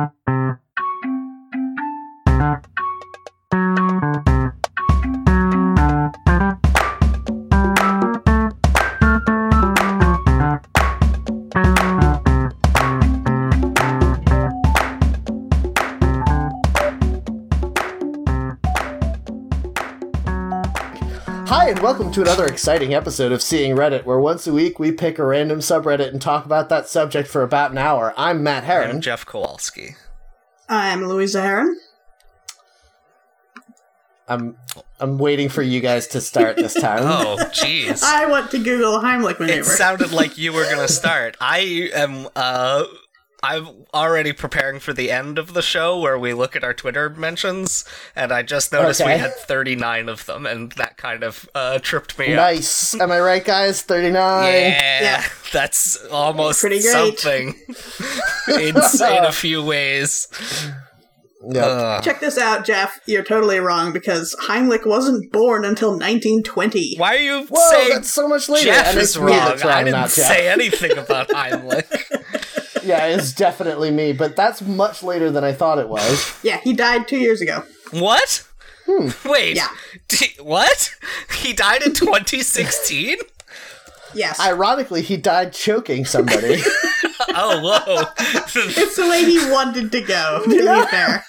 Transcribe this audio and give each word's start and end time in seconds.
Hi, 0.00 0.39
and 21.80 21.86
welcome 21.86 22.12
to 22.12 22.20
another 22.20 22.44
exciting 22.46 22.92
episode 22.92 23.32
of 23.32 23.40
Seeing 23.40 23.74
Reddit, 23.74 24.04
where 24.04 24.20
once 24.20 24.46
a 24.46 24.52
week 24.52 24.78
we 24.78 24.92
pick 24.92 25.18
a 25.18 25.24
random 25.24 25.60
subreddit 25.60 26.10
and 26.10 26.20
talk 26.20 26.44
about 26.44 26.68
that 26.68 26.88
subject 26.90 27.26
for 27.26 27.42
about 27.42 27.70
an 27.70 27.78
hour. 27.78 28.12
I'm 28.18 28.42
Matt 28.42 28.64
Herron. 28.64 28.90
I'm 28.90 29.00
Jeff 29.00 29.24
Kowalski. 29.24 29.96
I'm 30.68 31.06
Louisa 31.06 31.40
Heron. 31.40 31.80
I'm 34.28 34.58
I'm 35.00 35.16
waiting 35.16 35.48
for 35.48 35.62
you 35.62 35.80
guys 35.80 36.06
to 36.08 36.20
start 36.20 36.56
this 36.56 36.74
time. 36.80 37.00
Oh, 37.02 37.36
jeez. 37.50 38.02
I 38.02 38.26
want 38.26 38.50
to 38.50 38.58
Google 38.58 38.98
Heimlich 39.00 39.40
maneuver. 39.40 39.60
It 39.60 39.64
sounded 39.64 40.12
like 40.12 40.36
you 40.36 40.52
were 40.52 40.64
gonna 40.64 40.86
start. 40.86 41.38
I 41.40 41.90
am. 41.94 42.28
uh 42.36 42.84
I'm 43.42 43.68
already 43.94 44.32
preparing 44.32 44.80
for 44.80 44.92
the 44.92 45.10
end 45.10 45.38
of 45.38 45.54
the 45.54 45.62
show 45.62 45.98
where 45.98 46.18
we 46.18 46.34
look 46.34 46.54
at 46.54 46.62
our 46.62 46.74
Twitter 46.74 47.08
mentions, 47.08 47.84
and 48.14 48.32
I 48.32 48.42
just 48.42 48.70
noticed 48.72 49.00
Okay. 49.00 49.14
we 49.14 49.18
had 49.18 49.34
39 49.34 50.08
of 50.10 50.26
them, 50.26 50.44
and 50.44 50.72
that 50.72 50.98
kind 50.98 51.22
of 51.22 51.48
uh, 51.54 51.78
tripped 51.78 52.18
me 52.18 52.34
up. 52.34 52.36
Nice. 52.36 52.94
Am 53.00 53.10
I 53.10 53.18
right, 53.20 53.44
guys? 53.44 53.80
39. 53.82 54.44
Yeah, 54.44 55.02
Yeah. 55.02 55.24
that's 55.52 56.04
almost 56.06 56.60
Pretty 56.60 56.80
great. 56.82 57.18
something. 57.18 57.54
in, 58.48 58.76
in 58.76 59.24
a 59.24 59.32
few 59.32 59.64
ways. 59.64 60.28
Yep. 61.48 61.64
Ugh. 61.64 62.02
Check 62.04 62.20
this 62.20 62.36
out, 62.36 62.66
Jeff. 62.66 63.00
You're 63.06 63.24
totally 63.24 63.60
wrong 63.60 63.94
because 63.94 64.36
Heimlich 64.42 64.86
wasn't 64.86 65.32
born 65.32 65.64
until 65.64 65.92
1920. 65.92 66.96
Why 66.98 67.16
are 67.16 67.18
you 67.18 67.46
Whoa, 67.46 67.70
saying 67.70 67.88
that's 67.94 68.12
so 68.12 68.28
much 68.28 68.50
later. 68.50 68.66
Jeff 68.66 68.94
is 68.94 69.02
it's 69.10 69.16
wrong? 69.16 69.30
I 69.32 69.82
didn't 69.84 69.92
not 69.98 70.10
say 70.10 70.50
anything 70.50 70.98
about 70.98 71.28
Heimlich. 71.28 71.86
Yeah, 72.84 73.06
it's 73.06 73.32
definitely 73.32 73.90
me, 73.90 74.12
but 74.12 74.36
that's 74.36 74.62
much 74.62 75.02
later 75.02 75.30
than 75.30 75.44
I 75.44 75.52
thought 75.52 75.78
it 75.78 75.88
was. 75.88 76.34
Yeah, 76.42 76.58
he 76.58 76.72
died 76.72 77.06
two 77.08 77.18
years 77.18 77.40
ago. 77.40 77.64
What? 77.92 78.46
Hmm. 78.86 79.08
Wait. 79.28 79.56
Yeah. 79.56 79.68
D- 80.08 80.34
what? 80.40 80.94
He 81.38 81.52
died 81.52 81.82
in 81.82 81.92
2016? 81.92 83.18
Yes. 84.14 84.40
Ironically, 84.40 85.02
he 85.02 85.16
died 85.16 85.52
choking 85.52 86.04
somebody. 86.04 86.56
oh, 87.28 87.60
whoa. 87.62 88.04
it's 88.16 88.96
the 88.96 89.08
way 89.08 89.24
he 89.24 89.38
wanted 89.50 89.92
to 89.92 90.00
go, 90.00 90.42
to 90.44 90.64
Yeah. 90.64 90.84
be 90.84 90.90
fair. 90.90 91.24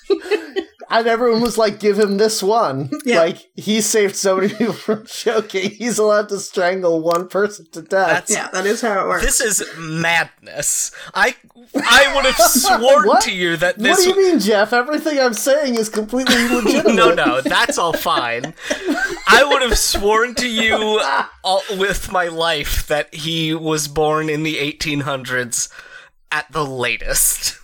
And 0.92 1.08
everyone 1.08 1.42
was 1.42 1.58
like, 1.58 1.80
give 1.80 1.98
him 1.98 2.18
this 2.18 2.44
one. 2.44 2.90
Yeah. 3.06 3.20
Like, 3.22 3.38
he 3.56 3.82
saved 3.82 4.16
so 4.16 4.36
many 4.38 4.50
people 4.50 4.74
from 4.74 5.06
choking. 5.08 5.72
He's 5.72 5.98
allowed 5.98 6.30
to 6.30 6.40
strangle 6.40 7.02
one 7.02 7.28
person 7.28 7.66
to 7.72 7.82
death. 7.82 8.28
That's- 8.28 8.32
Yeah, 8.32 8.50
that 8.54 8.66
is 8.66 8.82
how 8.82 9.02
it 9.06 9.08
works. 9.08 9.24
this 9.26 9.42
is 9.42 9.64
madness. 9.78 10.92
I 11.14 11.36
I 11.76 12.14
would 12.16 12.26
have 12.26 12.36
sworn 12.36 13.22
to 13.22 13.32
you 13.32 13.58
that 13.58 13.78
this. 13.80 14.06
what 14.06 14.16
do 14.16 14.22
you 14.22 14.32
mean, 14.32 14.40
Jeff? 14.40 14.74
Everything 14.74 15.20
I'm 15.20 15.34
saying 15.34 15.76
is 15.76 15.90
completely 15.90 16.36
legitimate. 16.50 16.96
No, 16.96 17.14
no, 17.14 17.42
that's 17.42 17.78
all 17.78 17.94
fine. 17.94 18.54
I 19.28 19.44
would 19.48 19.62
have 19.62 19.78
sworn 19.78 20.36
to 20.36 20.48
you 20.50 21.02
all, 21.44 21.62
with 21.78 22.12
my 22.12 22.28
life 22.28 22.88
that 22.88 23.14
he 23.14 23.54
was 23.54 23.88
born 23.88 24.30
in 24.30 24.44
the 24.44 24.56
1800s 24.58 25.70
at 26.32 26.52
the 26.52 26.66
latest. 26.66 27.58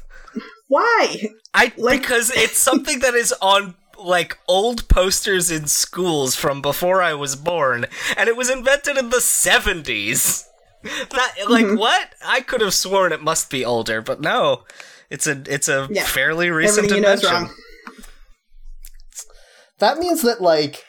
Why? 0.68 1.30
I 1.54 1.72
Like- 1.78 2.02
because 2.02 2.30
it's 2.32 2.58
something 2.58 3.00
that 3.00 3.14
is 3.16 3.34
on 3.42 3.76
like 3.98 4.38
old 4.48 4.88
posters 4.90 5.50
in 5.50 5.66
schools 5.68 6.36
from 6.36 6.62
before 6.62 7.02
I 7.02 7.14
was 7.16 7.36
born, 7.36 7.86
and 8.16 8.30
it 8.30 8.38
was 8.38 8.50
invented 8.50 8.96
in 8.98 9.10
the 9.10 9.22
seventies. 9.22 10.46
That 10.84 11.34
like 11.50 11.66
Mm-hmm. 11.66 11.78
what? 11.78 12.10
I 12.24 12.42
could 12.42 12.62
have 12.62 12.74
sworn 12.74 13.12
it 13.12 13.24
must 13.24 13.50
be 13.50 13.66
older, 13.66 14.02
but 14.02 14.22
no, 14.22 14.64
it's 15.10 15.26
a 15.26 15.42
it's 15.48 15.68
a 15.68 15.88
Yeah. 15.90 16.06
fairly 16.06 16.50
recent 16.52 16.80
Everything 16.86 16.98
you 16.98 17.02
know 17.04 17.14
is 17.14 17.24
invention. 17.24 17.48
wrong. 17.48 17.56
That 19.80 19.98
means 20.00 20.22
that, 20.24 20.42
like, 20.42 20.84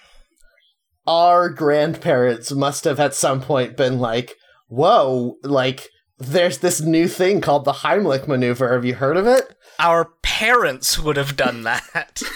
our 1.07 1.51
grandparents 1.51 2.53
must 2.53 2.85
have 2.85 2.99
at 3.01 3.15
some 3.15 3.41
point 3.43 3.77
been 3.77 3.99
like, 3.99 4.35
whoa, 4.69 5.37
like, 5.43 5.89
there's 6.19 6.59
this 6.59 6.81
new 6.81 7.07
thing 7.07 7.41
called 7.41 7.65
the 7.65 7.73
Heimlich 7.73 8.27
maneuver. 8.27 8.73
Have 8.73 8.85
you 8.85 8.95
heard 8.95 9.17
of 9.17 9.27
it? 9.27 9.55
Our 9.79 10.07
parents 10.23 10.99
would 10.99 11.17
have 11.17 11.37
done 11.37 11.63
that. 11.65 12.23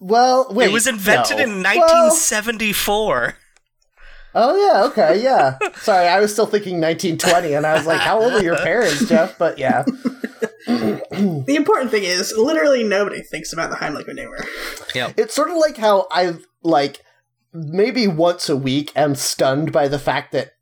Well, 0.00 0.46
wait. 0.52 0.68
it 0.68 0.72
was 0.72 0.86
invented 0.86 1.38
no. 1.38 1.42
in 1.42 1.48
Well, 1.62 1.74
1974. 1.74 3.34
oh, 4.36 4.56
yeah, 4.72 4.84
okay, 4.84 5.20
yeah. 5.22 5.58
Sorry, 5.78 6.06
I 6.06 6.20
was 6.20 6.32
still 6.32 6.46
thinking 6.46 6.80
1920, 6.80 7.54
and 7.54 7.66
I 7.66 7.74
was 7.74 7.86
like, 7.86 8.00
how 8.00 8.20
old 8.22 8.32
are 8.34 8.42
your 8.42 8.56
parents, 8.58 9.08
Jeff? 9.08 9.36
But 9.38 9.58
yeah. 9.58 9.84
The 10.68 11.54
important 11.56 11.90
thing 11.90 12.04
is, 12.04 12.32
literally 12.36 12.84
nobody 12.84 13.22
thinks 13.22 13.52
about 13.52 13.70
the 13.70 13.76
Heimlich 13.76 14.06
maneuver. 14.06 14.44
Yeah, 14.94 15.12
It's 15.16 15.34
sort 15.34 15.50
of 15.50 15.56
like 15.56 15.76
how 15.78 16.06
I, 16.12 16.34
like, 16.62 17.00
maybe 17.52 18.06
once 18.06 18.48
a 18.48 18.56
week 18.56 18.92
am 18.94 19.14
stunned 19.14 19.72
by 19.72 19.88
the 19.88 19.98
fact 19.98 20.30
that 20.32 20.52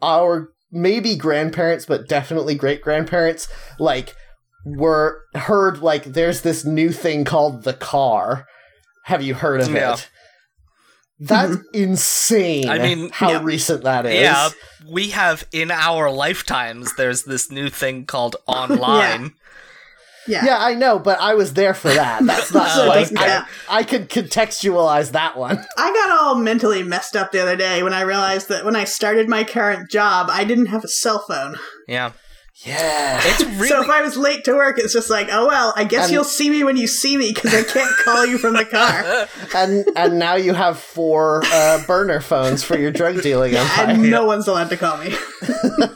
our 0.00 0.50
maybe 0.72 1.14
grandparents, 1.14 1.86
but 1.86 2.08
definitely 2.08 2.54
great 2.54 2.82
grandparents, 2.82 3.48
like, 3.78 4.14
were 4.64 5.22
heard, 5.34 5.78
like, 5.78 6.04
there's 6.04 6.40
this 6.40 6.64
new 6.64 6.90
thing 6.90 7.24
called 7.24 7.64
the 7.64 7.74
car. 7.74 8.46
Have 9.04 9.22
you 9.22 9.34
heard 9.34 9.60
of 9.60 9.70
Yeah. 9.70 9.94
it? 9.94 10.08
That's 11.20 11.52
mm-hmm. 11.52 11.62
insane. 11.74 12.68
I 12.68 12.78
mean, 12.78 13.10
how 13.10 13.30
yeah. 13.30 13.40
recent 13.42 13.84
that 13.84 14.06
is. 14.06 14.20
Yeah, 14.20 14.48
we 14.90 15.10
have 15.10 15.46
in 15.52 15.70
our 15.70 16.10
lifetimes. 16.10 16.96
There's 16.96 17.22
this 17.22 17.48
new 17.50 17.68
thing 17.68 18.06
called 18.06 18.34
online. 18.48 19.34
Yeah. 20.28 20.44
Yeah, 20.44 20.58
I 20.58 20.74
know, 20.74 20.98
but 20.98 21.20
I 21.20 21.34
was 21.34 21.54
there 21.54 21.74
for 21.74 21.88
that. 21.88 22.22
That's 22.26 22.52
not 22.52 22.70
So 22.70 22.86
like 22.86 23.10
I, 23.18 23.26
count. 23.26 23.48
I 23.68 23.82
could 23.82 24.08
contextualize 24.08 25.12
that 25.12 25.36
one. 25.36 25.58
I 25.76 25.92
got 25.92 26.10
all 26.20 26.34
mentally 26.36 26.82
messed 26.82 27.16
up 27.16 27.32
the 27.32 27.40
other 27.42 27.56
day 27.56 27.82
when 27.82 27.92
I 27.92 28.02
realized 28.02 28.48
that 28.48 28.64
when 28.64 28.76
I 28.76 28.84
started 28.84 29.28
my 29.28 29.44
current 29.44 29.90
job, 29.90 30.28
I 30.30 30.44
didn't 30.44 30.66
have 30.66 30.84
a 30.84 30.88
cell 30.88 31.24
phone. 31.26 31.56
Yeah, 31.88 32.12
Yeah. 32.64 33.20
it's 33.24 33.42
So 33.68 33.82
if 33.82 33.88
I 33.88 34.02
was 34.02 34.16
late 34.16 34.44
to 34.44 34.54
work, 34.54 34.78
it's 34.78 34.92
just 34.92 35.10
like, 35.10 35.28
oh 35.30 35.46
well, 35.46 35.72
I 35.76 35.84
guess 35.84 36.04
And- 36.04 36.12
you'll 36.12 36.24
see 36.24 36.48
me 36.50 36.64
when 36.64 36.76
you 36.76 36.86
see 36.86 37.16
me 37.16 37.32
because 37.32 37.54
I 37.54 37.62
can't 37.62 37.94
call 38.04 38.26
you 38.26 38.38
from 38.38 38.54
the 38.54 38.64
car. 38.64 39.28
and 39.54 39.84
and 39.96 40.18
now 40.18 40.34
you 40.36 40.54
have 40.54 40.78
four 40.78 41.42
uh, 41.46 41.84
burner 41.86 42.20
phones 42.20 42.62
for 42.62 42.78
your 42.78 42.90
drug 42.90 43.20
dealing 43.22 43.54
empire. 43.54 43.90
and 43.90 44.10
no 44.10 44.24
one's 44.26 44.46
allowed 44.48 44.70
to 44.70 44.76
call 44.76 44.96
me. 44.98 45.14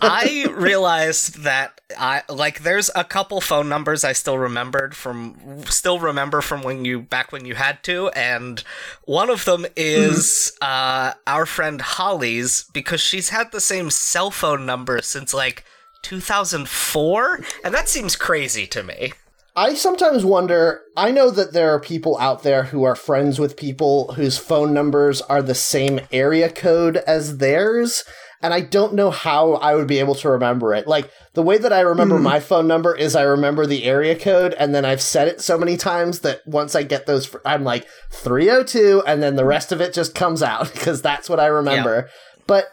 I 0.01 0.47
realized 0.57 1.43
that 1.43 1.81
I 1.99 2.23
like 2.29 2.63
there's 2.63 2.91
a 2.97 3.05
couple 3.05 3.41
phone 3.41 3.69
numbers 3.69 4.03
I 4.05 4.13
still 4.13 4.39
remembered 4.39 4.95
from 4.97 5.63
still 5.67 6.01
remember 6.01 6.41
from 6.41 6.63
when 6.63 6.85
you 6.85 7.01
back 7.01 7.31
when 7.33 7.45
you 7.45 7.55
had 7.55 7.83
to 7.85 8.09
and 8.11 8.63
one 9.05 9.31
of 9.31 9.45
them 9.45 9.67
is 9.77 10.53
uh 10.61 11.13
our 11.27 11.47
friend 11.47 11.81
Holly's 11.81 12.65
because 12.73 13.01
she's 13.01 13.29
had 13.29 13.53
the 13.53 13.61
same 13.61 13.91
cell 13.91 14.31
phone 14.33 14.67
number 14.67 15.01
since 15.03 15.33
like 15.33 15.65
2004 16.07 17.41
and 17.65 17.75
that 17.75 17.89
seems 17.89 18.15
crazy 18.15 18.67
to 18.69 18.83
me. 18.83 19.13
I 19.57 19.75
sometimes 19.75 20.23
wonder. 20.23 20.83
I 20.99 21.11
know 21.11 21.31
that 21.31 21.55
there 21.55 21.71
are 21.71 21.81
people 21.81 22.19
out 22.19 22.43
there 22.43 22.65
who 22.65 22.85
are 22.85 22.95
friends 22.95 23.39
with 23.39 23.57
people 23.57 24.13
whose 24.13 24.37
phone 24.37 24.75
numbers 24.75 25.23
are 25.23 25.41
the 25.41 25.55
same 25.55 26.01
area 26.13 26.51
code 26.51 26.99
as 26.99 27.39
theirs, 27.39 28.05
and 28.43 28.53
I 28.53 28.61
don't 28.61 28.93
know 28.93 29.11
how 29.11 29.55
I 29.55 29.75
would 29.75 29.87
be 29.87 29.99
able 29.99 30.15
to 30.17 30.29
remember 30.29 30.75
it. 30.75 30.87
Like 30.87 31.11
the 31.33 31.43
way 31.43 31.57
that 31.57 31.73
I 31.73 31.81
remember 31.81 32.19
hmm. 32.19 32.25
my 32.25 32.39
phone 32.39 32.69
number 32.69 32.95
is 32.95 33.17
I 33.17 33.23
remember 33.23 33.65
the 33.65 33.85
area 33.85 34.15
code, 34.15 34.55
and 34.59 34.75
then 34.75 34.85
I've 34.85 35.01
said 35.01 35.27
it 35.27 35.41
so 35.41 35.57
many 35.57 35.79
times 35.79 36.21
that 36.21 36.47
once 36.47 36.75
I 36.75 36.83
get 36.83 37.07
those, 37.07 37.25
fr- 37.25 37.39
I'm 37.47 37.65
like 37.65 37.89
three 38.11 38.49
hundred 38.49 38.69
two, 38.69 39.03
and 39.07 39.23
then 39.23 39.37
the 39.37 39.47
rest 39.47 39.73
of 39.73 39.81
it 39.81 39.95
just 39.95 40.15
comes 40.15 40.43
out 40.43 40.71
because 40.75 41.01
that's 41.01 41.31
what 41.31 41.41
I 41.41 41.47
remember. 41.47 42.11
But 42.47 42.67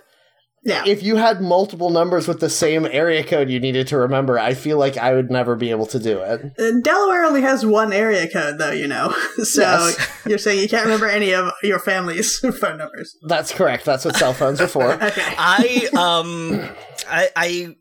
Yeah. 0.65 0.83
if 0.85 1.03
you 1.03 1.17
had 1.17 1.41
multiple 1.41 1.89
numbers 1.89 2.27
with 2.27 2.39
the 2.39 2.49
same 2.49 2.85
area 2.85 3.23
code 3.23 3.49
you 3.49 3.59
needed 3.59 3.87
to 3.87 3.97
remember, 3.97 4.39
I 4.39 4.53
feel 4.53 4.77
like 4.77 4.97
I 4.97 5.13
would 5.13 5.29
never 5.29 5.55
be 5.55 5.71
able 5.71 5.85
to 5.87 5.99
do 5.99 6.19
it. 6.19 6.53
Uh, 6.57 6.79
Delaware 6.81 7.25
only 7.25 7.41
has 7.41 7.65
one 7.65 7.91
area 7.91 8.29
code, 8.29 8.59
though, 8.59 8.71
you 8.71 8.87
know. 8.87 9.13
So 9.43 9.61
Yes. 9.61 10.09
you're 10.25 10.37
saying 10.37 10.59
you 10.61 10.69
can't 10.69 10.85
remember 10.85 11.07
any 11.07 11.33
of 11.33 11.51
your 11.63 11.79
family's 11.79 12.37
phone 12.59 12.77
numbers. 12.77 13.15
That's 13.27 13.51
correct. 13.53 13.83
That's 13.83 14.05
what 14.05 14.15
cell 14.15 14.33
phones 14.33 14.61
are 14.61 14.67
for. 14.67 14.93
Okay. 14.93 15.21
I 15.37 15.89
um 15.97 16.69
I 17.09 17.29
I 17.35 17.75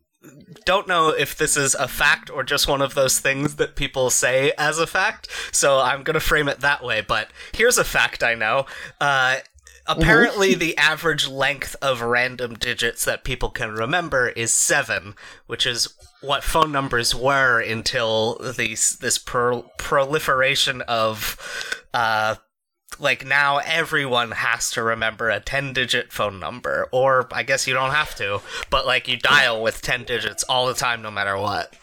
don't 0.64 0.86
know 0.86 1.08
if 1.08 1.36
this 1.36 1.56
is 1.56 1.74
a 1.74 1.88
fact 1.88 2.30
or 2.30 2.42
just 2.44 2.68
one 2.68 2.82
of 2.82 2.94
those 2.94 3.18
things 3.18 3.56
that 3.56 3.74
people 3.76 4.10
say 4.10 4.52
as 4.58 4.78
a 4.78 4.86
fact, 4.86 5.28
so 5.52 5.78
I'm 5.80 6.02
gonna 6.02 6.20
frame 6.20 6.48
it 6.48 6.60
that 6.60 6.82
way. 6.84 7.00
But 7.00 7.30
here's 7.52 7.78
a 7.78 7.84
fact 7.84 8.22
I 8.22 8.34
know: 8.34 8.66
uh, 9.00 9.36
apparently 9.86 10.54
the 10.54 10.76
average 10.78 11.26
length 11.28 11.76
of 11.82 12.00
random 12.02 12.54
digits 12.54 13.04
that 13.04 13.24
people 13.24 13.50
can 13.50 13.70
remember 13.72 14.28
is 14.28 14.52
seven, 14.52 15.14
which 15.46 15.66
is 15.66 15.88
what 16.20 16.44
phone 16.44 16.70
numbers 16.72 17.14
were 17.14 17.60
until 17.60 18.38
these 18.56 18.96
this 18.98 19.18
pro- 19.18 19.62
proliferation 19.78 20.80
of 20.82 21.36
uh 21.92 22.36
like 22.98 23.24
now 23.26 23.58
everyone 23.58 24.30
has 24.32 24.70
to 24.70 24.82
remember 24.82 25.30
a 25.30 25.40
10 25.40 25.72
digit 25.72 26.12
phone 26.12 26.38
number 26.38 26.88
or 26.92 27.26
i 27.32 27.42
guess 27.42 27.66
you 27.66 27.72
don't 27.74 27.90
have 27.90 28.14
to 28.14 28.40
but 28.70 28.86
like 28.86 29.08
you 29.08 29.16
dial 29.16 29.60
with 29.62 29.82
10 29.82 30.04
digits 30.04 30.44
all 30.44 30.66
the 30.66 30.74
time 30.74 31.02
no 31.02 31.10
matter 31.10 31.36
what 31.36 31.74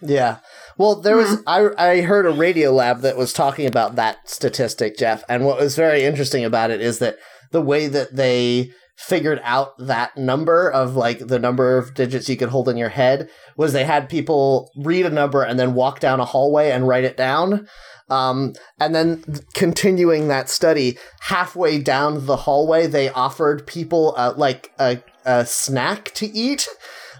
Yeah. 0.00 0.38
Well, 0.80 0.98
there 0.98 1.18
was 1.18 1.42
I 1.46 1.68
I 1.76 2.00
heard 2.00 2.24
a 2.24 2.32
Radiolab 2.32 3.02
that 3.02 3.18
was 3.18 3.34
talking 3.34 3.66
about 3.66 3.96
that 3.96 4.30
statistic, 4.30 4.96
Jeff, 4.96 5.22
and 5.28 5.44
what 5.44 5.60
was 5.60 5.76
very 5.76 6.04
interesting 6.04 6.42
about 6.42 6.70
it 6.70 6.80
is 6.80 7.00
that 7.00 7.18
the 7.52 7.60
way 7.60 7.86
that 7.86 8.16
they 8.16 8.70
figured 8.96 9.42
out 9.44 9.76
that 9.76 10.16
number 10.16 10.70
of 10.70 10.96
like 10.96 11.18
the 11.18 11.38
number 11.38 11.76
of 11.76 11.92
digits 11.92 12.30
you 12.30 12.36
could 12.38 12.48
hold 12.48 12.66
in 12.66 12.78
your 12.78 12.88
head 12.88 13.28
was 13.58 13.74
they 13.74 13.84
had 13.84 14.08
people 14.08 14.70
read 14.74 15.04
a 15.04 15.10
number 15.10 15.42
and 15.42 15.60
then 15.60 15.74
walk 15.74 16.00
down 16.00 16.18
a 16.18 16.24
hallway 16.24 16.70
and 16.70 16.88
write 16.88 17.04
it 17.04 17.18
down. 17.18 17.68
Um, 18.08 18.54
and 18.78 18.94
then 18.94 19.22
continuing 19.52 20.28
that 20.28 20.48
study, 20.48 20.96
halfway 21.20 21.78
down 21.78 22.24
the 22.24 22.36
hallway, 22.36 22.86
they 22.86 23.10
offered 23.10 23.66
people 23.66 24.14
uh, 24.16 24.32
like 24.34 24.72
a, 24.78 25.02
a 25.26 25.44
snack 25.44 26.14
to 26.14 26.26
eat. 26.26 26.66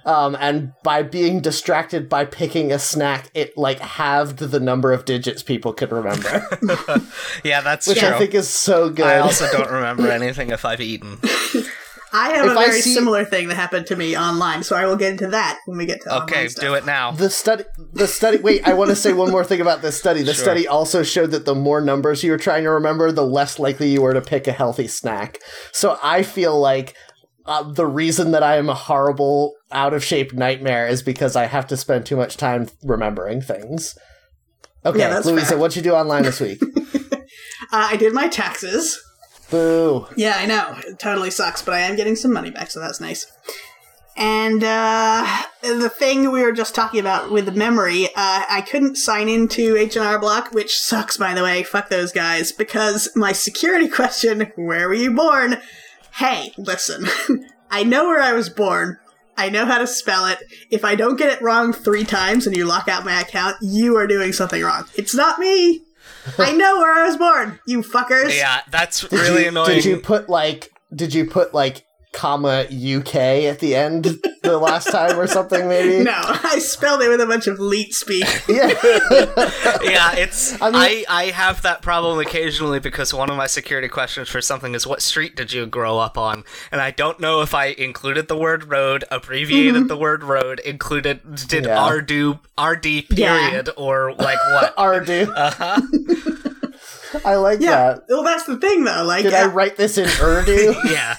Um, 0.07 0.37
and 0.41 0.73
by 0.83 1.03
being 1.03 1.41
distracted 1.41 2.09
by 2.09 2.25
picking 2.25 2.73
a 2.73 2.79
snack, 2.79 3.31
it 3.35 3.57
like 3.57 3.81
halved 3.81 4.39
the 4.39 4.61
number 4.61 4.93
of 4.93 5.05
digits 5.05 5.43
people 5.43 5.73
could 5.73 5.93
remember, 5.93 6.47
yeah 7.45 7.61
that's 7.61 7.87
which 7.87 7.99
true 7.99 8.09
I 8.09 8.19
think 8.19 8.35
is 8.35 8.49
so 8.49 8.89
good. 8.91 9.07
I 9.07 9.19
also 9.19 9.51
don't 9.53 9.71
remember 9.71 10.11
anything 10.21 10.51
if 10.51 10.65
i've 10.65 10.81
eaten 10.81 11.19
I 12.13 12.31
have 12.31 12.47
If 12.47 12.53
a 12.57 12.59
I 12.59 12.67
very 12.67 12.81
see- 12.81 12.93
similar 12.95 13.25
thing 13.25 13.47
that 13.49 13.55
happened 13.55 13.87
to 13.87 13.95
me 13.95 14.17
online, 14.19 14.65
so 14.65 14.75
I 14.75 14.85
will 14.87 14.97
get 14.97 15.13
into 15.13 15.29
that 15.29 15.59
when 15.67 15.79
we 15.79 15.87
get 15.87 16.01
to 16.03 16.23
okay 16.25 16.49
stuff. 16.49 16.61
do 16.65 16.75
it 16.75 16.85
now 16.85 17.13
the 17.13 17.31
study, 17.31 17.63
the 17.93 18.09
study. 18.09 18.39
Wait, 18.39 18.67
I 18.67 18.75
want 18.75 18.91
to 18.91 18.97
say 18.97 19.13
one 19.13 19.31
more 19.31 19.45
thing 19.45 19.61
about 19.61 19.81
this 19.81 19.97
study. 19.97 20.23
The 20.23 20.35
Sure. 20.35 20.43
study 20.45 20.67
also 20.67 21.05
showed 21.05 21.31
that 21.31 21.45
the 21.45 21.55
more 21.55 21.81
numbers 21.81 22.25
you 22.25 22.33
were 22.33 22.37
trying 22.39 22.65
to 22.65 22.71
remember, 22.71 23.13
the 23.13 23.23
less 23.25 23.61
likely 23.61 23.91
you 23.91 24.03
were 24.03 24.13
to 24.15 24.21
pick 24.21 24.49
a 24.49 24.53
healthy 24.53 24.89
snack. 24.89 25.39
So 25.73 25.99
I 26.03 26.23
feel 26.23 26.59
like. 26.59 26.97
Uh, 27.47 27.73
the 27.73 27.87
reason 27.87 28.33
that 28.33 28.43
I 28.45 28.59
am 28.59 28.69
a 28.69 28.75
horrible, 28.75 29.55
out 29.73 29.95
of 29.95 30.05
shape 30.05 30.33
nightmare 30.33 30.87
is 30.87 31.03
because 31.03 31.37
I 31.37 31.47
have 31.47 31.67
to 31.69 31.77
spend 31.77 32.07
too 32.07 32.17
much 32.17 32.37
time 32.37 32.69
remembering 32.83 33.41
things. 33.41 33.97
Okay, 34.85 34.99
Yeah, 35.01 35.19
Louisa, 35.25 35.47
fair. 35.47 35.59
what'd 35.59 35.77
you 35.77 35.83
do 35.83 35.93
online 35.95 36.23
this 36.25 36.41
week? 36.41 36.61
Uh, 37.73 37.91
I 37.93 37.97
did 37.97 38.13
my 38.13 38.27
taxes. 38.27 39.01
Boo. 39.49 40.07
Yeah, 40.17 40.35
I 40.39 40.47
know. 40.47 40.75
It 40.89 40.99
totally 40.99 41.31
sucks, 41.31 41.63
but 41.63 41.73
I 41.73 41.81
am 41.81 41.95
getting 41.95 42.17
some 42.17 42.33
money 42.33 42.51
back, 42.51 42.69
so 42.71 42.81
that's 42.81 43.01
nice. 43.01 43.27
And 44.17 44.65
uh, 44.65 45.43
the 45.63 45.89
thing 45.89 46.33
we 46.33 46.43
were 46.43 46.51
just 46.53 46.75
talking 46.75 46.99
about 46.99 47.31
with 47.31 47.47
the 47.47 47.53
memory, 47.53 48.07
uh, 48.07 48.45
I 48.49 48.65
couldn't 48.69 48.97
sign 48.97 49.29
into 49.29 49.77
H&R 49.77 50.19
Block, 50.19 50.53
which 50.53 50.77
sucks, 50.81 51.17
by 51.17 51.33
the 51.33 51.45
way. 51.45 51.63
Fuck 51.63 51.91
those 51.91 52.11
guys. 52.13 52.51
Because 52.51 53.09
my 53.15 53.31
security 53.33 53.87
question, 54.01 54.51
where 54.57 54.89
were 54.89 54.95
you 54.95 55.15
born? 55.15 55.59
Hey, 56.15 56.53
listen. 56.59 57.07
I 57.71 57.85
know 57.85 58.07
where 58.07 58.21
I 58.21 58.33
was 58.33 58.49
born. 58.49 58.99
I 59.41 59.49
know 59.49 59.65
how 59.65 59.79
to 59.79 59.87
spell 59.87 60.27
it. 60.27 60.39
If 60.71 60.85
I 60.85 60.95
don't 60.95 61.17
get 61.17 61.33
it 61.33 61.41
wrong 61.41 61.73
three 61.73 62.05
times 62.05 62.47
and 62.47 62.55
you 62.55 62.67
lock 62.67 62.89
out 62.89 63.05
my 63.07 63.21
account, 63.21 63.57
you 63.63 63.97
are 63.97 64.07
doing 64.07 64.33
something 64.35 64.63
wrong. 64.63 64.85
It's 64.97 65.15
not 65.15 65.39
me. 65.39 65.83
I 66.39 66.53
know 66.57 66.77
where 66.79 66.95
I 66.95 67.07
was 67.07 67.17
born, 67.17 67.59
you 67.67 67.81
fuckers. 67.83 68.37
yeah 68.37 68.61
that's 68.71 69.01
Did 69.01 69.13
really 69.13 69.43
you, 69.45 69.49
annoying 69.49 69.77
Did 69.77 69.85
you 69.87 69.97
put 69.97 70.29
like? 70.29 70.71
Did 70.95 71.15
you 71.15 71.25
put 71.25 71.55
like 71.55 71.87
comma 72.13 72.65
UK 72.71 73.15
at 73.15 73.61
the 73.61 73.75
end 73.77 74.05
the 74.43 74.59
last 74.59 74.91
time 74.91 75.19
or 75.19 75.27
something? 75.27 75.69
Maybe. 75.69 76.05
No, 76.11 76.13
I 76.17 76.59
spelled 76.59 77.03
it 77.03 77.09
with 77.09 77.21
a 77.21 77.27
bunch 77.27 77.47
of 77.47 77.59
leet 77.61 77.95
speak. 77.95 78.25
Yeah. 78.49 78.69
yeah, 79.83 80.17
it's 80.17 80.61
I 80.61 80.69
I, 80.69 80.89
mean- 80.89 81.05
I 81.09 81.25
have 81.27 81.63
that 81.63 81.83
problem 81.83 82.19
occasionally 82.19 82.81
because 82.81 83.15
one 83.15 83.31
of 83.31 83.37
my 83.37 83.47
security 83.47 83.89
questions 83.89 84.29
for 84.29 84.41
something 84.41 84.75
is 84.75 84.87
what 84.87 85.03
street 85.03 85.37
did 85.37 85.53
you 85.53 85.67
grow 85.67 85.99
up 85.99 86.17
on? 86.19 86.45
And 86.73 86.81
I 86.81 86.91
don't 86.91 87.21
know 87.21 87.43
if 87.43 87.55
I 87.55 87.67
included 87.67 88.29
the 88.29 88.37
word 88.37 88.71
road, 88.71 89.05
abbreviated 89.11 89.89
the 89.89 89.97
word 89.97 90.25
road, 90.25 90.59
included 90.61 91.21
did 91.49 91.65
Yeah. 91.67 91.89
RD 91.89 92.39
RD 92.59 92.87
Yeah. 93.11 93.39
period 93.39 93.71
or 93.77 94.13
like 94.15 94.39
what? 94.53 94.77
Ardu. 94.79 95.33
uh-huh. 95.35 95.81
I 97.25 97.37
like 97.37 97.61
Yeah. 97.61 97.95
that. 97.95 98.03
Well, 98.09 98.23
that's 98.25 98.45
the 98.45 98.59
thing, 98.59 98.85
though. 98.85 99.05
Like, 99.05 99.23
Did 99.25 99.35
I 99.35 99.47
write 99.47 99.77
this 99.77 99.99
in 99.99 100.09
Urdu? 100.21 100.75
Yeah. 100.91 101.17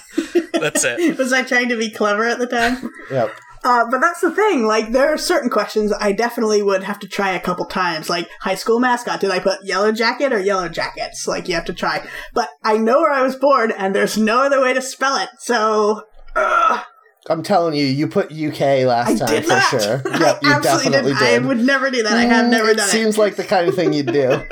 That's 0.52 0.84
it. 0.84 1.18
was 1.18 1.32
I 1.32 1.42
trying 1.42 1.68
to 1.70 1.76
be 1.76 1.90
clever 1.90 2.24
at 2.24 2.38
the 2.38 2.46
time? 2.46 2.90
yep. 3.10 3.34
Uh, 3.64 3.84
but 3.90 4.00
that's 4.00 4.20
the 4.20 4.30
thing. 4.34 4.64
Like, 4.66 4.90
there 4.90 5.12
are 5.12 5.16
certain 5.18 5.48
questions 5.48 5.92
I 5.92 6.10
definitely 6.12 6.62
would 6.62 6.82
have 6.82 6.98
to 6.98 7.06
try 7.08 7.30
a 7.30 7.38
couple 7.40 7.64
times. 7.66 8.10
Like, 8.10 8.28
high 8.40 8.56
school 8.56 8.80
mascot. 8.80 9.20
Did 9.20 9.30
I 9.30 9.38
put 9.38 9.64
yellow 9.64 9.92
jacket 9.92 10.32
or 10.32 10.40
yellow 10.40 10.68
jackets? 10.68 11.28
Like, 11.28 11.46
you 11.48 11.54
have 11.54 11.64
to 11.66 11.72
try. 11.72 12.04
But 12.34 12.48
I 12.64 12.76
know 12.76 12.98
where 13.00 13.12
I 13.12 13.22
was 13.22 13.36
born, 13.36 13.70
and 13.70 13.94
there's 13.94 14.18
no 14.18 14.42
other 14.42 14.60
way 14.60 14.72
to 14.74 14.82
spell 14.82 15.16
it. 15.16 15.28
So, 15.38 16.02
ugh, 16.34 16.84
I'm 17.30 17.44
telling 17.44 17.74
you, 17.76 17.86
you 17.86 18.08
put 18.08 18.32
UK 18.32 18.84
last 18.84 19.10
I 19.22 19.26
time 19.26 19.28
did 19.28 19.46
for 19.46 19.60
sure. 19.60 20.02
Yep, 20.20 20.42
you 20.42 20.60
definitely 20.60 21.12
didn't. 21.14 21.44
I 21.44 21.46
would 21.46 21.60
never 21.60 21.88
do 21.88 22.02
that. 22.02 22.14
I 22.14 22.22
have 22.22 22.46
Mm, 22.46 22.50
never 22.50 22.74
done 22.74 22.88
it. 22.88 22.90
seems 22.90 23.16
like 23.16 23.36
the 23.36 23.44
kind 23.44 23.68
of 23.68 23.76
thing 23.76 23.92
you'd 23.92 24.06
do. 24.12 24.42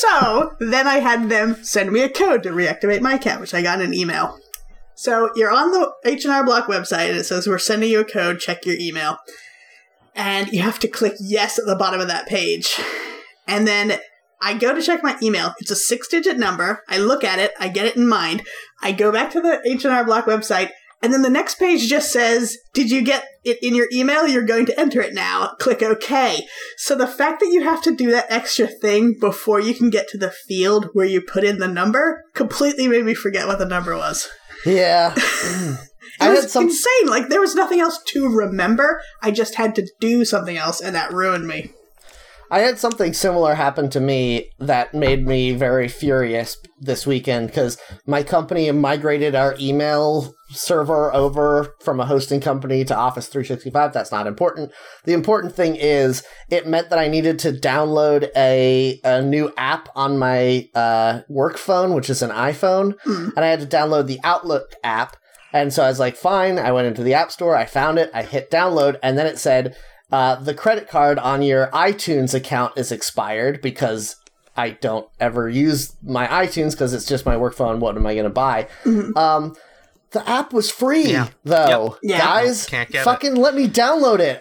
So 0.00 0.56
then 0.60 0.86
I 0.86 0.98
had 0.98 1.28
them 1.28 1.62
send 1.62 1.92
me 1.92 2.00
a 2.02 2.08
code 2.08 2.42
to 2.42 2.50
reactivate 2.50 3.00
my 3.00 3.14
account, 3.14 3.40
which 3.40 3.54
I 3.54 3.62
got 3.62 3.80
in 3.80 3.86
an 3.86 3.94
email. 3.94 4.38
So 4.94 5.30
you're 5.34 5.50
on 5.50 5.72
the 5.72 5.92
H&R 6.04 6.44
Block 6.44 6.66
website 6.66 7.10
and 7.10 7.18
it 7.18 7.24
says 7.24 7.46
we're 7.46 7.58
sending 7.58 7.90
you 7.90 8.00
a 8.00 8.04
code, 8.04 8.40
check 8.40 8.64
your 8.64 8.76
email. 8.78 9.18
And 10.14 10.48
you 10.52 10.62
have 10.62 10.78
to 10.80 10.88
click 10.88 11.14
yes 11.20 11.58
at 11.58 11.66
the 11.66 11.76
bottom 11.76 12.00
of 12.00 12.08
that 12.08 12.26
page. 12.26 12.78
And 13.46 13.66
then 13.66 13.98
I 14.40 14.54
go 14.54 14.74
to 14.74 14.82
check 14.82 15.02
my 15.02 15.16
email. 15.22 15.54
It's 15.58 15.70
a 15.70 15.76
six-digit 15.76 16.38
number. 16.38 16.82
I 16.88 16.98
look 16.98 17.24
at 17.24 17.38
it, 17.38 17.52
I 17.58 17.68
get 17.68 17.86
it 17.86 17.96
in 17.96 18.06
mind. 18.06 18.42
I 18.82 18.92
go 18.92 19.10
back 19.10 19.30
to 19.32 19.40
the 19.40 19.60
H&R 19.66 20.04
Block 20.04 20.26
website 20.26 20.70
and 21.04 21.12
then 21.12 21.20
the 21.20 21.28
next 21.28 21.58
page 21.58 21.86
just 21.86 22.10
says, 22.10 22.56
"Did 22.72 22.90
you 22.90 23.02
get 23.02 23.26
it 23.44 23.58
in 23.62 23.74
your 23.74 23.88
email? 23.92 24.26
You're 24.26 24.42
going 24.42 24.64
to 24.66 24.80
enter 24.80 25.02
it 25.02 25.12
now. 25.12 25.54
Click 25.58 25.82
OK." 25.82 26.46
So 26.78 26.96
the 26.96 27.06
fact 27.06 27.40
that 27.40 27.52
you 27.52 27.62
have 27.62 27.82
to 27.82 27.94
do 27.94 28.10
that 28.10 28.26
extra 28.30 28.66
thing 28.66 29.16
before 29.20 29.60
you 29.60 29.74
can 29.74 29.90
get 29.90 30.08
to 30.08 30.18
the 30.18 30.30
field 30.30 30.88
where 30.94 31.04
you 31.04 31.20
put 31.20 31.44
in 31.44 31.58
the 31.58 31.68
number 31.68 32.24
completely 32.32 32.88
made 32.88 33.04
me 33.04 33.12
forget 33.12 33.46
what 33.46 33.58
the 33.58 33.66
number 33.66 33.94
was. 33.94 34.28
Yeah. 34.64 35.14
Mm. 35.44 35.78
It 36.20 36.24
I 36.24 36.30
was 36.30 36.52
some 36.52 36.64
insane. 36.64 37.06
Like 37.06 37.28
there 37.28 37.40
was 37.40 37.54
nothing 37.54 37.80
else 37.80 38.00
to 38.08 38.28
remember. 38.28 39.00
I 39.22 39.30
just 39.30 39.56
had 39.56 39.74
to 39.74 39.88
do 40.00 40.24
something 40.24 40.56
else, 40.56 40.80
and 40.80 40.94
that 40.94 41.12
ruined 41.12 41.46
me. 41.46 41.72
I 42.50 42.60
had 42.60 42.78
something 42.78 43.12
similar 43.12 43.54
happen 43.54 43.88
to 43.90 44.00
me 44.00 44.50
that 44.58 44.94
made 44.94 45.26
me 45.26 45.52
very 45.52 45.88
furious 45.88 46.56
this 46.80 47.06
weekend 47.06 47.48
because 47.48 47.78
my 48.06 48.22
company 48.22 48.70
migrated 48.70 49.34
our 49.34 49.56
email 49.58 50.34
server 50.50 51.12
over 51.14 51.74
from 51.80 51.98
a 51.98 52.06
hosting 52.06 52.40
company 52.40 52.84
to 52.84 52.94
Office 52.96 53.26
365. 53.28 53.92
That's 53.92 54.12
not 54.12 54.26
important. 54.26 54.72
The 55.04 55.14
important 55.14 55.54
thing 55.54 55.74
is 55.74 56.22
it 56.50 56.66
meant 56.68 56.90
that 56.90 56.98
I 56.98 57.08
needed 57.08 57.38
to 57.40 57.52
download 57.52 58.28
a, 58.36 59.00
a 59.02 59.22
new 59.22 59.52
app 59.56 59.88
on 59.96 60.18
my 60.18 60.68
uh, 60.74 61.22
work 61.28 61.56
phone, 61.56 61.94
which 61.94 62.10
is 62.10 62.22
an 62.22 62.30
iPhone, 62.30 62.94
Hmm. 63.04 63.30
and 63.36 63.44
I 63.44 63.48
had 63.48 63.60
to 63.60 63.66
download 63.76 64.06
the 64.06 64.20
Outlook 64.22 64.74
app. 64.84 65.16
And 65.52 65.72
so 65.72 65.84
I 65.84 65.88
was 65.88 66.00
like, 66.00 66.16
fine. 66.16 66.58
I 66.58 66.72
went 66.72 66.88
into 66.88 67.02
the 67.04 67.14
App 67.14 67.30
Store, 67.30 67.56
I 67.56 67.64
found 67.64 67.98
it, 67.98 68.10
I 68.12 68.22
hit 68.24 68.50
download, 68.50 68.98
and 69.02 69.16
then 69.16 69.26
it 69.26 69.38
said, 69.38 69.76
uh, 70.14 70.36
the 70.36 70.54
credit 70.54 70.88
card 70.88 71.18
on 71.18 71.42
your 71.42 71.66
iTunes 71.68 72.34
account 72.34 72.72
is 72.76 72.92
expired 72.92 73.60
because 73.60 74.16
I 74.56 74.70
don't 74.70 75.08
ever 75.18 75.48
use 75.48 75.96
my 76.02 76.26
iTunes 76.28 76.70
because 76.72 76.92
it's 76.94 77.06
just 77.06 77.26
my 77.26 77.36
work 77.36 77.54
phone. 77.54 77.80
What 77.80 77.96
am 77.96 78.06
I 78.06 78.14
going 78.14 78.24
to 78.24 78.30
buy? 78.30 78.68
Um, 79.16 79.56
the 80.12 80.22
app 80.28 80.52
was 80.52 80.70
free 80.70 81.06
Yeah. 81.10 81.26
though, 81.42 81.98
Yeah. 82.00 82.18
guys. 82.18 82.66
Can't 82.66 82.88
get 82.88 83.00
it. 83.00 83.04
fucking 83.04 83.34
let 83.34 83.56
me 83.56 83.66
download 83.66 84.20
it. 84.20 84.40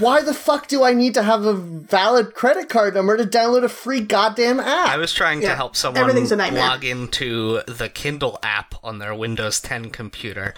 Why 0.00 0.22
the 0.22 0.32
fuck 0.32 0.68
do 0.68 0.82
I 0.84 0.94
need 0.94 1.12
to 1.14 1.22
have 1.22 1.44
a 1.44 1.52
valid 1.52 2.32
credit 2.32 2.70
card 2.70 2.94
number 2.94 3.18
to 3.18 3.24
download 3.26 3.62
a 3.64 3.68
free 3.68 4.00
goddamn 4.00 4.58
app? 4.58 4.88
I 4.88 4.96
was 4.96 5.12
trying 5.12 5.42
Yeah, 5.42 5.50
to 5.50 5.56
help 5.56 5.76
someone 5.76 6.00
everything's 6.00 6.32
a 6.32 6.36
nightmare. 6.36 6.66
log 6.66 6.82
into 6.86 7.60
the 7.68 7.90
Kindle 7.90 8.38
app 8.42 8.74
on 8.82 9.00
their 9.00 9.14
Windows 9.14 9.60
10 9.60 9.90
computer, 9.90 10.54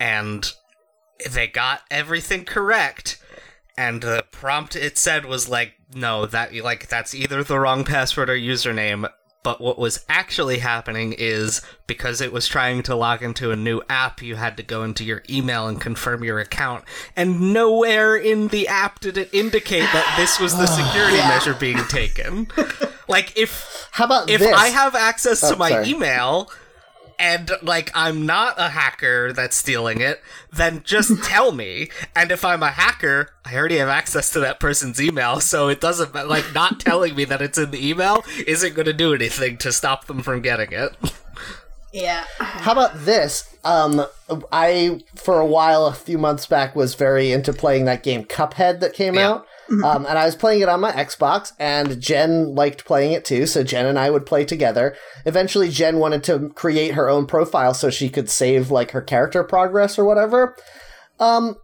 and 0.00 0.50
they 1.30 1.46
got 1.46 1.82
everything 1.90 2.46
correct. 2.46 3.18
And 3.78 4.02
the 4.02 4.24
prompt 4.32 4.74
it 4.74 4.98
said 4.98 5.24
was 5.24 5.48
like, 5.48 5.74
no, 5.94 6.26
that 6.26 6.52
like 6.56 6.88
that's 6.88 7.14
either 7.14 7.44
the 7.44 7.60
wrong 7.60 7.84
password 7.84 8.28
or 8.28 8.36
username. 8.36 9.08
But 9.44 9.60
what 9.60 9.78
was 9.78 10.04
actually 10.08 10.58
happening 10.58 11.14
is 11.16 11.62
because 11.86 12.20
it 12.20 12.32
was 12.32 12.48
trying 12.48 12.82
to 12.82 12.96
log 12.96 13.22
into 13.22 13.52
a 13.52 13.56
new 13.56 13.80
app, 13.88 14.20
you 14.20 14.34
had 14.34 14.56
to 14.56 14.64
go 14.64 14.82
into 14.82 15.04
your 15.04 15.22
email 15.30 15.68
and 15.68 15.80
confirm 15.80 16.24
your 16.24 16.40
account. 16.40 16.84
And 17.14 17.52
nowhere 17.52 18.16
in 18.16 18.48
the 18.48 18.66
app 18.66 18.98
did 18.98 19.16
it 19.16 19.32
indicate 19.32 19.88
that 19.92 20.14
this 20.18 20.40
was 20.40 20.56
the 20.56 20.66
security 20.80 21.18
measure 21.18 21.54
being 21.54 21.78
taken. 21.88 22.48
Like 23.10 23.38
if 23.38 23.88
How 23.92 24.04
about 24.04 24.28
if 24.28 24.40
this? 24.40 24.54
I 24.54 24.66
have 24.68 24.94
access 24.94 25.40
to 25.40 25.54
Oh, 25.54 25.56
my 25.56 25.70
sorry. 25.70 25.88
email 25.88 26.50
and 27.18 27.50
like 27.62 27.90
I'm 27.94 28.26
not 28.26 28.54
a 28.58 28.70
hacker 28.70 29.32
that's 29.32 29.56
stealing 29.56 30.00
it, 30.00 30.22
then 30.52 30.82
just 30.84 31.22
tell 31.24 31.52
me. 31.52 31.90
And 32.14 32.30
if 32.30 32.44
I'm 32.44 32.62
a 32.62 32.70
hacker, 32.70 33.30
I 33.44 33.56
already 33.56 33.78
have 33.78 33.88
access 33.88 34.30
to 34.30 34.40
that 34.40 34.60
person's 34.60 35.00
email, 35.00 35.40
so 35.40 35.68
it 35.68 35.80
doesn't 35.80 36.14
like 36.14 36.54
not 36.54 36.80
telling 36.88 37.14
me 37.14 37.24
that 37.24 37.42
it's 37.42 37.58
in 37.58 37.70
the 37.70 37.88
email 37.88 38.24
isn't 38.46 38.74
going 38.74 38.86
to 38.86 38.92
do 38.92 39.14
anything 39.14 39.56
to 39.58 39.72
stop 39.72 40.06
them 40.06 40.22
from 40.22 40.42
getting 40.42 40.72
it. 40.72 40.94
Yeah. 41.92 42.24
How 42.38 42.72
about 42.72 43.04
this? 43.04 43.56
Um, 43.68 44.06
I 44.50 45.00
for 45.14 45.38
a 45.40 45.46
while, 45.46 45.86
a 45.86 45.92
few 45.92 46.16
months 46.18 46.46
back, 46.46 46.74
was 46.74 46.94
very 46.94 47.32
into 47.32 47.52
playing 47.52 47.84
that 47.84 48.02
game 48.02 48.24
Cuphead 48.24 48.80
that 48.80 48.94
came 48.94 49.14
Yeah. 49.14 49.28
out. 49.28 49.46
Um, 49.84 50.06
and 50.06 50.18
I 50.18 50.24
was 50.24 50.34
playing 50.34 50.62
it 50.62 50.68
on 50.70 50.80
my 50.80 50.92
Xbox, 50.92 51.52
and 51.58 52.00
Jen 52.00 52.54
liked 52.54 52.86
playing 52.86 53.12
it 53.12 53.26
too. 53.26 53.44
So 53.46 53.62
Jen 53.62 53.84
and 53.84 53.98
I 53.98 54.08
would 54.08 54.24
play 54.24 54.46
together. 54.46 54.96
Eventually, 55.26 55.68
Jen 55.68 55.98
wanted 55.98 56.24
to 56.24 56.48
create 56.54 56.94
her 56.94 57.10
own 57.10 57.26
profile 57.26 57.74
so 57.74 57.90
she 57.90 58.08
could 58.08 58.30
save 58.30 58.70
like 58.70 58.92
her 58.92 59.02
character 59.02 59.44
progress 59.44 59.98
or 59.98 60.06
whatever. 60.06 60.56
Um, 61.20 61.56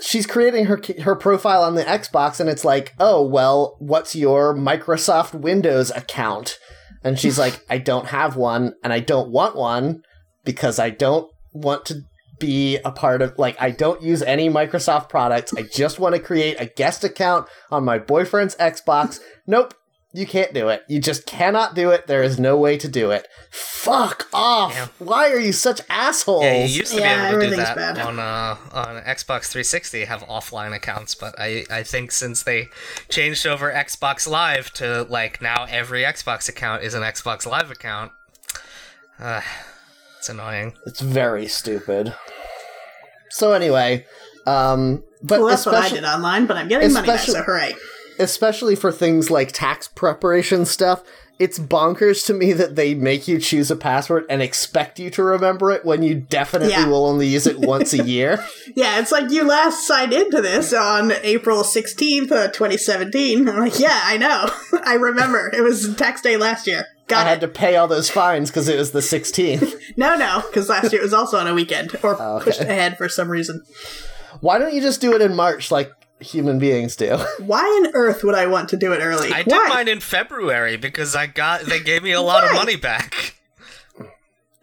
she's 0.00 0.26
creating 0.26 0.66
her 0.66 0.80
her 1.02 1.14
profile 1.14 1.62
on 1.62 1.74
the 1.74 1.84
Xbox, 1.84 2.40
and 2.40 2.48
it's 2.48 2.64
like, 2.64 2.94
oh 2.98 3.22
well, 3.22 3.76
what's 3.78 4.16
your 4.16 4.54
Microsoft 4.54 5.34
Windows 5.34 5.90
account? 5.90 6.58
And 7.04 7.18
she's 7.18 7.38
like, 7.38 7.62
I 7.68 7.76
don't 7.76 8.06
have 8.06 8.36
one, 8.36 8.72
and 8.82 8.90
I 8.90 9.00
don't 9.00 9.30
want 9.30 9.54
one 9.56 10.00
because 10.44 10.78
I 10.78 10.88
don't 10.88 11.29
want 11.52 11.84
to 11.86 12.02
be 12.38 12.78
a 12.84 12.90
part 12.90 13.20
of 13.22 13.38
like 13.38 13.56
I 13.60 13.70
don't 13.70 14.02
use 14.02 14.22
any 14.22 14.48
Microsoft 14.48 15.08
products. 15.08 15.52
I 15.56 15.62
just 15.62 15.98
want 15.98 16.14
to 16.14 16.20
create 16.20 16.56
a 16.60 16.66
guest 16.66 17.04
account 17.04 17.46
on 17.70 17.84
my 17.84 17.98
boyfriend's 17.98 18.54
Xbox. 18.56 19.20
Nope. 19.46 19.74
You 20.12 20.26
can't 20.26 20.52
do 20.52 20.68
it. 20.70 20.82
You 20.88 21.00
just 21.00 21.24
cannot 21.24 21.76
do 21.76 21.90
it. 21.90 22.08
There 22.08 22.24
is 22.24 22.36
no 22.40 22.56
way 22.56 22.76
to 22.78 22.88
do 22.88 23.12
it. 23.12 23.28
Fuck 23.52 24.26
off. 24.32 24.72
Yeah. 24.74 24.88
Why 24.98 25.30
are 25.30 25.38
you 25.38 25.52
such 25.52 25.80
assholes? 25.88 26.42
Yeah, 26.42 26.64
you 26.64 26.78
used 26.78 26.92
to 26.94 26.98
Yeah, 27.00 27.28
be 27.30 27.36
able 27.36 27.40
to 27.44 27.50
do 27.50 27.56
that 27.56 27.76
bad. 27.76 27.98
on 28.00 28.18
uh, 28.18 28.56
on 28.72 28.96
Xbox 29.02 29.44
360, 29.46 30.06
have 30.06 30.22
offline 30.22 30.74
accounts, 30.74 31.14
but 31.14 31.36
I 31.38 31.64
I 31.70 31.84
think 31.84 32.10
since 32.10 32.42
they 32.42 32.66
changed 33.08 33.46
over 33.46 33.70
Xbox 33.72 34.26
Live 34.28 34.72
to 34.74 35.04
like 35.04 35.40
now 35.40 35.66
every 35.70 36.02
Xbox 36.02 36.48
account 36.48 36.82
is 36.82 36.94
an 36.94 37.02
Xbox 37.02 37.46
Live 37.46 37.70
account, 37.70 38.10
uh, 39.20 39.42
it's 40.20 40.28
annoying. 40.28 40.74
It's 40.86 41.00
very 41.00 41.48
stupid. 41.48 42.14
So 43.30 43.52
anyway, 43.52 44.04
um 44.46 45.02
but 45.22 45.40
Well, 45.40 45.48
that's 45.48 45.66
what 45.66 45.74
I 45.74 45.88
did 45.88 46.04
online, 46.04 46.46
but 46.46 46.56
I'm 46.56 46.68
getting 46.68 46.92
money 46.92 47.06
back, 47.08 47.20
so 47.20 47.42
hooray. 47.42 47.74
especially 48.18 48.76
for 48.76 48.92
things 48.92 49.30
like 49.30 49.52
tax 49.52 49.88
preparation 49.88 50.64
stuff, 50.66 51.02
it's 51.38 51.58
bonkers 51.58 52.26
to 52.26 52.34
me 52.34 52.52
that 52.52 52.76
they 52.76 52.94
make 52.94 53.26
you 53.28 53.38
choose 53.38 53.70
a 53.70 53.76
password 53.76 54.24
and 54.28 54.42
expect 54.42 54.98
you 54.98 55.08
to 55.10 55.22
remember 55.22 55.70
it 55.70 55.84
when 55.86 56.02
you 56.02 56.14
definitely 56.16 56.72
Yeah. 56.72 56.86
will 56.86 57.06
only 57.06 57.26
use 57.28 57.46
it 57.46 57.58
once 57.58 57.92
a 57.94 58.02
year. 58.04 58.44
Yeah, 58.76 58.98
it's 59.00 59.10
like 59.12 59.30
you 59.30 59.44
last 59.44 59.86
signed 59.86 60.12
into 60.12 60.42
this 60.42 60.72
on 60.74 61.12
April 61.22 61.62
16th, 61.62 62.30
uh, 62.30 62.48
2017. 62.48 63.48
I'm 63.48 63.58
like, 63.58 63.78
yeah, 63.78 64.00
I 64.04 64.18
know. 64.18 64.50
I 64.84 64.94
remember. 64.94 65.50
It 65.54 65.62
was 65.62 65.94
tax 65.96 66.20
day 66.20 66.36
last 66.36 66.66
year. 66.66 66.86
I 67.12 67.16
Got 67.22 67.26
had 67.26 67.38
it. 67.42 67.46
to 67.46 67.48
pay 67.48 67.76
all 67.76 67.88
those 67.88 68.10
fines 68.10 68.50
because 68.50 68.68
it 68.68 68.76
was 68.78 68.92
the 68.92 69.00
16th. 69.00 69.74
No, 69.96 70.14
no, 70.16 70.42
because 70.46 70.68
last 70.68 70.92
year 70.92 71.00
it 71.00 71.04
was 71.04 71.12
also 71.12 71.36
on 71.38 71.46
a 71.46 71.54
weekend 71.54 71.94
or 72.02 72.16
Oh, 72.20 72.36
okay. 72.36 72.44
pushed 72.46 72.60
ahead 72.60 72.96
for 72.96 73.08
some 73.08 73.28
reason. 73.30 73.62
Why 74.40 74.58
don't 74.58 74.72
you 74.72 74.80
just 74.80 75.00
do 75.00 75.14
it 75.14 75.20
in 75.20 75.34
March 75.34 75.70
like 75.70 75.92
human 76.20 76.58
beings 76.58 76.96
do? 76.96 77.16
Why 77.40 77.62
on 77.62 77.90
earth 77.94 78.22
would 78.24 78.34
I 78.34 78.46
want 78.46 78.68
to 78.70 78.76
do 78.76 78.92
it 78.92 79.00
early? 79.00 79.32
I 79.32 79.42
did 79.42 79.52
Why? 79.52 79.66
mine 79.68 79.88
in 79.88 80.00
February 80.00 80.76
because 80.76 81.14
I 81.16 81.26
got 81.26 81.62
they 81.62 81.80
gave 81.80 82.02
me 82.02 82.12
a 82.12 82.20
lot 82.22 82.44
of 82.44 82.52
money 82.52 82.76
back. 82.76 83.34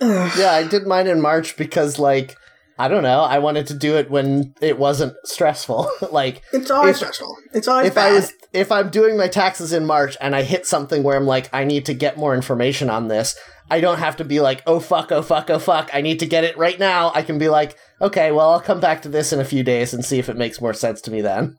yeah, 0.01 0.51
I 0.51 0.67
did 0.67 0.85
mine 0.87 1.07
in 1.07 1.21
March 1.21 1.57
because, 1.57 1.97
like, 1.99 2.35
I 2.79 2.87
don't 2.87 3.03
know, 3.03 3.21
I 3.21 3.39
wanted 3.39 3.67
to 3.67 3.73
do 3.73 3.97
it 3.97 4.09
when 4.09 4.53
it 4.61 4.77
wasn't 4.77 5.15
stressful. 5.25 5.89
like, 6.11 6.41
It's 6.53 6.69
always 6.71 6.91
If- 6.91 6.97
stressful. 6.97 7.35
It's 7.53 7.67
always 7.67 7.87
if 7.87 7.95
bad. 7.95 8.11
I 8.11 8.15
was 8.15 8.33
if 8.53 8.71
I'm 8.71 8.89
doing 8.89 9.17
my 9.17 9.27
taxes 9.27 9.73
in 9.73 9.85
March 9.85 10.15
and 10.21 10.35
I 10.35 10.43
hit 10.43 10.65
something 10.65 11.03
where 11.03 11.17
I'm 11.17 11.25
like, 11.25 11.49
I 11.53 11.63
need 11.63 11.85
to 11.87 11.93
get 11.93 12.17
more 12.17 12.33
information 12.33 12.89
on 12.89 13.07
this, 13.07 13.35
I 13.69 13.81
don't 13.81 13.99
have 13.99 14.15
to 14.17 14.23
be 14.23 14.39
like, 14.39 14.63
oh 14.65 14.79
fuck, 14.79 15.11
oh 15.11 15.21
fuck, 15.21 15.49
oh 15.49 15.59
fuck, 15.59 15.89
I 15.93 16.01
need 16.01 16.19
to 16.19 16.25
get 16.25 16.43
it 16.43 16.57
right 16.57 16.79
now. 16.79 17.11
I 17.13 17.21
can 17.23 17.37
be 17.37 17.49
like, 17.49 17.75
okay, 18.01 18.31
well, 18.31 18.51
I'll 18.51 18.61
come 18.61 18.79
back 18.79 19.01
to 19.01 19.09
this 19.09 19.33
in 19.33 19.39
a 19.39 19.45
few 19.45 19.63
days 19.63 19.93
and 19.93 20.03
see 20.05 20.17
if 20.19 20.29
it 20.29 20.37
makes 20.37 20.61
more 20.61 20.73
sense 20.73 21.01
to 21.01 21.11
me 21.11 21.21
then. 21.21 21.57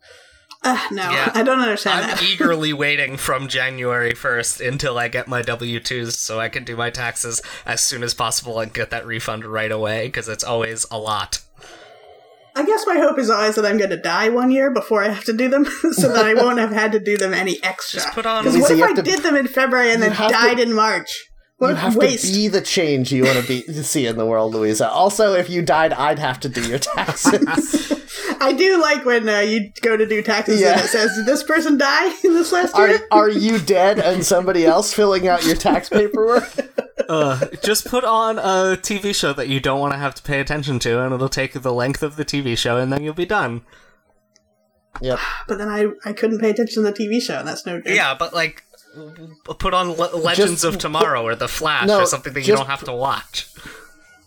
Ugh, 0.65 0.93
no, 0.93 1.11
Yeah. 1.11 1.31
I 1.35 1.43
don't 1.43 1.61
understand 1.61 2.05
I'm 2.05 2.11
that. 2.17 2.23
eagerly 2.31 2.73
waiting 2.73 3.17
from 3.17 3.49
January 3.49 4.13
1st 4.13 4.67
until 4.69 4.99
I 4.99 5.09
get 5.09 5.29
my 5.29 5.41
W 5.43 5.79
2s 5.81 6.13
so 6.13 6.41
I 6.41 6.49
can 6.49 6.65
do 6.65 6.77
my 6.77 6.91
taxes 6.91 7.41
as 7.65 7.81
soon 7.83 8.03
as 8.03 8.13
possible 8.15 8.59
and 8.61 8.73
get 8.75 8.91
that 8.91 9.07
refund 9.07 9.45
right 9.45 9.71
away 9.71 10.07
because 10.09 10.29
it's 10.29 10.43
always 10.45 10.85
a 10.91 10.99
lot. 10.99 11.41
I 12.57 12.65
guess 12.65 12.85
my 12.89 12.97
hope 12.97 13.21
is 13.21 13.31
always 13.31 13.55
that 13.55 13.65
I'm 13.65 13.79
going 13.79 13.91
to 13.91 13.97
die 13.97 14.31
one 14.31 14.51
year 14.51 14.73
before 14.73 15.01
I 15.05 15.11
have 15.11 15.23
to 15.25 15.33
do 15.33 15.49
them, 15.49 15.65
so 15.93 16.13
that 16.13 16.27
I 16.27 16.35
won't 16.35 16.59
have 16.59 16.73
had 16.73 16.91
to 16.91 16.99
do 16.99 17.17
them 17.17 17.33
any 17.33 17.63
extra. 17.63 18.01
Just 18.01 18.13
put 18.15 18.27
on. 18.27 18.43
Because 18.43 18.59
what 18.61 18.73
if 18.73 18.83
I 18.83 18.93
to- 18.95 19.03
did 19.03 19.21
them 19.21 19.37
in 19.37 19.47
February 19.47 19.93
and 19.93 20.03
then 20.03 20.11
have 20.11 20.29
to- 20.29 20.33
died 20.35 20.59
in 20.59 20.73
March? 20.73 21.27
What 21.59 21.69
you 21.69 21.75
a 21.75 21.79
have 21.79 21.95
waste. 21.97 22.27
to 22.27 22.33
be 22.33 22.49
the 22.49 22.61
change 22.61 23.13
you 23.13 23.25
want 23.25 23.39
to 23.39 23.47
be 23.47 23.63
to 23.63 23.85
see 23.85 24.07
in 24.07 24.17
the 24.17 24.27
world, 24.27 24.55
Louisa. 24.55 24.89
Also, 24.91 25.35
if 25.35 25.49
you 25.51 25.63
died, 25.63 25.93
I'd 25.93 26.19
have 26.19 26.41
to 26.41 26.49
do 26.49 26.63
your 26.69 26.79
taxes. 26.81 27.93
I 28.43 28.53
do 28.53 28.81
like 28.81 29.05
when 29.05 29.29
uh, 29.29 29.41
you 29.41 29.71
go 29.83 29.97
to 29.97 30.07
do 30.07 30.23
taxes 30.23 30.61
Yeah. 30.61 30.73
and 30.73 30.81
it 30.81 30.89
says, 30.89 31.15
"Did 31.17 31.27
this 31.27 31.43
person 31.43 31.79
die 31.79 32.13
in 32.25 32.35
this 32.35 32.53
last 32.53 32.77
year?" 32.77 33.01
are 33.11 33.29
you 33.29 33.59
dead 33.59 33.99
and 33.99 34.25
somebody 34.25 34.65
else 34.65 34.93
filling 34.93 35.27
out 35.29 35.45
your 35.45 35.57
tax 35.57 35.89
paperwork? 35.91 36.49
Uh, 37.09 37.47
just 37.63 37.87
put 37.87 38.05
on 38.05 38.39
a 38.39 38.77
TV 38.77 39.15
show 39.15 39.33
that 39.33 39.49
you 39.49 39.61
don't 39.61 39.81
want 39.81 39.93
to 39.93 39.99
have 39.99 40.15
to 40.17 40.23
pay 40.23 40.41
attention 40.41 40.79
to, 40.81 41.01
and 41.03 41.15
it'll 41.15 41.29
take 41.29 41.53
the 41.55 41.73
length 41.73 42.03
of 42.03 42.17
the 42.17 42.25
TV 42.25 42.57
show, 42.57 42.77
and 42.77 42.93
then 42.93 43.03
you'll 43.03 43.15
be 43.15 43.27
done. 43.27 43.63
Yep. 45.01 45.19
But 45.49 45.59
then 45.59 45.69
I 45.69 45.87
I 46.05 46.13
couldn't 46.13 46.41
pay 46.41 46.51
attention 46.51 46.85
to 46.85 46.91
the 46.91 46.97
TV 46.97 47.21
show, 47.23 47.39
and 47.39 47.49
that's 47.49 47.65
no 47.67 47.81
good. 47.81 47.95
Yeah, 47.95 48.15
but 48.19 48.35
like, 48.35 48.63
put 49.59 49.73
on 49.75 49.93
Le- 49.93 50.17
Legends 50.17 50.63
Just 50.63 50.65
of 50.65 50.79
Tomorrow 50.79 51.23
or 51.23 51.35
The 51.35 51.49
Flash 51.49 51.87
No, 51.87 52.01
or 52.01 52.07
something 52.07 52.33
that 52.35 52.47
you 52.47 52.55
don't 52.55 52.67
have 52.67 52.85
to 52.85 52.93
watch. 52.93 53.49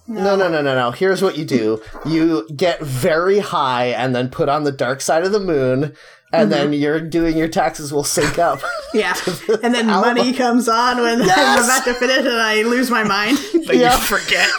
No, 0.07 0.35
no, 0.35 0.49
no, 0.49 0.61
no, 0.61 0.75
no. 0.75 0.91
Here's 0.91 1.21
what 1.21 1.37
you 1.37 1.45
do. 1.45 1.81
You 2.05 2.47
get 2.55 2.81
very 2.81 3.39
high 3.39 3.85
and 3.87 4.13
then 4.15 4.29
put 4.29 4.49
on 4.49 4.63
the 4.63 4.71
dark 4.71 4.99
side 5.01 5.23
of 5.23 5.31
the 5.31 5.39
moon, 5.39 5.95
and 6.33 6.51
then 6.51 6.67
mm-hmm. 6.67 6.73
you're 6.81 6.99
doing 6.99 7.37
your 7.37 7.47
taxes 7.47 7.93
will 7.93 8.03
sync 8.03 8.37
up. 8.39 8.61
Yeah. 8.93 9.13
And 9.63 9.73
then 9.73 9.89
album. 9.89 10.17
money 10.17 10.33
comes 10.33 10.67
on 10.67 10.97
when 10.97 11.21
I'm 11.25 11.63
about 11.63 11.85
to 11.85 11.93
finish 11.93 12.17
and 12.25 12.27
I 12.41 12.63
lose 12.63 12.91
my 12.91 13.05
mind. 13.05 13.37
But 13.65 13.77
Yeah. 13.77 13.95
you 13.95 14.01
forget. 14.01 14.49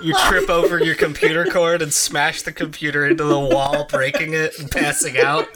you 0.00 0.14
trip 0.28 0.48
over 0.48 0.78
your 0.78 0.94
computer 0.94 1.44
cord 1.46 1.82
and 1.82 1.92
smash 1.92 2.42
the 2.42 2.52
computer 2.52 3.04
into 3.04 3.24
the 3.24 3.40
wall, 3.40 3.84
breaking 3.90 4.34
it 4.34 4.56
and 4.60 4.70
passing 4.70 5.18
out. 5.18 5.48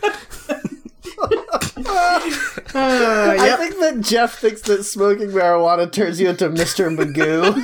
Uh, 2.72 3.36
I 3.38 3.56
think 3.58 3.78
that 3.80 4.00
Jeff 4.00 4.38
thinks 4.38 4.62
that 4.62 4.84
smoking 4.84 5.28
marijuana 5.28 5.90
turns 5.90 6.20
you 6.20 6.28
into 6.28 6.48
Mr. 6.48 6.94
Magoo. 6.94 7.56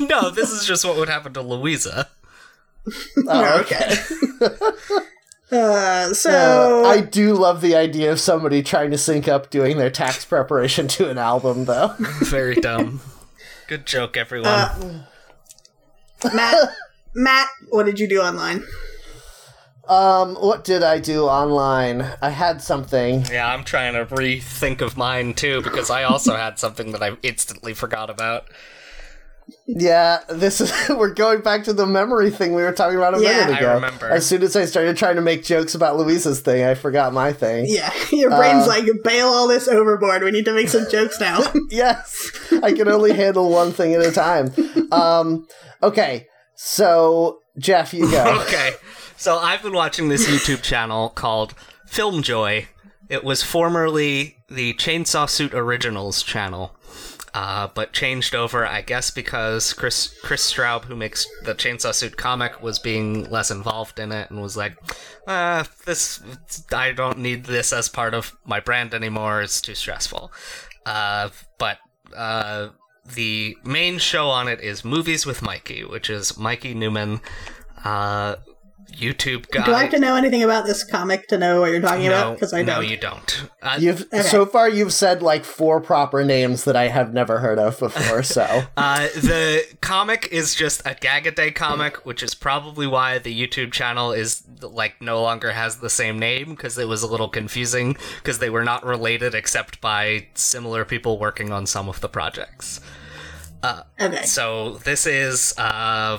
no, 0.08 0.30
this 0.30 0.50
is 0.50 0.64
just 0.66 0.84
what 0.84 0.96
would 0.96 1.08
happen 1.08 1.32
to 1.34 1.42
Louisa. 1.42 2.08
Oh, 3.28 3.60
okay. 3.60 3.94
Uh, 5.52 6.14
so 6.14 6.82
Uh, 6.82 6.88
I 6.88 7.02
do 7.02 7.34
love 7.34 7.60
the 7.60 7.76
idea 7.76 8.10
of 8.10 8.18
somebody 8.18 8.62
trying 8.62 8.90
to 8.90 8.96
sync 8.96 9.28
up 9.28 9.50
doing 9.50 9.76
their 9.76 9.90
tax 9.90 10.24
preparation 10.24 10.88
to 10.88 11.10
an 11.10 11.18
album, 11.18 11.66
though. 11.66 11.94
Very 11.98 12.54
dumb. 12.54 13.02
Good 13.68 13.84
joke, 13.84 14.16
everyone. 14.16 14.48
Uh, 14.48 15.02
Matt, 16.34 16.56
Matt, 17.14 17.48
what 17.68 17.84
did 17.84 18.00
you 18.00 18.08
do 18.08 18.22
online? 18.22 18.64
Um, 19.92 20.36
what 20.36 20.64
did 20.64 20.82
I 20.82 20.98
do 21.00 21.24
online? 21.24 22.02
I 22.22 22.30
had 22.30 22.62
something. 22.62 23.24
yeah, 23.30 23.52
I'm 23.52 23.64
trying 23.64 23.92
to 23.94 24.06
rethink 24.06 24.80
of 24.80 24.96
mine 24.96 25.34
too 25.34 25.60
because 25.62 25.90
I 25.90 26.04
also 26.04 26.34
had 26.36 26.58
something 26.58 26.92
that 26.92 27.02
I 27.02 27.16
instantly 27.22 27.74
forgot 27.74 28.08
about. 28.08 28.46
Yeah, 29.66 30.20
this 30.28 30.60
is 30.60 30.72
we're 30.88 31.12
going 31.12 31.40
back 31.42 31.64
to 31.64 31.72
the 31.72 31.86
memory 31.86 32.30
thing 32.30 32.54
we 32.54 32.62
were 32.62 32.72
talking 32.72 32.96
about 32.96 33.14
a 33.18 33.20
Yeah. 33.22 33.40
minute 33.46 33.54
I 33.56 33.58
ago. 33.58 33.74
remember. 33.74 34.08
As 34.08 34.24
soon 34.24 34.42
as 34.42 34.54
I 34.56 34.64
started 34.64 34.96
trying 34.96 35.16
to 35.16 35.20
make 35.22 35.44
jokes 35.44 35.74
about 35.74 35.96
Louisa's 35.98 36.40
thing, 36.40 36.64
I 36.64 36.74
forgot 36.74 37.12
my 37.12 37.32
thing. 37.32 37.66
Yeah, 37.68 37.92
your 38.12 38.30
brain's 38.30 38.64
Uh, 38.64 38.68
like 38.68 38.84
bail 39.04 39.26
all 39.26 39.48
this 39.48 39.68
overboard. 39.68 40.22
We 40.22 40.30
need 40.30 40.44
to 40.46 40.54
make 40.54 40.68
some 40.68 40.88
jokes 40.90 41.20
now. 41.20 41.40
yes, 41.70 42.30
I 42.62 42.72
can 42.72 42.88
only 42.88 43.12
handle 43.12 43.50
one 43.50 43.72
thing 43.72 43.94
at 43.94 44.00
a 44.02 44.12
time. 44.12 44.52
Um, 44.92 45.46
okay, 45.82 46.26
so 46.56 47.38
Jeff, 47.58 47.92
you 47.92 48.10
go. 48.10 48.42
Okay, 48.42 48.70
so 49.22 49.38
I've 49.38 49.62
been 49.62 49.72
watching 49.72 50.08
this 50.08 50.28
YouTube 50.28 50.62
channel 50.62 51.08
called 51.08 51.54
Filmjoy. 51.88 52.66
It 53.08 53.22
was 53.22 53.40
formerly 53.40 54.38
the 54.48 54.74
Chainsaw 54.74 55.30
Suit 55.30 55.54
Originals 55.54 56.24
channel, 56.24 56.74
uh, 57.32 57.68
but 57.72 57.92
changed 57.92 58.34
over, 58.34 58.66
I 58.66 58.80
guess, 58.80 59.12
because 59.12 59.74
Kris 59.74 60.18
Kris 60.24 60.52
Straub, 60.52 60.86
who 60.86 60.96
makes 60.96 61.24
the 61.44 61.54
Chainsaw 61.54 61.94
Suit 61.94 62.16
comic, 62.16 62.64
was 62.64 62.80
being 62.80 63.30
less 63.30 63.52
involved 63.52 64.00
in 64.00 64.10
it 64.10 64.28
and 64.28 64.42
was 64.42 64.56
like, 64.56 64.76
uh, 65.28 65.62
"This, 65.86 66.20
I 66.72 66.90
don't 66.90 67.18
need 67.18 67.44
this 67.44 67.72
as 67.72 67.88
part 67.88 68.14
of 68.14 68.36
my 68.44 68.58
brand 68.58 68.92
anymore. 68.92 69.40
It's 69.40 69.60
too 69.60 69.76
stressful." 69.76 70.32
Uh, 70.84 71.28
but 71.58 71.78
uh, 72.16 72.70
the 73.14 73.56
main 73.62 73.98
show 73.98 74.30
on 74.30 74.48
it 74.48 74.60
is 74.60 74.84
Movies 74.84 75.24
with 75.24 75.42
Mikey, 75.42 75.84
which 75.84 76.10
is 76.10 76.36
Mikey 76.36 76.74
Neumann, 76.74 77.20
uh, 77.84 78.34
YouTube 78.92 79.48
guy. 79.50 79.64
Do 79.64 79.72
I 79.72 79.82
have 79.82 79.90
to 79.92 79.98
know 79.98 80.16
anything 80.16 80.42
about 80.42 80.66
this 80.66 80.84
comic 80.84 81.28
to 81.28 81.38
know 81.38 81.60
what 81.60 81.70
you're 81.70 81.80
talking 81.80 82.06
no, 82.06 82.08
about? 82.08 82.34
Because 82.34 82.52
I 82.52 82.62
no, 82.62 82.76
don't. 82.76 82.88
you 82.88 82.96
don't. 82.96 83.48
Uh, 83.62 83.76
You've 83.78 84.06
so 84.22 84.46
far 84.46 84.68
you've 84.68 84.92
said 84.92 85.22
like 85.22 85.44
four 85.44 85.80
proper 85.80 86.24
names 86.24 86.64
that 86.64 86.76
I 86.76 86.88
have 86.88 87.12
never 87.12 87.38
heard 87.38 87.58
of 87.58 87.78
before. 87.78 88.22
So 88.22 88.62
Uh, 88.76 89.08
the 89.08 89.64
comic 89.80 90.28
is 90.32 90.54
just 90.54 90.82
a 90.84 90.94
gag 90.94 91.26
a 91.26 91.30
day 91.30 91.50
comic, 91.50 92.04
which 92.04 92.22
is 92.22 92.34
probably 92.34 92.86
why 92.86 93.18
the 93.18 93.34
YouTube 93.34 93.72
channel 93.72 94.12
is 94.12 94.42
like 94.60 95.00
no 95.00 95.22
longer 95.22 95.52
has 95.52 95.78
the 95.78 95.90
same 95.90 96.18
name 96.18 96.50
because 96.50 96.78
it 96.78 96.88
was 96.88 97.02
a 97.02 97.06
little 97.06 97.28
confusing 97.28 97.96
because 98.16 98.38
they 98.38 98.50
were 98.50 98.64
not 98.64 98.84
related 98.84 99.34
except 99.34 99.80
by 99.80 100.26
similar 100.34 100.84
people 100.84 101.18
working 101.18 101.52
on 101.52 101.66
some 101.66 101.88
of 101.88 102.00
the 102.00 102.08
projects. 102.08 102.80
Okay. 104.00 104.24
So 104.24 104.74
this 104.78 105.06
is 105.06 105.54
uh, 105.56 106.18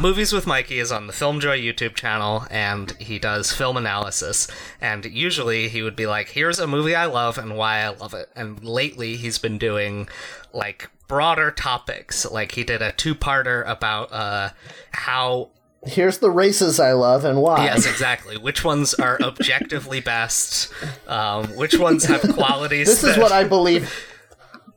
Movies 0.00 0.32
with 0.32 0.46
Mikey 0.46 0.80
is 0.80 0.90
on 0.90 1.06
the 1.06 1.12
Filmjoy 1.12 1.62
YouTube 1.62 1.94
channel, 1.94 2.46
and 2.50 2.90
he 3.00 3.18
does 3.18 3.52
film 3.52 3.76
analysis. 3.76 4.48
And 4.80 5.04
usually 5.04 5.68
he 5.68 5.82
would 5.82 5.96
be 5.96 6.06
like, 6.06 6.30
"Here's 6.30 6.58
a 6.58 6.66
movie 6.66 6.94
I 6.94 7.06
love 7.06 7.38
and 7.38 7.56
why 7.56 7.78
I 7.78 7.88
love 7.88 8.12
it." 8.12 8.28
And 8.34 8.62
lately 8.64 9.16
he's 9.16 9.38
been 9.38 9.56
doing 9.56 10.08
like 10.52 10.90
broader 11.08 11.50
topics. 11.50 12.30
Like 12.30 12.52
he 12.52 12.64
did 12.64 12.82
a 12.82 12.92
two-parter 12.92 13.66
about 13.68 14.12
uh, 14.12 14.50
how 14.90 15.50
here's 15.86 16.18
the 16.18 16.30
races 16.30 16.80
I 16.80 16.92
love 16.92 17.24
and 17.24 17.40
why. 17.40 17.64
Yes, 17.64 17.86
exactly. 17.86 18.36
Which 18.36 18.64
ones 18.64 18.94
are 18.94 19.18
objectively 19.22 20.00
best? 20.00 20.72
Um, 21.06 21.46
which 21.56 21.78
ones 21.78 22.04
have 22.06 22.22
qualities? 22.34 22.88
This 22.94 23.04
is 23.04 23.16
what 23.16 23.32
I 23.32 23.44
believe. 23.44 23.92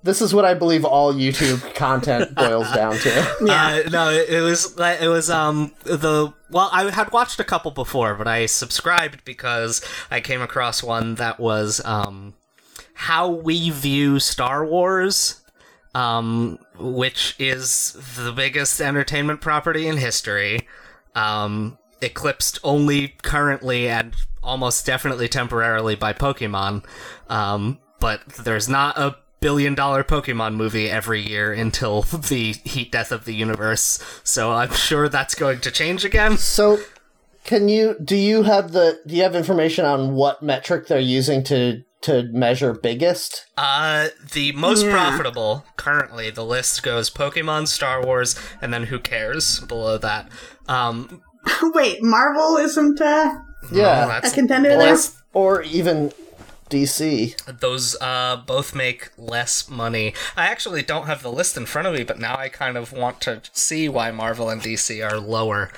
This 0.07 0.21
is 0.21 0.33
what 0.33 0.45
I 0.45 0.53
believe 0.53 0.85
all 0.85 1.13
YouTube 1.13 1.75
content 1.75 2.33
boils 2.35 2.71
down 2.71 2.95
to. 2.95 3.37
Yeah. 3.43 3.83
Uh, 3.85 3.89
no, 3.89 4.09
it, 4.09 4.29
it 4.29 4.39
was 4.39 4.73
it 4.79 5.09
was 5.09 5.29
um 5.29 5.73
the 5.83 6.33
well 6.49 6.69
I 6.71 6.89
had 6.89 7.11
watched 7.11 7.41
a 7.41 7.43
couple 7.43 7.71
before, 7.71 8.15
but 8.15 8.25
I 8.25 8.45
subscribed 8.45 9.25
because 9.25 9.81
I 10.09 10.21
came 10.21 10.41
across 10.41 10.81
one 10.81 11.15
that 11.15 11.41
was 11.41 11.83
um 11.83 12.35
how 12.93 13.29
we 13.29 13.69
view 13.69 14.21
Star 14.21 14.65
Wars, 14.65 15.41
um 15.93 16.57
which 16.79 17.35
is 17.37 17.97
the 18.15 18.31
biggest 18.31 18.79
entertainment 18.79 19.41
property 19.41 19.89
in 19.89 19.97
history, 19.97 20.69
um 21.15 21.77
eclipsed 22.01 22.59
only 22.63 23.09
currently 23.23 23.89
and 23.89 24.15
almost 24.41 24.85
definitely 24.85 25.27
temporarily 25.27 25.95
by 25.95 26.13
Pokemon, 26.13 26.85
um 27.29 27.79
but 27.99 28.25
there's 28.29 28.69
not 28.69 28.97
a 28.97 29.17
billion 29.39 29.75
dollar 29.75 30.03
Pokemon 30.03 30.55
movie 30.55 30.89
every 30.89 31.21
year 31.21 31.53
until 31.53 32.01
the 32.29 32.53
heat 32.63 32.91
death 32.91 33.11
of 33.11 33.25
the 33.25 33.33
universe. 33.35 33.99
So 34.23 34.51
I'm 34.51 34.73
sure 34.73 35.09
that's 35.09 35.35
going 35.35 35.59
to 35.61 35.71
change 35.71 36.03
again. 36.05 36.37
So, 36.37 36.79
can 37.43 37.69
you 37.69 37.95
do 38.03 38.15
you 38.15 38.43
have 38.43 38.71
the 38.71 38.99
do 39.07 39.15
you 39.15 39.23
have 39.23 39.35
information 39.35 39.85
on 39.85 40.13
what 40.15 40.43
metric 40.43 40.87
they're 40.87 40.99
using 40.99 41.43
to 41.45 41.83
to 42.01 42.23
measure 42.31 42.73
biggest? 42.73 43.45
Uh, 43.57 44.09
the 44.33 44.51
most 44.51 44.85
Yeah. 44.85 44.91
profitable 44.91 45.65
currently, 45.77 46.29
the 46.29 46.45
list 46.45 46.83
goes 46.83 47.09
Pokemon, 47.09 47.67
Star 47.67 48.03
Wars, 48.05 48.35
and 48.61 48.73
then 48.73 48.83
who 48.83 48.99
cares 48.99 49.61
below 49.61 49.97
that. 49.97 50.29
Um, 50.67 51.21
Wait, 51.73 52.03
Marvel 52.03 52.57
isn't 52.57 52.99
uh, 53.01 53.39
Yeah, 53.71 54.05
well, 54.07 54.19
a 54.23 54.29
contender 54.29 54.71
or, 54.71 54.77
there? 54.77 54.97
or 55.33 55.61
even 55.63 56.11
DC. 56.69 57.59
those 57.59 57.95
uh 58.01 58.37
both 58.45 58.75
make 58.75 59.09
less 59.17 59.69
money. 59.69 60.13
I 60.35 60.47
actually 60.47 60.81
don't 60.83 61.07
have 61.07 61.21
the 61.21 61.31
list 61.31 61.57
in 61.57 61.65
front 61.65 61.87
of 61.87 61.93
me, 61.93 62.03
but 62.03 62.19
now 62.19 62.35
I 62.37 62.49
kind 62.49 62.77
of 62.77 62.91
want 62.93 63.21
to 63.21 63.41
see 63.53 63.87
why 63.89 64.11
Marvel 64.11 64.49
and 64.49 64.61
DC 64.61 65.03
are 65.09 65.19
lower. 65.19 65.71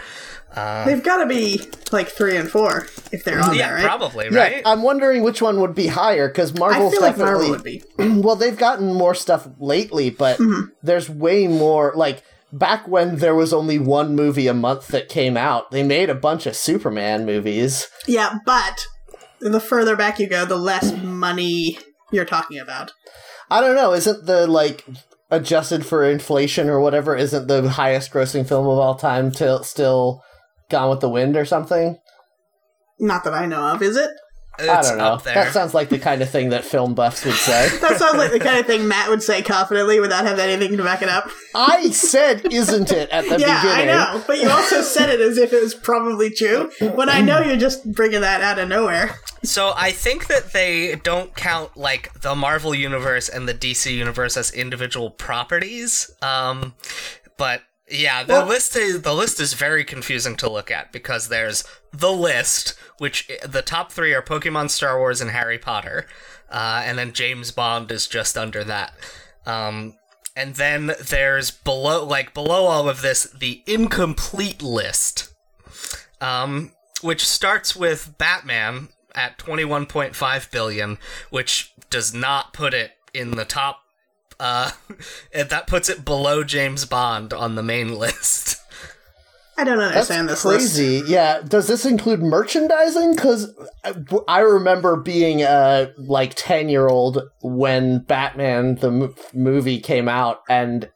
Uh, 0.55 0.83
They've 0.85 1.03
got 1.03 1.17
to 1.17 1.27
be 1.27 1.61
like 1.91 2.07
three 2.07 2.35
and 2.35 2.49
four 2.49 2.87
if 3.11 3.23
they're 3.23 3.39
on 3.39 3.53
yeah, 3.55 3.67
there, 3.67 3.75
right? 3.75 3.83
probably, 3.85 4.29
Yeah, 4.31 4.39
right? 4.39 4.61
I'm 4.65 4.81
wondering 4.81 5.21
which 5.21 5.43
one 5.43 5.61
would 5.61 5.75
be 5.75 5.85
higher 5.87 6.27
because 6.27 6.55
I 6.55 6.59
Marvel's 6.59 6.91
feel 6.93 7.01
like 7.01 7.17
definitely 7.17 7.49
Marvel 7.49 7.51
would 7.51 7.63
be. 7.63 7.83
well, 8.21 8.35
they've 8.35 8.57
gotten 8.57 8.91
more 8.95 9.13
stuff 9.13 9.47
lately, 9.59 10.09
but 10.09 10.39
Mm-hmm. 10.39 10.69
there's 10.81 11.07
way 11.07 11.47
more. 11.47 11.93
Like 11.95 12.23
back 12.51 12.87
when 12.87 13.17
there 13.17 13.35
was 13.35 13.53
only 13.53 13.77
one 13.77 14.15
movie 14.15 14.47
a 14.47 14.53
month 14.55 14.87
that 14.87 15.07
came 15.07 15.37
out, 15.37 15.69
they 15.69 15.83
made 15.83 16.09
a 16.09 16.15
bunch 16.15 16.47
of 16.47 16.55
Superman 16.55 17.27
movies. 17.27 17.87
Yeah, 18.07 18.39
but 18.43 18.87
the 19.41 19.59
further 19.59 19.95
back 19.95 20.19
you 20.19 20.27
go, 20.27 20.45
the 20.45 20.57
less 20.57 20.95
money 21.01 21.79
you're 22.11 22.25
talking 22.25 22.59
about. 22.59 22.93
I 23.49 23.61
don't 23.61 23.75
know. 23.75 23.93
Isn't 23.93 24.25
the 24.25 24.47
like 24.47 24.85
adjusted 25.31 25.85
for 25.85 26.03
inflation 26.03 26.69
or 26.69 26.79
whatever? 26.79 27.15
Isn't 27.15 27.47
the 27.47 27.69
highest 27.69 28.11
grossing 28.11 28.47
film 28.47 28.67
of 28.67 28.77
all 28.77 28.95
time 28.95 29.31
till 29.31 29.63
still 29.63 30.23
Gone 30.69 30.89
with 30.89 30.99
the 30.99 31.09
Wind 31.09 31.35
or 31.35 31.45
something? 31.45 31.97
Not 32.99 33.23
that 33.23 33.33
I 33.33 33.45
know 33.45 33.63
of, 33.63 33.81
is 33.81 33.95
it? 33.95 34.11
I 34.61 34.81
don't 34.81 34.97
know. 34.97 35.05
up 35.05 35.23
there. 35.23 35.35
That 35.35 35.53
sounds 35.53 35.73
like 35.73 35.89
the 35.89 35.99
kind 35.99 36.21
of 36.21 36.29
thing 36.29 36.49
that 36.49 36.65
film 36.65 36.93
buffs 36.93 37.25
would 37.25 37.35
say. 37.35 37.69
That 37.79 37.97
sounds 37.97 38.17
like 38.17 38.31
the 38.31 38.39
kind 38.39 38.59
of 38.59 38.65
thing 38.65 38.87
Matt 38.87 39.09
would 39.09 39.23
say 39.23 39.41
confidently 39.41 39.99
without 39.99 40.25
having 40.25 40.43
anything 40.43 40.77
to 40.77 40.83
back 40.83 41.01
it 41.01 41.09
up. 41.09 41.29
I 41.55 41.89
said, 41.91 42.51
"Isn't 42.51 42.91
it?" 42.91 43.09
at 43.09 43.23
the 43.23 43.39
yeah, 43.39 43.61
beginning. 43.61 43.89
I 43.89 44.13
know, 44.13 44.23
but 44.27 44.39
you 44.39 44.49
also 44.49 44.81
said 44.81 45.09
it 45.09 45.21
as 45.21 45.37
if 45.37 45.53
it 45.53 45.61
was 45.61 45.73
probably 45.73 46.29
true. 46.29 46.71
When 46.79 47.09
I 47.09 47.21
know 47.21 47.41
you're 47.41 47.57
just 47.57 47.89
bringing 47.91 48.21
that 48.21 48.41
out 48.41 48.59
of 48.59 48.67
nowhere. 48.67 49.15
So 49.43 49.73
I 49.75 49.91
think 49.91 50.27
that 50.27 50.51
they 50.51 50.95
don't 50.95 51.33
count 51.35 51.77
like 51.77 52.13
the 52.21 52.35
Marvel 52.35 52.75
universe 52.75 53.29
and 53.29 53.47
the 53.47 53.53
DC 53.53 53.93
universe 53.93 54.35
as 54.35 54.51
individual 54.51 55.11
properties. 55.11 56.11
Um, 56.21 56.75
but 57.37 57.61
yeah, 57.91 58.23
the 58.23 58.33
Well- 58.33 58.45
list 58.45 58.75
is 58.75 59.01
the 59.01 59.13
list 59.13 59.39
is 59.39 59.53
very 59.53 59.83
confusing 59.83 60.35
to 60.37 60.49
look 60.49 60.71
at 60.71 60.91
because 60.91 61.29
there's 61.29 61.63
the 61.91 62.11
list, 62.11 62.75
which 62.97 63.29
the 63.43 63.61
top 63.61 63.91
three 63.91 64.13
are 64.13 64.21
Pokemon, 64.21 64.69
Star 64.69 64.97
Wars, 64.99 65.21
and 65.21 65.31
Harry 65.31 65.57
Potter, 65.57 66.07
uh, 66.51 66.81
and 66.83 66.97
then 66.97 67.13
James 67.13 67.51
Bond 67.51 67.91
is 67.91 68.07
just 68.07 68.37
under 68.37 68.63
that. 68.63 68.93
Um, 69.45 69.95
and 70.35 70.55
then 70.55 70.93
there's 71.01 71.51
below, 71.51 72.05
like 72.05 72.33
below 72.33 72.65
all 72.65 72.87
of 72.87 73.01
this, 73.01 73.23
the 73.23 73.63
incomplete 73.65 74.61
list 74.61 75.29
um, 76.21 76.71
which 77.01 77.25
starts 77.25 77.75
with 77.75 78.17
Batman 78.17 78.89
at 79.15 79.37
21.5 79.37 80.51
billion, 80.51 80.97
which 81.29 81.73
does 81.89 82.13
not 82.13 82.53
put 82.53 82.73
it 82.73 82.91
in 83.13 83.31
the 83.31 83.45
top. 83.45 83.81
Uh, 84.39 84.71
and 85.33 85.49
that 85.49 85.67
puts 85.67 85.89
it 85.89 86.05
below 86.05 86.43
James 86.43 86.85
Bond 86.85 87.33
on 87.33 87.55
the 87.55 87.63
main 87.63 87.97
list. 87.97 88.57
I 89.57 89.65
don't 89.65 89.77
That's 89.77 90.09
understand 90.09 90.29
this 90.29 90.45
list. 90.45 90.75
crazy. 90.75 91.03
Yeah. 91.05 91.41
Does 91.45 91.67
this 91.67 91.85
include 91.85 92.21
merchandising? 92.21 93.13
Because 93.13 93.53
I 94.25 94.39
remember 94.39 94.95
being 94.95 95.41
a 95.41 95.91
like 95.97 96.33
ten 96.35 96.69
year 96.69 96.87
old 96.87 97.29
when 97.41 97.99
Batman 97.99 98.75
the 98.75 98.87
m- 98.87 99.15
movie 99.33 99.81
came 99.81 100.07
out, 100.07 100.43
and 100.47 100.89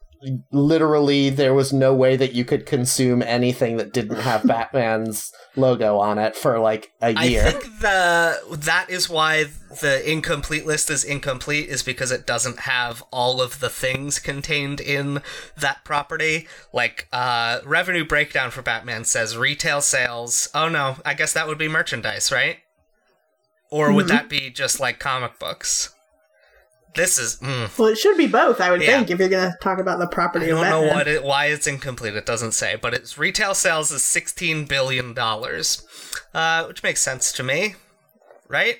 literally 0.50 1.30
there 1.30 1.54
was 1.54 1.72
no 1.72 1.94
way 1.94 2.16
that 2.16 2.32
you 2.32 2.44
could 2.44 2.66
consume 2.66 3.22
anything 3.22 3.76
that 3.76 3.92
didn't 3.92 4.20
have 4.20 4.42
Batman's 4.46 5.32
logo 5.56 5.98
on 5.98 6.18
it 6.18 6.36
for 6.36 6.58
like 6.58 6.92
a 7.00 7.12
year. 7.12 7.46
I 7.46 7.50
think 7.50 7.80
the 7.80 8.56
that 8.58 8.90
is 8.90 9.08
why 9.08 9.44
the 9.80 10.10
incomplete 10.10 10.66
list 10.66 10.90
is 10.90 11.04
incomplete 11.04 11.68
is 11.68 11.82
because 11.82 12.10
it 12.10 12.26
doesn't 12.26 12.60
have 12.60 13.02
all 13.10 13.40
of 13.40 13.60
the 13.60 13.70
things 13.70 14.18
contained 14.18 14.80
in 14.80 15.22
that 15.56 15.84
property. 15.84 16.48
Like 16.72 17.08
uh 17.12 17.60
revenue 17.64 18.04
breakdown 18.04 18.50
for 18.50 18.62
Batman 18.62 19.04
says 19.04 19.36
retail 19.36 19.80
sales. 19.80 20.48
Oh 20.54 20.68
no, 20.68 20.96
I 21.04 21.14
guess 21.14 21.32
that 21.32 21.46
would 21.46 21.58
be 21.58 21.68
merchandise, 21.68 22.32
right? 22.32 22.58
Or 23.70 23.92
would 23.92 24.06
that 24.08 24.28
be 24.28 24.50
just 24.50 24.78
like 24.78 25.00
comic 25.00 25.38
books? 25.40 25.93
This 26.94 27.18
is 27.18 27.36
mm, 27.38 27.76
Well, 27.76 27.88
it 27.88 27.98
should 27.98 28.16
be 28.16 28.26
both, 28.28 28.60
I 28.60 28.70
would 28.70 28.80
Yeah. 28.82 28.98
think, 28.98 29.10
if 29.10 29.18
you're 29.18 29.28
going 29.28 29.50
to 29.50 29.58
talk 29.60 29.78
about 29.78 29.98
the 29.98 30.06
property 30.06 30.46
I 30.46 30.48
don't 30.50 30.70
know 30.70 30.82
what 30.82 31.08
it, 31.08 31.24
why 31.24 31.46
it's 31.46 31.66
incomplete. 31.66 32.14
It 32.14 32.24
doesn't 32.26 32.52
say, 32.52 32.76
but 32.80 32.94
its 32.94 33.18
retail 33.18 33.54
sales 33.54 33.90
is 33.90 34.02
sixteen 34.04 34.64
billion 34.64 35.12
dollars, 35.14 35.82
uh, 36.32 36.64
which 36.66 36.82
makes 36.82 37.02
sense 37.02 37.32
to 37.32 37.42
me, 37.42 37.74
right? 38.48 38.76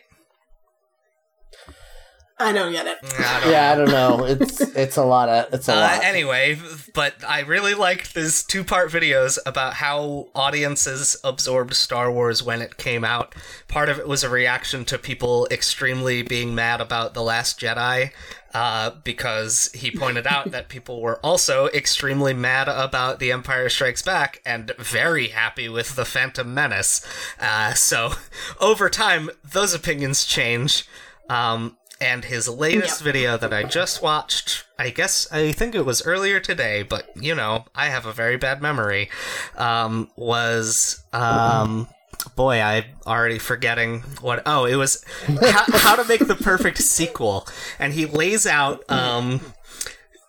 I 2.37 2.51
don't 2.53 2.73
get 2.73 2.87
it. 2.89 2.99
I 3.03 3.41
don't 3.41 3.53
yeah, 3.53 3.71
I 3.71 3.75
don't 3.77 3.91
know. 3.91 4.25
It's 4.25 4.61
it's 4.77 4.97
a 4.97 5.05
lot 5.05 5.29
of 5.29 5.55
it's 5.55 5.69
a 5.69 5.73
Uh, 5.73 5.77
lot. 5.77 6.05
anyway, 6.05 6.59
but 6.93 7.15
I 7.27 7.41
really 7.41 7.75
liked 7.75 8.13
these 8.15 8.43
two 8.43 8.65
part 8.65 8.91
videos 8.91 9.39
about 9.47 9.75
how 9.75 10.31
audiences 10.35 11.17
absorbed 11.23 11.75
Star 11.75 12.11
Wars 12.11 12.43
when 12.43 12.61
it 12.61 12.77
came 12.77 13.05
out. 13.05 13.35
Part 13.69 13.89
of 13.89 13.99
it 14.01 14.09
was 14.09 14.25
a 14.25 14.29
reaction 14.29 14.85
to 14.87 14.99
people 14.99 15.47
extremely 15.51 16.23
being 16.23 16.55
mad 16.57 16.81
about 16.81 17.15
The 17.15 17.23
Last 17.23 17.61
Jedi, 17.61 18.11
uh, 18.53 18.91
because 19.05 19.71
he 19.73 19.93
pointed 19.93 20.27
out 20.27 20.51
that 20.51 20.69
people 20.69 21.01
were 21.01 21.21
also 21.25 21.69
extremely 21.69 22.35
mad 22.35 22.67
about 22.69 23.21
The 23.21 23.31
Empire 23.31 23.69
Strikes 23.69 24.03
Back 24.03 24.41
and 24.45 24.73
very 24.77 25.29
happy 25.29 25.69
with 25.69 25.95
The 25.95 26.05
Phantom 26.05 26.53
Menace. 26.53 27.07
Uh, 27.41 27.75
so, 27.75 28.15
over 28.61 28.91
time, 28.91 29.31
those 29.45 29.73
opinions 29.73 30.25
change. 30.25 30.85
Um, 31.31 31.79
and 32.01 32.25
his 32.25 32.49
latest 32.49 33.03
video 33.03 33.37
that 33.37 33.53
I 33.53 33.63
just 33.63 34.03
watched, 34.03 34.65
I 34.79 34.91
guess 34.91 35.31
I 35.33 35.53
think 35.53 35.75
it 35.75 35.85
was 35.85 36.05
earlier 36.07 36.41
today, 36.41 36.83
but 36.83 37.09
you 37.17 37.35
know, 37.35 37.65
I 37.75 37.87
have 37.87 38.07
a 38.07 38.13
very 38.13 38.37
bad 38.37 38.61
memory. 38.61 39.11
Um, 39.57 40.11
was 40.17 41.05
um, 41.13 41.89
boy, 42.37 42.61
I'm 42.61 42.85
already 43.07 43.39
forgetting 43.39 44.01
what. 44.21 44.43
Oh, 44.47 44.65
it 44.65 44.77
was 44.77 45.05
how, 45.41 45.65
how 45.69 45.97
to 45.97 46.05
make 46.09 46.27
the 46.27 46.35
perfect 46.37 46.79
sequel, 46.79 47.47
and 47.79 47.93
he 47.93 48.07
lays 48.07 48.47
out 48.47 48.89
um 48.91 49.41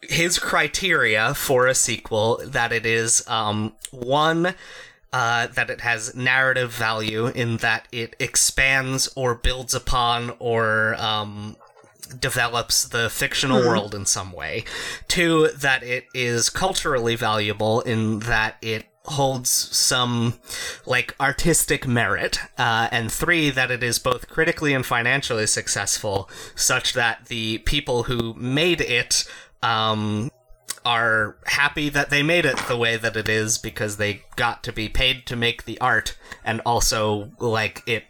his 0.01 0.37
criteria 0.37 1.33
for 1.33 1.67
a 1.67 1.73
sequel 1.73 2.39
that 2.45 2.71
it 2.71 2.85
is 2.85 3.27
um 3.27 3.73
one 3.91 4.53
uh, 5.15 5.47
that 5.47 5.69
it 5.69 5.79
has 5.79 6.13
narrative 6.13 6.73
value 6.73 7.27
in 7.27 7.55
that 7.57 7.87
it 7.89 8.17
expands 8.19 9.07
or 9.15 9.33
builds 9.33 9.73
upon 9.73 10.33
or 10.39 10.93
um, 10.95 11.55
develops 12.19 12.85
the 12.89 13.09
fictional 13.09 13.59
world 13.59 13.95
in 13.95 14.05
some 14.05 14.33
way. 14.33 14.65
Two, 15.07 15.47
that 15.55 15.83
it 15.83 16.03
is 16.13 16.49
culturally 16.49 17.15
valuable 17.15 17.79
in 17.79 18.19
that 18.19 18.57
it 18.61 18.87
holds 19.05 19.49
some 19.49 20.33
like 20.85 21.15
artistic 21.17 21.87
merit 21.87 22.37
uh, 22.57 22.89
and 22.91 23.09
three 23.09 23.49
that 23.49 23.71
it 23.71 23.81
is 23.81 23.99
both 23.99 24.27
critically 24.27 24.73
and 24.73 24.85
financially 24.85 25.47
successful 25.47 26.29
such 26.55 26.91
that 26.91 27.27
the 27.27 27.59
people 27.59 28.03
who 28.03 28.33
made 28.33 28.81
it 28.81 29.23
um, 29.63 30.29
are 30.85 31.37
happy 31.47 31.89
that 31.89 32.09
they 32.11 32.21
made 32.21 32.45
it 32.45 32.57
the 32.67 32.77
way 32.77 32.95
that 32.95 33.15
it 33.17 33.27
is 33.27 33.57
because 33.57 33.97
they 33.97 34.21
got 34.35 34.63
to 34.63 34.71
be 34.71 34.87
paid 34.87 35.25
to 35.25 35.35
make 35.35 35.65
the 35.65 35.79
art 35.81 36.15
and 36.43 36.61
also 36.65 37.31
like 37.39 37.81
it 37.87 38.03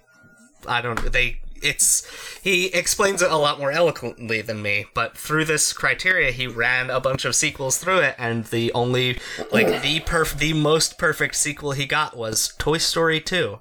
I 0.68 0.82
don't 0.82 1.12
they 1.12 1.38
it's 1.64 2.06
he 2.44 2.66
explains 2.68 3.22
it 3.22 3.32
a 3.32 3.38
lot 3.38 3.60
more 3.60 3.72
eloquently 3.72 4.42
than 4.42 4.62
me 4.62 4.86
but 4.94 5.18
through 5.18 5.46
this 5.46 5.72
criteria 5.72 6.32
he 6.32 6.48
ran 6.48 6.90
a 6.90 7.00
bunch 7.00 7.24
of 7.24 7.34
sequels 7.34 7.78
through 7.78 8.00
it 8.00 8.16
and 8.20 8.44
the 8.46 8.74
only 8.74 9.18
like 9.54 9.82
the 9.82 10.02
perf 10.02 10.38
the 10.38 10.54
most 10.54 10.98
perfect 10.98 11.36
sequel 11.36 11.72
he 11.72 11.86
got 11.86 12.18
was 12.18 12.54
Toy 12.58 12.78
Story 12.78 13.22
2 13.22 13.58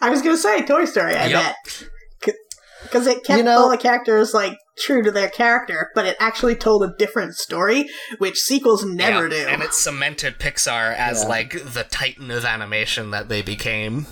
I 0.00 0.10
was 0.10 0.20
gonna 0.20 0.36
say 0.36 0.64
Toy 0.66 0.84
Story. 0.84 1.14
I 1.14 1.26
Yep. 1.28 1.54
bet 1.64 2.34
because 2.82 3.06
it 3.06 3.24
kept 3.24 3.38
You 3.38 3.44
know- 3.44 3.58
all 3.58 3.70
the 3.70 3.78
characters 3.78 4.34
like 4.34 4.58
true 4.78 5.02
to 5.02 5.10
their 5.10 5.28
character, 5.28 5.90
but 5.94 6.06
it 6.06 6.16
actually 6.18 6.54
told 6.54 6.82
a 6.82 6.94
different 6.98 7.34
story, 7.34 7.86
which 8.18 8.38
sequels 8.38 8.84
never 8.84 9.28
Yeah, 9.28 9.44
do. 9.44 9.48
and 9.50 9.62
it 9.62 9.74
cemented 9.74 10.38
Pixar 10.38 10.94
as 10.96 11.22
Yeah. 11.22 11.28
like 11.28 11.72
the 11.74 11.84
titan 11.84 12.30
of 12.30 12.44
animation 12.44 13.10
that 13.10 13.28
they 13.28 13.42
became 13.42 14.06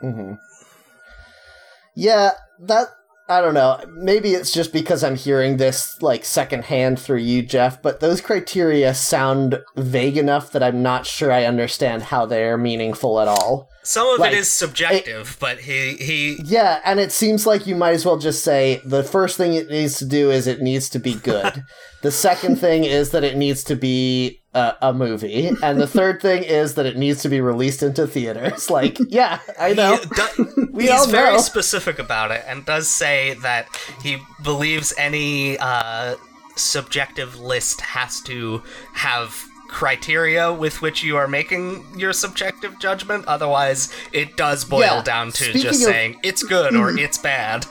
hmm 0.00 0.34
Yeah, 1.94 2.32
that 2.60 2.88
I 3.28 3.40
don't 3.40 3.54
know. 3.54 3.80
Maybe 3.88 4.34
it's 4.34 4.52
just 4.52 4.72
because 4.72 5.02
I'm 5.02 5.16
hearing 5.16 5.56
this 5.56 6.00
like 6.00 6.24
secondhand 6.24 7.00
through 7.00 7.18
you, 7.18 7.42
Jeff. 7.42 7.82
But 7.82 7.98
those 8.00 8.20
criteria 8.20 8.94
sound 8.94 9.60
vague 9.76 10.16
enough 10.16 10.52
that 10.52 10.62
I'm 10.62 10.80
not 10.82 11.06
sure 11.06 11.32
I 11.32 11.44
understand 11.44 12.04
how 12.04 12.24
they're 12.26 12.56
meaningful 12.56 13.18
at 13.18 13.26
all. 13.26 13.68
Some 13.86 14.08
of 14.08 14.18
Like, 14.18 14.32
it 14.32 14.38
is 14.38 14.50
subjective, 14.50 15.36
but 15.38 15.60
he 15.60 15.94
he 15.94 16.38
Yeah, 16.44 16.80
and 16.84 16.98
it 16.98 17.12
seems 17.12 17.46
like 17.46 17.66
you 17.66 17.76
might 17.76 17.92
as 17.94 18.04
well 18.04 18.18
just 18.18 18.42
say 18.42 18.80
the 18.84 19.04
first 19.04 19.36
thing 19.36 19.54
it 19.54 19.70
needs 19.70 19.98
to 19.98 20.04
do 20.04 20.30
is 20.30 20.46
it 20.46 20.60
needs 20.60 20.88
to 20.90 20.98
be 20.98 21.14
good. 21.14 21.62
the 22.02 22.10
second 22.10 22.56
thing 22.56 22.82
is 22.84 23.10
that 23.10 23.22
it 23.22 23.36
needs 23.36 23.62
to 23.64 23.76
be 23.76 24.40
a, 24.54 24.74
a 24.82 24.92
movie, 24.92 25.50
and 25.62 25.80
the 25.80 25.86
third 25.86 26.20
thing 26.20 26.42
is 26.42 26.74
that 26.74 26.84
it 26.86 26.96
needs 26.96 27.22
to 27.22 27.28
be 27.28 27.40
released 27.40 27.82
into 27.82 28.06
theaters. 28.06 28.70
Like, 28.76 28.98
yeah, 29.08 29.38
I 29.58 29.72
know. 29.74 29.96
he 30.36 30.42
do- 30.44 30.68
We 30.72 30.88
he's 30.88 31.06
very 31.06 31.34
know. 31.36 31.38
specific 31.38 31.98
about 31.98 32.30
it 32.32 32.42
and 32.48 32.64
does 32.66 32.88
say 32.88 33.34
that 33.42 33.68
he 34.02 34.18
believes 34.42 34.92
any 34.98 35.58
uh, 35.58 36.16
subjective 36.56 37.38
list 37.38 37.80
has 37.82 38.20
to 38.22 38.62
have 38.94 39.44
criteria 39.76 40.50
with 40.50 40.80
which 40.80 41.02
you 41.04 41.18
are 41.18 41.28
making 41.28 41.84
your 41.98 42.10
subjective 42.14 42.78
judgment 42.78 43.22
otherwise 43.26 43.92
it 44.10 44.34
does 44.34 44.64
boil 44.64 44.80
Yeah, 44.80 45.02
down 45.02 45.26
to 45.32 45.44
speaking 45.44 45.60
just 45.60 45.80
of- 45.82 45.92
saying 45.92 46.18
it's 46.22 46.42
good 46.42 46.74
or 46.74 46.96
it's 46.98 47.18
bad 47.18 47.66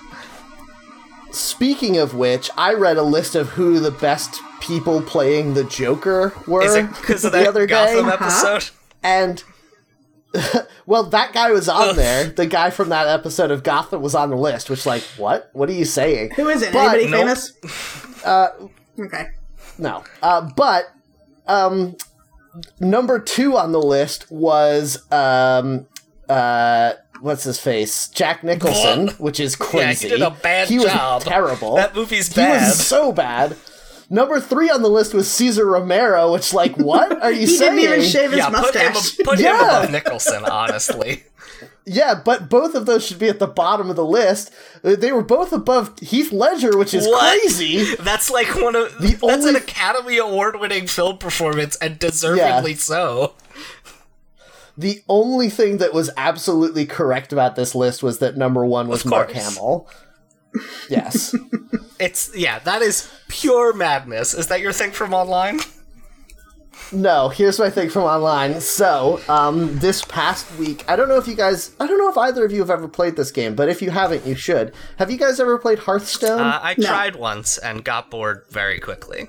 Speaking 1.32 1.98
of 1.98 2.14
which, 2.16 2.50
I 2.58 2.74
read 2.74 2.96
a 2.98 3.02
list 3.04 3.36
of 3.36 3.50
who 3.50 3.80
the 3.80 3.92
best 3.92 4.40
people 4.62 5.02
playing 5.02 5.54
the 5.54 5.66
Joker 5.66 6.34
were 6.48 6.64
is 6.64 6.76
it 6.76 6.88
because 6.90 7.26
of 7.26 7.34
the 7.34 7.40
that 7.40 7.48
other 7.48 7.66
gotham 7.66 8.06
day, 8.06 8.12
episode 8.14 8.70
and 9.04 9.44
well, 10.86 11.04
that 11.04 11.34
guy 11.34 11.52
was 11.52 11.68
on 11.68 11.96
there. 11.98 12.26
The 12.26 12.46
guy 12.46 12.70
from 12.70 12.90
that 12.90 13.08
episode 13.08 13.52
of 13.52 13.64
Gotham 13.64 14.02
was 14.02 14.16
on 14.16 14.30
the 14.30 14.36
list. 14.36 14.70
Which, 14.70 14.86
like, 14.86 15.02
what? 15.18 15.50
What 15.54 15.70
are 15.70 15.74
you 15.74 15.86
saying? 15.86 16.32
Who 16.36 16.48
is 16.50 16.62
it? 16.62 16.72
But- 16.74 16.96
Anybody 17.00 17.10
Nope. 17.12 17.20
famous? 17.22 18.24
Uh, 18.26 18.48
Okay. 19.00 19.28
no. 19.78 20.04
Uh, 20.22 20.50
but 20.56 20.86
um, 21.48 21.96
number 22.80 23.20
two 23.20 23.58
on 23.58 23.72
the 23.72 23.82
list 23.82 24.30
was 24.32 25.10
um, 25.12 25.88
uh, 26.30 26.94
what's 27.22 27.44
his 27.44 27.60
face? 27.60 28.08
Jack 28.10 28.44
Nicholson, 28.44 29.10
which 29.18 29.40
is 29.40 29.58
Yeah, 29.60 29.66
he 29.66 29.72
crazy. 29.78 30.10
did 30.10 30.22
a 30.22 30.32
bad 30.32 30.68
he 30.70 30.78
job. 30.78 31.22
was 31.22 31.24
terrible. 31.26 31.76
that 31.76 31.96
movie's 31.96 32.30
he 32.30 32.36
bad 32.36 32.68
was 32.70 32.86
so 32.86 33.12
bad. 33.12 33.56
Number 34.08 34.40
three 34.40 34.70
on 34.70 34.84
the 34.84 34.90
list 34.90 35.16
was 35.16 35.30
Cesar 35.32 35.66
Romero, 35.66 36.32
which, 36.32 36.54
like, 36.54 36.76
what 36.78 37.24
are 37.24 37.32
you 37.32 37.40
He 37.48 37.48
saying? 37.48 37.76
didn't 37.76 37.94
even 37.94 38.06
shave 38.08 38.30
his 38.32 38.38
yeah 38.38 38.50
put 38.50 38.76
him, 38.76 38.94
mustache. 38.94 39.18
put 39.24 39.40
him 39.40 39.56
above 39.56 39.90
nicholson 39.92 40.46
honestly 40.46 41.24
Yeah, 41.88 42.16
but 42.16 42.50
both 42.50 42.74
of 42.74 42.88
those 42.88 43.06
should 43.06 43.20
be 43.20 43.30
at 43.30 43.38
the 43.38 43.46
bottom 43.48 43.90
of 43.92 43.96
the 43.96 44.06
list. 44.06 44.52
Uh, 44.84 44.96
They 44.96 45.12
were 45.12 45.22
both 45.24 45.54
above 45.54 45.98
Heath 46.00 46.32
Ledger, 46.32 46.76
which 46.78 46.94
is 46.96 47.06
What? 47.06 47.40
crazy. 47.42 47.94
That's 47.96 48.32
like 48.32 48.56
one 48.56 48.76
of 48.76 48.98
The 49.00 49.16
that's 49.22 49.46
an 49.46 49.56
Academy 49.56 50.18
Award 50.18 50.60
winning 50.60 50.88
film 50.88 51.20
performance 51.20 51.76
and 51.78 52.00
deservedly 52.00 52.74
so. 52.74 53.34
The 54.78 55.04
only 55.08 55.50
thing 55.50 55.78
that 55.78 55.94
was 55.94 56.10
absolutely 56.18 56.86
correct 56.86 57.32
about 57.32 57.56
this 57.56 57.76
list 57.76 58.02
was 58.04 58.18
that 58.18 58.36
number 58.36 58.66
one 58.66 58.88
was 58.88 59.06
Mark. 59.06 59.32
Hamill. 59.32 59.88
Yes. 60.90 61.36
It's 61.98 62.30
yeah, 62.36 62.60
that 62.60 62.82
is 62.82 63.10
pure 63.30 63.72
madness. 63.72 64.34
Is 64.34 64.48
that 64.48 64.60
your 64.60 64.74
thing 64.74 64.92
from 64.92 65.14
online? 65.14 65.62
No, 66.92 67.30
here's 67.30 67.58
my 67.60 67.70
thing 67.70 67.90
from 67.90 68.04
online. 68.04 68.62
So, 68.62 69.20
um, 69.28 69.78
this 69.80 70.04
past 70.06 70.46
week, 70.58 70.84
I 70.88 70.96
don't 70.96 71.10
know 71.10 71.18
if 71.18 71.28
you 71.28 71.36
guys, 71.36 71.76
I 71.80 71.88
don't 71.88 71.98
know 71.98 72.10
if 72.10 72.18
either 72.18 72.46
of 72.46 72.52
you 72.52 72.60
have 72.60 72.70
ever 72.70 72.88
played 72.88 73.16
this 73.16 73.32
game, 73.32 73.56
but 73.56 73.70
if 73.70 73.82
you 73.82 73.90
haven't, 73.92 74.26
you 74.26 74.36
should. 74.36 74.74
Have 74.98 75.10
you 75.10 75.18
guys 75.18 75.40
ever 75.40 75.58
played 75.58 75.80
Hearthstone? 75.80 76.40
Uh, 76.42 76.60
I 76.62 76.76
No. 76.78 76.88
tried 76.88 77.16
once 77.16 77.58
and 77.58 77.84
got 77.84 78.12
bored 78.12 78.44
very 78.50 78.80
quickly. 78.80 79.28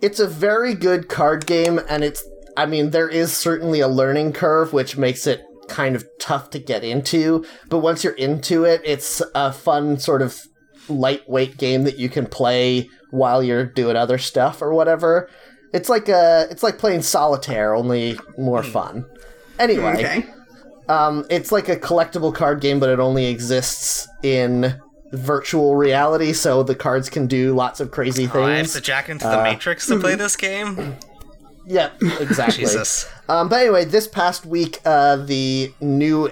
it's 0.00 0.20
a 0.20 0.28
very 0.28 0.74
good 0.74 1.08
card 1.08 1.44
game 1.44 1.80
and 1.88 2.04
it's 2.04 2.22
i 2.56 2.64
mean 2.64 2.90
there 2.90 3.08
is 3.08 3.32
certainly 3.36 3.80
a 3.80 3.88
learning 3.88 4.32
curve 4.32 4.72
which 4.72 4.96
makes 4.96 5.26
it 5.26 5.42
kind 5.68 5.96
of 5.96 6.06
tough 6.20 6.50
to 6.50 6.58
get 6.60 6.84
into 6.84 7.44
but 7.68 7.78
once 7.78 8.04
you're 8.04 8.12
into 8.12 8.62
it 8.64 8.80
it's 8.84 9.20
a 9.34 9.52
fun 9.52 9.98
sort 9.98 10.22
of 10.22 10.38
lightweight 10.88 11.56
game 11.56 11.82
that 11.82 11.98
you 11.98 12.08
can 12.08 12.26
play 12.26 12.88
while 13.10 13.42
you're 13.42 13.64
doing 13.66 13.96
other 13.96 14.18
stuff 14.18 14.62
or 14.62 14.72
whatever 14.72 15.28
it's 15.72 15.88
like 15.88 16.08
a 16.08 16.46
it's 16.50 16.62
like 16.62 16.78
playing 16.78 17.02
solitaire 17.02 17.74
only 17.74 18.18
more 18.38 18.62
fun 18.62 19.04
anyway 19.58 19.92
Okay. 19.94 20.26
um, 20.88 21.26
it's 21.30 21.52
like 21.52 21.68
a 21.68 21.76
collectible 21.76 22.34
card 22.34 22.60
game, 22.60 22.80
but 22.80 22.88
it 22.88 22.98
only 23.00 23.26
exists 23.26 24.08
in 24.22 24.80
virtual 25.12 25.74
reality, 25.76 26.32
so 26.32 26.62
the 26.62 26.74
cards 26.74 27.08
can 27.10 27.26
do 27.26 27.54
lots 27.54 27.80
of 27.80 27.90
crazy 27.90 28.28
Oh, 28.32 28.42
I 28.42 28.50
have 28.50 28.56
things. 28.58 28.72
to 28.74 28.80
jack 28.80 29.08
into 29.08 29.26
the 29.26 29.42
Matrix 29.42 29.86
to 29.88 29.98
play 29.98 30.14
this 30.24 30.36
game. 30.36 30.96
Yeah, 31.66 31.90
exactly. 32.20 32.64
Jesus. 32.64 33.06
Um, 33.28 33.48
but 33.48 33.60
anyway, 33.60 33.84
this 33.84 34.06
past 34.08 34.46
week, 34.46 34.80
uh, 34.86 35.16
the 35.16 35.72
new 35.80 36.30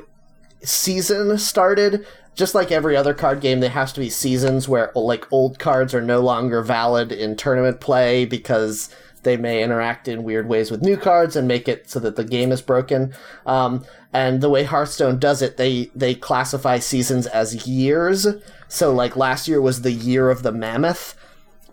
season 0.62 1.36
started. 1.38 2.06
Just 2.34 2.54
like 2.54 2.70
every 2.70 2.94
other 2.96 3.14
card 3.14 3.40
game, 3.40 3.60
there 3.60 3.70
has 3.70 3.94
to 3.94 4.00
be 4.00 4.10
seasons 4.10 4.68
where 4.68 4.92
like 4.94 5.30
old 5.32 5.58
cards 5.58 5.94
are 5.94 6.02
no 6.02 6.20
longer 6.20 6.60
valid 6.62 7.10
in 7.12 7.34
tournament 7.34 7.80
play 7.80 8.26
because 8.26 8.90
they 9.26 9.36
may 9.36 9.62
interact 9.62 10.06
in 10.06 10.22
weird 10.22 10.48
ways 10.48 10.70
with 10.70 10.82
new 10.82 10.96
cards 10.96 11.34
and 11.34 11.48
make 11.48 11.68
it 11.68 11.90
so 11.90 11.98
that 11.98 12.14
the 12.14 12.24
game 12.24 12.52
is 12.52 12.62
broken. 12.62 13.12
Um, 13.44 13.84
and 14.12 14.40
the 14.40 14.48
way 14.48 14.62
Hearthstone 14.62 15.18
does 15.18 15.42
it, 15.42 15.56
they 15.56 15.90
they 15.94 16.14
classify 16.14 16.78
seasons 16.78 17.26
as 17.26 17.66
years. 17.66 18.26
So 18.68 18.94
like 18.94 19.16
last 19.16 19.48
year 19.48 19.60
was 19.60 19.82
the 19.82 19.92
year 19.92 20.30
of 20.30 20.44
the 20.44 20.52
mammoth. 20.52 21.14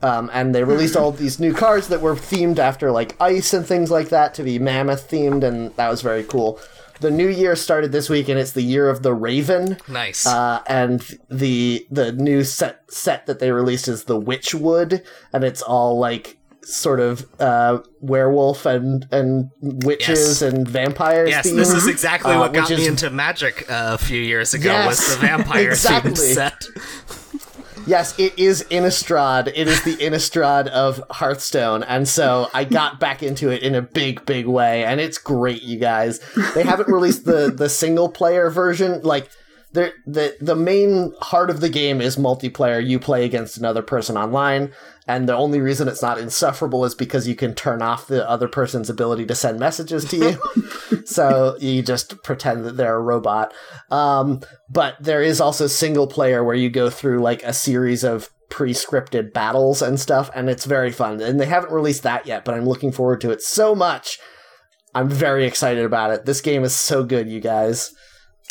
Um, 0.01 0.29
and 0.33 0.53
they 0.53 0.65
released 0.65 0.97
all 0.97 1.13
these 1.13 1.39
new 1.39 1.53
cards 1.53 1.87
that 1.87 2.01
were 2.01 2.15
themed 2.15 2.59
after 2.59 2.91
like 2.91 3.15
ice 3.21 3.53
and 3.53 3.65
things 3.65 3.89
like 3.89 4.09
that 4.09 4.33
to 4.33 4.43
be 4.43 4.59
mammoth 4.59 5.09
themed, 5.09 5.43
and 5.43 5.73
that 5.77 5.89
was 5.89 6.01
very 6.01 6.23
cool. 6.23 6.59
The 6.99 7.11
new 7.11 7.27
year 7.27 7.55
started 7.55 7.91
this 7.91 8.09
week, 8.09 8.27
and 8.29 8.37
it's 8.37 8.51
the 8.51 8.63
year 8.63 8.89
of 8.89 9.03
the 9.03 9.13
Raven. 9.13 9.77
Nice. 9.87 10.25
Uh, 10.25 10.61
and 10.67 11.01
the 11.29 11.87
the 11.89 12.11
new 12.11 12.43
set 12.43 12.81
set 12.91 13.27
that 13.27 13.39
they 13.39 13.51
released 13.51 13.87
is 13.87 14.03
the 14.03 14.19
Witchwood, 14.19 15.05
and 15.31 15.43
it's 15.43 15.61
all 15.61 15.97
like 15.99 16.37
sort 16.65 16.99
of 16.99 17.25
uh, 17.39 17.79
werewolf 18.01 18.65
and 18.65 19.07
and 19.11 19.49
witches 19.61 20.41
Yes. 20.41 20.41
and 20.41 20.67
vampires. 20.67 21.29
Yes, 21.29 21.45
theme, 21.45 21.55
this 21.57 21.71
is 21.73 21.87
exactly 21.95 22.33
uh, 22.33 22.39
what 22.39 22.53
got 22.53 22.69
which 22.69 22.79
me 22.79 22.87
into 22.87 23.09
Magic 23.09 23.69
uh, 23.69 23.91
a 23.93 23.97
few 23.97 24.19
years 24.21 24.53
ago. 24.53 24.71
Yes, 24.71 24.87
was 24.87 25.15
the 25.15 25.21
vampire 25.21 25.69
exactly. 25.71 26.15
set? 26.15 26.65
Yes, 27.85 28.17
it 28.17 28.39
is 28.39 28.63
Innistrad. 28.71 29.47
It 29.53 29.67
is 29.67 29.83
the 29.83 29.97
Innistrad 29.97 30.67
of 30.67 31.03
Hearthstone, 31.11 31.83
and 31.83 32.07
so 32.07 32.49
I 32.53 32.63
got 32.63 32.97
back 32.99 33.21
into 33.21 33.49
it 33.49 33.61
in 33.61 33.75
a 33.75 33.81
big, 33.81 34.25
big 34.25 34.47
way, 34.47 34.85
and 34.85 35.01
it's 35.01 35.17
great, 35.17 35.63
you 35.63 35.77
guys. 35.79 36.21
They 36.55 36.63
haven't 36.63 36.87
released 36.87 37.25
the 37.25 37.51
the 37.53 37.67
single 37.67 38.07
player 38.07 38.49
version. 38.49 39.01
Like, 39.01 39.29
the 39.73 39.91
the 40.39 40.55
main 40.55 41.13
heart 41.19 41.49
of 41.49 41.59
the 41.59 41.67
game 41.67 41.99
is 41.99 42.15
multiplayer. 42.15 42.85
You 42.85 42.99
play 42.99 43.25
against 43.25 43.57
another 43.57 43.81
person 43.81 44.15
online, 44.17 44.71
and 45.07 45.27
the 45.27 45.35
only 45.35 45.59
reason 45.59 45.87
it's 45.87 46.01
not 46.01 46.17
insufferable 46.17 46.85
is 46.85 46.95
because 46.95 47.27
you 47.27 47.35
can 47.35 47.53
turn 47.53 47.81
off 47.81 48.07
the 48.07 48.27
other 48.29 48.47
person's 48.47 48.89
ability 48.89 49.25
to 49.25 49.35
send 49.35 49.59
messages 49.59 50.05
to 50.05 50.17
you. 50.17 51.05
so 51.05 51.57
you 51.59 51.81
just 51.81 52.23
pretend 52.23 52.63
that 52.65 52.77
they're 52.77 52.95
a 52.95 53.01
robot. 53.01 53.53
Um, 53.91 54.41
but 54.69 54.95
there 55.01 55.21
is 55.21 55.41
also 55.41 55.67
single 55.67 56.07
player 56.07 56.43
where 56.43 56.55
you 56.55 56.69
go 56.69 56.89
through 56.89 57.19
like 57.19 57.43
a 57.43 57.53
series 57.53 58.03
of 58.03 58.29
pre-scripted 58.49 59.33
battles 59.33 59.81
and 59.81 59.99
stuff, 59.99 60.29
and 60.33 60.49
it's 60.49 60.65
very 60.65 60.91
fun. 60.91 61.19
And 61.19 61.39
they 61.39 61.47
haven't 61.47 61.73
released 61.73 62.03
that 62.03 62.25
yet, 62.25 62.45
but 62.45 62.55
I'm 62.55 62.65
looking 62.65 62.91
forward 62.91 63.19
to 63.21 63.31
it 63.31 63.41
so 63.41 63.75
much. 63.75 64.19
I'm 64.95 65.09
very 65.09 65.45
excited 65.45 65.83
about 65.83 66.11
it. 66.11 66.25
This 66.25 66.39
game 66.39 66.63
is 66.63 66.75
so 66.75 67.03
good, 67.03 67.27
you 67.27 67.39
guys. 67.39 67.93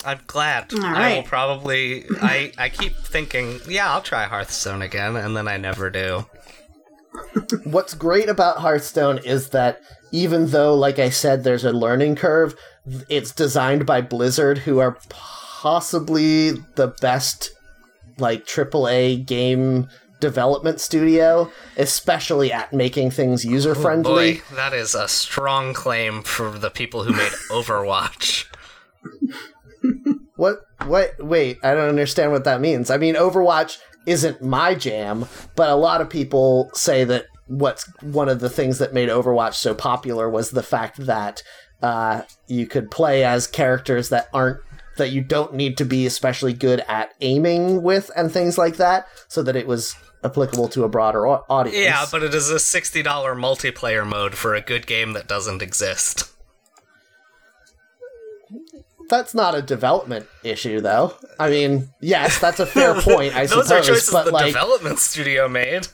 I'm 0.04 0.20
glad. 0.26 0.72
All 0.72 0.84
I 0.84 1.16
will 1.16 1.22
probably. 1.22 2.04
I 2.20 2.52
I 2.58 2.68
keep 2.68 2.94
thinking, 2.96 3.60
yeah, 3.68 3.92
I'll 3.92 4.02
try 4.02 4.24
Hearthstone 4.24 4.82
again, 4.82 5.16
and 5.16 5.36
then 5.36 5.48
I 5.48 5.56
never 5.56 5.90
do. 5.90 6.26
What's 7.64 7.94
great 7.94 8.28
about 8.28 8.58
Hearthstone 8.58 9.18
is 9.18 9.50
that 9.50 9.80
even 10.12 10.48
though, 10.48 10.74
like 10.74 10.98
I 10.98 11.10
said, 11.10 11.44
there's 11.44 11.64
a 11.64 11.72
learning 11.72 12.16
curve, 12.16 12.54
it's 13.08 13.32
designed 13.32 13.86
by 13.86 14.00
Blizzard, 14.00 14.58
who 14.58 14.78
are 14.78 14.98
possibly 15.08 16.52
the 16.74 16.94
best, 17.00 17.50
like, 18.18 18.44
AAA 18.44 19.24
game 19.24 19.88
development 20.20 20.80
studio, 20.80 21.50
especially 21.76 22.52
at 22.52 22.72
making 22.72 23.10
things 23.10 23.44
user 23.44 23.74
friendly. 23.74 24.12
Oh, 24.12 24.40
boy, 24.50 24.56
that 24.56 24.72
is 24.72 24.94
a 24.94 25.08
strong 25.08 25.74
claim 25.74 26.22
for 26.22 26.50
the 26.50 26.70
people 26.70 27.04
who 27.04 27.12
made 27.12 27.32
Overwatch. 27.50 28.46
What? 30.36 30.60
What? 30.86 31.12
Wait, 31.18 31.58
I 31.62 31.74
don't 31.74 31.88
understand 31.88 32.32
what 32.32 32.44
that 32.44 32.60
means. 32.60 32.90
I 32.90 32.96
mean, 32.96 33.14
Overwatch 33.14 33.78
isn't 34.06 34.42
my 34.42 34.74
jam, 34.74 35.26
but 35.54 35.68
a 35.70 35.76
lot 35.76 36.00
of 36.00 36.10
people 36.10 36.70
say 36.74 37.04
that 37.04 37.26
what's 37.46 37.84
one 38.02 38.28
of 38.28 38.40
the 38.40 38.50
things 38.50 38.78
that 38.78 38.94
made 38.94 39.08
Overwatch 39.08 39.54
so 39.54 39.74
popular 39.74 40.28
was 40.28 40.50
the 40.50 40.62
fact 40.62 40.96
that 41.06 41.42
uh, 41.82 42.22
you 42.46 42.66
could 42.66 42.90
play 42.90 43.24
as 43.24 43.46
characters 43.46 44.08
that 44.08 44.28
aren't 44.32 44.58
that 44.96 45.10
you 45.10 45.22
don't 45.22 45.54
need 45.54 45.76
to 45.78 45.84
be 45.84 46.06
especially 46.06 46.52
good 46.52 46.80
at 46.88 47.14
aiming 47.20 47.82
with 47.82 48.10
and 48.16 48.30
things 48.30 48.58
like 48.58 48.76
that, 48.76 49.06
so 49.28 49.42
that 49.42 49.56
it 49.56 49.66
was 49.66 49.94
applicable 50.24 50.68
to 50.68 50.84
a 50.84 50.88
broader 50.88 51.26
audience. 51.26 51.78
Yeah, 51.78 52.06
but 52.10 52.22
it 52.22 52.34
is 52.34 52.50
a 52.50 52.56
$60 52.56 53.02
multiplayer 53.04 54.06
mode 54.06 54.34
for 54.34 54.54
a 54.54 54.60
good 54.60 54.86
game 54.86 55.12
that 55.14 55.26
doesn't 55.26 55.62
exist. 55.62 56.31
That's 59.12 59.34
not 59.34 59.54
a 59.54 59.60
development 59.60 60.26
issue, 60.42 60.80
though. 60.80 61.14
I 61.38 61.50
mean, 61.50 61.90
yes, 62.00 62.38
that's 62.40 62.58
a 62.60 62.66
fair 62.66 62.94
point. 63.02 63.34
I 63.36 63.44
Those 63.46 63.66
suppose, 63.68 63.70
are 63.70 63.92
choices 63.92 64.10
but 64.10 64.24
the 64.24 64.30
like, 64.32 64.46
development 64.46 64.98
studio 64.98 65.48
made. 65.48 65.86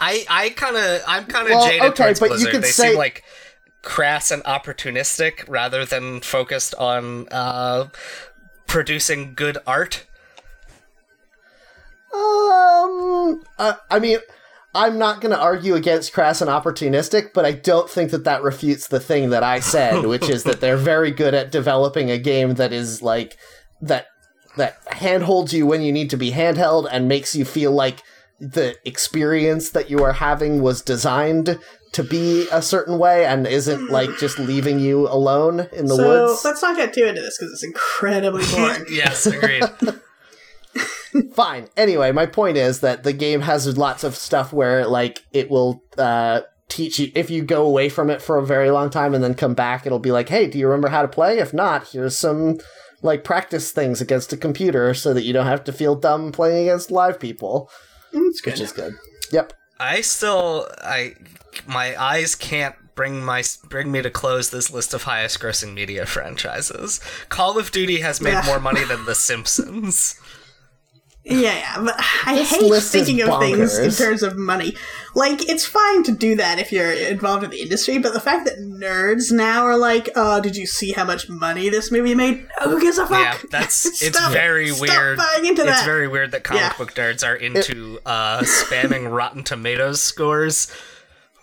I 0.00 0.26
I 0.28 0.50
kind 0.50 0.76
of 0.76 1.02
I'm 1.06 1.24
kind 1.26 1.46
of 1.46 1.52
Well, 1.52 1.66
jaded 1.68 1.82
okay, 1.92 2.04
towards 2.04 2.20
but 2.20 2.24
you 2.30 2.30
Blizzard. 2.36 2.52
could 2.52 2.62
they 2.64 2.68
say- 2.68 2.88
seem 2.90 2.98
like 2.98 3.22
crass 3.82 4.30
and 4.30 4.42
opportunistic 4.44 5.44
rather 5.46 5.84
than 5.84 6.20
focused 6.20 6.74
on 6.76 7.28
uh, 7.30 7.88
producing 8.66 9.34
good 9.34 9.58
art. 9.66 10.04
Um, 12.14 13.42
uh, 13.58 13.74
I 13.90 13.98
mean, 14.00 14.18
I'm 14.74 14.98
not 14.98 15.20
going 15.20 15.30
to 15.30 15.40
argue 15.40 15.74
against 15.74 16.12
crass 16.12 16.40
and 16.40 16.50
opportunistic, 16.50 17.32
but 17.32 17.44
I 17.44 17.52
don't 17.52 17.88
think 17.88 18.10
that 18.10 18.24
that 18.24 18.42
refutes 18.42 18.88
the 18.88 19.00
thing 19.00 19.30
that 19.30 19.42
I 19.42 19.60
said, 19.60 20.06
which 20.06 20.28
is 20.28 20.44
that 20.44 20.60
they're 20.60 20.76
very 20.76 21.10
good 21.10 21.34
at 21.34 21.52
developing 21.52 22.10
a 22.10 22.18
game 22.18 22.54
that 22.54 22.72
is 22.72 23.02
like 23.02 23.36
that 23.80 24.06
that 24.56 24.78
handholds 24.88 25.52
you 25.52 25.66
when 25.66 25.82
you 25.82 25.92
need 25.92 26.10
to 26.10 26.16
be 26.16 26.30
handheld 26.30 26.88
and 26.90 27.08
makes 27.08 27.34
you 27.34 27.44
feel 27.44 27.72
like 27.72 28.02
the 28.40 28.76
experience 28.84 29.70
that 29.70 29.90
you 29.90 30.02
are 30.02 30.12
having 30.14 30.62
was 30.62 30.82
designed 30.82 31.58
to 31.92 32.02
be 32.02 32.46
a 32.50 32.60
certain 32.60 32.98
way 32.98 33.24
and 33.24 33.46
isn't 33.46 33.88
like 33.90 34.10
just 34.18 34.38
leaving 34.38 34.80
you 34.80 35.08
alone 35.08 35.68
in 35.72 35.86
the 35.86 35.96
so 35.96 36.06
woods. 36.28 36.44
let's 36.44 36.62
not 36.62 36.76
get 36.76 36.92
too 36.92 37.04
into 37.04 37.20
this 37.20 37.38
because 37.38 37.52
it's 37.52 37.62
incredibly 37.62 38.44
boring. 38.52 38.84
Yes, 38.90 39.26
agreed. 39.26 39.64
fine. 41.34 41.68
Anyway, 41.76 42.12
my 42.12 42.26
point 42.26 42.56
is 42.56 42.80
that 42.80 43.02
the 43.04 43.12
game 43.12 43.40
has 43.42 43.76
lots 43.78 44.04
of 44.04 44.16
stuff 44.16 44.52
where 44.52 44.86
like 44.86 45.24
it 45.32 45.50
will 45.50 45.82
uh 45.98 46.42
teach 46.68 46.98
you 46.98 47.12
if 47.14 47.30
you 47.30 47.42
go 47.44 47.64
away 47.66 47.88
from 47.88 48.08
it 48.10 48.22
for 48.22 48.38
a 48.38 48.44
very 48.46 48.70
long 48.70 48.88
time 48.90 49.14
and 49.14 49.22
then 49.22 49.34
come 49.34 49.54
back 49.54 49.86
it'll 49.86 49.98
be 49.98 50.12
like, 50.12 50.28
"Hey, 50.28 50.46
do 50.46 50.58
you 50.58 50.66
remember 50.66 50.88
how 50.88 51.02
to 51.02 51.08
play? 51.08 51.38
If 51.38 51.52
not, 51.52 51.88
here's 51.88 52.16
some 52.18 52.58
like 53.02 53.22
practice 53.22 53.70
things 53.70 54.00
against 54.00 54.32
a 54.32 54.36
computer 54.36 54.94
so 54.94 55.12
that 55.12 55.24
you 55.24 55.32
don't 55.32 55.46
have 55.46 55.64
to 55.64 55.72
feel 55.72 55.94
dumb 55.94 56.32
playing 56.32 56.68
against 56.68 56.90
live 56.90 57.20
people." 57.20 57.70
It's 58.12 58.40
good. 58.40 58.52
Which 58.54 58.60
is 58.60 58.72
good. 58.72 58.94
Yep. 59.30 59.52
I 59.78 60.00
still 60.00 60.68
I 60.82 61.14
my 61.66 62.00
eyes 62.00 62.34
can't 62.34 62.74
bring 62.94 63.24
my 63.24 63.42
bring 63.68 63.90
me 63.90 64.00
to 64.02 64.10
close 64.10 64.50
this 64.50 64.70
list 64.70 64.94
of 64.94 65.02
highest 65.02 65.40
grossing 65.40 65.74
media 65.74 66.06
franchises. 66.06 67.00
Call 67.28 67.58
of 67.58 67.72
Duty 67.72 68.00
has 68.00 68.20
made 68.20 68.32
Yeah. 68.32 68.42
more 68.46 68.60
money 68.60 68.84
than 68.88 69.04
The 69.04 69.14
Simpsons. 69.16 70.18
Yeah, 71.24 71.40
yeah, 71.54 71.82
but 71.82 71.94
I 72.26 72.34
This 72.36 72.50
hate 72.50 72.62
list 72.62 72.92
thinking 72.92 73.22
of 73.22 73.38
things 73.40 73.78
in 73.78 73.90
terms 73.90 74.22
of 74.22 74.36
money. 74.36 74.74
Like, 75.14 75.48
it's 75.48 75.64
fine 75.64 76.02
to 76.04 76.12
do 76.12 76.36
that 76.36 76.58
if 76.58 76.70
you're 76.70 76.92
involved 76.92 77.44
in 77.44 77.50
the 77.50 77.60
industry, 77.62 77.98
but 77.98 78.12
the 78.12 78.20
fact 78.20 78.44
that 78.44 78.58
nerds 78.58 79.32
now 79.32 79.62
are 79.64 79.76
like, 79.78 80.10
"Oh, 80.16 80.40
did 80.40 80.54
you 80.56 80.66
see 80.66 80.92
how 80.92 81.04
much 81.04 81.28
money 81.28 81.68
this 81.70 81.90
movie 81.90 82.14
made?" 82.14 82.46
Who 82.64 82.78
gives 82.80 82.98
a 82.98 83.06
fuck? 83.06 83.20
Yeah, 83.20 83.38
that's 83.50 83.86
it's 84.02 84.18
very 84.32 84.68
stop 84.68 84.88
weird. 84.88 85.18
buying 85.18 85.46
into 85.46 85.66
it's 85.66 85.84
very 85.84 86.08
weird 86.08 86.32
that 86.32 86.44
comic 86.44 86.62
Yeah. 86.62 86.76
book 86.76 86.94
nerds 86.94 87.26
are 87.26 87.36
into 87.36 88.00
uh, 88.04 88.40
spamming 88.40 89.10
Rotten 89.10 89.44
Tomatoes 89.44 90.02
scores. 90.02 90.68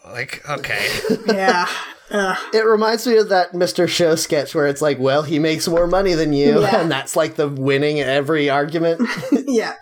Like, 0.06 0.48
okay, 0.50 0.88
yeah. 1.28 1.68
Ugh. 2.10 2.38
It 2.54 2.66
reminds 2.66 3.08
me 3.08 3.18
of 3.18 3.30
that 3.30 3.54
Mr. 3.54 3.88
Show 3.88 4.16
sketch 4.16 4.54
where 4.54 4.68
it's 4.68 4.82
like, 4.82 5.00
"Well, 5.00 5.24
he 5.24 5.40
makes 5.40 5.68
more 5.68 5.88
money 5.88 6.14
than 6.14 6.34
you." 6.34 6.62
Yeah. 6.62 6.82
And 6.82 6.92
that's 6.92 7.16
like 7.16 7.36
the 7.36 7.48
winning 7.48 8.02
every 8.02 8.50
argument. 8.50 9.08
yeah. 9.32 9.76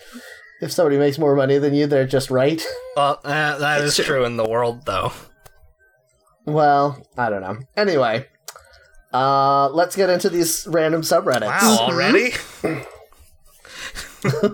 if 0.62 0.71
somebody 0.71 0.97
makes 0.97 1.17
more 1.17 1.36
money 1.36 1.58
than 1.58 1.73
you, 1.73 1.88
they're 1.88 2.05
just 2.05 2.29
right. 2.29 2.63
well, 2.95 3.19
uh, 3.23 3.58
that 3.58 3.82
is 3.82 3.97
true 3.97 4.25
in 4.25 4.38
the 4.38 4.47
world, 4.47 4.86
though. 4.86 5.12
Well, 6.45 7.03
I 7.17 7.29
don't 7.29 7.41
know. 7.41 7.58
Anyway, 7.75 8.27
uh, 9.13 9.69
let's 9.69 9.95
get 9.95 10.10
into 10.10 10.29
these 10.29 10.67
random 10.69 11.01
subreddits. 11.01 11.47
Wow, 11.47 11.77
already? 11.82 12.34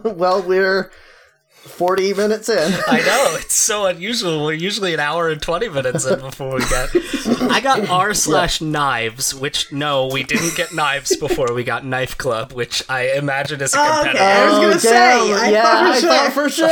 well, 0.16 0.42
we're 0.44 0.92
40 1.66 2.14
minutes 2.14 2.48
in. 2.50 2.74
I 2.88 2.98
know 3.00 3.36
it's 3.40 3.56
so 3.56 3.86
unusual. 3.88 4.46
We're 4.46 4.54
usually 4.54 4.94
an 4.94 5.00
hour 5.00 5.30
and 5.30 5.42
twenty 5.42 5.68
minutes 5.68 6.06
in 6.06 6.20
before 6.20 6.54
we 6.56 6.60
get. 6.62 6.90
I 7.52 7.60
got 7.60 7.90
r 7.90 8.14
slash 8.14 8.62
knives, 8.62 9.34
which 9.36 9.72
no, 9.74 10.08
we 10.08 10.24
didn't 10.24 10.56
get 10.56 10.74
knives 10.74 11.16
before 11.18 11.52
we 11.54 11.64
got 11.64 11.84
Knife 11.86 12.18
Club, 12.18 12.54
which 12.54 12.84
I 12.90 13.12
imagine 13.18 13.62
is 13.62 13.74
a 13.74 13.80
Oh, 13.80 13.84
competitor. 14.04 14.18
okay. 14.18 14.34
I 14.34 14.46
was 14.50 14.60
gonna 14.60 14.80
say, 14.80 15.34
I 15.34 15.50
yeah, 15.50 15.64
thought 15.64 16.02
for 16.02 16.08
I 16.08 16.10
thought 16.10 16.34
for 16.34 16.50
sure. 16.50 16.70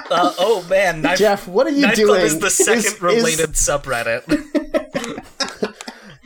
Uh, 0.08 0.32
oh 0.38 0.64
man, 0.70 1.02
Knife, 1.02 1.18
Jeff, 1.18 1.48
what 1.48 1.66
are 1.66 1.70
you 1.70 1.82
Knife 1.82 1.96
doing? 1.96 2.08
Club 2.14 2.22
is 2.22 2.38
the 2.38 2.48
second 2.50 2.78
Is- 2.84 2.92
is- 2.94 3.00
related 3.00 3.50
subreddit. 3.54 4.22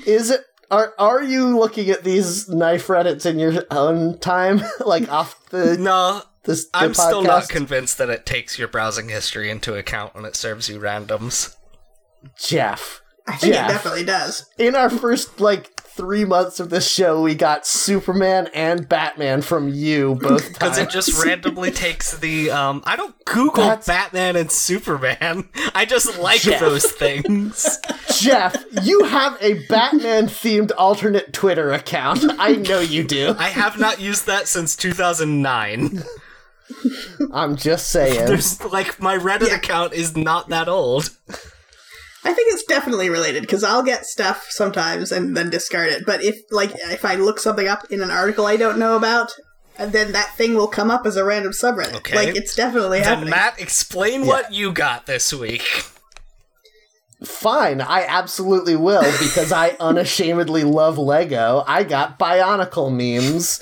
Is, 0.06 0.30
it? 0.30 0.40
Are 0.70 0.92
are 0.98 1.22
you 1.22 1.58
looking 1.58 1.90
at 1.90 2.04
these 2.04 2.48
knife 2.48 2.86
reddits 2.88 3.26
in 3.26 3.38
your 3.38 3.64
own 3.70 4.18
time, 4.18 4.60
like 4.86 5.10
off 5.10 5.48
the 5.50 5.76
No, 5.78 6.22
this? 6.44 6.64
The 6.70 6.78
I'm 6.78 6.94
still 6.94 7.22
not 7.22 7.48
convinced 7.48 7.98
that 7.98 8.10
it 8.10 8.26
takes 8.26 8.58
your 8.58 8.68
browsing 8.68 9.08
history 9.08 9.50
into 9.50 9.74
account 9.74 10.14
when 10.14 10.24
it 10.24 10.36
serves 10.36 10.68
you 10.68 10.78
randoms. 10.80 11.56
Jeff. 12.38 13.00
I 13.26 13.36
think 13.36 13.54
Jeff. 13.54 13.70
it 13.70 13.72
definitely 13.72 14.04
does. 14.04 14.46
In 14.58 14.74
our 14.74 14.90
first 14.90 15.40
like 15.40 15.78
three 15.80 16.24
months 16.24 16.58
of 16.60 16.70
this 16.70 16.90
show, 16.90 17.20
we 17.22 17.34
got 17.34 17.66
Superman 17.66 18.48
and 18.54 18.88
Batman 18.88 19.42
from 19.42 19.68
you 19.68 20.14
both 20.16 20.48
Because 20.52 20.78
it 20.78 20.90
just 20.90 21.22
randomly 21.24 21.70
takes 21.86 22.16
the 22.18 22.50
um 22.50 22.82
I 22.86 22.96
don't 22.96 23.14
Google 23.26 23.64
That's- 23.64 23.86
Batman 23.86 24.36
and 24.36 24.50
Superman. 24.50 25.48
I 25.74 25.84
just 25.84 26.18
like 26.18 26.40
Jeff. 26.40 26.60
those 26.60 26.90
things. 26.90 27.78
Jeff, 28.18 28.56
you 28.82 29.04
have 29.04 29.36
a 29.40 29.64
Batman 29.68 30.26
themed 30.26 30.72
alternate 30.76 31.32
Twitter 31.32 31.72
account. 31.72 32.24
I 32.38 32.52
know 32.52 32.80
you 32.80 33.04
do. 33.04 33.34
I 33.38 33.48
have 33.48 33.78
not 33.78 34.00
used 34.00 34.26
that 34.26 34.48
since 34.48 34.74
2009. 34.76 36.02
I'm 37.32 37.56
just 37.56 37.88
saying. 37.88 38.26
There's 38.26 38.62
like 38.64 39.00
my 39.00 39.16
Reddit 39.16 39.54
account 39.54 39.92
is 39.92 40.16
not 40.16 40.48
that 40.48 40.68
old. 40.68 41.10
I 42.22 42.34
think 42.34 42.52
it's 42.52 42.64
definitely 42.64 43.08
related 43.08 43.42
because 43.42 43.64
I'll 43.64 43.82
get 43.82 44.04
stuff 44.04 44.46
sometimes 44.50 45.10
and 45.10 45.36
then 45.36 45.48
discard 45.48 45.90
it. 45.90 46.04
But 46.04 46.22
if 46.22 46.40
like 46.50 46.72
if 46.74 47.04
I 47.04 47.14
look 47.14 47.38
something 47.38 47.66
up 47.66 47.84
in 47.90 48.00
an 48.00 48.10
article 48.10 48.46
I 48.46 48.56
don't 48.56 48.78
know 48.78 48.96
about, 48.96 49.32
and 49.78 49.92
then 49.92 50.12
that 50.12 50.34
thing 50.36 50.54
will 50.54 50.68
come 50.68 50.90
up 50.90 51.06
as 51.06 51.16
a 51.16 51.24
random 51.24 51.52
subreddit. 51.52 51.94
Okay. 51.96 52.14
Like 52.14 52.36
it's 52.36 52.54
definitely 52.54 52.98
Then 53.00 53.08
happening. 53.08 53.30
Matt, 53.30 53.60
explain 53.60 54.26
what 54.26 54.52
you 54.52 54.72
got 54.72 55.06
this 55.06 55.32
week. 55.32 55.62
Fine, 57.24 57.82
I 57.82 58.06
absolutely 58.06 58.76
will 58.76 59.02
because 59.02 59.52
I 59.52 59.76
unashamedly 59.78 60.64
love 60.64 60.96
Lego. 60.96 61.64
I 61.66 61.84
got 61.84 62.18
Bionicle 62.18 62.90
memes. 62.90 63.60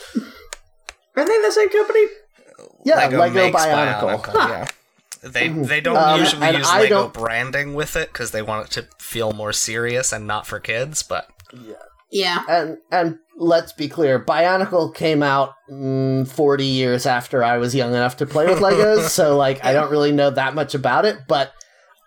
Are 1.16 1.27
they 1.27 1.42
the 1.42 1.51
same 1.51 1.68
company? 1.68 2.07
Yeah, 2.85 2.97
Lego, 3.09 3.31
makes 3.31 3.57
Bionicle. 3.57 4.35
Yeah. 4.35 4.67
They 5.23 5.49
they 5.49 5.81
don't 5.81 5.97
Um, 5.97 6.21
usually 6.21 6.57
use 6.57 6.67
I 6.69 6.83
Lego 6.83 6.95
don't- 7.03 7.12
branding 7.12 7.75
with 7.75 7.97
it 7.97 8.12
because 8.12 8.31
they 8.31 8.43
want 8.43 8.67
it 8.67 8.71
to 8.73 8.87
feel 9.05 9.33
more 9.33 9.53
serious 9.53 10.12
and 10.12 10.27
not 10.27 10.47
for 10.47 10.61
kids. 10.61 11.03
But 11.03 11.29
Yeah. 12.11 12.43
And 12.49 12.79
and 12.93 13.19
let's 13.37 13.73
be 13.73 13.88
clear, 13.88 14.19
Bionicle 14.21 14.95
came 14.95 15.23
out 15.23 15.55
mm, 15.71 16.27
40 16.29 16.64
years 16.64 17.05
after 17.05 17.43
I 17.45 17.59
was 17.59 17.75
young 17.75 17.91
enough 17.95 18.17
to 18.19 18.27
play 18.27 18.47
with 18.47 18.59
Legos, 18.61 19.09
so 19.11 19.37
like 19.37 19.64
I 19.64 19.73
don't 19.73 19.91
really 19.91 20.12
know 20.12 20.31
that 20.31 20.55
much 20.55 20.75
about 20.75 21.05
it, 21.05 21.19
but 21.27 21.53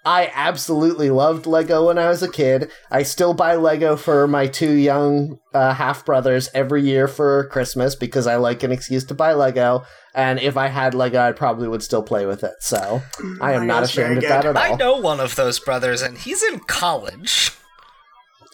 I 0.04 0.32
absolutely 0.34 1.12
loved 1.12 1.46
Lego 1.46 1.88
when 1.88 2.00
I 2.00 2.10
was 2.10 2.24
a 2.24 2.32
kid. 2.32 2.72
I 2.90 3.04
still 3.04 3.34
buy 3.36 3.56
Lego 3.56 3.96
for 3.96 4.28
my 4.28 4.48
two 4.48 4.72
young 4.72 5.38
uh, 5.54 5.74
half 5.76 6.06
brothers 6.06 6.50
every 6.56 6.82
year 6.82 7.08
for 7.08 7.48
Christmas 7.50 7.94
because 7.94 8.26
I 8.26 8.38
like 8.38 8.64
an 8.64 8.72
excuse 8.72 9.04
to 9.06 9.14
buy 9.14 9.34
Lego. 9.34 9.84
And 10.16 10.40
if 10.40 10.58
I 10.58 10.68
had 10.68 10.96
Lego, 10.96 11.20
I 11.20 11.32
probably 11.34 11.68
would 11.68 11.84
still 11.84 12.02
play 12.02 12.26
with 12.26 12.44
it. 12.44 12.54
So 12.60 13.02
I 13.40 13.54
am 13.54 13.68
not 13.68 13.84
ashamed 13.84 14.18
of 14.18 14.24
that 14.24 14.46
at 14.46 14.58
all. 14.58 14.62
I 14.64 14.76
know 14.76 14.98
one 14.98 15.20
of 15.20 15.36
those 15.36 15.60
brothers, 15.60 16.02
and 16.02 16.18
he's 16.18 16.42
in 16.44 16.60
college. 16.62 17.52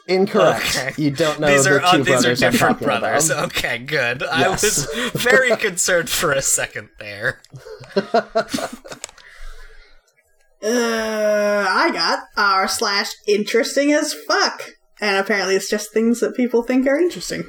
Incorrect. 0.07 0.77
Okay. 0.77 1.01
You 1.01 1.11
don't 1.11 1.39
know 1.39 1.47
these 1.47 1.65
the 1.65 1.77
are 1.77 1.81
uh, 1.81 1.91
two 1.91 2.03
these 2.03 2.07
are 2.07 2.21
brothers 2.21 2.43
I'm 2.43 2.51
different 2.51 2.79
brothers. 2.79 3.29
about. 3.29 3.45
Okay, 3.45 3.77
good. 3.79 4.23
I 4.23 4.47
was 4.49 4.85
very 5.15 5.55
concerned 5.57 6.09
for 6.09 6.31
a 6.31 6.41
second 6.41 6.89
there. 6.99 7.41
Uh, 10.63 11.65
I 11.69 11.91
got 11.93 12.19
r 12.35 12.67
slash 12.67 13.11
interesting 13.27 13.91
as 13.93 14.13
fuck, 14.13 14.71
and 14.99 15.17
apparently 15.17 15.55
it's 15.55 15.69
just 15.69 15.91
things 15.93 16.19
that 16.21 16.35
people 16.35 16.63
think 16.63 16.87
are 16.87 16.97
interesting. 16.97 17.43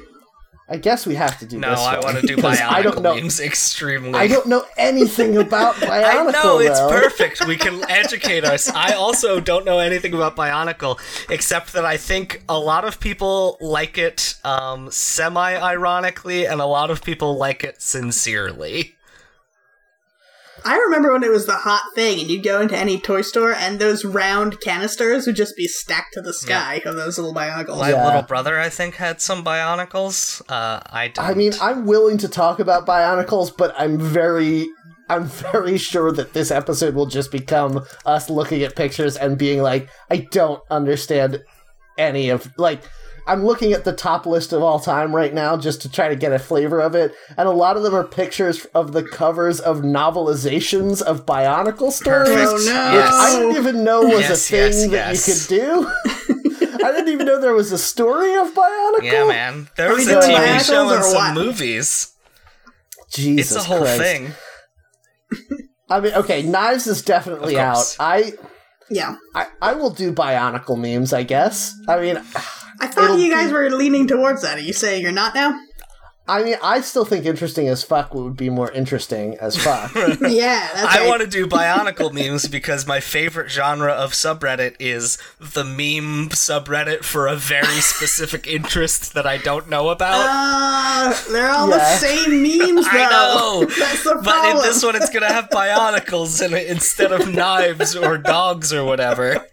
I 0.71 0.77
guess 0.77 1.07
we 1.07 1.15
have 1.15 1.39
to 1.39 1.47
do 1.47 1.57
No, 1.57 1.71
this. 1.71 1.79
I 1.79 1.99
want 1.99 2.17
to 2.19 2.27
do 2.27 2.35
because 2.35 2.59
bionicle 2.59 2.69
I 2.71 2.81
don't 2.83 3.01
know. 3.01 3.15
memes 3.15 3.39
extremely. 3.39 4.13
I 4.13 4.27
don't 4.27 4.45
know 4.45 4.63
anything 4.77 5.35
about 5.37 5.73
Bionicle. 5.77 6.27
I 6.27 6.31
know 6.31 6.59
it's 6.59 6.79
though. 6.79 6.89
perfect. 6.91 7.47
We 7.47 7.57
can 7.57 7.83
educate 7.89 8.43
us. 8.45 8.69
I 8.69 8.93
also 8.93 9.39
don't 9.39 9.65
know 9.65 9.79
anything 9.79 10.13
about 10.13 10.35
Bionicle, 10.35 10.99
except 11.31 11.73
that 11.73 11.85
I 11.85 11.97
think 11.97 12.43
a 12.47 12.59
lot 12.59 12.85
of 12.85 12.99
people 12.99 13.57
like 13.59 13.97
it 13.97 14.35
um, 14.43 14.91
semi-ironically, 14.91 16.45
and 16.45 16.61
a 16.61 16.65
lot 16.67 16.91
of 16.91 17.01
people 17.03 17.35
like 17.35 17.63
it 17.63 17.81
sincerely. 17.81 18.93
I 20.65 20.77
remember 20.77 21.11
when 21.13 21.23
it 21.23 21.31
was 21.31 21.45
the 21.45 21.53
hot 21.53 21.83
thing, 21.95 22.19
and 22.19 22.29
you'd 22.29 22.43
go 22.43 22.61
into 22.61 22.77
any 22.77 22.99
toy 22.99 23.21
store, 23.21 23.53
and 23.53 23.79
those 23.79 24.03
round 24.05 24.59
canisters 24.61 25.25
would 25.27 25.35
just 25.35 25.55
be 25.55 25.67
stacked 25.67 26.13
to 26.13 26.21
the 26.21 26.33
sky 26.33 26.81
of 26.85 26.95
those 26.95 27.17
little 27.17 27.33
bionicles. 27.33 27.79
My 27.79 27.91
Yeah. 27.91 28.05
little 28.05 28.21
brother, 28.21 28.59
I 28.59 28.69
think, 28.69 28.95
had 28.95 29.21
some 29.21 29.43
Bionicles. 29.43 30.41
Uh, 30.49 30.79
I 30.89 31.09
don't. 31.09 31.25
I 31.25 31.33
mean, 31.33 31.53
I'm 31.61 31.85
willing 31.85 32.17
to 32.19 32.27
talk 32.27 32.59
about 32.59 32.85
Bionicles, 32.85 33.55
but 33.55 33.73
I'm 33.77 33.99
very. 33.99 34.67
I'm 35.11 35.25
very 35.25 35.77
sure 35.79 36.11
that 36.11 36.33
this 36.33 36.51
episode 36.51 36.93
will 36.93 37.07
just 37.07 37.31
become 37.31 37.83
us 38.05 38.29
looking 38.29 38.61
at 38.61 38.75
pictures 38.75 39.17
and 39.17 39.39
being 39.39 39.63
like, 39.63 39.89
I 40.11 40.27
don't 40.31 40.61
understand 40.69 41.43
any 41.97 42.29
of 42.29 42.47
like 42.57 42.81
I'm 43.29 43.45
looking 43.45 43.73
at 43.73 43.85
the 43.85 43.93
top 43.93 44.25
list 44.25 44.51
of 44.53 44.61
all 44.63 44.79
time 44.79 45.15
right 45.15 45.33
now 45.33 45.55
just 45.55 45.81
to 45.83 45.89
try 45.91 46.07
to 46.09 46.15
get 46.15 46.33
a 46.33 46.39
flavor 46.39 46.79
of 46.81 46.95
it, 46.95 47.13
and 47.37 47.47
a 47.47 47.51
lot 47.51 47.77
of 47.77 47.83
them 47.83 47.93
are 47.95 48.03
pictures 48.03 48.65
of 48.73 48.91
the 48.91 49.03
covers 49.03 49.59
of 49.59 49.77
novelizations 49.79 51.01
of 51.01 51.25
Bionicle 51.25 51.91
stories. 51.91 52.29
Perfect. 52.29 52.49
Oh, 52.49 52.65
no. 52.65 52.97
Which 52.97 53.05
I 53.11 53.39
didn't 53.39 53.55
even 53.57 53.83
know 53.83 54.01
was 54.01 54.19
Yes, 54.21 54.31
a 54.31 54.51
thing 54.51 54.91
yes, 54.91 54.91
that 54.91 54.91
yes. 54.91 55.27
you 55.27 55.57
could 55.57 55.61
do. 55.61 56.75
I 56.85 56.91
didn't 56.91 57.09
even 57.09 57.25
know 57.25 57.39
there 57.41 57.53
was 57.53 57.71
a 57.71 57.77
story 57.77 58.35
of 58.35 58.53
Bionicle. 58.53 59.03
yeah, 59.03 59.27
man. 59.27 59.67
There 59.75 59.91
Are 59.91 59.95
was 59.95 60.05
we 60.07 60.13
a 60.13 60.21
doing 60.21 60.33
TV 60.35 60.37
Bionicles 60.57 60.65
show 60.67 60.89
and 60.89 60.99
or 60.99 61.03
some 61.03 61.35
what? 61.35 61.45
movies. 61.45 62.13
Jesus 63.11 63.55
It's 63.55 63.65
a 63.65 63.67
whole 63.67 63.79
Christ. 63.81 64.01
thing. 64.01 64.31
I 65.89 65.99
mean, 65.99 66.13
okay, 66.13 66.41
Knives 66.43 66.87
is 66.87 67.01
definitely 67.01 67.57
out. 67.59 67.95
I, 67.99 68.33
Yeah. 68.89 69.15
I 69.35 69.47
I 69.61 69.73
will 69.73 69.89
do 69.89 70.13
Bionicle 70.13 70.77
memes, 70.79 71.13
I 71.13 71.23
guess. 71.23 71.73
I 71.87 71.99
mean, 71.99 72.21
I 72.79 72.87
thought 72.87 73.05
It'll 73.05 73.19
you 73.19 73.29
guys 73.31 73.47
be- 73.47 73.53
were 73.53 73.69
leaning 73.69 74.07
towards 74.07 74.41
that. 74.43 74.57
Are 74.57 74.61
you 74.61 74.73
saying 74.73 75.01
you're 75.01 75.11
not 75.11 75.35
now? 75.35 75.59
I 76.27 76.43
mean, 76.43 76.57
I 76.61 76.81
still 76.81 77.05
think 77.05 77.25
interesting 77.25 77.67
as 77.69 77.83
fuck 77.83 78.13
would 78.13 78.37
be 78.37 78.51
more 78.51 78.71
interesting 78.71 79.35
as 79.41 79.57
fuck. 79.57 79.91
yeah, 79.95 80.69
that's 80.75 80.95
I 80.95 80.99
right. 80.99 81.07
want 81.07 81.21
to 81.21 81.27
do 81.27 81.47
Bionicle 81.47 82.13
memes 82.13 82.47
because 82.47 82.85
my 82.85 82.99
favorite 82.99 83.49
genre 83.49 83.91
of 83.91 84.11
subreddit 84.11 84.75
is 84.79 85.17
the 85.39 85.63
meme 85.63 86.29
subreddit 86.29 87.03
for 87.03 87.25
a 87.25 87.35
very 87.35 87.65
specific 87.81 88.45
interest 88.45 89.15
that 89.15 89.25
I 89.25 89.37
don't 89.37 89.69
know 89.69 89.89
about. 89.89 90.23
Uh, 90.29 91.19
they're 91.31 91.49
all 91.49 91.65
the 91.67 91.83
same 91.95 92.43
memes, 92.43 92.85
though. 92.85 92.91
I 92.91 93.09
know, 93.09 93.65
That's 93.65 94.03
the 94.03 94.21
but 94.23 94.51
in 94.51 94.57
this 94.57 94.83
one, 94.83 94.95
it's 94.95 95.09
gonna 95.09 95.33
have 95.33 95.49
Bionicles 95.49 96.45
in 96.45 96.53
it 96.53 96.67
instead 96.67 97.11
of 97.11 97.27
knives 97.33 97.95
or 97.95 98.19
dogs 98.19 98.71
or 98.71 98.85
whatever. 98.85 99.47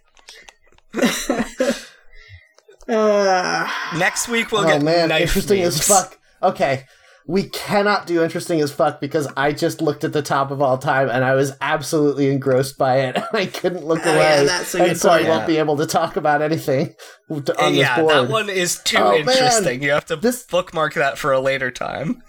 Uh, 2.89 3.69
Next 3.99 4.29
week 4.29 4.53
we'll 4.53 4.63
oh 4.65 4.67
get 4.67 4.83
man, 4.83 5.09
knife 5.09 5.23
interesting 5.23 5.61
memes. 5.63 5.79
as 5.81 5.87
fuck. 5.89 6.19
Okay. 6.43 6.85
We 7.29 7.49
cannot 7.49 8.07
do 8.07 8.23
interesting 8.23 8.61
as 8.61 8.71
fuck 8.73 9.01
because 9.01 9.27
I 9.37 9.51
just 9.51 9.83
looked 9.83 10.05
at 10.05 10.13
the 10.13 10.23
top 10.23 10.53
of 10.53 10.63
all 10.63 10.79
time 10.79 11.09
and 11.11 11.25
I 11.25 11.35
was 11.35 11.55
absolutely 11.61 12.31
engrossed 12.31 12.79
by 12.79 13.01
it. 13.01 13.17
I 13.33 13.47
couldn't 13.47 13.85
look 13.85 13.99
Oh, 14.07 14.11
away, 14.15 14.21
yeah, 14.21 14.43
that's 14.45 14.73
a 14.77 14.79
and 14.79 14.87
good 14.91 14.97
so 15.01 15.11
I 15.11 15.17
point. 15.19 15.29
won't 15.31 15.41
Yeah. 15.41 15.47
be 15.47 15.57
able 15.57 15.77
to 15.79 15.87
talk 15.87 16.15
about 16.17 16.41
anything 16.41 16.95
on 17.29 17.43
this 17.45 17.57
yeah, 17.73 18.01
board. 18.01 18.15
that 18.15 18.29
one 18.31 18.49
is 18.49 18.79
too 18.85 18.99
Oh, 18.99 19.11
man. 19.11 19.21
interesting. 19.29 19.83
You 19.83 19.91
have 19.91 20.05
to 20.07 20.15
This- 20.15 20.45
bookmark 20.45 20.95
that 20.95 21.19
for 21.19 21.33
a 21.33 21.41
later 21.41 21.73
time. 21.73 22.23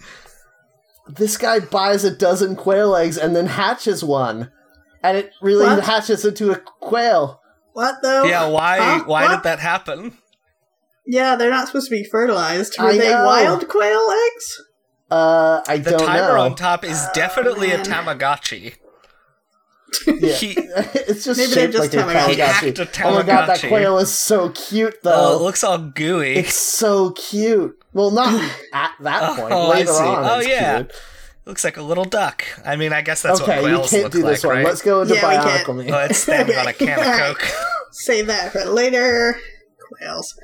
this 1.08 1.38
guy 1.38 1.60
buys 1.60 2.04
a 2.04 2.10
dozen 2.10 2.56
quail 2.56 2.96
eggs 2.96 3.18
and 3.20 3.36
then 3.36 3.46
hatches 3.46 4.04
one, 4.04 4.52
and 5.04 5.16
it 5.16 5.30
really 5.44 5.66
What? 5.68 5.84
hatches 5.84 6.26
into 6.26 6.52
a 6.52 6.56
quail. 6.56 7.40
what 7.74 7.98
though? 8.02 8.24
Yeah, 8.24 8.48
why? 8.48 8.80
Huh? 8.80 9.04
Why 9.06 9.26
What? 9.28 9.36
did 9.36 9.44
that 9.44 9.60
happen? 9.60 10.18
Yeah, 11.08 11.36
they're 11.36 11.50
not 11.50 11.68
supposed 11.68 11.88
to 11.90 11.96
be 11.96 12.04
fertilized. 12.04 12.76
Were 12.80 12.88
I 12.90 12.98
they 12.98 13.10
know. 13.12 13.26
wild 13.26 13.68
quail 13.68 14.08
eggs? 14.28 14.62
Uh, 15.10 15.62
I 15.68 15.78
The 15.78 15.92
don't 15.92 16.00
know. 16.02 16.06
The 16.06 16.06
timer 16.06 16.38
on 16.38 16.56
top 16.56 16.84
is 16.84 17.06
definitely 17.14 17.72
a. 17.72 17.78
Tamagotchi. 17.80 18.76
Yeah. 20.06 20.34
He, 20.34 20.48
it's 20.58 21.24
just 21.24 21.38
Maybe 21.40 21.54
they're 21.54 21.72
shaped 21.72 21.74
just 21.74 21.94
like 21.94 22.04
a 22.04 22.12
Tamagotchi. 22.12 22.64
He 22.66 22.72
Tamagotchi. 22.74 23.06
Oh 23.06 23.14
my 23.16 23.24
god, 23.24 23.48
that 23.48 23.62
quail 23.68 23.98
is 24.00 24.12
so 24.20 24.50
cute 24.50 24.96
though. 25.02 25.14
oh, 25.16 25.36
it 25.38 25.42
looks 25.42 25.64
all 25.64 25.78
gooey. 25.78 26.36
it's 26.36 26.56
so 26.56 27.12
cute. 27.12 27.78
Well, 27.94 28.12
not 28.12 28.34
at 28.74 28.92
that 29.00 29.38
point. 29.40 29.54
Oh, 29.54 29.68
I 29.72 29.76
Later 29.76 29.94
see. 29.94 30.04
on, 30.04 30.26
Oh, 30.30 30.40
yeah. 30.42 30.76
cute. 30.84 30.92
looks 31.46 31.64
like 31.64 31.78
a 31.78 31.82
little 31.82 32.04
duck. 32.04 32.44
I 32.66 32.76
mean, 32.76 32.92
I 32.92 33.02
guess 33.02 33.22
that's 33.22 33.40
okay, 33.42 33.62
what 33.62 33.64
we 33.64 33.70
quails 33.78 33.90
can't 33.90 34.04
look 34.04 34.12
do 34.12 34.22
this 34.24 34.44
like, 34.44 34.50
one. 34.50 34.58
right? 34.58 34.66
Let's 34.68 34.82
go 34.82 35.02
into 35.04 35.16
Yeah, 35.16 35.30
we 35.30 35.36
can't. 35.36 35.66
Bionicle 35.68 35.86
me. 35.86 35.92
Oh, 35.92 36.00
it's 36.04 36.20
standing 36.20 36.58
on 36.58 36.68
a 36.68 36.74
can 36.74 37.00
of 37.00 37.06
Coke. 37.40 37.48
Save 37.92 38.28
that 38.28 38.52
for 38.52 38.66
later. 38.66 39.40
Quails. 40.02 40.38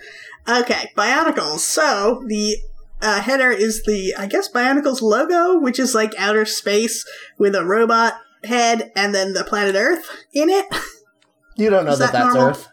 Okay, 0.48 0.92
Bionicles. 0.96 1.60
So 1.60 2.24
the 2.28 2.58
uh, 3.02 3.22
header 3.22 3.52
is 3.52 3.84
the 3.84 4.14
I 4.18 4.28
guess 4.28 4.50
Bionicles 4.52 5.02
logo, 5.02 5.60
which 5.60 5.80
is 5.80 5.94
like 5.96 6.12
outer 6.18 6.46
space 6.46 7.06
with 7.38 7.56
a 7.56 7.66
robot 7.66 8.14
head 8.44 8.92
and 8.96 9.14
then 9.16 9.34
the 9.34 9.44
planet 9.44 9.76
Earth 9.76 10.06
in 10.34 10.50
it. 10.50 10.66
You 11.56 11.70
don't 11.70 11.86
know 11.86 11.92
Is 11.92 12.00
that, 12.00 12.14
that 12.14 12.24
that's 12.24 12.34
normal? 12.34 12.50
Earth. 12.50 12.68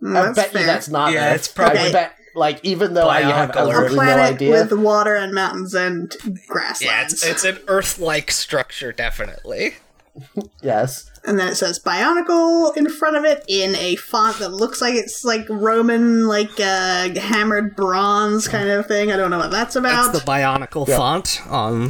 Mm, 0.00 0.16
I 0.16 0.22
that's 0.26 0.36
bet 0.36 0.50
fair. 0.52 0.60
you 0.60 0.66
that's 0.68 0.88
not 0.88 1.12
Yeah, 1.12 1.30
Earth. 1.30 1.34
it's 1.34 1.48
probably- 1.48 1.78
I 1.80 1.90
bet, 1.92 2.12
like, 2.36 2.60
even 2.64 2.94
though 2.94 3.08
I 3.08 3.22
have 3.22 3.50
Bionicle 3.50 3.56
a 3.56 3.58
absolutely 3.70 3.96
no 3.96 4.02
planet 4.02 4.34
idea. 4.36 4.50
with 4.52 4.72
water 4.74 5.16
and 5.16 5.34
mountains 5.34 5.74
and 5.74 6.14
grasslands. 6.46 6.84
Yeah, 6.84 7.02
it's, 7.02 7.26
it's 7.26 7.44
an 7.44 7.58
Earth-like 7.66 8.30
structure, 8.30 8.92
definitely. 8.92 9.74
Yes. 10.62 11.10
And 11.26 11.38
then 11.38 11.48
it 11.48 11.56
says 11.56 11.78
Bionicle 11.78 12.76
in 12.76 12.88
front 12.88 13.16
of 13.16 13.24
it 13.24 13.44
in 13.48 13.74
a 13.76 13.96
font 13.96 14.38
that 14.38 14.50
looks 14.50 14.80
like 14.80 14.94
it's 14.94 15.24
like 15.24 15.46
Roman, 15.48 16.26
like 16.26 16.58
uh, 16.60 17.10
hammered 17.18 17.76
bronze 17.76 18.48
kind 18.48 18.68
of 18.68 18.86
thing. 18.86 19.12
I 19.12 19.16
don't 19.16 19.30
know 19.30 19.38
what 19.38 19.50
that's 19.50 19.76
about. 19.76 20.12
That's 20.12 20.24
the 20.24 20.30
Bionicle 20.30 20.86
Yeah. 20.88 20.96
font 20.96 21.42
on 21.48 21.84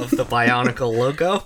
of 0.00 0.10
the 0.10 0.24
Bionicle 0.28 0.96
logo. 0.96 1.44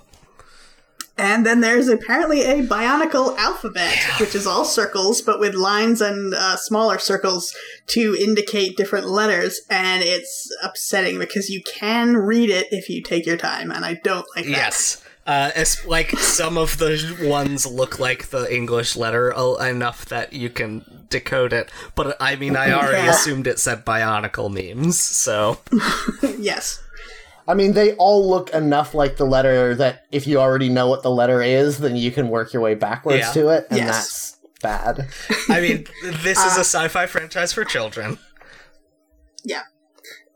And 1.18 1.44
then 1.44 1.61
there's 1.61 1.88
apparently 1.88 2.40
a 2.42 2.66
Bionicle 2.66 3.36
alphabet, 3.36 3.98
which 4.18 4.34
is 4.34 4.46
all 4.46 4.64
circles, 4.64 5.20
but 5.20 5.38
with 5.38 5.54
lines 5.54 6.00
and 6.00 6.32
uh, 6.34 6.57
smaller 6.57 6.98
circles 6.98 7.54
to 7.88 8.16
indicate 8.18 8.78
different 8.78 9.07
letters. 9.07 9.61
And 9.68 10.02
it's 10.02 10.48
upsetting 10.62 11.18
because 11.18 11.50
you 11.50 11.62
can 11.64 12.16
read 12.16 12.48
it 12.48 12.66
if 12.70 12.88
you 12.88 13.02
take 13.02 13.26
your 13.26 13.36
time, 13.36 13.70
and 13.70 13.84
I 13.84 14.00
don't 14.02 14.24
like 14.34 14.46
that. 14.46 14.50
Yes. 14.50 15.01
Uh, 15.26 15.50
it's 15.54 15.86
like 15.86 16.10
some 16.18 16.58
of 16.58 16.78
the 16.78 17.16
ones 17.22 17.64
look 17.64 18.00
like 18.00 18.30
the 18.30 18.52
English 18.52 18.96
letter 18.96 19.32
uh, 19.36 19.54
enough 19.56 20.04
that 20.06 20.32
you 20.32 20.50
can 20.50 20.84
decode 21.10 21.52
it, 21.52 21.70
but 21.94 22.16
I 22.20 22.34
mean, 22.36 22.56
I 22.56 22.72
already 22.72 23.04
Yeah. 23.06 23.10
assumed 23.12 23.46
it 23.46 23.60
said 23.60 23.84
Bionicle 23.84 24.50
memes, 24.50 24.98
so 24.98 25.58
yes. 26.38 26.82
I 27.46 27.54
mean, 27.54 27.72
they 27.74 27.94
all 27.94 28.28
look 28.28 28.50
enough 28.50 28.94
like 28.94 29.16
the 29.16 29.24
letter 29.24 29.74
that 29.76 30.06
if 30.10 30.26
you 30.26 30.38
already 30.40 30.68
know 30.68 30.88
what 30.88 31.02
the 31.04 31.10
letter 31.10 31.40
is, 31.42 31.78
then 31.78 31.94
you 31.96 32.10
can 32.10 32.28
work 32.28 32.52
your 32.52 32.62
way 32.62 32.74
backwards 32.74 33.18
Yeah. 33.18 33.32
to 33.32 33.48
it, 33.50 33.66
and 33.70 33.78
Yes. 33.78 33.86
that's 33.90 34.38
bad. 34.60 35.08
I 35.48 35.60
mean, 35.60 35.86
this 36.22 36.38
is 36.38 36.56
a 36.56 36.60
sci-fi 36.64 37.06
franchise 37.06 37.52
for 37.52 37.64
children. 37.64 38.18
Yeah. 39.44 39.62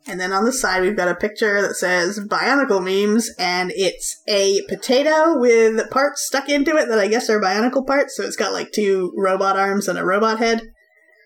And 0.09 0.21
then 0.21 0.33
on 0.33 0.45
the 0.45 0.53
side, 0.53 0.83
we've 0.83 0.97
got 0.97 1.09
a 1.09 1.17
picture 1.17 1.61
that 1.63 1.75
says 1.75 2.21
Bionicle 2.21 2.81
memes, 2.83 3.29
and 3.41 3.73
it's 3.75 4.23
a 4.29 4.61
potato 4.69 5.37
with 5.39 5.91
parts 5.91 6.25
stuck 6.27 6.49
into 6.49 6.77
it 6.77 6.89
that 6.89 6.99
I 7.01 7.09
guess 7.09 7.29
are 7.29 7.41
Bionicle 7.41 7.85
parts. 7.87 8.17
So 8.17 8.23
it's 8.23 8.37
got 8.37 8.53
like 8.53 8.71
two 8.73 9.13
robot 9.17 9.57
arms 9.59 9.89
and 9.89 9.99
a 9.99 10.05
robot 10.05 10.39
head. 10.39 10.63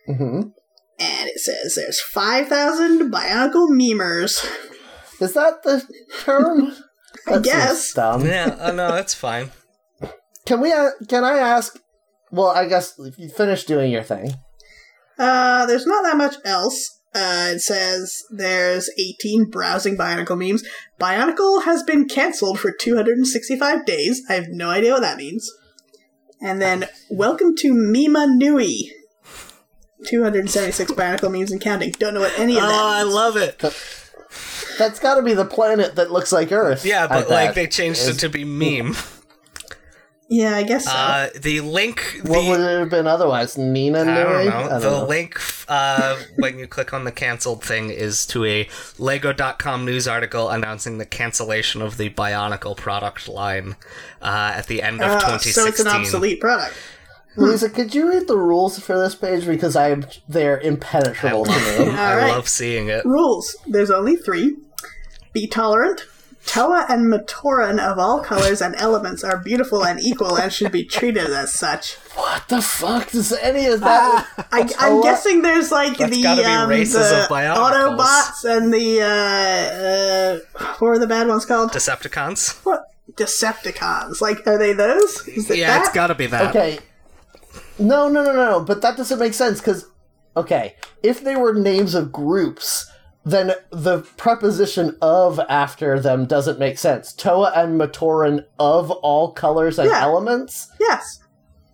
hmm 0.06 0.40
And 0.98 1.28
it 1.28 1.38
says 1.40 1.74
there's 1.74 2.00
5,000 2.00 3.10
Bionicle 3.12 3.68
memers. 3.70 4.42
Is 5.20 5.34
that 5.34 5.62
the 5.62 5.86
term? 6.20 6.72
I 7.26 7.32
That 7.32 7.42
guess. 7.42 7.92
dumb. 7.92 8.24
Yeah, 8.24 8.56
uh, 8.58 8.72
no, 8.72 8.92
that's 8.92 9.12
fine. 9.14 9.50
Can 10.46 10.60
we? 10.62 10.72
Uh, 10.72 10.88
can 11.06 11.22
I 11.22 11.36
ask? 11.38 11.78
Well, 12.32 12.46
I 12.48 12.66
guess 12.66 12.98
if 12.98 13.18
you 13.18 13.28
finish 13.28 13.64
doing 13.64 13.92
your 13.92 14.02
thing. 14.04 14.32
Uh, 15.18 15.66
there's 15.66 15.84
not 15.86 16.02
that 16.04 16.16
much 16.16 16.36
else. 16.46 16.99
Uh, 17.12 17.54
it 17.54 17.60
says 17.60 18.22
there's 18.30 18.88
18 18.98 19.50
browsing 19.50 19.96
Bionicle 19.96 20.38
memes. 20.38 20.62
Bionicle 21.00 21.64
has 21.64 21.82
been 21.82 22.06
cancelled 22.08 22.60
for 22.60 22.70
265 22.70 23.84
days. 23.84 24.22
I 24.28 24.34
have 24.34 24.48
no 24.48 24.70
idea 24.70 24.92
what 24.92 25.00
that 25.00 25.16
means. 25.18 25.50
And 26.40 26.62
then, 26.62 26.88
welcome 27.10 27.56
to 27.56 27.74
Mima 27.74 28.26
Nui. 28.28 28.92
276 30.06 30.92
Bionicle 30.92 31.30
memes 31.30 31.50
and 31.50 31.60
counting. 31.60 31.90
Don't 31.92 32.14
know 32.14 32.20
what 32.20 32.38
any 32.38 32.54
of 32.56 32.62
that. 32.62 32.68
Oh, 32.68 32.90
that 32.90 33.00
I 33.00 33.02
means. 33.02 33.14
love 33.14 33.36
it. 33.36 33.58
That's 34.78 34.98
got 34.98 35.16
to 35.16 35.22
be 35.22 35.34
the 35.34 35.44
planet 35.44 35.96
that 35.96 36.10
looks 36.10 36.32
like 36.32 36.52
Earth. 36.52 36.86
Yeah, 36.86 37.06
but 37.06 37.28
like 37.28 37.54
they 37.54 37.66
changed 37.66 38.08
it 38.08 38.14
to 38.20 38.28
be 38.28 38.44
meme. 38.44 38.94
Yeah, 40.32 40.54
I 40.54 40.62
guess 40.62 40.84
so. 40.84 40.92
Uh, 40.92 41.28
the 41.40 41.60
link, 41.60 42.20
the 42.22 42.30
What 42.30 42.44
would 42.46 42.60
it 42.60 42.78
have 42.78 42.88
been 42.88 43.08
otherwise? 43.08 43.58
Nina 43.58 44.02
I 44.02 44.04
don't 44.04 44.14
know. 44.14 44.36
I 44.36 44.44
don't 44.68 44.80
the 44.80 44.90
know. 45.00 45.04
link 45.06 45.40
uh, 45.68 46.16
when 46.36 46.56
you 46.56 46.68
click 46.68 46.94
on 46.94 47.02
the 47.02 47.10
canceled 47.10 47.64
thing 47.64 47.90
is 47.90 48.24
to 48.26 48.44
a 48.44 48.68
Lego.com 48.96 49.84
news 49.84 50.06
article 50.06 50.48
announcing 50.48 50.98
the 50.98 51.04
cancellation 51.04 51.82
of 51.82 51.96
the 51.96 52.10
Bionicle 52.10 52.76
product 52.76 53.26
line 53.26 53.74
uh, 54.22 54.52
at 54.54 54.68
the 54.68 54.82
end 54.82 55.00
of 55.02 55.10
Uh, 55.10 55.14
2016. 55.20 55.52
so 55.52 55.66
it's 55.66 55.80
an 55.80 55.88
obsolete 55.88 56.40
product. 56.40 56.76
Lisa, 57.36 57.68
could 57.68 57.92
you 57.94 58.08
read 58.08 58.28
the 58.28 58.36
rules 58.36 58.78
for 58.78 58.96
this 58.98 59.16
page 59.16 59.46
because 59.46 59.74
I 59.74 59.90
am 59.90 60.04
they're 60.28 60.58
impenetrable 60.60 61.44
to 61.44 61.50
me. 61.50 61.56
I 61.90 62.12
Alright. 62.12 62.32
love 62.32 62.48
seeing 62.48 62.88
it. 62.88 63.04
Rules. 63.04 63.56
There's 63.66 63.90
only 63.90 64.14
three. 64.14 64.56
Be 65.32 65.48
tolerant. 65.48 66.02
Toa 66.50 66.84
and 66.88 67.06
Matoran 67.12 67.78
of 67.78 67.96
all 68.00 68.20
colors 68.24 68.60
and 68.60 68.74
elements 68.74 69.22
are 69.22 69.38
beautiful 69.38 69.84
and 69.84 70.00
equal 70.00 70.36
and 70.36 70.52
should 70.52 70.72
be 70.72 70.84
treated 70.84 71.30
as 71.30 71.52
such. 71.54 71.94
what 72.16 72.48
the 72.48 72.60
fuck 72.60 73.12
does 73.12 73.32
any 73.32 73.66
of 73.66 73.78
that? 73.80 74.26
I, 74.50 74.68
I'm 74.80 75.00
guessing 75.00 75.42
there's 75.42 75.70
like 75.70 75.96
That's 75.98 76.10
the, 76.10 76.26
um, 76.26 76.68
the. 76.68 76.74
Autobots 76.74 78.44
and 78.44 78.74
the 78.74 79.00
uh, 79.00 80.56
uh, 80.64 80.64
what 80.78 80.88
were 80.88 80.98
the 80.98 81.06
bad 81.06 81.28
ones 81.28 81.46
called? 81.46 81.70
Decepticons? 81.70 82.64
what 82.64 82.82
Decepticons? 83.12 84.20
Like, 84.20 84.44
are 84.46 84.58
they 84.58 84.72
those? 84.72 85.28
Is 85.28 85.48
it 85.50 85.58
Yeah, 85.58 85.68
that? 85.68 85.86
it's 85.86 85.94
gotta 85.94 86.16
be 86.16 86.26
that. 86.26 86.50
Okay. 86.50 86.80
No, 87.78 88.08
no, 88.08 88.24
no, 88.24 88.32
no, 88.32 88.50
no. 88.50 88.60
But 88.64 88.82
that 88.82 88.96
doesn't 88.96 89.20
make 89.20 89.34
sense 89.34 89.60
because, 89.60 89.86
okay, 90.36 90.74
if 91.02 91.22
they 91.22 91.36
were 91.36 91.54
names 91.54 91.94
of 91.94 92.10
groups, 92.10 92.90
then 93.24 93.52
the 93.70 94.00
preposition 94.16 94.96
of 95.02 95.38
after 95.48 96.00
them 96.00 96.24
doesn't 96.26 96.58
make 96.58 96.78
sense. 96.78 97.12
Toa 97.12 97.52
and 97.54 97.78
Matoran 97.80 98.44
of 98.58 98.90
all 98.90 99.32
colors 99.32 99.78
and 99.78 99.90
Yeah. 99.90 100.02
elements? 100.02 100.68
Yes. 100.80 101.18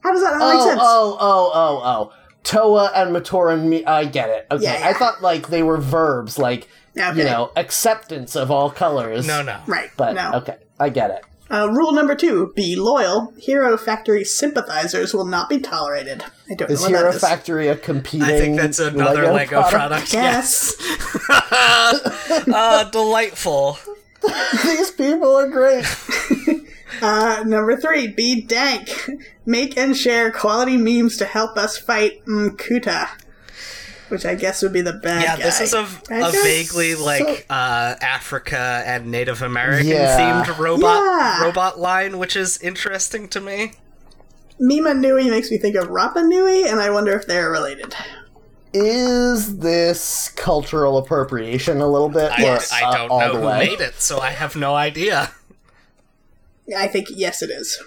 How 0.03 0.13
does 0.13 0.23
that 0.23 0.39
not 0.39 0.43
Oh, 0.43 0.57
make 0.59 0.69
sense? 0.69 0.81
oh, 0.83 1.17
oh, 1.21 1.51
oh, 1.55 1.83
oh. 1.85 2.13
Toa 2.43 2.91
and 2.95 3.15
Matoran, 3.15 3.65
me- 3.65 3.85
I 3.85 4.05
get 4.05 4.29
it. 4.31 4.47
Okay, 4.51 4.65
Yeah, 4.65 4.81
I 4.89 4.93
thought 4.93 5.23
like 5.23 5.49
they 5.49 5.63
were 5.63 5.79
verbs, 5.79 6.39
like, 6.39 6.69
Okay. 6.99 7.19
you 7.19 7.25
know, 7.25 7.51
acceptance 7.57 8.37
of 8.37 8.51
all 8.51 8.71
colors. 8.71 9.27
No, 9.27 9.43
no. 9.43 9.57
Right. 9.67 9.91
But, 9.97 10.15
no. 10.15 10.33
okay, 10.35 10.57
I 10.79 10.89
get 10.89 11.11
it. 11.11 11.25
Uh, 11.51 11.69
rule 11.71 11.93
number 11.93 12.15
two: 12.15 12.53
Be 12.57 12.75
loyal. 12.75 13.33
Hero 13.39 13.77
Factory 13.77 14.25
sympathizers 14.25 15.15
will 15.15 15.25
not 15.25 15.49
be 15.49 15.61
tolerated. 15.61 16.25
I 16.51 16.55
don't 16.55 16.71
Is 16.71 16.81
know 16.81 16.85
what 16.85 16.91
Hero 16.91 17.11
that 17.11 17.17
is. 17.17 17.21
Factory 17.21 17.69
a 17.69 17.77
competing 17.77 18.23
I 18.23 18.39
think 18.39 18.57
that's 18.57 18.79
another 18.79 19.33
Lego, 19.33 19.63
product. 19.63 20.13
Yes. 20.13 20.75
uh, 21.31 22.85
delightful. 22.91 23.79
These 24.65 24.91
people 24.93 25.37
are 25.37 25.49
great. 25.49 25.85
Uh, 27.03 27.43
number 27.45 27.77
three: 27.77 28.07
Be 28.07 28.41
dank. 28.41 28.89
Make 29.45 29.77
and 29.77 29.95
share 29.95 30.31
quality 30.33 30.79
memes 30.79 31.19
to 31.19 31.27
help 31.27 31.59
us 31.59 31.77
fight 31.77 32.25
Makuta, 32.25 33.09
which 34.09 34.25
I 34.25 34.35
guess 34.35 34.63
would 34.63 34.73
be 34.73 34.83
the 34.83 34.93
bad 34.95 35.23
Yeah, 35.23 35.37
guy. 35.37 35.43
this 35.43 35.61
is 35.61 35.73
a, 35.75 35.83
a 36.11 36.31
vaguely 36.31 36.95
like 36.95 37.47
uh, 37.51 37.95
Africa 38.01 38.83
and 38.87 39.11
Native 39.11 39.43
American 39.43 39.87
Yeah. 39.89 40.19
themed 40.45 40.59
robot 40.59 41.03
Yeah. 41.03 41.43
robot 41.45 41.79
line, 41.79 42.19
which 42.19 42.37
is 42.37 42.59
interesting 42.59 43.29
to 43.29 43.41
me. 43.41 43.73
Mima 44.59 44.95
Nui 44.95 45.29
makes 45.29 45.51
me 45.51 45.59
think 45.59 45.77
of 45.77 45.89
Rapa 45.89 46.27
Nui, 46.27 46.67
and 46.69 46.81
I 46.81 46.89
wonder 46.91 47.13
if 47.13 47.27
they're 47.27 47.51
related. 47.51 47.95
Is 48.73 49.59
this 49.59 50.31
cultural 50.37 50.99
appropriation 50.99 51.81
a 51.81 51.87
little 51.87 52.09
bit? 52.09 52.31
I, 52.31 52.45
or, 52.45 52.59
I 52.73 52.83
uh, 52.85 52.97
don't 52.97 53.11
all 53.11 53.21
know 53.21 53.33
the 53.35 53.41
who 53.41 53.47
way? 53.47 53.59
made 53.59 53.81
it, 53.81 53.95
so 54.01 54.19
I 54.19 54.31
have 54.31 54.57
no 54.57 54.75
idea. 54.75 55.31
I 56.77 56.87
think 56.87 57.09
yes, 57.11 57.43
it 57.43 57.51
is. 57.51 57.83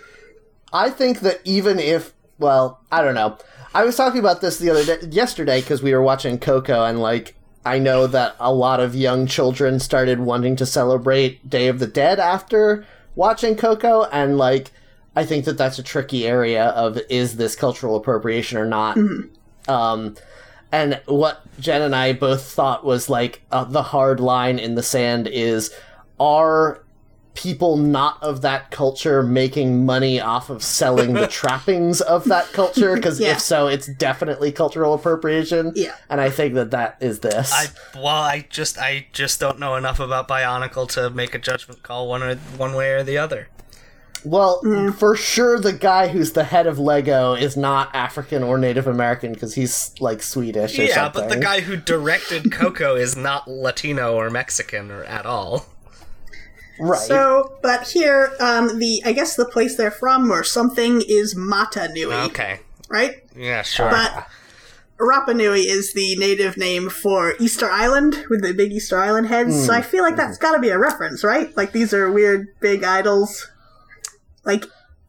I 0.72 0.89
think 0.89 1.20
that 1.22 1.41
even 1.43 1.80
if, 1.80 2.13
well, 2.38 2.80
I 2.91 3.01
don't 3.01 3.15
know. 3.15 3.38
I 3.74 3.84
was 3.84 3.95
talking 3.95 4.20
about 4.20 4.41
this 4.41 4.57
the 4.57 4.70
other 4.70 4.84
day, 4.84 5.07
yesterday, 5.09 5.61
because 5.61 5.82
we 5.84 5.93
were 5.93 6.01
watching 6.01 6.39
Coco, 6.39 6.86
and 6.86 6.99
like, 6.99 7.36
I 7.65 7.78
know 7.78 8.07
that 8.07 8.36
a 8.39 8.53
lot 8.53 8.80
of 8.80 8.95
young 8.95 9.28
children 9.28 9.80
started 9.80 10.20
wanting 10.20 10.55
to 10.57 10.65
celebrate 10.65 11.47
Day 11.49 11.67
of 11.67 11.80
the 11.80 11.88
Dead 11.88 12.20
after 12.20 12.86
watching 13.15 13.55
Coco, 13.55 14.05
and 14.05 14.38
like, 14.38 14.72
I 15.15 15.26
think 15.26 15.45
that 15.45 15.57
that's 15.57 15.78
a 15.78 15.84
tricky 15.84 16.26
area 16.26 16.67
of 16.70 16.99
is 17.09 17.38
this 17.38 17.55
cultural 17.55 17.95
appropriation 17.95 18.57
or 18.57 18.65
not. 18.65 18.97
Um, 19.67 20.15
and 20.72 21.01
what 21.05 21.41
Jen 21.59 21.82
and 21.82 21.95
I 21.95 22.13
both 22.13 22.43
thought 22.43 22.86
was 22.86 23.09
like 23.09 23.41
uh, 23.51 23.65
the 23.65 23.84
hard 23.84 24.20
line 24.20 24.59
in 24.59 24.76
the 24.76 24.84
sand 24.84 25.28
is 25.28 25.74
are 26.20 26.84
people 27.39 27.77
not 27.77 28.21
of 28.21 28.41
that 28.41 28.69
culture 28.69 29.23
making 29.23 29.85
money 29.85 30.19
off 30.19 30.49
of 30.49 30.61
selling 30.61 31.13
the 31.13 31.27
trappings 31.39 32.01
of 32.01 32.25
that 32.25 32.51
culture? 32.51 32.95
Because 32.95 33.19
Yeah. 33.19 33.31
if 33.31 33.39
so, 33.39 33.67
it's 33.67 33.87
definitely 33.87 34.51
cultural 34.51 34.93
appropriation. 34.93 35.71
Yeah. 35.75 35.95
And 36.09 36.19
I 36.19 36.29
think 36.29 36.53
that 36.55 36.71
that 36.71 36.97
is 36.99 37.19
this. 37.21 37.51
I 37.53 37.67
well, 37.95 38.07
I 38.07 38.45
just 38.49 38.77
I 38.77 39.07
just 39.13 39.39
don't 39.39 39.57
know 39.59 39.75
enough 39.75 39.99
about 40.01 40.27
Bionicle 40.27 40.87
to 40.89 41.09
make 41.09 41.33
a 41.33 41.39
judgment 41.39 41.81
call 41.81 42.09
one 42.09 42.21
or 42.21 42.35
one 42.57 42.73
way 42.73 42.91
or 42.91 43.03
the 43.03 43.17
other. 43.17 43.47
well, 44.25 44.61
mm. 44.63 44.93
for 44.93 45.15
sure, 45.15 45.57
the 45.59 45.71
guy 45.71 46.09
who's 46.09 46.33
the 46.33 46.43
head 46.43 46.67
of 46.67 46.77
Lego 46.77 47.35
is 47.35 47.55
not 47.55 47.89
African 47.95 48.43
or 48.43 48.57
Native 48.57 48.85
American 48.85 49.31
because 49.31 49.55
he's 49.55 49.95
like 50.01 50.21
Swedish 50.21 50.77
or 50.77 50.83
Yeah, 50.83 50.95
something. 50.95 51.21
but 51.21 51.29
the 51.29 51.39
guy 51.39 51.61
who 51.61 51.77
directed 51.77 52.51
Coco 52.51 52.95
is 52.97 53.15
not 53.15 53.47
Latino 53.47 54.15
or 54.15 54.29
Mexican 54.29 54.91
or 54.91 55.05
at 55.05 55.25
all. 55.25 55.65
Right? 56.80 56.99
So, 56.99 57.57
but 57.61 57.88
here, 57.88 58.32
um, 58.39 58.80
the 58.80 59.01
I 59.05 59.11
guess 59.11 59.36
the 59.36 59.45
place 59.45 59.75
they're 59.77 59.91
from 59.91 60.32
or 60.32 60.43
something 60.43 61.01
is 61.07 61.36
Mata 61.36 61.89
Nui, 61.93 62.13
Okay. 62.15 62.59
right? 62.89 63.23
Yeah, 63.36 63.61
sure. 63.63 63.89
But 63.89 64.27
Rapa 64.99 65.36
Nui 65.36 65.61
is 65.61 65.93
the 65.93 66.15
native 66.17 66.57
name 66.57 66.89
for 66.89 67.34
Easter 67.39 67.69
Island 67.69 68.25
with 68.30 68.41
the 68.41 68.53
big 68.53 68.71
Easter 68.73 68.97
Island 68.99 69.27
heads. 69.27 69.65
So 69.65 69.73
I 69.73 69.82
feel 69.82 70.03
like 70.03 70.17
that's 70.17 70.38
got 70.38 70.53
to 70.55 70.59
be 70.59 70.69
a 70.69 70.77
reference, 70.77 71.23
right? 71.23 71.55
Like 71.55 71.71
these 71.71 71.93
are 71.93 72.11
weird 72.11 72.47
big 72.59 72.84
idols. 72.84 73.47
Like 74.43 74.65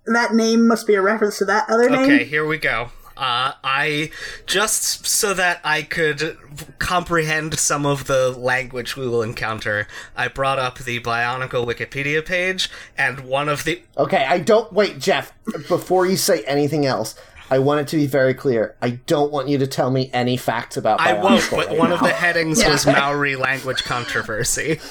that 0.06 0.32
name 0.34 0.66
must 0.68 0.86
be 0.86 0.94
a 0.94 1.02
reference 1.02 1.38
to 1.38 1.44
that 1.46 1.68
other 1.68 1.90
name. 1.90 2.04
Okay, 2.04 2.24
here 2.24 2.46
we 2.46 2.58
go. 2.58 2.90
Uh, 3.20 3.52
I 3.62 4.10
just 4.46 5.06
so 5.06 5.34
that 5.34 5.60
I 5.62 5.82
could 5.82 6.38
comprehend 6.78 7.58
some 7.58 7.84
of 7.84 8.06
the 8.06 8.30
language 8.30 8.96
we 8.96 9.06
will 9.06 9.22
encounter, 9.22 9.86
I 10.16 10.28
brought 10.28 10.58
up 10.58 10.78
the 10.78 11.00
Bionicle 11.00 11.66
Wikipedia 11.66 12.24
page, 12.24 12.70
and 12.96 13.20
one 13.20 13.50
of 13.50 13.64
the 13.64 13.82
Okay, 13.98 14.24
I 14.24 14.38
don't 14.38 14.72
wait, 14.72 14.98
Jeff. 14.98 15.34
Before 15.68 16.06
you 16.06 16.16
say 16.16 16.42
anything 16.44 16.86
else, 16.86 17.14
I 17.50 17.58
want 17.58 17.80
it 17.82 17.88
to 17.88 17.96
be 17.96 18.06
very 18.06 18.32
clear. 18.32 18.74
I 18.80 18.90
don't 18.90 19.30
want 19.30 19.48
you 19.48 19.58
to 19.58 19.66
tell 19.66 19.90
me 19.90 20.08
any 20.14 20.38
facts 20.38 20.78
about. 20.78 20.98
I 21.00 21.12
won't, 21.22 21.46
but 21.50 21.66
right 21.68 21.78
one 21.78 21.92
of 21.92 22.00
the 22.00 22.08
headings 22.08 22.62
Yeah. 22.62 22.70
was 22.70 22.86
Maori 22.86 23.36
language 23.36 23.84
controversy. 23.84 24.80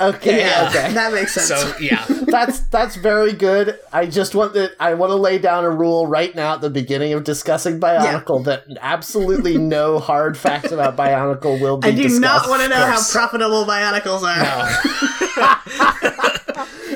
Okay, 0.00 0.40
Yeah, 0.40 0.68
okay. 0.70 0.92
that 0.94 1.12
makes 1.12 1.34
sense. 1.34 1.48
So 1.48 1.74
yeah, 1.80 2.04
that's 2.26 2.60
that's 2.60 2.96
very 2.96 3.32
good. 3.32 3.78
I 3.92 4.06
just 4.06 4.34
want 4.34 4.54
that 4.54 4.72
I 4.80 4.94
want 4.94 5.10
to 5.10 5.16
lay 5.16 5.38
down 5.38 5.64
a 5.64 5.70
rule 5.70 6.06
right 6.06 6.34
now 6.34 6.54
at 6.54 6.62
the 6.62 6.70
beginning 6.70 7.12
of 7.12 7.24
discussing 7.24 7.78
Bionicle 7.78 8.44
that 8.44 8.64
absolutely 8.80 9.58
no 9.58 9.98
hard 9.98 10.38
facts 10.38 10.72
about 10.72 10.96
Bionicle 10.96 11.60
will 11.60 11.76
be 11.76 11.88
I 11.88 11.90
do 11.90 12.04
discussed. 12.04 12.20
not 12.22 12.48
want 12.48 12.62
to 12.62 12.68
know 12.68 12.86
how 12.86 13.02
profitable 13.10 13.64
Bionicles 13.64 14.22
are. 14.22 14.68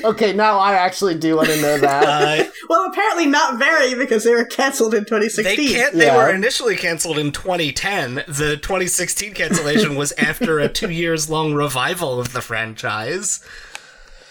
Okay, 0.06 0.32
now 0.32 0.58
I 0.58 0.74
actually 0.74 1.16
do 1.18 1.36
want 1.36 1.48
to 1.48 1.60
know 1.60 1.78
that. 1.80 2.04
uh, 2.04 2.50
Well, 2.68 2.86
apparently 2.86 3.26
not 3.26 3.58
very 3.58 3.94
because 3.94 4.24
they 4.24 4.34
were 4.34 4.44
canceled 4.44 4.94
in 4.94 5.00
they 5.02 5.08
2016. 5.10 5.68
can't. 5.68 5.94
They 5.94 6.06
Yeah. 6.06 6.16
were 6.16 6.30
initially 6.30 6.76
canceled 6.76 7.18
in 7.18 7.32
2010. 7.32 8.24
The 8.28 8.56
2016 8.56 9.34
cancellation 9.34 9.96
was 9.96 10.12
after 10.18 10.58
a 10.60 10.68
two 10.68 10.90
years 10.90 11.28
long 11.28 11.54
revival 11.54 12.20
of 12.20 12.32
the 12.32 12.40
franchise. 12.40 13.40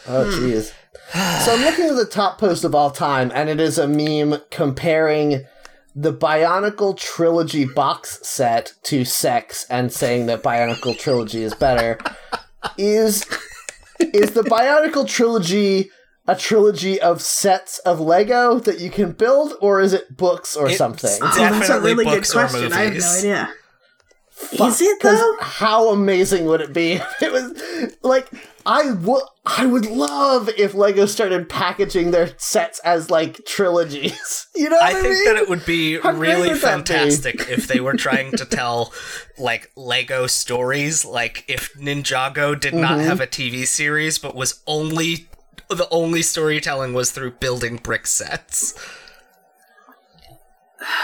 Oh, 0.08 0.26
jeez. 0.26 0.72
So 1.44 1.54
I'm 1.54 1.62
looking 1.62 1.86
at 1.90 1.96
the 1.96 2.06
top 2.06 2.40
post 2.40 2.64
of 2.64 2.74
all 2.74 2.90
time, 2.92 3.32
and 3.34 3.50
it 3.50 3.60
is 3.60 3.78
a 3.78 3.88
meme 3.88 4.40
comparing 4.52 5.46
the 5.96 6.14
Bionicle 6.14 6.98
Trilogy 6.98 7.66
box 7.66 8.20
set 8.28 8.74
to 8.84 9.06
sex 9.06 9.66
and 9.70 9.92
saying 9.94 10.26
that 10.26 10.42
Bionicle 10.44 10.98
Trilogy 10.98 11.44
is 11.44 11.54
better. 11.54 11.98
Is 12.78 13.26
is 14.00 14.32
the 14.32 14.44
Bionicle 14.44 15.08
Trilogy 15.08 15.90
a 16.28 16.36
trilogy 16.36 17.00
of 17.00 17.22
sets 17.22 17.78
of 17.80 18.00
Lego 18.00 18.60
that 18.60 18.80
you 18.80 18.90
can 18.90 19.12
build, 19.12 19.54
or 19.62 19.80
is 19.80 19.94
it 19.94 20.18
books 20.18 20.56
or 20.56 20.68
It's 20.68 20.78
something? 20.78 21.20
Oh, 21.22 21.26
that's 21.26 21.38
a 21.38 21.40
Definitely 21.40 21.92
really 21.94 22.06
good 22.06 22.16
books 22.16 22.36
or 22.36 22.40
question. 22.40 22.74
I 22.74 22.82
have 22.82 22.94
no 22.94 23.00
movies. 23.00 23.24
Idea. 24.54 24.66
Is 24.68 24.82
it 24.82 25.02
though? 25.02 25.36
how 25.42 25.90
amazing 25.90 26.46
would 26.46 26.62
it 26.62 26.74
be 26.74 26.94
if 26.94 27.22
it 27.22 27.32
was 27.32 27.96
like 28.04 28.28
I 28.66 28.92
would 28.92 29.22
I 29.46 29.66
would 29.68 29.86
love 29.86 30.50
if 30.58 30.74
Lego 30.74 31.06
started 31.06 31.48
packaging 31.50 32.12
their 32.12 32.32
sets 32.38 32.80
as 32.80 33.10
like 33.12 33.46
trilogies. 33.46 34.48
You 34.56 34.70
know 34.70 34.78
what 34.78 34.86
I 34.96 34.98
I, 34.98 35.02
think 35.02 35.14
mean? 35.16 35.26
that 35.26 35.36
it 35.36 35.50
would 35.50 35.66
be 35.66 36.00
How 36.00 36.14
really 36.14 36.48
that 36.48 36.54
be? 36.56 36.60
fantastic 36.60 37.50
if 37.50 37.68
they 37.68 37.80
were 37.82 37.94
trying 37.96 38.32
to 38.38 38.46
tell 38.60 38.94
like 39.38 39.70
Lego 39.76 40.28
stories, 40.28 41.04
like 41.06 41.44
if 41.50 41.74
Ninjago 41.76 42.58
did 42.60 42.74
not 42.74 42.98
Mm-hmm. 42.98 43.08
have 43.08 43.20
a 43.22 43.28
TV 43.28 43.68
series 43.68 44.18
but 44.18 44.34
was 44.36 44.62
only 44.66 45.28
the 45.70 45.88
only 45.92 46.22
storytelling 46.22 46.94
was 46.94 47.12
through 47.12 47.32
building 47.32 47.78
brick 47.78 48.08
sets. 48.08 48.74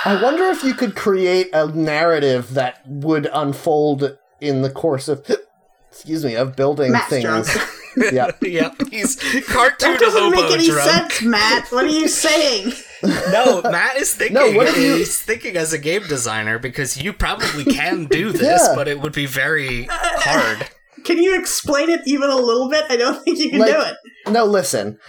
I 0.05 0.21
wonder 0.21 0.45
if 0.45 0.63
you 0.63 0.73
could 0.73 0.95
create 0.95 1.49
a 1.53 1.67
narrative 1.67 2.53
that 2.53 2.81
would 2.85 3.29
unfold 3.33 4.17
in 4.39 4.61
the 4.61 4.69
course 4.69 5.07
of 5.07 5.25
excuse 5.91 6.23
me, 6.25 6.35
of 6.35 6.55
building 6.55 6.91
Matt's 6.93 7.09
things. 7.09 7.55
yeah, 7.97 8.11
yeah. 8.13 8.31
yep, 8.41 8.75
he's 8.89 9.15
cartoon 9.47 9.91
That 9.93 9.99
doesn't 9.99 10.31
make 10.31 10.51
any 10.51 10.67
drunk. 10.69 10.89
sense, 11.11 11.21
Matt. 11.23 11.67
What 11.71 11.83
are 11.85 11.87
you 11.89 12.07
saying? 12.25 12.71
No, 13.03 13.61
Matt 13.63 13.97
is 13.97 14.13
thinking. 14.15 14.35
No, 14.35 14.51
what 14.51 14.67
if 14.67 14.77
you- 14.77 14.95
He's 14.95 15.19
thinking 15.19 15.57
as 15.57 15.73
a 15.73 15.77
game 15.77 16.03
designer 16.07 16.59
because 16.59 17.01
you 17.01 17.11
probably 17.13 17.65
can 17.65 18.05
do 18.05 18.31
this, 18.31 18.61
Yeah. 18.67 18.73
but 18.75 18.87
it 18.87 19.01
would 19.01 19.13
be 19.13 19.25
very 19.25 19.87
hard. 19.91 20.67
Can 21.03 21.17
you 21.17 21.37
explain 21.39 21.89
it 21.89 22.01
even 22.05 22.29
a 22.29 22.35
little 22.35 22.69
bit? 22.69 22.85
I 22.89 22.95
don't 22.95 23.21
think 23.23 23.39
you 23.39 23.49
can 23.49 23.59
Like- 23.59 23.71
do 23.73 23.81
it. 23.81 24.31
No, 24.31 24.45
listen. 24.45 24.99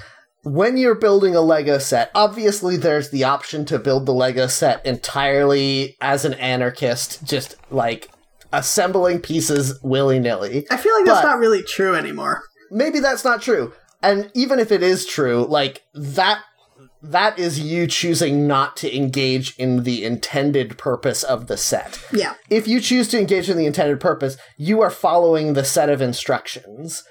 When 0.44 0.76
you're 0.76 0.96
building 0.96 1.36
a 1.36 1.40
Lego 1.40 1.78
set, 1.78 2.10
obviously 2.14 2.76
there's 2.76 3.10
the 3.10 3.24
option 3.24 3.64
to 3.66 3.78
build 3.78 4.06
the 4.06 4.14
Lego 4.14 4.48
set 4.48 4.84
entirely 4.84 5.96
as 6.00 6.24
an 6.24 6.34
anarchist, 6.34 7.24
just 7.24 7.56
like 7.70 8.10
assembling 8.52 9.20
pieces 9.20 9.78
willy 9.82 10.18
nilly. 10.18 10.66
I 10.70 10.76
feel 10.76 10.94
like 10.96 11.06
that's 11.06 11.24
not 11.24 11.38
really 11.38 11.62
true 11.62 11.94
anymore. 11.94 12.42
Maybe 12.70 12.98
that's 12.98 13.24
not 13.24 13.40
true. 13.40 13.72
And 14.02 14.32
even 14.34 14.58
if 14.58 14.72
it 14.72 14.82
is 14.82 15.06
true, 15.06 15.46
like 15.48 15.84
that 15.94 16.42
that 17.02 17.38
is 17.38 17.60
you 17.60 17.86
choosing 17.86 18.46
not 18.46 18.76
to 18.76 18.96
engage 18.96 19.56
in 19.58 19.82
the 19.82 20.04
intended 20.04 20.78
purpose 20.78 21.22
of 21.22 21.46
the 21.46 21.56
set. 21.56 22.00
Yeah. 22.12 22.34
If 22.48 22.68
you 22.68 22.80
choose 22.80 23.08
to 23.08 23.18
engage 23.18 23.50
in 23.50 23.56
the 23.56 23.66
intended 23.66 24.00
purpose, 24.00 24.36
you 24.56 24.80
are 24.82 24.90
following 24.90 25.52
the 25.52 25.64
set 25.64 25.88
of 25.88 26.00
instructions. 26.00 27.02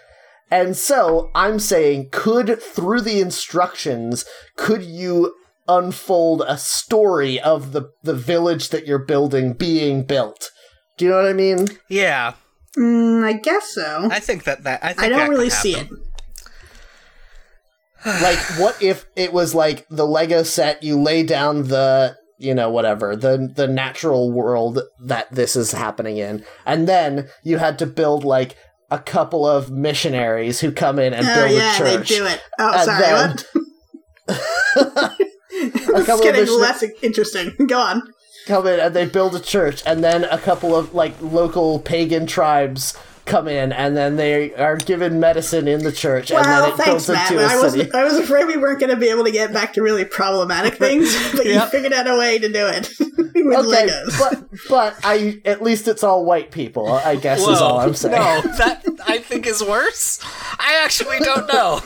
And 0.52 0.76
so 0.76 1.32
I'm 1.34 1.60
saying, 1.60 2.10
could 2.12 2.62
through 2.62 3.02
the 3.02 3.22
instructions, 3.22 4.26
could 4.58 4.84
you 4.84 5.34
unfold 5.68 6.44
a 6.46 6.58
story 6.58 7.40
of 7.40 7.72
the, 7.72 7.90
the 8.04 8.14
village 8.14 8.70
that 8.70 8.86
you're 8.86 9.00
building 9.00 9.54
being 9.54 10.04
built? 10.04 10.52
Do 10.98 11.06
you 11.06 11.12
know 11.12 11.18
what 11.18 11.30
I 11.30 11.34
mean? 11.34 11.68
Yeah, 11.88 12.34
Mm, 12.78 13.24
I 13.24 13.34
guess 13.34 13.74
so. 13.74 14.08
I 14.10 14.20
think 14.20 14.46
that 14.46 14.64
that 14.64 14.84
I 14.84 14.94
think 14.94 15.00
I 15.00 15.10
don't 15.10 15.28
could 15.28 15.30
really 15.30 15.50
see 15.50 15.76
it. 15.76 15.90
like 18.06 18.38
what 18.58 18.82
if 18.82 19.06
it 19.16 19.34
was 19.34 19.54
like 19.54 19.86
the 19.90 20.08
lego 20.08 20.44
set 20.44 20.82
you 20.82 21.00
lay 21.00 21.24
down 21.24 21.68
the 21.68 22.16
you 22.38 22.56
know 22.56 22.70
whatever 22.70 23.16
the 23.16 23.52
the 23.54 23.68
natural 23.68 24.32
world 24.32 24.80
that 25.00 25.30
this 25.32 25.56
is 25.56 25.74
happening 25.74 26.18
in 26.18 26.44
and 26.66 26.88
then 26.88 27.28
you 27.44 27.60
had 27.60 27.78
to 27.78 27.86
build 27.86 28.24
like 28.24 28.58
a 28.92 29.00
couple 29.00 29.48
of 29.48 29.72
missionaries 29.72 30.60
who 30.60 30.72
come 30.72 31.00
in 31.00 31.14
and 31.14 31.26
Oh 31.26 31.34
build 31.48 31.52
yeah, 31.58 31.74
a 31.74 31.78
church 31.78 32.10
they 32.10 32.16
do 32.18 32.26
it. 32.26 32.42
Oh, 32.60 32.86
sorry. 32.86 33.02
then- 33.02 33.36
it's 34.28 36.08
getting 36.22 36.48
less 36.60 36.84
interesting. 37.02 37.54
Go 37.68 37.80
on. 37.80 38.04
come 38.48 38.68
in 38.68 38.80
and 38.80 38.96
they 38.96 39.06
build 39.06 39.36
a 39.36 39.40
church 39.40 39.82
and 39.86 40.04
then 40.04 40.26
a 40.26 40.38
couple 40.38 40.76
of 40.76 40.94
like 40.94 41.14
local 41.22 41.80
pagan 41.80 42.28
tribes 42.28 42.96
come 43.26 43.48
in 43.48 43.72
and 43.72 43.96
then 43.96 44.16
they 44.16 44.54
are 44.56 44.76
given 44.78 45.20
medicine 45.20 45.68
in 45.68 45.84
the 45.84 45.92
church 45.92 46.32
and 46.32 46.44
then 46.44 46.70
it 46.70 46.76
thanks, 46.76 46.86
builds 46.86 47.10
Matt. 47.10 47.32
into 47.32 47.44
a 47.44 47.48
I 47.48 47.56
was 47.62 47.74
city 47.74 47.92
I 47.94 48.04
was 48.04 48.18
afraid 48.18 48.46
we 48.48 48.58
weren't 48.58 48.80
going 48.80 48.90
to 48.90 48.96
be 48.98 49.10
able 49.10 49.24
to 49.26 49.32
get 49.32 49.54
back 49.54 49.74
to 49.74 49.82
really 49.84 50.06
problematic 50.06 50.74
things, 50.80 51.16
but 51.34 51.46
you 51.46 51.52
Yep. 51.54 51.70
figured 51.70 51.94
out 51.94 52.08
a 52.10 52.18
way 52.18 52.40
to 52.40 52.50
do 52.50 52.68
it 52.68 52.90
with 53.00 53.58
okay 53.58 53.88
Legos. 53.88 54.20
but 54.20 54.44
but 54.70 54.96
i 55.04 55.40
at 55.46 55.62
least 55.62 55.88
it's 55.88 56.04
all 56.04 56.26
white 56.26 56.52
people 56.52 56.92
i 56.92 57.16
guess 57.16 57.40
is 57.42 57.62
all 57.62 57.80
i'm 57.80 57.94
saying 57.94 58.14
No, 58.16 58.42
that 58.58 58.84
I 59.08 59.18
think 59.18 59.48
is 59.48 59.64
worse. 59.64 60.20
I 60.60 60.82
actually 60.84 61.20
don't 61.20 61.48
know. 61.52 61.82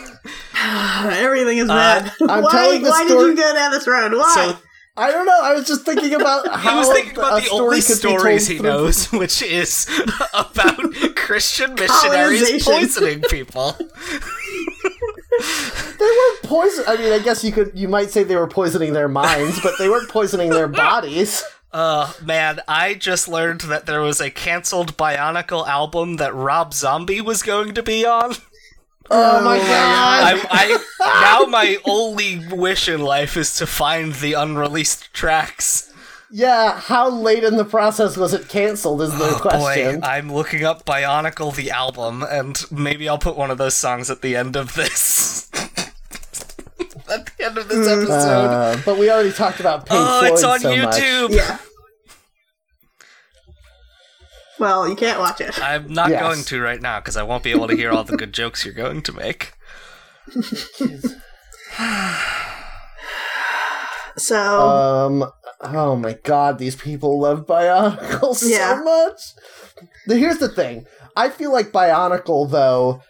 Everything 0.55 1.59
is 1.59 1.67
bad. 1.67 2.11
Uh, 2.21 2.25
I'm 2.29 2.43
why 2.43 2.51
telling 2.51 2.81
the 2.83 2.89
why 2.89 3.05
story- 3.05 3.29
did 3.29 3.37
you 3.37 3.43
go 3.43 3.53
down 3.53 3.71
this 3.71 3.87
road? 3.87 4.11
Why? 4.13 4.33
So 4.35 4.57
I 4.97 5.11
don't 5.11 5.25
know. 5.25 5.39
I 5.41 5.53
was 5.53 5.67
just 5.67 5.83
thinking 5.83 6.13
about 6.13 6.47
how 6.51 6.71
he 6.71 6.77
was 6.77 6.89
thinking 6.89 7.17
about 7.17 7.41
the 7.41 7.47
story 7.47 7.61
only 7.61 7.81
stories 7.81 8.47
he 8.47 8.57
through- 8.57 8.69
knows, 8.69 9.05
which 9.11 9.41
is 9.41 9.87
about 10.33 10.93
Christian 11.15 11.75
missionaries 11.75 12.63
poisoning 12.63 13.21
people. 13.23 13.75
They 15.37 16.05
weren't 16.05 16.43
poison. 16.43 16.85
I 16.87 16.95
mean, 16.97 17.11
I 17.11 17.19
guess 17.19 17.43
you 17.43 17.51
could. 17.51 17.71
You 17.75 17.89
might 17.89 18.09
say 18.09 18.23
they 18.23 18.37
were 18.37 18.47
poisoning 18.47 18.93
their 18.93 19.09
minds, 19.09 19.59
but 19.61 19.73
they 19.77 19.89
weren't 19.89 20.09
poisoning 20.09 20.49
their 20.49 20.67
bodies. 20.69 21.43
Uh, 21.73 22.13
man, 22.23 22.61
I 22.69 22.93
just 22.93 23.27
learned 23.27 23.61
that 23.61 23.85
there 23.85 23.99
was 23.99 24.21
a 24.21 24.31
canceled 24.31 24.95
Bionicle 24.95 25.67
album 25.67 26.15
that 26.17 26.33
Rob 26.33 26.73
Zombie 26.73 27.19
was 27.19 27.43
going 27.43 27.73
to 27.73 27.83
be 27.83 28.05
on. 28.05 28.35
Oh 29.09 29.41
my 29.43 29.57
god! 29.57 29.67
I, 29.69 30.45
I 30.49 31.41
now 31.41 31.45
my 31.45 31.77
only 31.85 32.45
wish 32.49 32.89
in 32.89 33.01
life 33.01 33.37
is 33.37 33.55
to 33.57 33.67
find 33.67 34.13
the 34.13 34.33
unreleased 34.33 35.13
tracks. 35.13 35.91
Yeah, 36.31 36.79
how 36.79 37.09
late 37.09 37.43
in 37.43 37.55
the 37.55 37.65
process 37.65 38.17
was 38.17 38.33
it 38.33 38.49
canceled? 38.49 39.01
Is 39.01 39.11
the 39.17 39.25
Oh, 39.25 39.33
Boy, 39.33 39.39
question. 39.39 40.03
I'm 40.03 40.33
looking 40.33 40.63
up 40.63 40.85
Bionicle 40.85 41.55
the 41.55 41.71
album, 41.71 42.23
and 42.23 42.59
maybe 42.71 43.07
I'll 43.07 43.19
put 43.19 43.37
one 43.37 43.51
of 43.51 43.57
those 43.57 43.75
songs 43.75 44.09
at 44.09 44.21
the 44.21 44.35
end 44.35 44.55
of 44.55 44.73
this. 44.73 45.49
at 45.53 47.25
the 47.37 47.45
end 47.45 47.57
of 47.57 47.67
this 47.67 47.87
episode. 47.87 48.47
Uh, 48.47 48.77
but 48.83 48.97
we 48.97 49.09
already 49.11 49.31
talked 49.31 49.59
about 49.59 49.85
Pink 49.85 49.99
oh, 50.01 50.19
Floyd 50.19 50.33
it's 50.33 50.43
on 50.43 50.59
so 50.59 50.75
much. 50.75 50.95
YouTube. 50.95 51.29
yeah. 51.35 51.57
Well, 54.59 54.87
you 54.87 54.95
can't 54.95 55.19
watch 55.19 55.41
it. 55.41 55.59
I'm 55.61 55.91
not 55.91 56.09
Yes. 56.09 56.21
going 56.21 56.43
to 56.45 56.61
right 56.61 56.81
now 56.81 56.99
because 56.99 57.17
I 57.17 57.23
won't 57.23 57.43
be 57.43 57.51
able 57.51 57.67
to 57.67 57.75
hear 57.75 57.91
all 57.91 58.03
the 58.03 58.15
good 58.17 58.33
jokes 58.41 58.63
you're 58.65 58.73
going 58.73 59.01
to 59.03 59.11
make. 59.11 59.53
So 64.17 64.37
Um. 64.39 65.25
Oh 65.61 65.95
my 65.97 66.13
god, 66.23 66.57
these 66.57 66.75
people 66.75 67.19
love 67.19 67.45
Bionicle 67.45 68.33
so 68.35 68.45
Yeah. 68.47 68.81
much. 68.83 69.19
Here's 70.07 70.37
the 70.37 70.47
thing. 70.47 70.85
I 71.17 71.29
feel 71.29 71.51
like 71.51 71.71
Bionicle, 71.71 72.49
though, 72.49 73.01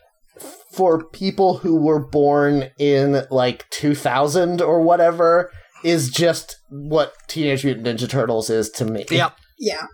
for 0.74 1.04
people 1.10 1.58
who 1.60 1.76
were 1.76 2.00
born 2.00 2.72
in 2.80 3.24
like 3.30 3.70
2000 3.70 4.62
or 4.62 4.82
whatever, 4.82 5.52
is 5.84 6.10
just 6.10 6.58
what 6.70 7.14
Teenage 7.28 7.64
Mutant 7.66 7.86
Ninja 7.88 8.10
Turtles 8.10 8.50
is 8.50 8.70
to 8.72 8.86
me. 8.86 9.06
Yep. 9.12 9.36
yeah, 9.60 9.86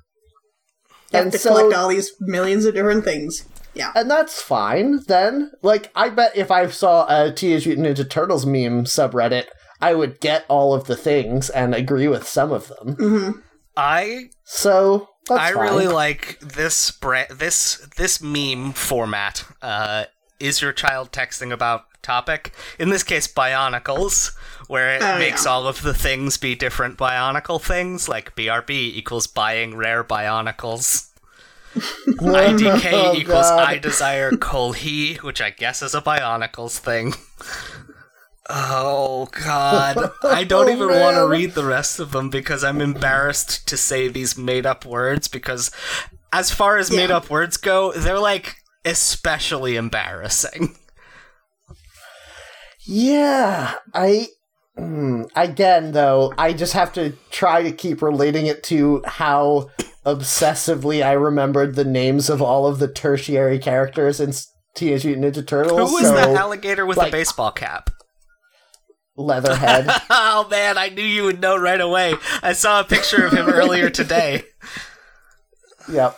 you 1.12 1.18
have 1.18 1.24
And 1.26 1.32
to 1.34 1.38
so- 1.40 1.50
collect 1.56 1.74
all 1.74 1.88
these 1.90 2.14
millions 2.20 2.66
of 2.66 2.74
different 2.74 3.04
things. 3.04 3.46
Yeah. 3.74 3.92
And 3.96 4.12
that's 4.12 4.42
fine 4.42 5.00
then. 5.08 5.52
Like, 5.62 5.92
I 5.96 6.10
bet 6.10 6.36
if 6.36 6.52
I 6.52 6.68
saw 6.68 7.06
a 7.08 7.32
Teenage 7.32 7.66
Mutant 7.66 7.88
Ninja 7.88 8.10
Turtles 8.10 8.46
meme 8.46 8.84
subreddit, 8.84 9.46
I 9.80 9.94
would 9.94 10.20
get 10.20 10.46
all 10.50 10.74
of 10.74 10.88
the 10.88 10.96
things 10.98 11.50
and 11.50 11.74
agree 11.74 12.08
with 12.10 12.28
some 12.28 12.52
of 12.52 12.68
them. 12.68 12.96
hmm 12.96 13.32
I 13.78 14.26
So 14.44 15.08
that's 15.30 15.40
I 15.42 15.54
fine. 15.54 15.64
really 15.64 15.88
like 15.88 16.38
this 16.42 16.92
bra- 16.92 17.24
this 17.34 17.88
this 17.96 18.22
meme 18.22 18.74
format. 18.74 19.46
Uh, 19.62 20.06
is 20.42 20.62
your 20.62 20.74
child 20.74 21.12
texting 21.14 21.54
about 21.54 21.84
topic. 22.02 22.52
In 22.80 22.90
this 22.90 23.04
case, 23.04 23.28
Bionicles, 23.28 24.32
where 24.72 24.96
it 24.96 25.02
Oh, 25.04 25.20
makes 25.20 25.46
yeah. 25.46 25.52
all 25.52 25.68
of 25.68 25.82
the 25.82 25.94
things 25.94 26.38
be 26.38 26.56
different 26.56 26.98
Bionicle 26.98 27.62
things, 27.62 28.08
like 28.10 28.36
BRB 28.36 28.70
equals 28.72 29.28
buying 29.28 29.76
rare 29.76 30.04
Bionicles. 30.04 31.10
IDK 31.76 32.90
Oh, 32.92 33.14
equals 33.16 33.50
God. 33.50 33.60
I 33.60 33.78
desire 33.78 34.32
Kolhii, 34.32 35.18
which 35.22 35.42
I 35.42 35.52
guess 35.52 35.82
is 35.82 35.94
a 35.94 36.02
Bionicles 36.02 36.78
thing. 36.80 37.14
Oh 38.50 39.28
god. 39.46 40.12
I 40.24 40.44
don't 40.52 40.68
Oh, 40.68 40.74
even 40.74 40.90
want 41.00 41.16
to 41.16 41.28
read 41.28 41.54
the 41.54 41.64
rest 41.66 42.00
of 42.00 42.12
them 42.12 42.30
because 42.30 42.64
I'm 42.64 42.82
embarrassed 42.82 43.68
to 43.70 43.78
say 43.78 44.08
these 44.08 44.38
made 44.38 44.66
up 44.66 44.86
words 44.86 45.28
because 45.28 45.72
as 46.34 46.50
far 46.52 46.78
as 46.78 46.90
made-up 46.92 47.30
words 47.30 47.58
go, 47.58 47.92
they're 47.94 48.20
like 48.20 48.56
especially 48.86 49.76
embarrassing. 49.76 50.76
Yeah, 52.86 53.76
I. 53.94 54.28
Hmm, 54.82 55.24
again, 55.36 55.92
though, 55.92 56.34
I 56.40 56.54
just 56.54 56.74
have 56.74 56.92
to 56.94 57.12
try 57.30 57.62
to 57.62 57.72
keep 57.72 58.02
relating 58.02 58.48
it 58.48 58.64
to 58.64 59.04
how 59.06 59.70
obsessively 60.08 61.06
I 61.06 61.12
remembered 61.12 61.76
the 61.76 61.86
names 61.86 62.32
of 62.32 62.42
all 62.42 62.66
of 62.66 62.80
the 62.80 62.88
tertiary 62.88 63.60
characters 63.60 64.20
in 64.20 64.30
S- 64.30 64.52
Teenage 64.74 65.06
Mutant 65.06 65.36
Ninja 65.36 65.46
Turtles. 65.46 65.78
Who 65.90 65.96
was 65.98 66.08
so, 66.08 66.16
the 66.16 66.34
alligator 66.34 66.88
with 66.88 66.98
like- 66.98 67.10
a 67.10 67.12
baseball 67.12 67.52
cap? 67.52 67.92
Leatherhead. 69.16 69.86
oh 70.10 70.48
man, 70.50 70.80
I 70.80 70.90
knew 70.90 71.04
you 71.04 71.26
would 71.26 71.40
know 71.42 71.58
right 71.58 71.80
away. 71.80 72.16
I 72.42 72.54
saw 72.54 72.80
a 72.80 72.84
picture 72.84 73.24
of 73.24 73.34
him 73.34 73.48
earlier 73.50 73.92
today. 73.92 74.42
yep. 75.92 76.18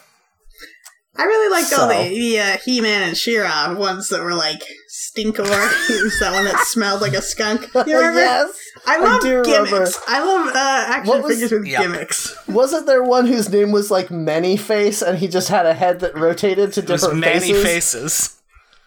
I 1.17 1.25
really 1.25 1.51
liked 1.51 1.73
all 1.73 1.89
the, 1.89 2.09
the 2.09 2.39
uh, 2.39 2.57
He-Man 2.63 3.03
and 3.09 3.17
She-Ra 3.17 3.75
ones 3.77 4.07
that 4.09 4.23
were 4.23 4.33
like 4.33 4.63
Stinkor. 5.11 5.87
He 5.87 6.03
was 6.03 6.19
that 6.19 6.31
one 6.33 6.45
that 6.51 6.59
smelled 6.65 7.01
like 7.01 7.13
a 7.13 7.21
skunk. 7.21 7.61
You 7.73 7.97
remember? 7.97 8.19
yes. 8.19 8.59
I 8.85 8.97
love 8.99 9.21
do 9.21 9.37
remember. 9.39 9.69
gimmicks. 9.69 9.99
I 10.07 10.19
love 10.23 10.47
uh, 10.47 10.85
action 10.93 11.07
What 11.09 11.23
was- 11.23 11.33
figures 11.33 11.51
with 11.51 11.65
Yep. 11.65 11.81
gimmicks. 11.81 12.35
Wasn't 12.47 12.85
there 12.85 13.03
one 13.03 13.25
whose 13.27 13.49
name 13.49 13.71
was 13.71 13.89
like 13.91 14.09
Many 14.11 14.57
Face, 14.57 15.01
and 15.01 15.17
he 15.17 15.27
just 15.27 15.49
had 15.49 15.65
a 15.65 15.73
head 15.73 15.99
that 16.01 16.15
rotated 16.17 16.73
to 16.73 16.81
There's 16.81 17.01
different 17.01 17.19
many 17.21 17.53
faces? 17.53 17.63
faces. 17.67 18.39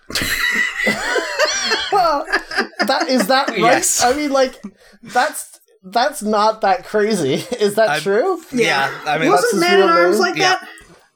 that 2.86 3.06
is 3.08 3.26
that 3.28 3.48
right? 3.48 3.58
Yes. 3.58 4.02
I 4.02 4.14
mean, 4.14 4.30
like 4.30 4.60
that's 5.02 5.60
that's 5.82 6.22
not 6.22 6.60
that 6.62 6.84
crazy. 6.84 7.34
Is 7.34 7.74
that 7.76 7.88
I'm- 7.90 8.00
true? 8.02 8.40
Yeah, 8.52 8.90
I 9.06 9.18
mean, 9.18 9.30
That's 9.30 9.42
wasn't 9.42 9.52
his 9.52 9.60
Man 9.60 9.80
at 9.82 9.88
Arms 9.88 10.16
name? 10.16 10.20
like 10.20 10.36
Yeah. 10.36 10.54
that? 10.56 10.68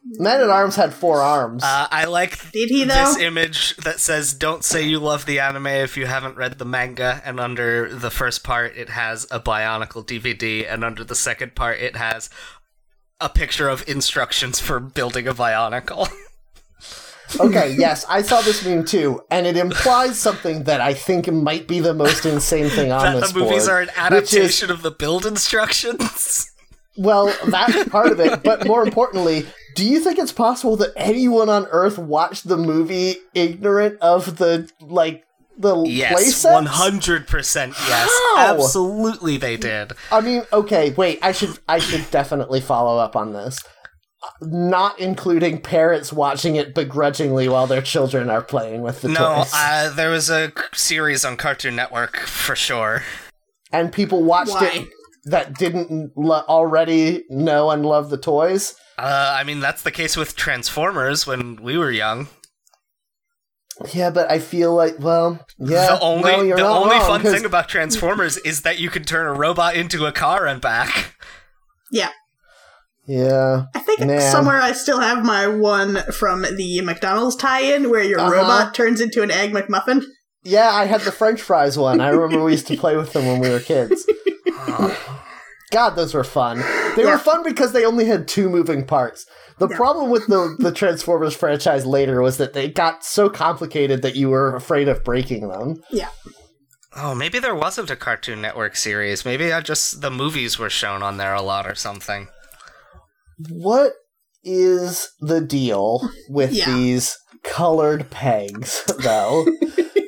Man 0.02 0.40
at 0.40 0.48
Arms 0.48 0.76
had 0.76 0.94
four 0.94 1.20
arms. 1.20 1.62
uh, 1.62 1.86
I 1.90 2.06
like 2.06 2.50
Did 2.52 2.70
he 2.70 2.84
though? 2.84 2.94
this 2.94 3.18
image 3.18 3.76
that 3.76 4.00
says 4.00 4.32
"Don't 4.32 4.64
say 4.64 4.82
you 4.82 4.98
love 4.98 5.26
the 5.26 5.40
anime 5.40 5.66
if 5.66 5.96
you 5.96 6.06
haven't 6.06 6.36
read 6.36 6.58
the 6.58 6.64
manga." 6.64 7.20
And 7.24 7.38
under 7.38 7.94
the 7.94 8.10
first 8.10 8.42
part, 8.42 8.76
it 8.76 8.88
has 8.88 9.26
a 9.30 9.38
Bionicle 9.38 10.04
DVD, 10.06 10.66
and 10.72 10.84
under 10.84 11.04
the 11.04 11.14
second 11.14 11.54
part, 11.54 11.78
it 11.80 11.96
has 11.96 12.30
a 13.20 13.28
picture 13.28 13.68
of 13.68 13.86
instructions 13.86 14.58
for 14.58 14.80
building 14.80 15.28
a 15.28 15.34
Bionicle. 15.34 16.08
okay, 17.40 17.74
yes, 17.78 18.06
I 18.08 18.22
saw 18.22 18.40
this 18.40 18.64
meme 18.64 18.86
too, 18.86 19.22
and 19.30 19.46
it 19.46 19.58
implies 19.58 20.18
something 20.18 20.64
that 20.64 20.80
I 20.80 20.94
think 20.94 21.30
might 21.30 21.68
be 21.68 21.78
the 21.80 21.92
most 21.94 22.24
insane 22.24 22.70
thing 22.70 22.90
on 22.90 23.04
that 23.04 23.20
this 23.20 23.32
the 23.32 23.38
movies 23.40 23.66
board, 23.66 23.70
are 23.70 23.80
an 23.82 24.14
which 24.14 24.32
is- 24.32 24.34
adaptation 24.34 24.70
of 24.70 24.80
the 24.82 24.90
build 24.90 25.26
instructions. 25.26 26.46
Well, 26.96 27.32
that's 27.46 27.88
part 27.88 28.10
of 28.12 28.18
it, 28.20 28.42
but 28.42 28.66
more 28.66 28.82
importantly, 28.82 29.46
do 29.74 29.84
you 29.88 30.00
think 30.00 30.18
it's 30.18 30.32
possible 30.32 30.76
that 30.76 30.92
anyone 30.96 31.48
on 31.48 31.66
Earth 31.70 31.98
watched 31.98 32.48
the 32.48 32.56
movie 32.56 33.16
ignorant 33.34 33.98
of 34.00 34.36
the 34.38 34.70
like 34.80 35.24
the 35.58 35.76
Yes, 35.84 36.14
playsets? 36.44 36.52
one 36.52 36.66
hundred 36.66 37.26
percent. 37.26 37.74
Yes, 37.86 38.08
How? 38.36 38.54
absolutely, 38.54 39.36
they 39.36 39.56
did. 39.56 39.92
I 40.10 40.20
mean, 40.20 40.42
okay, 40.52 40.90
wait. 40.90 41.18
I 41.22 41.32
should 41.32 41.58
I 41.68 41.78
should 41.78 42.10
definitely 42.10 42.60
follow 42.60 42.98
up 42.98 43.16
on 43.16 43.32
this. 43.32 43.58
Uh, 44.22 44.28
Not 44.42 44.98
including 45.00 45.60
parents 45.60 46.12
watching 46.12 46.56
it 46.56 46.74
begrudgingly 46.74 47.48
while 47.48 47.66
their 47.66 47.82
children 47.82 48.28
are 48.30 48.42
playing 48.42 48.82
with 48.82 49.00
the 49.02 49.08
No, 49.08 49.36
toys, 49.36 49.50
uh, 49.54 49.92
there 49.94 50.10
was 50.10 50.28
a 50.30 50.52
series 50.74 51.24
on 51.24 51.36
Cartoon 51.36 51.74
Network 51.76 52.18
for 52.20 52.54
sure. 52.56 53.02
and 53.72 53.92
people 53.92 54.22
watched 54.22 54.52
Why? 54.52 54.70
it 54.74 54.88
that 55.24 55.54
didn't 55.58 56.12
lo- 56.16 56.44
already 56.48 57.24
know 57.28 57.70
and 57.70 57.84
love 57.84 58.10
the 58.10 58.16
toys. 58.18 58.74
Uh, 58.98 59.34
I 59.38 59.44
mean, 59.44 59.60
that's 59.60 59.82
the 59.82 59.90
case 59.90 60.16
with 60.16 60.36
Transformers 60.36 61.26
when 61.26 61.56
we 61.62 61.76
were 61.78 61.90
young. 61.90 62.28
Yeah, 63.94 64.10
but 64.10 64.30
I 64.30 64.38
feel 64.40 64.74
like, 64.74 64.96
well, 64.98 65.38
yeah. 65.58 65.86
the 65.96 66.00
only 66.00 66.30
no, 66.32 66.42
you're 66.42 66.56
the 66.58 66.66
only 66.66 66.96
wrong, 66.96 67.06
fun 67.06 67.22
'cause- 67.22 67.32
thing 67.32 67.44
about 67.46 67.68
Transformers 67.68 68.36
is 68.38 68.60
that 68.62 68.78
you 68.78 68.90
can 68.90 69.04
turn 69.04 69.26
a 69.26 69.32
robot 69.32 69.74
into 69.74 70.04
a 70.06 70.12
car 70.12 70.46
and 70.46 70.60
back. 70.60 71.14
Yeah. 71.90 72.10
Yeah, 73.06 73.64
I 73.74 73.78
think 73.80 74.00
Man. 74.00 74.20
somewhere 74.30 74.60
I 74.60 74.70
still 74.72 75.00
have 75.00 75.24
my 75.24 75.48
one 75.48 75.96
from 76.12 76.42
the 76.42 76.80
McDonald's 76.82 77.34
tie-in 77.34 77.90
where 77.90 78.02
your 78.04 78.20
Uh-huh. 78.20 78.30
robot 78.32 78.74
turns 78.74 79.00
into 79.00 79.22
an 79.22 79.30
egg 79.32 79.52
McMuffin. 79.52 80.04
yeah. 80.44 80.68
I 80.70 80.84
had 80.84 81.00
the 81.00 81.10
French 81.10 81.40
fries 81.42 81.76
one. 81.76 82.00
I 82.00 82.10
remember 82.10 82.44
we 82.44 82.52
used 82.52 82.68
to 82.68 82.76
play 82.76 82.96
with 82.96 83.12
them 83.12 83.26
when 83.26 83.40
we 83.40 83.48
were 83.50 83.58
kids. 83.60 84.06
God, 85.70 85.90
those 85.90 86.14
were 86.14 86.24
fun. 86.24 86.58
They 86.96 87.04
Yeah. 87.04 87.12
were 87.12 87.18
fun 87.18 87.42
because 87.44 87.72
they 87.72 87.84
only 87.84 88.04
had 88.06 88.26
two 88.26 88.48
moving 88.48 88.84
parts. 88.84 89.24
The 89.58 89.68
Yeah. 89.68 89.76
problem 89.76 90.10
with 90.10 90.26
the 90.26 90.56
the 90.58 90.72
Transformers 90.72 91.34
franchise 91.36 91.86
later 91.86 92.20
was 92.22 92.38
that 92.38 92.54
they 92.54 92.68
got 92.68 93.04
so 93.04 93.28
complicated 93.28 94.02
that 94.02 94.16
you 94.16 94.30
were 94.30 94.54
afraid 94.56 94.88
of 94.88 95.04
breaking 95.04 95.48
them. 95.48 95.82
Yeah. 95.90 96.08
Oh, 96.96 97.14
maybe 97.14 97.38
there 97.38 97.54
wasn't 97.54 97.90
a 97.90 97.96
Cartoon 97.96 98.40
Network 98.40 98.74
series. 98.74 99.24
Maybe 99.24 99.52
I 99.52 99.60
just 99.60 100.00
the 100.00 100.10
movies 100.10 100.58
were 100.58 100.70
shown 100.70 101.02
on 101.04 101.18
there 101.18 101.34
a 101.34 101.42
lot 101.42 101.66
or 101.68 101.74
something. 101.76 102.26
What 103.48 103.92
is 104.42 105.08
the 105.20 105.40
deal 105.40 106.08
with 106.28 106.52
Yeah. 106.52 106.66
these 106.74 107.16
colored 107.44 108.10
pegs, 108.10 108.82
though? 108.98 109.46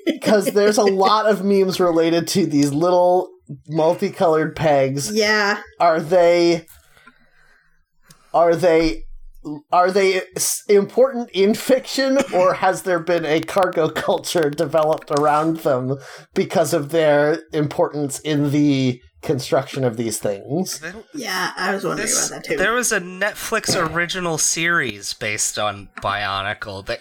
Because 0.04 0.46
there's 0.52 0.78
a 0.78 0.84
lot 0.84 1.26
of 1.26 1.44
memes 1.44 1.80
related 1.80 2.28
to 2.28 2.46
these 2.46 2.72
little 2.72 3.28
multicolored 3.68 4.54
pegs. 4.56 5.12
Yeah. 5.12 5.60
Are 5.80 6.00
they? 6.00 6.66
Are 8.34 8.54
they? 8.56 9.04
Are 9.72 9.90
they 9.90 10.22
important 10.68 11.28
in 11.32 11.54
fiction, 11.54 12.16
or 12.32 12.54
has 12.54 12.82
there 12.82 13.00
been 13.00 13.26
a 13.26 13.40
cargo 13.40 13.88
culture 13.88 14.48
developed 14.50 15.10
around 15.10 15.58
them 15.58 15.96
because 16.32 16.72
of 16.72 16.90
their 16.90 17.42
importance 17.52 18.20
in 18.20 18.52
the 18.52 19.00
construction 19.20 19.82
of 19.82 19.96
these 19.96 20.20
things? 20.20 20.80
Yeah, 21.12 21.50
I 21.56 21.74
was 21.74 21.82
wondering 21.84 22.06
This- 22.06 22.28
about 22.30 22.44
that 22.44 22.48
too. 22.50 22.56
there 22.56 22.72
was 22.72 22.92
a 22.92 23.00
Netflix 23.00 23.74
original 23.76 24.38
series 24.38 25.12
based 25.12 25.58
on 25.58 25.88
Bionicle 26.00 26.86
that 26.86 27.00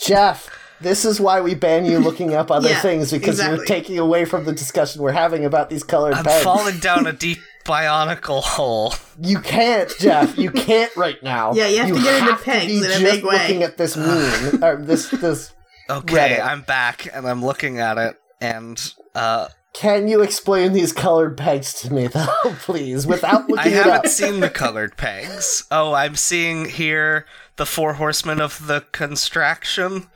Jeff, 0.00 0.48
this 0.82 1.04
is 1.04 1.20
why 1.20 1.40
we 1.40 1.54
ban 1.54 1.84
you 1.84 1.98
looking 1.98 2.34
up 2.34 2.50
other 2.50 2.68
Yeah, 2.72 2.80
things 2.80 3.10
because 3.10 3.38
you're 3.42 3.64
taking 3.64 3.98
away 3.98 4.24
from 4.24 4.44
the 4.44 4.52
discussion 4.52 5.02
we're 5.02 5.12
having 5.12 5.44
about 5.44 5.70
these 5.70 5.82
colored 5.84 6.14
I'm 6.14 6.24
pegs. 6.24 6.42
falling 6.44 6.78
down 6.80 7.06
a 7.06 7.12
deep 7.12 7.38
Bionicle 7.64 8.42
hole. 8.42 8.92
You 9.20 9.38
can't, 9.38 9.88
Jeff. 10.00 10.36
You 10.36 10.50
can't 10.50 10.94
right 10.96 11.22
now. 11.22 11.52
Yeah, 11.54 11.68
you 11.68 11.78
have 11.78 11.88
to 11.96 12.02
get 12.02 12.18
into 12.20 12.32
have 12.32 12.42
pegs 12.44 12.72
in 12.72 12.82
a 12.84 12.86
just 12.88 13.02
big 13.02 13.24
way. 13.24 13.38
Looking 13.38 13.62
at 13.62 13.76
this 13.78 13.96
meme 13.96 14.62
or 14.64 14.76
this 14.82 15.10
this. 15.10 15.52
Okay, 15.88 16.14
Reddit. 16.38 16.44
I'm 16.44 16.62
back 16.62 17.06
and 17.14 17.26
I'm 17.28 17.44
looking 17.44 17.78
at 17.78 17.98
it 17.98 18.16
and 18.40 18.92
uh 19.14 19.48
Can 19.74 20.08
you 20.08 20.22
explain 20.22 20.72
these 20.72 20.92
colored 20.92 21.36
pegs 21.36 21.72
to 21.82 21.92
me 21.92 22.06
though, 22.08 22.26
please, 22.60 23.06
without 23.06 23.42
I 23.42 23.46
looking 23.46 23.72
it 23.72 23.76
haven't 23.76 23.92
up? 23.92 24.06
seen 24.08 24.40
the 24.40 24.50
colored 24.50 24.96
pegs. 24.96 25.64
Oh, 25.70 25.92
I'm 25.92 26.16
seeing 26.16 26.64
here 26.64 27.26
the 27.56 27.66
four 27.66 27.94
horsemen 27.94 28.40
of 28.40 28.66
the 28.66 28.80
construction. 28.92 30.08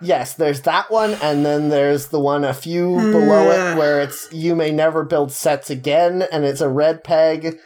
Yes, 0.00 0.34
there's 0.34 0.62
that 0.62 0.90
one, 0.90 1.14
and 1.22 1.44
then 1.44 1.70
there's 1.70 2.08
the 2.08 2.20
one 2.20 2.44
a 2.44 2.52
few 2.52 2.96
below 2.96 3.50
it 3.50 3.72
hmm. 3.72 3.78
where 3.78 4.00
it's 4.00 4.30
you 4.32 4.54
may 4.54 4.70
never 4.70 5.04
build 5.04 5.32
sets 5.32 5.70
again, 5.70 6.22
and 6.30 6.44
it's 6.44 6.60
a 6.60 6.68
red 6.68 7.02
peg. 7.02 7.58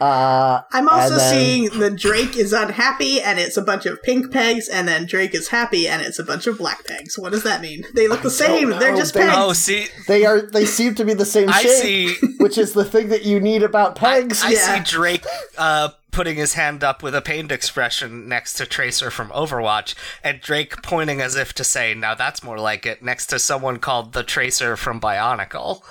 Uh, 0.00 0.62
I'm 0.72 0.88
also 0.88 1.16
then- 1.16 1.30
seeing 1.34 1.78
the 1.78 1.90
Drake 1.90 2.36
is 2.36 2.52
unhappy 2.52 3.20
and 3.20 3.38
it's 3.38 3.56
a 3.56 3.62
bunch 3.62 3.86
of 3.86 4.02
pink 4.02 4.30
pegs, 4.32 4.68
and 4.68 4.86
then 4.86 5.06
Drake 5.06 5.34
is 5.34 5.48
happy 5.48 5.88
and 5.88 6.02
it's 6.02 6.18
a 6.18 6.24
bunch 6.24 6.46
of 6.46 6.58
black 6.58 6.86
pegs. 6.86 7.18
What 7.18 7.32
does 7.32 7.42
that 7.42 7.60
mean? 7.60 7.84
They 7.94 8.06
look 8.08 8.22
the 8.22 8.30
same. 8.30 8.70
know. 8.70 8.78
They're 8.78 8.96
just 8.96 9.14
They- 9.14 9.20
pegs. 9.20 9.34
Oh, 9.36 9.52
see, 9.52 9.88
they 10.06 10.24
are 10.24 10.40
they 10.40 10.64
seem 10.66 10.94
to 10.96 11.04
be 11.04 11.14
the 11.14 11.24
same 11.26 11.48
I 11.52 11.62
shape, 11.62 11.82
see. 11.82 12.16
which 12.38 12.58
is 12.58 12.72
the 12.72 12.84
thing 12.84 13.08
that 13.08 13.24
you 13.24 13.40
need 13.40 13.62
about 13.62 13.96
pegs. 13.96 14.42
I 14.44 14.50
Yeah. 14.50 14.74
see 14.84 14.90
Drake 14.90 15.24
uh, 15.56 15.90
putting 16.10 16.36
his 16.36 16.54
hand 16.54 16.82
up 16.82 17.02
with 17.02 17.14
a 17.14 17.20
pained 17.20 17.52
expression 17.52 18.28
next 18.28 18.54
to 18.54 18.66
Tracer 18.66 19.10
from 19.10 19.28
Overwatch, 19.30 19.94
and 20.24 20.40
Drake 20.40 20.82
pointing 20.82 21.20
as 21.20 21.36
if 21.36 21.52
to 21.54 21.64
say, 21.64 21.94
"Now 21.94 22.14
that's 22.14 22.42
more 22.42 22.58
like 22.58 22.86
it." 22.86 23.02
Next 23.02 23.26
to 23.26 23.38
someone 23.38 23.78
called 23.78 24.12
the 24.12 24.22
Tracer 24.22 24.76
from 24.76 25.00
Bionicle. 25.00 25.82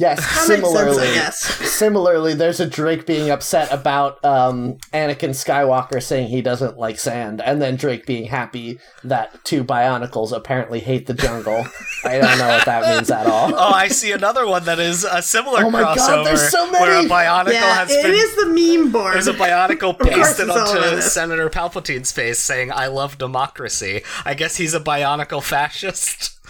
Yes, 0.00 0.18
That 0.18 0.48
makes 0.48 0.62
sense, 0.66 0.72
similarly, 0.72 1.08
I 1.08 1.14
guess. 1.14 1.36
similarly, 1.76 2.32
there's 2.32 2.58
a 2.58 2.66
Drake 2.66 3.04
being 3.04 3.28
upset 3.28 3.70
about 3.70 4.24
um, 4.24 4.78
Anakin 4.94 5.30
Skywalker 5.36 6.02
saying 6.02 6.28
he 6.28 6.40
doesn't 6.40 6.78
like 6.78 6.98
sand, 6.98 7.42
and 7.42 7.60
then 7.60 7.76
Drake 7.76 8.06
being 8.06 8.24
happy 8.24 8.78
that 9.04 9.44
two 9.44 9.62
Bionicles 9.62 10.32
apparently 10.32 10.80
hate 10.80 11.06
the 11.06 11.12
jungle. 11.12 11.66
I 12.02 12.16
don't 12.18 12.38
know 12.38 12.48
what 12.48 12.64
that 12.64 12.96
means 12.96 13.10
at 13.10 13.26
all. 13.26 13.54
Oh, 13.54 13.72
I 13.74 13.88
see 13.88 14.12
another 14.12 14.46
one 14.46 14.64
that 14.64 14.78
is 14.78 15.04
a 15.04 15.20
similar 15.20 15.64
Oh 15.64 15.70
my 15.70 15.82
God, 15.82 16.26
there's 16.26 16.48
so 16.48 16.72
where 16.72 16.92
a 16.92 17.02
many! 17.02 17.08
Bionicle 17.08 17.52
Yeah, 17.52 17.74
has 17.74 17.90
it 17.90 18.02
been 18.02 18.14
is 18.14 18.36
the 18.36 18.46
meme 18.46 18.90
board. 18.92 19.12
There's 19.12 19.28
a 19.28 19.34
Bionicle 19.34 19.98
pasted 20.02 20.48
it's 20.48 20.56
all 20.56 20.68
over 20.78 20.86
onto. 20.86 21.02
Senator 21.02 21.50
Palpatine's 21.50 22.10
face 22.10 22.38
saying, 22.38 22.72
I 22.72 22.86
love 22.86 23.18
democracy. 23.18 24.00
I 24.24 24.32
guess 24.32 24.56
he's 24.56 24.72
a 24.72 24.80
Bionicle 24.80 25.42
fascist. 25.42 26.40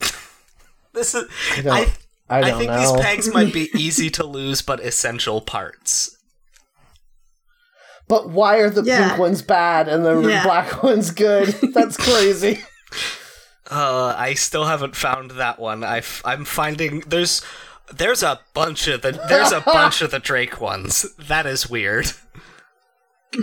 this 0.92 1.14
is. 1.14 1.26
I, 1.58 1.60
don't- 1.62 1.98
I, 2.28 2.38
I 2.38 2.40
don't 2.42 2.58
think 2.58 2.70
know. 2.70 2.78
these 2.80 3.00
pegs 3.02 3.32
might 3.32 3.52
be 3.52 3.70
easy 3.74 4.10
to 4.10 4.24
lose, 4.24 4.62
but 4.62 4.80
essential 4.80 5.40
parts. 5.40 6.16
But 8.08 8.30
why 8.30 8.58
are 8.58 8.70
the 8.70 8.82
Yeah. 8.82 9.08
pink 9.08 9.18
ones 9.18 9.42
bad 9.42 9.88
and 9.88 10.04
the 10.04 10.20
Yeah. 10.20 10.44
black 10.44 10.82
ones 10.82 11.10
good? 11.10 11.48
That's 11.74 11.96
crazy. 11.96 12.62
Uh, 13.68 14.14
I 14.16 14.34
still 14.34 14.64
haven't 14.64 14.94
found 14.94 15.32
that 15.32 15.58
one. 15.58 15.82
i 15.82 15.98
f- 15.98 16.22
I'm 16.24 16.44
finding 16.44 17.00
there's 17.00 17.42
there's 17.92 18.22
a 18.22 18.40
bunch 18.54 18.86
of 18.88 19.02
the 19.02 19.12
there's 19.28 19.52
a 19.52 19.60
bunch 19.60 20.02
of 20.02 20.10
the 20.12 20.18
Drake 20.20 20.60
ones. 20.60 21.06
That 21.18 21.46
is 21.46 21.68
weird. 21.68 22.12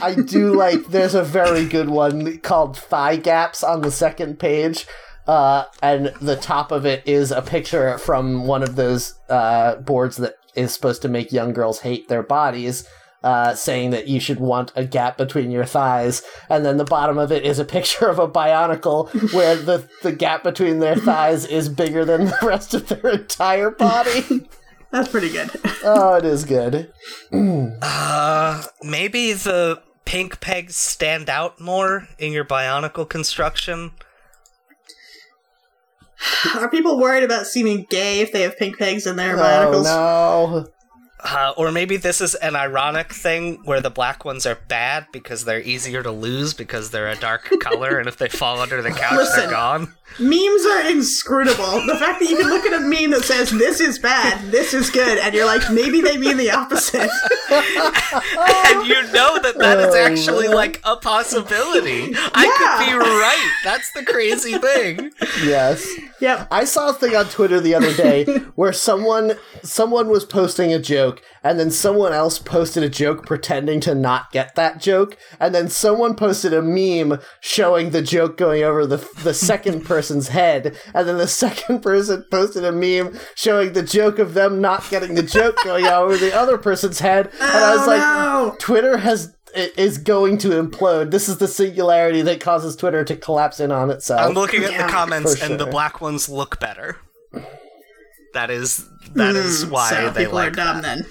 I 0.01 0.15
do 0.15 0.53
like. 0.55 0.87
There's 0.87 1.13
a 1.13 1.23
very 1.23 1.65
good 1.65 1.89
one 1.89 2.37
called 2.39 2.77
"Thigh 2.77 3.17
Gaps" 3.17 3.63
on 3.63 3.81
the 3.81 3.91
second 3.91 4.39
page, 4.39 4.87
uh, 5.27 5.65
and 5.81 6.07
the 6.21 6.35
top 6.35 6.71
of 6.71 6.85
it 6.85 7.07
is 7.07 7.31
a 7.31 7.41
picture 7.41 7.97
from 7.97 8.45
one 8.45 8.63
of 8.63 8.75
those 8.75 9.19
uh, 9.29 9.75
boards 9.75 10.17
that 10.17 10.35
is 10.55 10.73
supposed 10.73 11.01
to 11.01 11.09
make 11.09 11.31
young 11.31 11.53
girls 11.53 11.81
hate 11.81 12.07
their 12.07 12.23
bodies. 12.23 12.87
Uh, 13.23 13.55
saying 13.55 13.91
that 13.91 14.05
you 14.05 14.19
should 14.19 14.37
want 14.37 14.73
a 14.75 14.83
gap 14.83 15.17
between 15.17 15.49
your 15.49 15.63
thighs, 15.63 16.23
and 16.49 16.65
then 16.65 16.75
the 16.75 16.83
bottom 16.83 17.17
of 17.17 17.31
it 17.31 17.45
is 17.45 17.57
a 17.57 17.63
picture 17.77 18.09
of 18.09 18.19
a 18.19 18.27
bionicle 18.27 19.09
where 19.33 19.55
the 19.55 19.87
the 20.01 20.11
gap 20.11 20.43
between 20.43 20.79
their 20.79 20.97
thighs 20.97 21.45
is 21.45 21.69
bigger 21.69 22.03
than 22.03 22.25
the 22.25 22.37
rest 22.43 22.73
of 22.73 22.85
their 22.89 23.11
entire 23.11 23.71
body. 23.71 24.45
That's 24.93 25.09
pretty 25.09 25.29
good. 25.29 25.49
oh, 25.83 26.15
it 26.17 26.23
is 26.23 26.45
good. 26.45 26.93
Uh, 27.33 28.63
maybe 28.83 29.33
the 29.33 29.81
pink 30.05 30.39
pegs 30.39 30.75
stand 30.75 31.31
out 31.31 31.59
more 31.59 32.07
in 32.19 32.31
your 32.31 32.45
Bionicle 32.45 33.09
construction. 33.09 33.91
Are 36.55 36.69
people 36.69 36.99
worried 36.99 37.23
about 37.23 37.47
seeming 37.47 37.85
gay 37.89 38.19
if 38.21 38.31
they 38.31 38.41
have 38.41 38.57
pink 38.57 38.77
pegs 38.77 39.07
in 39.07 39.15
their 39.15 39.35
Oh 39.37 39.41
Bionicles? 39.41 39.83
no! 39.85 40.65
Uh, 41.23 41.53
or 41.55 41.71
maybe 41.71 41.95
this 41.97 42.19
is 42.19 42.35
an 42.35 42.55
ironic 42.55 43.13
thing 43.13 43.59
where 43.63 43.79
the 43.79 43.89
black 43.89 44.25
ones 44.25 44.45
are 44.45 44.57
bad 44.67 45.07
because 45.13 45.45
they're 45.45 45.61
easier 45.61 46.03
to 46.03 46.11
lose 46.11 46.53
because 46.53 46.91
they're 46.91 47.07
a 47.07 47.15
dark 47.15 47.49
color, 47.61 47.97
and 47.97 48.07
if 48.09 48.17
they 48.17 48.27
fall 48.27 48.59
under 48.59 48.81
the 48.81 48.91
couch, 48.91 49.17
Listen. 49.17 49.39
they're 49.39 49.51
gone. 49.51 49.93
Memes 50.19 50.65
are 50.65 50.89
inscrutable. 50.91 51.85
The 51.87 51.95
fact 51.97 52.19
that 52.19 52.29
you 52.29 52.37
can 52.37 52.47
look 52.49 52.65
at 52.65 52.73
a 52.73 52.79
meme 52.81 53.11
that 53.11 53.23
says 53.23 53.49
this 53.51 53.79
is 53.79 53.97
bad, 53.97 54.51
this 54.51 54.73
is 54.73 54.89
good, 54.91 55.17
and 55.17 55.33
you're 55.33 55.45
like, 55.45 55.71
maybe 55.71 56.01
they 56.01 56.17
mean 56.17 56.37
the 56.37 56.51
opposite. 56.51 57.09
and 57.49 58.87
you 58.87 59.01
know 59.11 59.39
that 59.39 59.55
that 59.57 59.79
is 59.79 59.93
Oh, 59.93 59.97
actually 59.97 60.47
like 60.47 60.81
a 60.83 60.97
possibility. 60.97 62.13
I 62.15 62.47
could 62.57 62.85
be 62.85 62.93
right. 62.97 63.51
That's 63.63 63.91
the 63.93 64.03
crazy 64.03 64.57
thing. 64.57 65.11
Yes. 65.43 65.87
yep. 66.19 66.47
I 66.51 66.65
saw 66.65 66.89
a 66.89 66.93
thing 66.93 67.15
on 67.15 67.25
Twitter 67.25 67.59
the 67.59 67.75
other 67.75 67.93
day 67.93 68.25
where 68.55 68.73
someone 68.73 69.33
someone 69.63 70.09
was 70.09 70.25
posting 70.25 70.73
a 70.73 70.79
joke 70.79 71.12
and 71.43 71.59
then 71.59 71.69
someone 71.71 72.13
else 72.13 72.39
posted 72.39 72.83
a 72.83 72.89
joke 72.89 73.25
pretending 73.25 73.79
to 73.81 73.93
not 73.95 74.31
get 74.31 74.55
that 74.55 74.79
joke 74.79 75.17
and 75.39 75.53
then 75.53 75.67
someone 75.69 76.15
posted 76.15 76.53
a 76.53 76.61
meme 76.61 77.19
showing 77.41 77.89
the 77.91 78.01
joke 78.01 78.37
going 78.37 78.63
over 78.63 78.85
the 78.85 78.97
the 79.23 79.33
second 79.33 79.81
person's 79.85 80.29
head 80.29 80.75
and 80.93 81.07
then 81.07 81.17
the 81.17 81.27
second 81.27 81.81
person 81.81 82.25
posted 82.31 82.63
a 82.63 82.71
meme 82.71 83.17
showing 83.35 83.73
the 83.73 83.83
joke 83.83 84.19
of 84.19 84.33
them 84.33 84.61
not 84.61 84.87
getting 84.89 85.15
the 85.15 85.23
joke 85.23 85.55
going 85.63 85.85
over 85.85 86.17
the 86.17 86.33
other 86.35 86.57
person's 86.57 86.99
head 86.99 87.27
and 87.39 87.41
I 87.41 87.75
was 87.75 87.83
Oh, 87.83 87.87
like 87.87 87.99
no. 87.99 88.55
Twitter 88.59 88.97
has 88.97 89.35
is 89.55 89.99
going 89.99 90.39
to 90.39 90.47
implode. 90.49 91.11
This 91.11 91.29
is 91.29 91.37
the 91.37 91.47
singularity 91.47 92.23
that 92.23 92.39
causes 92.41 92.75
Twitter 92.75 93.03
to 93.03 93.15
collapse 93.15 93.59
in 93.59 93.71
on 93.71 93.91
itself. 93.91 94.21
I'm 94.21 94.33
looking 94.33 94.63
at 94.63 94.71
Yeah, 94.71 94.87
the 94.87 94.91
comments, 94.91 95.37
for 95.37 95.45
and 95.45 95.59
the 95.59 95.67
black 95.67 96.01
ones 96.01 96.27
look 96.27 96.59
better. 96.59 96.97
That 98.33 98.49
is 98.49 98.87
that 99.15 99.35
is 99.35 99.65
why 99.65 99.89
so 99.89 100.09
they 100.09 100.23
people 100.25 100.35
like 100.35 100.47
are 100.49 100.51
dumb 100.51 100.81
that. 100.81 100.97
then. 100.97 101.05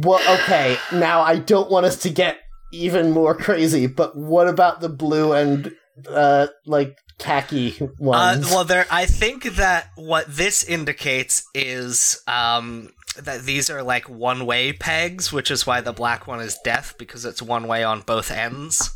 Well, 0.00 0.20
okay. 0.40 0.76
Now 0.92 1.22
I 1.22 1.36
don't 1.38 1.70
want 1.70 1.86
us 1.86 1.96
to 2.02 2.10
get 2.10 2.38
even 2.72 3.10
more 3.10 3.34
crazy, 3.34 3.86
but 3.86 4.16
what 4.16 4.48
about 4.48 4.80
the 4.80 4.88
blue 4.88 5.32
and 5.32 5.72
uh 6.08 6.46
like 6.66 6.96
khaki 7.18 7.76
Uh, 7.80 7.86
ones? 7.98 8.46
well, 8.50 8.64
there. 8.64 8.86
I 8.90 9.06
think 9.06 9.44
that 9.56 9.88
what 9.96 10.26
this 10.28 10.64
indicates 10.64 11.44
is 11.54 12.22
um, 12.26 12.90
that 13.20 13.42
these 13.42 13.68
are 13.70 13.82
like 13.82 14.08
one-way 14.08 14.72
pegs, 14.72 15.32
which 15.32 15.50
is 15.50 15.66
why 15.66 15.80
the 15.82 15.92
black 15.92 16.26
one 16.26 16.40
is 16.40 16.58
death 16.64 16.94
because 16.98 17.24
it's 17.24 17.42
one 17.42 17.66
way 17.68 17.84
on 17.84 18.00
both 18.00 18.30
ends. 18.30 18.90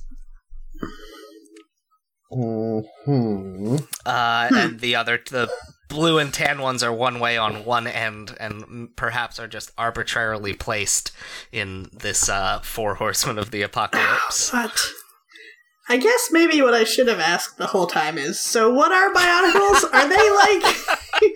hmm 2.30 3.76
Uh, 4.04 4.48
and 4.54 4.80
the 4.80 4.96
other, 4.96 5.20
the 5.30 5.50
blue 5.88 6.18
and 6.18 6.32
tan 6.32 6.60
ones 6.60 6.82
are 6.82 6.92
one 6.92 7.20
way 7.20 7.36
on 7.36 7.64
one 7.64 7.86
end, 7.86 8.36
and 8.40 8.94
perhaps 8.96 9.38
are 9.38 9.48
just 9.48 9.70
arbitrarily 9.78 10.52
placed 10.54 11.12
in 11.52 11.88
this 11.92 12.28
uh, 12.28 12.60
four 12.60 12.96
horsemen 12.96 13.38
of 13.38 13.50
the 13.50 13.62
apocalypse. 13.62 14.50
But 15.88 15.94
I 15.94 15.98
guess 15.98 16.30
maybe 16.32 16.60
what 16.62 16.74
I 16.74 16.82
should 16.82 17.06
have 17.06 17.20
asked 17.20 17.58
the 17.58 17.68
whole 17.68 17.86
time 17.86 18.18
is 18.18 18.40
so 18.40 18.72
what 18.74 18.90
are 18.90 19.12
Bionicles? 19.14 19.84
are 19.94 20.08
they 20.08 20.30
like 20.30 20.76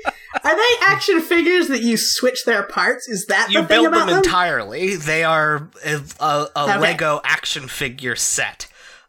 Are 0.44 0.56
they 0.56 0.74
action 0.82 1.20
figures 1.20 1.68
that 1.68 1.82
you 1.82 1.96
switch 1.96 2.44
their 2.44 2.64
parts? 2.64 3.08
Is 3.08 3.26
that 3.26 3.50
you 3.50 3.60
the 3.62 3.68
thing 3.68 3.76
build 3.82 3.86
about 3.88 3.98
them 4.00 4.08
them? 4.08 4.16
entirely. 4.18 4.96
They 4.96 5.22
are 5.22 5.70
a, 5.84 6.00
a, 6.18 6.46
a 6.56 6.62
Okay. 6.64 6.78
Lego 6.78 7.20
action 7.24 7.68
figure 7.68 8.16
set. 8.16 8.66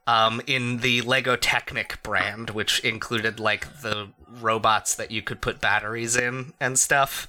Um, 0.07 0.41
in 0.47 0.77
the 0.77 1.01
Lego 1.01 1.35
Technic 1.35 1.99
brand, 2.03 2.49
which 2.49 2.79
included 2.81 3.39
like 3.39 3.81
the 3.81 4.09
robots 4.39 4.95
that 4.95 5.11
you 5.11 5.21
could 5.21 5.41
put 5.41 5.59
batteries 5.59 6.15
in 6.15 6.53
and 6.59 6.77
stuff. 6.79 7.27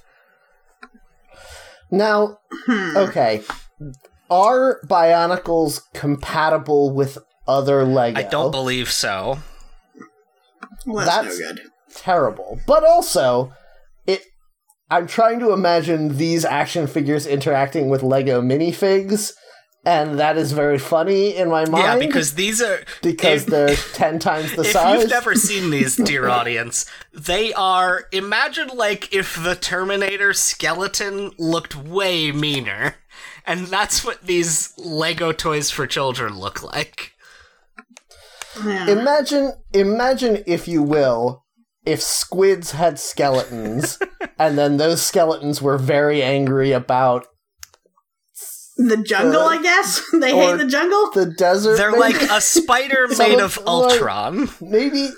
Now, 1.91 2.39
Hmm. 2.65 2.97
okay. 2.97 3.43
Are 4.29 4.79
Bionicles 4.85 5.81
compatible 5.93 6.91
with 6.91 7.17
other 7.47 7.83
Lego? 7.83 8.19
I 8.19 8.23
don't 8.23 8.51
believe 8.51 8.91
so. 8.91 9.39
well, 10.85 11.05
that's, 11.05 11.37
that's- 11.37 11.39
no 11.39 11.47
good. 11.47 11.59
terrible. 11.93 12.59
But 12.65 12.83
also, 12.83 13.53
it. 14.07 14.21
I'm 14.89 15.07
trying 15.07 15.39
to 15.41 15.51
imagine 15.51 16.17
these 16.17 16.45
action 16.45 16.87
figures 16.87 17.25
interacting 17.27 17.89
with 17.89 18.01
Lego 18.03 18.41
minifigs, 18.41 19.33
and 19.85 20.19
that 20.19 20.37
is 20.37 20.51
very 20.53 20.79
funny 20.79 21.35
in 21.35 21.49
my 21.49 21.65
mind. 21.65 22.01
Yeah, 22.01 22.07
because 22.07 22.35
these 22.35 22.61
are 22.61 22.79
because 23.01 23.43
if- 23.43 23.49
they're 23.49 23.75
ten 23.93 24.19
times 24.19 24.55
the 24.55 24.61
if 24.61 24.71
size. 24.71 24.95
If 24.95 25.01
you've 25.01 25.09
never 25.11 25.35
seen 25.35 25.69
these, 25.69 25.95
dear 25.95 26.29
audience, 26.29 26.85
they 27.13 27.53
are. 27.53 28.05
Imagine 28.11 28.69
like 28.69 29.13
if 29.13 29.41
the 29.41 29.55
Terminator 29.55 30.33
skeleton 30.33 31.31
looked 31.37 31.75
way 31.75 32.31
meaner, 32.31 32.95
and 33.45 33.67
that's 33.67 34.05
what 34.05 34.23
these 34.23 34.73
Lego 34.77 35.31
toys 35.31 35.69
for 35.69 35.85
children 35.85 36.39
look 36.39 36.63
like. 36.63 37.11
Yeah. 38.63 38.87
Imagine, 38.87 39.53
imagine 39.73 40.43
if 40.45 40.67
you 40.67 40.83
will, 40.83 41.43
if 41.85 42.01
squids 42.01 42.71
had 42.71 42.99
skeletons, 42.99 43.97
and 44.39 44.57
then 44.57 44.77
those 44.77 45.01
skeletons 45.01 45.61
were 45.61 45.77
very 45.77 46.21
angry 46.21 46.71
about 46.71 47.25
the 48.77 48.97
jungle, 48.97 49.41
uh, 49.41 49.47
I 49.47 49.61
guess. 49.61 50.01
they 50.19 50.35
hate 50.35 50.57
the 50.57 50.65
jungle. 50.65 51.11
the 51.11 51.25
desert. 51.37 51.77
They're 51.77 51.91
maybe? 51.91 52.01
like 52.19 52.21
a 52.31 52.41
spider 52.41 53.07
made 53.17 53.39
of- 53.39 53.57
of 53.59 53.67
Ultron. 53.67 54.49
maybe. 54.61 55.09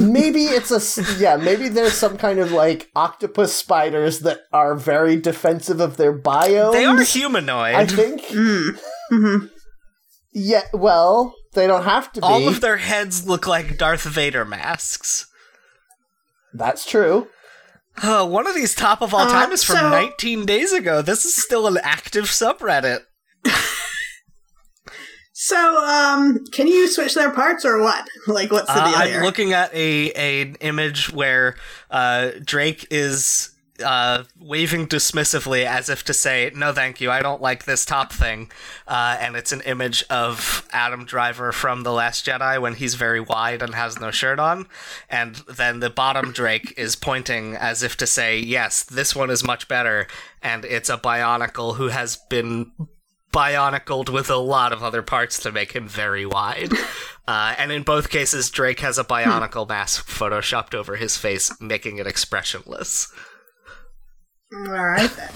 Maybe 0.00 0.46
it's 0.46 0.72
a 0.98 1.02
yeah. 1.20 1.36
Maybe 1.36 1.68
there's 1.68 1.92
some 1.92 2.18
kind 2.18 2.40
of 2.40 2.50
like 2.50 2.90
octopus 2.96 3.54
spiders 3.54 4.18
that 4.20 4.40
are 4.52 4.74
very 4.74 5.14
defensive 5.16 5.78
of 5.80 5.96
their 5.96 6.12
biomes. 6.12 6.72
They 6.72 6.84
are 6.84 7.00
humanoid. 7.02 7.76
I 7.76 7.86
think. 7.86 8.22
Mm. 8.32 8.78
Mhm. 9.12 9.50
Yeah. 10.32 10.62
Well, 10.74 11.32
they 11.54 11.68
don't 11.68 11.84
have 11.84 12.12
to 12.14 12.20
be. 12.20 12.26
All 12.26 12.48
of 12.48 12.60
their 12.60 12.78
heads 12.78 13.28
look 13.28 13.46
like 13.46 13.78
Darth 13.78 14.02
Vader 14.02 14.44
masks. 14.44 15.26
That's 16.52 16.84
true. 16.84 17.28
Uh, 18.00 18.26
one 18.26 18.46
of 18.46 18.54
these 18.54 18.74
top 18.74 19.02
of 19.02 19.12
all 19.12 19.20
Uh, 19.28 19.32
time 19.32 19.52
is 19.52 19.62
from 19.64 19.76
so- 19.76 19.90
19 19.90 20.46
days 20.46 20.72
ago. 20.72 21.02
This 21.02 21.24
is 21.24 21.34
still 21.34 21.66
an 21.66 21.78
active 21.82 22.24
subreddit. 22.26 23.00
So, 25.34 25.56
um, 25.84 26.44
can 26.52 26.68
you 26.68 26.86
switch 26.86 27.14
their 27.14 27.30
parts 27.32 27.64
or 27.64 27.80
what? 27.82 28.06
Like, 28.28 28.52
what's 28.52 28.66
the 28.66 28.78
Uh, 28.80 28.92
I'm 28.94 29.08
here? 29.08 29.22
looking 29.22 29.52
at 29.52 29.72
a, 29.74 30.12
a 30.14 30.42
an 30.42 30.56
image 30.60 31.10
where 31.12 31.56
uh, 31.90 32.30
Drake 32.44 32.86
is 32.90 33.50
uh, 33.82 34.24
waving 34.38 34.86
dismissively 34.86 35.64
as 35.64 35.88
if 35.88 36.04
to 36.04 36.14
say, 36.14 36.50
"No, 36.54 36.72
thank 36.72 37.00
you, 37.00 37.10
I 37.10 37.20
don't 37.20 37.42
like 37.42 37.64
this 37.64 37.84
top 37.84 38.12
thing." 38.12 38.50
Uh, 38.86 39.16
and 39.20 39.36
it's 39.36 39.52
an 39.52 39.60
image 39.62 40.04
of 40.10 40.66
Adam 40.72 41.04
Driver 41.04 41.52
from 41.52 41.82
The 41.82 41.92
Last 41.92 42.26
Jedi 42.26 42.60
when 42.60 42.74
he's 42.74 42.94
very 42.94 43.20
wide 43.20 43.62
and 43.62 43.74
has 43.74 44.00
no 44.00 44.10
shirt 44.10 44.38
on, 44.38 44.66
and 45.10 45.36
then 45.48 45.80
the 45.80 45.90
bottom 45.90 46.32
Drake 46.32 46.74
is 46.76 46.96
pointing 46.96 47.56
as 47.56 47.82
if 47.82 47.96
to 47.98 48.06
say, 48.06 48.38
"Yes, 48.38 48.82
this 48.82 49.14
one 49.14 49.30
is 49.30 49.44
much 49.44 49.68
better." 49.68 50.06
And 50.42 50.64
it's 50.64 50.88
a 50.90 50.98
Bionicle 50.98 51.76
who 51.76 51.88
has 51.88 52.16
been 52.28 52.72
bionicled 53.32 54.10
with 54.10 54.28
a 54.28 54.36
lot 54.36 54.72
of 54.72 54.82
other 54.82 55.02
parts 55.02 55.38
to 55.40 55.50
make 55.50 55.72
him 55.72 55.88
very 55.88 56.26
wide. 56.26 56.72
Uh, 57.28 57.54
and 57.56 57.70
in 57.70 57.84
both 57.84 58.10
cases, 58.10 58.50
Drake 58.50 58.80
has 58.80 58.98
a 58.98 59.04
bionicle 59.04 59.68
mask 59.68 60.08
photoshopped 60.08 60.74
over 60.74 60.96
his 60.96 61.16
face, 61.16 61.52
making 61.60 61.98
it 61.98 62.06
expressionless. 62.06 63.12
All 64.54 64.64
right 64.64 65.10
then. 65.10 65.30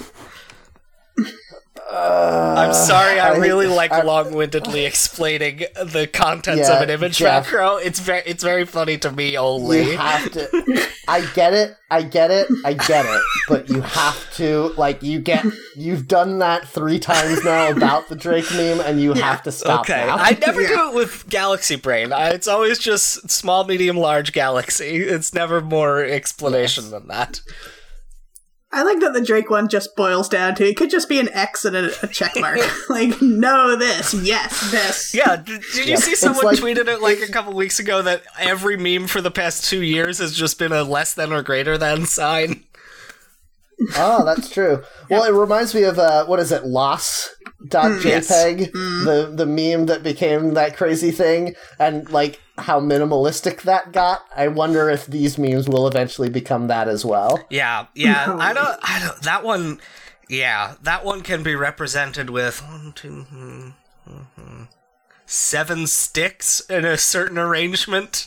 Uh, 1.89 2.55
I'm 2.59 2.75
sorry, 2.75 3.21
I, 3.21 3.35
I- 3.35 3.37
really 3.37 3.69
like 3.69 3.93
I- 3.93 4.03
long-windedly 4.03 4.85
explaining 4.85 5.59
the 5.77 6.09
contents 6.13 6.69
Yeah, 6.69 6.77
of 6.77 6.83
an 6.83 6.91
image 6.91 7.19
Jeff. 7.19 7.45
macro. 7.47 7.77
It's 7.77 8.01
very, 8.01 8.23
it's 8.27 8.43
very 8.43 8.67
funny 8.67 8.99
to 8.99 9.13
me 9.13 9.37
only. 9.39 9.93
You 9.93 9.97
have 9.97 10.31
to. 10.33 10.89
I 11.07 11.25
get 11.35 11.55
it. 11.55 11.77
I 11.89 12.03
get 12.03 12.33
it. 12.33 12.49
I 12.65 12.73
get 12.75 13.07
it. 13.07 13.21
But 13.49 13.69
you 13.71 13.81
have 13.83 14.35
to 14.35 14.75
like 14.77 15.05
you 15.05 15.21
get. 15.21 15.47
You've 15.77 16.09
done 16.09 16.41
that 16.41 16.67
three 16.67 16.99
times 16.99 17.45
now 17.45 17.71
about 17.71 18.09
the 18.09 18.17
Drake 18.17 18.51
meme, 18.51 18.81
and 18.81 19.01
you 19.01 19.13
have 19.13 19.45
to 19.45 19.53
stop 19.53 19.83
Okay, 19.83 20.05
now. 20.07 20.17
I 20.17 20.37
never 20.45 20.61
Yeah. 20.63 20.69
do 20.69 20.89
it 20.91 20.95
with 20.97 21.29
Galaxy 21.29 21.77
Brain. 21.77 22.13
I, 22.13 22.31
it's 22.31 22.49
always 22.49 22.81
just 22.81 23.31
small, 23.31 23.63
medium, 23.65 23.97
large 23.97 24.33
galaxy. 24.33 24.97
It's 24.97 25.33
never 25.33 25.61
more 25.61 26.03
explanation 26.03 26.91
than 26.91 27.07
that. 27.07 27.41
I 28.77 28.83
like 28.83 29.01
that 29.01 29.15
the 29.15 29.23
Drake 29.23 29.49
one 29.49 29.71
just 29.71 29.97
boils 29.97 30.29
down 30.29 30.55
to 30.57 30.69
it 30.69 30.77
could 30.77 30.91
just 30.91 31.09
be 31.09 31.19
an 31.19 31.31
X 31.31 31.65
and 31.65 31.75
a, 31.75 32.05
a 32.05 32.07
check 32.07 32.33
mark. 32.37 32.59
like, 32.91 33.23
no, 33.23 33.75
this, 33.75 34.13
yes, 34.13 34.71
this. 34.71 35.15
Yeah, 35.15 35.37
did, 35.37 35.63
did 35.73 35.89
you 35.89 35.97
see 35.97 36.15
someone 36.15 36.45
like- 36.45 36.59
tweeted 36.59 36.87
it 36.87 37.01
like 37.01 37.21
a 37.21 37.33
couple 37.33 37.55
weeks 37.55 37.79
ago 37.79 38.03
that 38.03 38.23
every 38.39 38.77
meme 38.77 39.07
for 39.07 39.23
the 39.23 39.31
past 39.31 39.65
two 39.65 39.83
years 39.83 40.19
has 40.19 40.37
just 40.37 40.59
been 40.59 40.73
a 40.73 40.85
less 40.85 41.15
than 41.15 41.33
or 41.33 41.43
greater 41.43 41.79
than 41.79 42.05
sign? 42.05 42.65
Oh, 43.97 44.27
that's 44.27 44.51
true. 44.51 44.83
Well, 45.09 45.25
it 45.25 45.33
reminds 45.39 45.75
me 45.75 45.83
of 45.85 45.99
uh, 45.99 46.27
what 46.27 46.39
is 46.39 46.53
it, 46.53 46.67
loss.jpg, 47.73 48.05
Yes. 48.05 48.29
the 48.29 49.33
the 49.35 49.47
meme 49.47 49.87
that 49.87 50.03
became 50.03 50.55
that 50.55 50.77
crazy 50.77 51.11
thing, 51.11 51.55
and 51.79 52.09
like 52.11 52.41
how 52.59 52.81
minimalistic 52.81 53.63
that 53.63 53.93
got. 53.93 54.23
I 54.35 54.49
wonder 54.49 54.89
if 54.91 55.07
these 55.07 55.39
memes 55.39 55.69
will 55.69 55.87
eventually 55.87 56.31
become 56.31 56.69
that 56.69 56.89
as 56.89 57.05
well. 57.05 57.45
Yeah, 57.51 57.87
yeah. 57.95 58.37
I 58.41 58.53
don't. 58.53 58.79
I 58.83 59.01
don't. 59.07 59.23
That 59.23 59.45
one. 59.45 59.81
Yeah, 60.29 60.75
that 60.83 61.05
one 61.05 61.21
can 61.23 61.43
be 61.45 61.55
represented 61.55 62.31
with 62.31 62.61
one, 62.61 62.93
two, 62.97 63.23
hmm, 63.31 63.69
hmm, 64.05 64.23
hmm, 64.35 64.63
seven 65.25 65.87
sticks 65.87 66.61
in 66.69 66.85
a 66.85 66.99
certain 66.99 67.39
arrangement. 67.39 68.27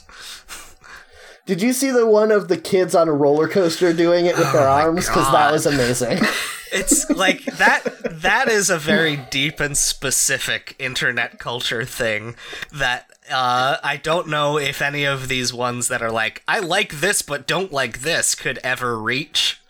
Did 1.45 1.61
you 1.61 1.73
see 1.73 1.89
the 1.91 2.05
one 2.05 2.31
of 2.31 2.47
the 2.47 2.57
kids 2.57 2.93
on 2.95 3.09
a 3.09 3.11
roller 3.11 3.47
coaster 3.47 3.91
doing 3.91 4.27
it 4.27 4.37
with 4.37 4.51
their 4.53 4.61
Oh 4.67 4.75
my 4.75 4.81
arms? 4.83 5.07
Because 5.07 5.31
that 5.31 5.51
was 5.51 5.65
amazing. 5.65 6.19
It's 6.71 7.09
like 7.09 7.43
that. 7.45 7.83
That 8.21 8.47
is 8.47 8.69
a 8.69 8.77
very 8.77 9.17
deep 9.17 9.59
and 9.59 9.77
specific 9.77 10.75
internet 10.79 11.39
culture 11.39 11.85
thing 11.85 12.35
that. 12.73 13.05
Uh, 13.31 13.77
I 13.83 13.97
don't 13.97 14.27
know 14.27 14.57
if 14.57 14.81
any 14.81 15.03
of 15.03 15.27
these 15.27 15.53
ones 15.53 15.87
that 15.89 16.01
are 16.01 16.09
like, 16.09 16.41
I 16.47 16.61
like 16.61 16.93
this 16.93 17.21
but 17.21 17.45
don't 17.45 17.71
like 17.71 17.99
this 17.99 18.33
could 18.33 18.57
ever 18.63 18.97
reach. 18.99 19.61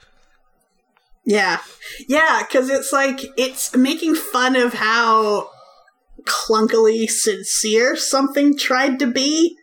Yeah. 1.25 1.59
Yeah, 2.07 2.43
because 2.47 2.69
it's 2.69 2.93
like, 2.93 3.19
it's 3.37 3.75
making 3.75 4.15
fun 4.15 4.55
of 4.55 4.75
how 4.75 5.49
clunkily 6.23 7.09
sincere 7.09 7.97
something 7.97 8.57
tried 8.57 8.97
to 8.99 9.07
be, 9.07 9.57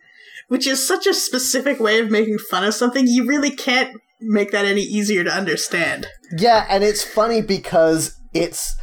which 0.47 0.67
is 0.67 0.87
such 0.87 1.07
a 1.07 1.13
specific 1.15 1.79
way 1.79 1.99
of 1.99 2.11
making 2.11 2.37
fun 2.37 2.65
of 2.65 2.75
something, 2.75 3.07
you 3.07 3.25
really 3.25 3.49
can't 3.49 3.99
make 4.21 4.51
that 4.51 4.65
any 4.65 4.83
easier 4.83 5.23
to 5.23 5.33
understand. 5.33 6.05
Yeah, 6.31 6.65
and 6.69 6.83
it's 6.83 7.03
funny 7.03 7.41
because 7.41 8.19
it's 8.33 8.75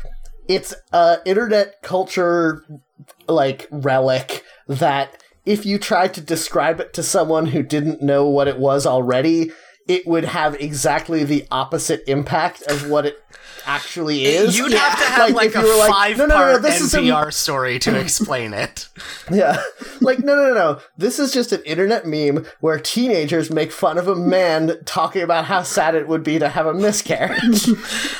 it's 0.49 0.75
a 0.93 1.19
internet 1.25 1.83
culture 1.83 2.65
like 3.29 3.69
relic 3.71 4.45
that 4.69 5.23
if 5.45 5.67
you 5.67 5.79
tried 5.79 6.15
to 6.15 6.21
describe 6.21 6.81
it 6.81 6.93
to 6.95 7.03
someone 7.03 7.47
who 7.47 7.63
didn't 7.63 8.03
know 8.03 8.27
what 8.27 8.49
it 8.49 8.59
was 8.59 8.87
already, 8.87 9.53
it 9.87 10.07
would 10.07 10.25
have 10.25 10.55
exactly 10.55 11.25
the 11.25 11.47
opposite 11.51 12.03
impact 12.07 12.63
of 12.63 12.89
what 12.89 13.07
it 13.07 13.19
actually 13.67 14.25
is. 14.25 14.57
You'd 14.59 14.73
Yeah. 14.73 14.79
have 14.79 14.99
to 14.99 15.05
have 15.11 15.31
Like, 15.35 15.55
like, 15.55 15.65
a 15.65 15.67
like, 15.67 15.91
five 15.91 16.19
"No, 16.19 16.27
no, 16.27 16.35
no, 16.35 16.41
part 16.53 16.63
this 16.63 16.81
is 16.81 16.95
a- 16.95 16.99
NPR 16.99 17.33
story 17.33 17.79
to 17.81 17.99
explain 17.99 18.53
it. 18.55 18.89
Yeah. 19.31 19.63
Like, 20.01 20.19
no, 20.19 20.35
no, 20.37 20.49
no, 20.49 20.55
no. 20.55 20.81
This 20.99 21.19
is 21.19 21.33
just 21.33 21.51
an 21.53 21.63
internet 21.65 22.07
meme 22.07 22.45
where 22.61 22.79
teenagers 22.79 23.51
make 23.51 23.73
fun 23.73 23.97
of 23.97 24.07
a 24.07 24.15
man 24.15 24.79
talking 24.85 25.23
about 25.23 25.47
how 25.47 25.63
sad 25.63 25.95
it 25.95 26.07
would 26.09 26.23
be 26.23 26.39
to 26.39 26.49
have 26.51 26.67
a 26.67 26.75
miscarriage. 26.75 27.67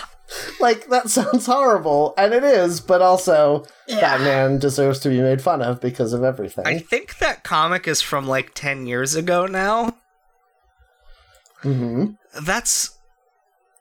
like, 0.61 0.89
that 0.89 1.11
sounds 1.11 1.45
horrible, 1.47 2.15
and 2.17 2.33
it 2.33 2.43
is, 2.43 2.81
but 2.81 3.03
also, 3.03 3.67
Yeah. 3.87 4.01
that 4.01 4.21
man 4.23 4.59
deserves 4.59 4.99
to 5.01 5.11
be 5.11 5.21
made 5.21 5.43
fun 5.43 5.61
of 5.61 5.81
because 5.81 6.13
of 6.15 6.25
everything. 6.25 6.67
I 6.67 6.79
think 6.79 7.19
that 7.19 7.45
comic 7.45 7.87
is 7.87 8.01
from 8.01 8.27
like 8.27 8.53
10 8.55 8.87
years 8.87 9.15
ago 9.15 9.45
now. 9.47 9.97
hmm 11.63 12.07
That's. 12.43 12.94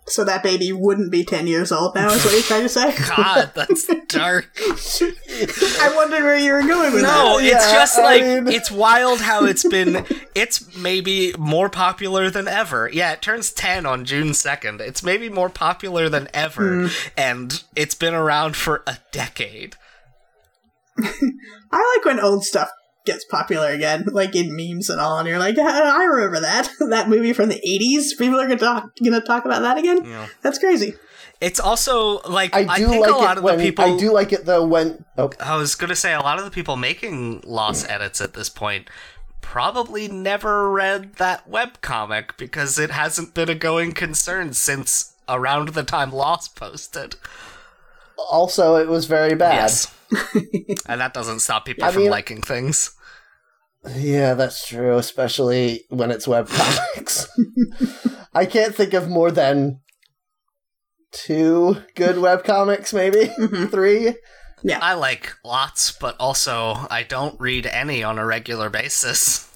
So 0.06 0.26
that 0.26 0.44
baby 0.44 0.74
wouldn't 0.74 1.12
be 1.14 1.24
10 1.24 1.48
years 1.48 1.72
old 1.72 1.96
now, 1.96 2.10
is 2.12 2.24
what 2.26 2.34
you're 2.34 2.44
trying 2.44 2.64
to 2.64 2.70
say? 2.70 2.94
God, 3.16 3.52
that's 3.56 3.86
dark. 4.10 4.50
I 4.60 5.94
wondered 5.96 6.24
where 6.24 6.38
you 6.38 6.52
were 6.52 6.62
going 6.62 6.94
with 6.94 7.04
No, 7.04 7.08
that. 7.08 7.24
No, 7.24 7.38
it's 7.40 7.52
Yeah, 7.52 7.72
just 7.74 7.98
I 7.98 8.04
like. 8.04 8.22
mean- 8.24 8.48
It's 8.50 8.70
wild 8.70 9.22
how 9.22 9.46
it's 9.46 9.68
been. 9.68 10.06
It's 10.36 10.76
maybe 10.76 11.34
more 11.40 11.70
popular 11.70 12.30
than 12.30 12.50
ever. 12.50 12.90
Yeah, 12.92 13.14
it 13.14 13.22
turns 13.22 13.52
10 13.54 13.86
on 13.86 14.04
June 14.04 14.32
2nd. 14.32 14.82
It's 14.82 15.04
maybe 15.04 15.30
more 15.30 15.50
popular 15.50 16.10
than 16.10 16.28
ever. 16.34 16.88
Hmm. 16.88 16.94
And 17.18 17.64
it's 17.76 17.96
been 17.96 18.14
around 18.14 18.58
for 18.58 18.84
a 18.86 18.98
decade. 19.14 19.78
I 21.00 21.96
like 21.98 22.06
when 22.06 22.20
old 22.20 22.44
stuff 22.44 22.70
gets 23.06 23.26
popular 23.26 23.70
again, 23.70 24.06
like 24.12 24.36
in 24.36 24.56
memes 24.56 24.90
and 24.90 25.00
all, 25.00 25.18
and 25.18 25.28
you're 25.28 25.40
like, 25.40 25.56
"Ah, 25.60 26.00
I 26.00 26.04
remember 26.04 26.42
that. 26.42 26.70
that 26.90 27.10
movie 27.10 27.34
from 27.34 27.50
the 27.50 27.62
80s. 27.68 28.18
People 28.18 28.40
are 28.40 28.48
gonna 28.48 28.58
talk, 28.58 28.90
gonna 29.04 29.22
talk 29.22 29.46
about 29.46 29.62
that 29.62 29.78
again? 29.78 30.04
Yeah. 30.06 30.28
That's 30.42 30.60
crazy. 30.60 30.94
It's 31.42 31.60
also 31.60 32.22
like. 32.22 32.56
I 32.56 32.66
I, 32.68 32.78
do 32.78 32.88
think 32.88 33.06
like 33.06 33.14
a 33.14 33.18
lot 33.18 33.32
it 33.34 33.38
of 33.40 33.44
when 33.44 33.58
the 33.58 33.64
people. 33.64 33.86
I 33.86 33.98
do 33.98 34.12
like 34.12 34.32
it 34.32 34.46
though 34.46 34.66
when 34.66 35.04
oh 35.18 35.32
I 35.40 35.58
was 35.58 35.76
gonna 35.76 35.96
say 35.96 36.14
a 36.14 36.22
lot 36.22 36.40
of 36.40 36.46
the 36.46 36.52
people 36.52 36.78
making 36.78 37.42
loss 37.46 37.86
edits 37.90 38.22
at 38.22 38.34
this 38.34 38.50
point 38.50 38.90
probably 39.44 40.08
never 40.08 40.72
read 40.72 41.16
that 41.16 41.48
webcomic 41.48 42.36
because 42.38 42.80
it 42.80 42.90
hasn't 42.90 43.36
been 43.36 43.50
a 43.50 43.56
going 43.56 43.92
concern 43.92 44.54
since 44.54 45.14
around 45.30 45.70
the 45.70 45.84
time 45.84 46.12
Loss 46.12 46.48
posted. 46.50 47.18
also 48.18 48.78
it 48.78 48.88
was 48.88 49.06
very 49.06 49.36
bad. 49.36 49.56
Yes. 49.56 49.93
and 50.88 51.02
that 51.02 51.14
doesn't 51.14 51.40
stop 51.40 51.66
people 51.66 51.84
I 51.84 51.92
from 51.92 52.04
mean- 52.04 52.12
liking 52.12 52.42
things. 52.42 52.92
Yeah, 53.96 54.34
that's 54.34 54.66
true, 54.66 54.98
especially 54.98 55.84
when 55.90 56.10
it's 56.10 56.26
web 56.28 56.48
comics. 56.48 57.28
I 58.34 58.46
can't 58.46 58.74
think 58.74 58.94
of 58.94 59.10
more 59.10 59.30
than 59.30 59.82
two 61.12 61.84
good 61.96 62.18
web 62.20 62.46
comics, 62.46 62.94
maybe? 62.94 63.26
Three? 63.68 64.16
Yeah, 64.64 64.80
I 64.82 64.94
like 64.94 65.34
lots, 65.44 65.92
but 65.92 66.16
also 66.18 66.88
I 66.90 67.04
don't 67.04 67.38
read 67.42 67.66
any 67.66 68.04
on 68.04 68.18
a 68.18 68.26
regular 68.26 68.70
basis. 68.70 69.50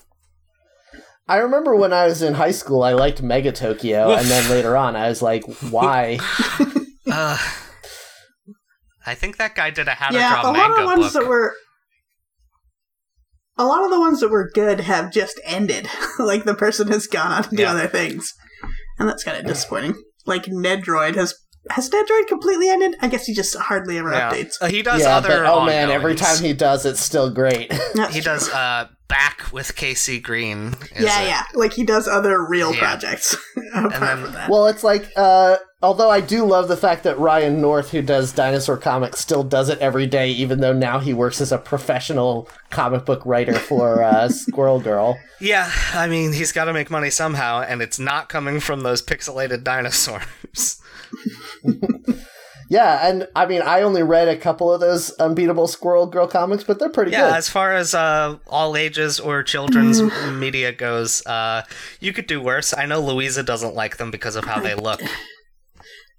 I 1.30 1.38
remember 1.38 1.76
when 1.76 1.94
I 1.94 2.08
was 2.08 2.22
in 2.22 2.34
high 2.34 2.52
school, 2.52 2.84
I 2.84 2.94
liked 2.94 3.22
Megatokyo, 3.22 4.18
and 4.18 4.28
then 4.28 4.50
later 4.50 4.76
on, 4.76 4.98
I 4.98 5.08
was 5.08 5.22
like, 5.22 5.44
why? 5.70 6.20
Uh, 7.10 7.38
I 9.08 9.16
think 9.16 9.38
that 9.38 9.56
guy 9.56 9.70
did 9.72 9.88
a 9.88 9.92
how 9.92 10.10
to 10.10 10.16
yeah, 10.16 10.42
draw 10.42 10.52
a 10.52 10.54
lot 10.54 10.70
of 10.72 10.78
the 10.78 10.86
ones 10.86 11.14
book. 11.14 11.14
that 11.24 11.28
were. 11.30 11.54
A 13.58 13.66
lot 13.66 13.84
of 13.84 13.90
the 13.90 14.00
ones 14.00 14.20
that 14.20 14.30
were 14.30 14.52
good 14.54 14.82
have 14.82 15.12
just 15.12 15.40
ended. 15.44 15.90
like 16.20 16.44
the 16.44 16.54
person 16.54 16.90
has 16.90 17.08
gone 17.08 17.32
on 17.32 17.44
to 17.44 17.56
do 17.56 17.64
Yeah. 17.64 17.72
other 17.72 17.88
things. 17.88 18.34
And 19.00 19.10
that's 19.10 19.24
kind 19.24 19.38
of 19.38 19.46
disappointing. 19.46 19.96
Like 20.26 20.44
Nedroid 20.46 21.16
has. 21.16 21.34
Has 21.72 21.90
Nedroid 21.90 22.28
completely 22.28 22.70
ended? 22.70 22.96
I 23.02 23.08
guess 23.10 23.26
he 23.26 23.34
just 23.34 23.54
hardly 23.58 23.98
ever 23.98 24.12
Yeah. 24.12 24.32
updates. 24.32 24.54
Uh, 24.62 24.68
he 24.68 24.82
does 24.84 25.02
yeah, 25.02 25.18
other. 25.18 25.30
but 25.44 25.46
oh 25.48 25.66
man, 25.66 25.90
every 25.90 26.16
time 26.16 26.42
he 26.42 26.54
does, 26.54 26.86
it's 26.86 27.02
still 27.02 27.30
great. 27.32 27.74
He 28.12 28.22
does 28.22 28.50
uh 28.50 28.88
back 29.10 29.52
with 29.52 29.76
KC 29.76 30.22
Green. 30.22 30.76
is 30.96 31.04
Yeah, 31.04 31.22
it? 31.22 31.28
yeah. 31.28 31.44
Like 31.56 31.74
he 31.74 31.84
does 31.84 32.08
other 32.08 32.46
real 32.48 32.74
Yeah. 32.74 32.80
projects 32.80 33.36
apart 33.74 33.92
then- 34.00 34.22
from 34.24 34.34
that. 34.34 34.50
well, 34.50 34.68
it's 34.68 34.84
like 34.84 35.10
uh, 35.18 35.58
Although 35.80 36.10
I 36.10 36.22
do 36.22 36.44
love 36.44 36.70
the 36.70 36.78
fact 36.78 37.04
that 37.04 37.20
Ryan 37.20 37.62
North, 37.62 37.92
who 37.92 38.02
does 38.02 38.34
dinosaur 38.34 38.78
comics, 38.78 39.20
still 39.20 39.44
does 39.44 39.70
it 39.70 39.78
every 39.78 40.08
day, 40.08 40.32
even 40.32 40.60
though 40.60 40.74
now 40.74 40.98
he 40.98 41.14
works 41.14 41.40
as 41.40 41.52
a 41.52 41.60
professional 41.60 42.50
comic 42.72 43.06
book 43.06 43.24
writer 43.26 43.54
for 43.54 44.02
uh, 44.02 44.28
Squirrel 44.30 44.80
Girl. 44.80 45.20
Yeah, 45.40 45.72
I 45.94 46.08
mean, 46.08 46.34
he's 46.34 46.52
got 46.52 46.66
to 46.66 46.74
make 46.74 46.90
money 46.90 47.12
somehow, 47.12 47.62
and 47.62 47.84
it's 47.84 48.00
not 48.00 48.28
coming 48.28 48.60
from 48.60 48.82
those 48.82 49.04
pixelated 49.04 49.64
dinosaurs. 49.64 50.82
Yeah, 52.70 53.08
and 53.08 53.30
I 53.34 53.46
mean, 53.46 53.62
I 53.62 53.82
only 53.82 54.04
read 54.04 54.28
a 54.28 54.36
couple 54.36 54.74
of 54.74 54.82
those 54.82 55.12
Unbeatable 55.12 55.68
Squirrel 55.68 56.06
Girl 56.06 56.28
comics, 56.28 56.66
but 56.66 56.80
they're 56.80 56.90
pretty 56.90 57.12
good. 57.12 57.18
yeah, 57.18 57.30
good. 57.30 57.38
as 57.38 57.50
far 57.50 57.74
as 57.74 57.94
uh, 57.94 58.38
all 58.46 58.76
ages 58.76 59.22
or 59.22 59.42
children's 59.42 60.02
media 60.34 60.74
goes, 60.74 61.26
uh, 61.26 61.64
you 62.02 62.12
could 62.12 62.28
do 62.28 62.42
worse. 62.42 62.74
I 62.78 62.86
know 62.86 63.00
Louisa 63.00 63.42
doesn't 63.42 63.74
like 63.74 63.96
them 63.96 64.12
because 64.12 64.36
of 64.36 64.44
how 64.44 64.60
they 64.60 64.76
look. 64.76 65.00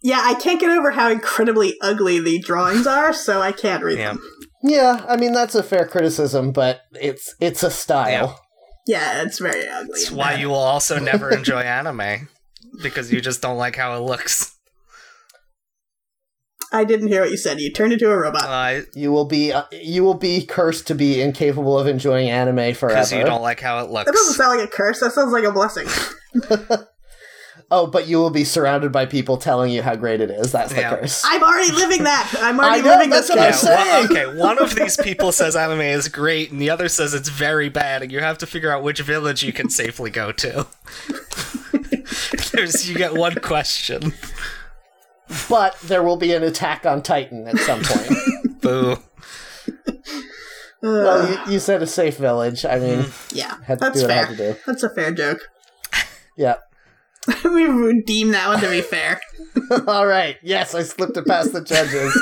Yeah, 0.02 0.20
I 0.22 0.34
can't 0.34 0.60
get 0.60 0.70
over 0.70 0.92
how 0.92 1.10
incredibly 1.10 1.74
ugly 1.80 2.20
the 2.20 2.38
drawings 2.38 2.86
are, 2.86 3.12
so 3.12 3.40
I 3.40 3.52
can't 3.52 3.82
read 3.82 3.98
Yeah. 3.98 4.12
them. 4.12 4.22
Yeah, 4.62 5.04
I 5.08 5.16
mean 5.16 5.32
that's 5.32 5.54
a 5.54 5.62
fair 5.62 5.86
criticism, 5.86 6.52
but 6.52 6.82
it's 6.92 7.34
it's 7.40 7.62
a 7.62 7.70
style. 7.70 8.40
Yeah, 8.86 9.14
yeah 9.14 9.22
it's 9.22 9.38
very 9.38 9.66
ugly. 9.68 9.90
That's 9.92 10.10
why 10.10 10.34
you 10.34 10.48
will 10.48 10.54
also 10.56 10.98
never 10.98 11.30
enjoy 11.34 11.60
anime 11.60 12.28
because 12.82 13.12
you 13.12 13.20
just 13.20 13.40
don't 13.42 13.56
like 13.56 13.76
how 13.76 13.96
it 13.96 14.00
looks. 14.00 14.54
I 16.72 16.84
didn't 16.84 17.08
hear 17.08 17.22
what 17.22 17.30
you 17.30 17.36
said. 17.38 17.60
You 17.60 17.72
turned 17.72 17.94
into 17.94 18.10
a 18.10 18.16
robot. 18.16 18.42
Because 18.42 18.86
You 18.94 19.10
will 19.10 19.24
be 19.24 19.52
uh, 19.52 19.64
you 19.72 20.04
will 20.04 20.14
be 20.14 20.44
cursed 20.44 20.86
to 20.88 20.94
be 20.94 21.20
incapable 21.22 21.78
of 21.78 21.86
enjoying 21.86 22.28
anime 22.28 22.74
forever. 22.74 22.94
Because 22.96 23.12
you 23.12 23.24
don't 23.24 23.42
like 23.42 23.60
how 23.60 23.82
it 23.84 23.90
looks. 23.90 24.04
that 24.06 24.12
doesn't 24.14 24.34
sound 24.34 24.58
like 24.58 24.68
a 24.68 24.70
curse. 24.70 25.00
That 25.00 25.12
sounds 25.12 25.32
like 25.32 25.44
a 25.44 25.52
blessing. 25.52 25.86
Oh, 27.70 27.86
but 27.86 28.08
you 28.08 28.16
will 28.16 28.30
be 28.30 28.44
surrounded 28.44 28.92
by 28.92 29.04
people 29.04 29.36
telling 29.36 29.70
you 29.70 29.82
how 29.82 29.94
great 29.94 30.22
it 30.22 30.30
is. 30.30 30.52
That's 30.52 30.72
the 30.72 30.80
Yeah. 30.80 30.96
curse. 30.96 31.22
I'm 31.26 31.42
already 31.42 31.70
living 31.72 32.04
that. 32.04 32.34
I'm 32.40 32.58
already 32.58 32.80
I 32.80 32.82
know, 32.82 32.90
living 32.92 33.10
that's 33.10 33.28
this 33.28 33.36
what 33.36 33.46
I'm 33.46 33.52
saying. 33.52 33.96
One, 34.08 34.10
okay, 34.16 34.38
one 34.40 34.58
of 34.58 34.74
these 34.74 34.96
people 34.96 35.32
says 35.32 35.54
anime 35.54 35.82
is 35.82 36.08
great, 36.08 36.50
and 36.50 36.62
the 36.62 36.70
other 36.70 36.88
says 36.88 37.12
it's 37.12 37.28
very 37.28 37.68
bad, 37.68 38.02
and 38.02 38.10
you 38.10 38.20
have 38.20 38.38
to 38.38 38.46
figure 38.46 38.70
out 38.72 38.82
which 38.82 39.00
village 39.00 39.42
you 39.42 39.52
can 39.52 39.68
safely 39.68 40.10
go 40.10 40.32
to. 40.32 40.66
There's 42.52 42.88
you 42.88 42.96
get 42.96 43.12
one 43.14 43.34
question. 43.34 44.14
But 45.50 45.78
there 45.80 46.02
will 46.02 46.16
be 46.16 46.32
an 46.32 46.42
attack 46.42 46.86
on 46.86 47.02
Titan 47.02 47.46
at 47.48 47.58
some 47.58 47.82
point. 47.82 48.60
Boo. 48.62 48.96
well, 50.82 51.30
you, 51.46 51.52
you 51.52 51.58
said 51.60 51.82
a 51.82 51.86
safe 51.86 52.16
village. 52.16 52.64
I 52.64 52.78
mean, 52.78 53.06
Yeah, 53.32 53.56
had 53.66 53.78
to 53.78 53.84
that's 53.84 54.00
do 54.00 54.06
what 54.06 54.10
I 54.10 54.14
fair. 54.14 54.26
had 54.26 54.36
to 54.38 54.52
do. 54.54 54.58
That's 54.66 54.82
a 54.82 54.90
fair 54.90 55.12
joke. 55.12 55.40
Yeah. 56.36 56.54
we 57.44 58.02
deem 58.02 58.30
that 58.30 58.48
one 58.48 58.60
to 58.60 58.70
be 58.70 58.80
fair. 58.80 59.20
All 59.86 60.06
right. 60.06 60.36
Yes, 60.42 60.74
I 60.74 60.82
slipped 60.82 61.16
it 61.16 61.26
past 61.26 61.52
the 61.52 61.60
judges. 61.60 62.12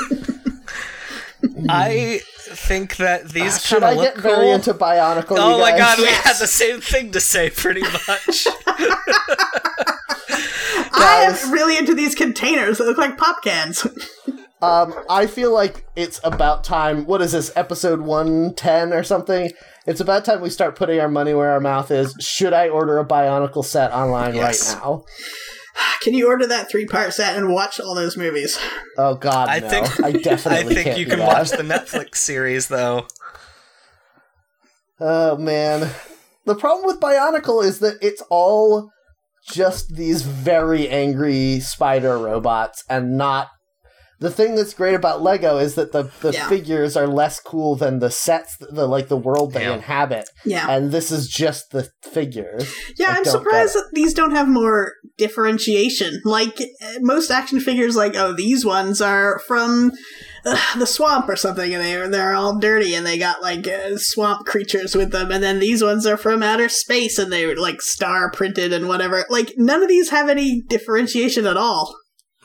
I 1.69 2.21
think 2.35 2.97
that 2.97 3.29
these 3.29 3.55
ah, 3.55 3.59
Should 3.59 3.81
kind 3.81 3.85
I 3.85 3.91
of 3.91 3.97
look 3.97 4.13
get 4.15 4.23
very 4.23 4.49
into 4.51 4.73
Bionicle? 4.73 5.37
Oh 5.37 5.55
you 5.55 5.61
my 5.61 5.71
guys? 5.71 5.97
god, 5.97 5.99
we 5.99 6.07
had 6.07 6.35
the 6.39 6.47
same 6.47 6.81
thing 6.81 7.11
to 7.11 7.19
say 7.19 7.49
pretty 7.49 7.81
much. 7.81 8.47
I 10.99 11.27
am 11.29 11.51
really 11.51 11.77
into 11.77 11.93
these 11.93 12.15
containers 12.15 12.79
that 12.79 12.85
look 12.85 12.97
like 12.97 13.17
pop 13.17 13.43
cans. 13.43 13.85
Um, 14.61 14.93
I 15.09 15.27
feel 15.27 15.53
like 15.53 15.85
it's 15.95 16.19
about 16.23 16.63
time. 16.63 17.05
What 17.05 17.21
is 17.21 17.31
this, 17.33 17.51
episode 17.55 18.01
110 18.01 18.91
or 18.91 19.03
something? 19.03 19.51
It's 19.85 19.99
about 20.01 20.25
time 20.25 20.41
we 20.41 20.49
start 20.49 20.75
putting 20.75 20.99
our 20.99 21.07
money 21.07 21.33
where 21.35 21.51
our 21.51 21.59
mouth 21.59 21.91
is. 21.91 22.15
Should 22.19 22.53
I 22.53 22.67
order 22.69 22.97
a 22.97 23.05
Bionicle 23.05 23.63
set 23.63 23.91
online 23.91 24.33
Yes. 24.35 24.73
right 24.73 24.81
now? 24.83 25.03
Can 26.01 26.15
you 26.15 26.27
order 26.27 26.47
that 26.47 26.71
three 26.71 26.87
part 26.87 27.13
set 27.13 27.35
and 27.37 27.53
watch 27.53 27.79
all 27.79 27.93
those 27.93 28.17
movies? 28.17 28.57
Oh 28.97 29.13
god, 29.15 29.47
I 29.47 29.59
no. 29.59 29.69
think 29.69 29.85
I 30.03 30.11
definitely. 30.11 30.19
I 30.19 30.23
definitely 30.35 30.73
think 30.75 30.85
can't 30.85 30.99
you 30.99 31.05
do 31.05 31.11
can 31.11 31.19
that. 31.19 31.27
watch 31.27 31.49
the 31.51 31.57
Netflix 31.57 32.15
series 32.15 32.67
though. 32.67 33.05
Oh 34.99 35.37
man. 35.37 35.91
The 36.45 36.55
problem 36.55 36.87
with 36.87 36.99
Bionicle 36.99 37.63
is 37.63 37.79
that 37.79 37.97
it's 38.01 38.23
all 38.29 38.89
just 39.47 39.95
these 39.95 40.23
very 40.23 40.89
angry 40.89 41.59
spider 41.59 42.17
robots 42.17 42.83
and 42.89 43.15
not 43.17 43.49
the 44.19 44.31
thing 44.31 44.55
that's 44.55 44.73
great 44.73 44.95
about 44.95 45.21
Lego 45.21 45.57
is 45.57 45.75
that 45.75 45.91
the, 45.91 46.09
the 46.21 46.31
Yeah. 46.31 46.47
figures 46.49 46.95
are 46.97 47.07
less 47.07 47.39
cool 47.39 47.75
than 47.75 47.99
the 47.99 48.09
sets, 48.11 48.57
the 48.59 48.87
like 48.87 49.07
the 49.09 49.17
world 49.17 49.53
they 49.53 49.61
Yeah. 49.63 49.75
inhabit, 49.75 50.29
Yeah. 50.45 50.69
and 50.69 50.91
this 50.91 51.11
is 51.11 51.27
just 51.27 51.71
the 51.71 51.89
figures. 52.01 52.65
Yeah, 52.97 53.11
I 53.11 53.17
I'm 53.17 53.25
surprised 53.25 53.75
that 53.75 53.89
these 53.93 54.13
don't 54.13 54.31
have 54.35 54.47
more 54.47 54.93
differentiation. 55.17 56.21
Like, 56.25 56.57
most 56.99 57.29
action 57.31 57.59
figures, 57.59 57.95
like, 57.95 58.15
oh, 58.15 58.33
these 58.33 58.65
ones 58.65 59.01
are 59.01 59.39
from 59.47 59.91
uh, 60.45 60.57
the 60.79 60.85
swamp 60.87 61.27
or 61.27 61.35
something, 61.35 61.73
and 61.73 61.83
they're, 61.83 62.07
they're 62.07 62.33
all 62.33 62.57
dirty, 62.57 62.93
and 62.95 63.05
they 63.05 63.17
got, 63.17 63.41
like, 63.41 63.67
uh, 63.67 63.97
swamp 63.97 64.45
creatures 64.45 64.95
with 64.95 65.11
them, 65.11 65.31
and 65.31 65.43
then 65.43 65.59
these 65.59 65.83
ones 65.83 66.05
are 66.05 66.15
from 66.17 66.41
outer 66.41 66.69
space, 66.69 67.19
and 67.19 67.31
they're, 67.33 67.55
like, 67.55 67.81
star 67.81 68.31
printed 68.31 68.71
and 68.71 68.87
whatever. 68.87 69.25
Like, 69.29 69.53
none 69.57 69.81
of 69.83 69.89
these 69.89 70.09
have 70.09 70.29
any 70.29 70.61
differentiation 70.61 71.45
at 71.45 71.57
all. 71.57 71.93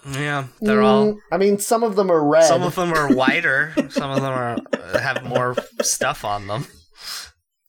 Yeah, 0.04 0.46
they're 0.60 0.82
all 0.82 1.12
Mm, 1.14 1.18
I 1.30 1.36
mean, 1.38 1.58
some 1.58 1.82
of 1.84 1.96
them 1.96 2.10
are 2.10 2.24
red. 2.24 2.44
Some 2.44 2.62
of 2.62 2.74
them 2.74 2.92
are 2.92 3.14
whiter. 3.14 3.72
Some 3.90 4.10
of 4.10 4.20
them 4.20 4.32
are 4.32 4.56
have 4.98 5.24
more 5.24 5.54
stuff 5.82 6.24
on 6.24 6.46
them. 6.48 6.66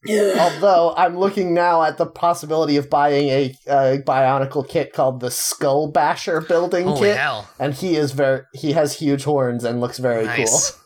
Although 0.10 0.94
I'm 0.98 1.18
looking 1.18 1.54
now 1.54 1.84
at 1.84 1.98
the 1.98 2.06
possibility 2.06 2.76
of 2.76 2.90
buying 2.90 3.30
a, 3.30 3.56
uh 3.70 3.98
Bionicle 4.06 4.68
kit 4.68 4.92
called 4.94 5.22
the 5.22 5.32
Skull 5.32 5.92
Basher 5.92 6.42
building 6.42 6.86
Holy 6.88 7.00
kit, 7.10 7.18
hell! 7.18 7.50
and 7.60 7.74
he 7.74 7.96
is 7.96 8.12
very 8.12 8.42
he 8.54 8.74
has 8.74 9.00
huge 9.00 9.24
horns 9.24 9.64
and 9.64 9.80
looks 9.80 10.00
very 10.00 10.26
Nice. 10.26 10.78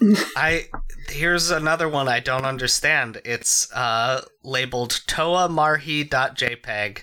I 0.36 0.66
here's 1.08 1.50
another 1.50 1.88
one 1.88 2.08
I 2.08 2.20
don't 2.20 2.44
understand. 2.46 3.20
It's 3.24 3.70
uh, 3.72 4.22
labeled 4.42 5.02
toamarhi.jpg, 5.06 7.02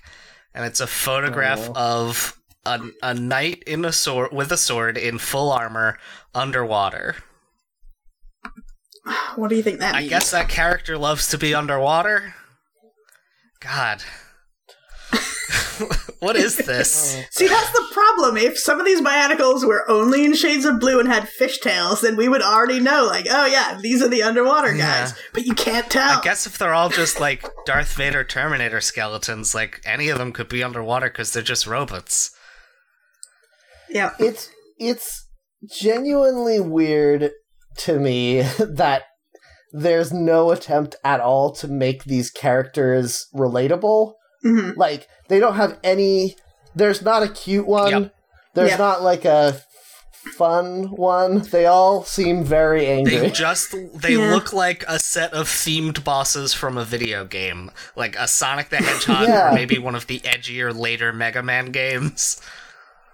and 0.53 0.65
it's 0.65 0.79
a 0.79 0.87
photograph 0.87 1.69
of 1.75 2.40
a, 2.65 2.79
a 3.01 3.13
knight 3.13 3.63
in 3.65 3.85
a 3.85 3.91
sword 3.91 4.31
with 4.31 4.51
a 4.51 4.57
sword 4.57 4.97
in 4.97 5.17
full 5.17 5.51
armor 5.51 5.97
underwater. 6.33 7.15
What 9.35 9.49
do 9.49 9.55
you 9.55 9.63
think 9.63 9.79
that 9.79 9.95
I 9.95 9.99
means? 9.99 10.09
guess 10.09 10.31
that 10.31 10.47
character 10.47 10.97
loves 10.97 11.27
to 11.29 11.37
be 11.37 11.55
underwater. 11.55 12.35
God. 13.59 14.03
what 16.19 16.35
is 16.35 16.57
this? 16.57 17.17
See, 17.31 17.47
that's 17.47 17.71
the 17.71 17.87
problem. 17.91 18.37
If 18.37 18.59
some 18.59 18.79
of 18.79 18.85
these 18.85 19.01
Bionicles 19.01 19.65
were 19.65 19.89
only 19.89 20.23
in 20.23 20.35
shades 20.35 20.65
of 20.65 20.79
blue 20.79 20.99
and 20.99 21.07
had 21.07 21.23
fishtails, 21.23 22.01
then 22.01 22.15
we 22.15 22.29
would 22.29 22.43
already 22.43 22.79
know, 22.79 23.05
like, 23.05 23.25
oh 23.29 23.45
yeah, 23.47 23.79
these 23.81 24.03
are 24.03 24.07
the 24.07 24.21
underwater 24.21 24.73
guys. 24.73 25.11
Yeah. 25.11 25.15
But 25.33 25.45
you 25.45 25.55
can't 25.55 25.89
tell. 25.89 26.19
I 26.19 26.21
guess 26.21 26.45
if 26.45 26.57
they're 26.59 26.73
all 26.73 26.89
just 26.89 27.19
like 27.19 27.43
Darth 27.65 27.93
Vader 27.93 28.23
Terminator 28.23 28.81
skeletons, 28.81 29.55
like 29.55 29.81
any 29.83 30.09
of 30.09 30.19
them 30.19 30.31
could 30.31 30.49
be 30.49 30.63
underwater 30.63 31.09
because 31.09 31.33
they're 31.33 31.41
just 31.41 31.65
robots. 31.65 32.35
Yeah. 33.91 34.11
It's 34.19 34.49
it's 34.79 35.27
genuinely 35.79 36.59
weird 36.59 37.31
to 37.77 37.99
me 37.99 38.41
that 38.59 39.03
there's 39.73 40.11
no 40.11 40.51
attempt 40.51 40.95
at 41.03 41.19
all 41.21 41.51
to 41.55 41.67
make 41.67 42.03
these 42.03 42.29
characters 42.29 43.27
relatable. 43.33 44.13
hmm 44.43 44.71
Like 44.75 45.07
they 45.29 45.39
don't 45.39 45.55
have 45.55 45.79
any. 45.83 46.35
There's 46.75 47.01
not 47.01 47.23
a 47.23 47.27
cute 47.29 47.67
one. 47.67 47.91
Yep. 47.91 48.15
There's 48.53 48.71
Yeah. 48.71 48.77
not 48.77 49.01
like 49.01 49.23
a 49.25 49.61
fun 50.37 50.91
one. 50.91 51.39
They 51.39 51.65
all 51.65 52.03
seem 52.03 52.43
very 52.43 52.85
angry. 52.87 53.17
They 53.17 53.29
just 53.31 53.73
they 53.95 54.15
Yeah. 54.15 54.31
look 54.33 54.53
like 54.53 54.83
a 54.87 54.99
set 54.99 55.33
of 55.33 55.47
themed 55.47 56.03
bosses 56.03 56.53
from 56.53 56.77
a 56.77 56.85
video 56.85 57.25
game, 57.25 57.71
like 57.95 58.15
a 58.17 58.27
Sonic 58.27 58.69
the 58.69 58.77
Hedgehog 58.77 59.27
Yeah. 59.27 59.51
or 59.51 59.53
maybe 59.55 59.77
one 59.79 59.95
of 59.95 60.07
the 60.07 60.19
edgier 60.21 60.77
later 60.77 61.11
Mega 61.13 61.41
Man 61.41 61.71
games. 61.71 62.39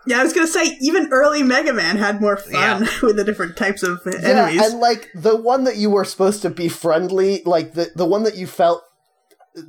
Yeah, 0.07 0.19
I 0.19 0.23
was 0.23 0.33
gonna 0.33 0.47
say, 0.47 0.77
even 0.81 1.09
early 1.11 1.43
Mega 1.43 1.73
Man 1.73 1.97
had 1.97 2.21
more 2.21 2.37
fun 2.37 2.81
with 3.03 3.17
the 3.17 3.23
different 3.23 3.57
types 3.57 3.83
of 3.83 3.99
uh, 4.05 4.11
enemies. 4.23 4.55
Yeah, 4.55 4.65
and 4.71 4.79
like 4.79 5.09
the 5.13 5.35
one 5.35 5.65
that 5.65 5.77
you 5.77 5.89
were 5.89 6.05
supposed 6.05 6.41
to 6.43 6.49
be 6.49 6.69
friendly, 6.69 7.41
like 7.45 7.73
the 7.73 7.91
the 7.95 8.05
one 8.05 8.23
that 8.23 8.35
you 8.37 8.47
felt 8.47 8.83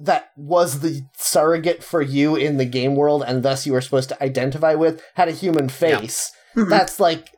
that 0.00 0.26
was 0.36 0.80
the 0.80 1.02
surrogate 1.16 1.82
for 1.82 2.02
you 2.02 2.36
in 2.36 2.56
the 2.58 2.66
game 2.66 2.94
world, 2.94 3.24
and 3.26 3.42
thus 3.42 3.66
you 3.66 3.72
were 3.72 3.80
supposed 3.80 4.08
to 4.10 4.22
identify 4.22 4.74
with, 4.74 5.02
had 5.14 5.28
a 5.28 5.32
human 5.32 5.68
face. 5.68 6.30
Mhm. 6.54 6.68
That's 6.68 7.00
like, 7.00 7.30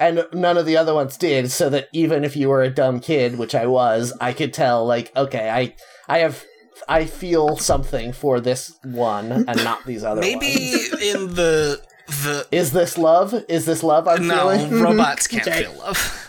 and 0.00 0.24
none 0.32 0.56
of 0.56 0.66
the 0.66 0.76
other 0.76 0.94
ones 0.94 1.16
did. 1.16 1.50
So 1.50 1.68
that 1.70 1.88
even 1.92 2.24
if 2.24 2.36
you 2.36 2.48
were 2.48 2.62
a 2.62 2.70
dumb 2.70 3.00
kid, 3.00 3.38
which 3.38 3.54
I 3.54 3.66
was, 3.66 4.12
I 4.20 4.32
could 4.32 4.52
tell, 4.54 4.86
like, 4.86 5.12
okay, 5.16 5.50
I 5.50 5.74
I 6.08 6.18
have. 6.20 6.44
I 6.88 7.06
feel 7.06 7.56
something 7.56 8.12
for 8.12 8.38
this 8.40 8.72
one 8.84 9.32
and 9.32 9.64
not 9.64 9.84
these 9.84 10.04
other 10.04 10.20
Maybe 10.20 10.46
ones. 10.92 11.02
in 11.02 11.34
the 11.34 11.82
the 12.08 12.46
Is 12.50 12.72
this 12.72 12.98
love? 12.98 13.34
Is 13.48 13.64
this 13.66 13.82
love 13.82 14.08
I'm 14.08 14.26
no 14.26 14.50
feeling? 14.50 14.80
robots 14.82 15.26
can't 15.28 15.46
Okay. 15.46 15.62
feel 15.64 15.78
love. 15.78 16.24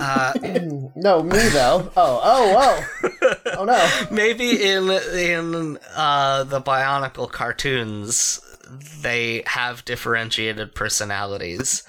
Uh, 0.00 0.32
No, 0.94 1.22
me 1.22 1.38
though. 1.48 1.90
Oh, 1.96 2.20
oh, 2.22 2.84
oh. 3.22 3.34
Oh 3.58 3.64
no. 3.64 3.88
maybe 4.10 4.62
in 4.62 4.90
in 4.90 5.78
uh, 5.94 6.44
the 6.44 6.60
Bionicle 6.60 7.30
cartoons, 7.30 8.40
they 9.02 9.42
have 9.46 9.84
differentiated 9.84 10.74
personalities. 10.74 11.82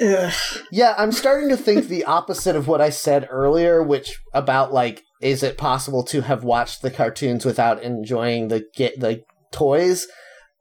Ugh. 0.00 0.32
Yeah, 0.72 0.94
I'm 0.98 1.12
starting 1.12 1.48
to 1.50 1.56
think 1.56 1.86
the 1.86 2.04
opposite 2.04 2.56
of 2.56 2.66
what 2.66 2.80
I 2.80 2.90
said 2.90 3.28
earlier, 3.30 3.82
which 3.82 4.20
about 4.32 4.72
like, 4.72 5.02
is 5.20 5.42
it 5.42 5.56
possible 5.56 6.02
to 6.04 6.22
have 6.22 6.42
watched 6.44 6.82
the 6.82 6.90
cartoons 6.90 7.44
without 7.44 7.82
enjoying 7.82 8.48
the 8.48 8.64
get 8.76 8.98
the 8.98 9.22
toys? 9.52 10.06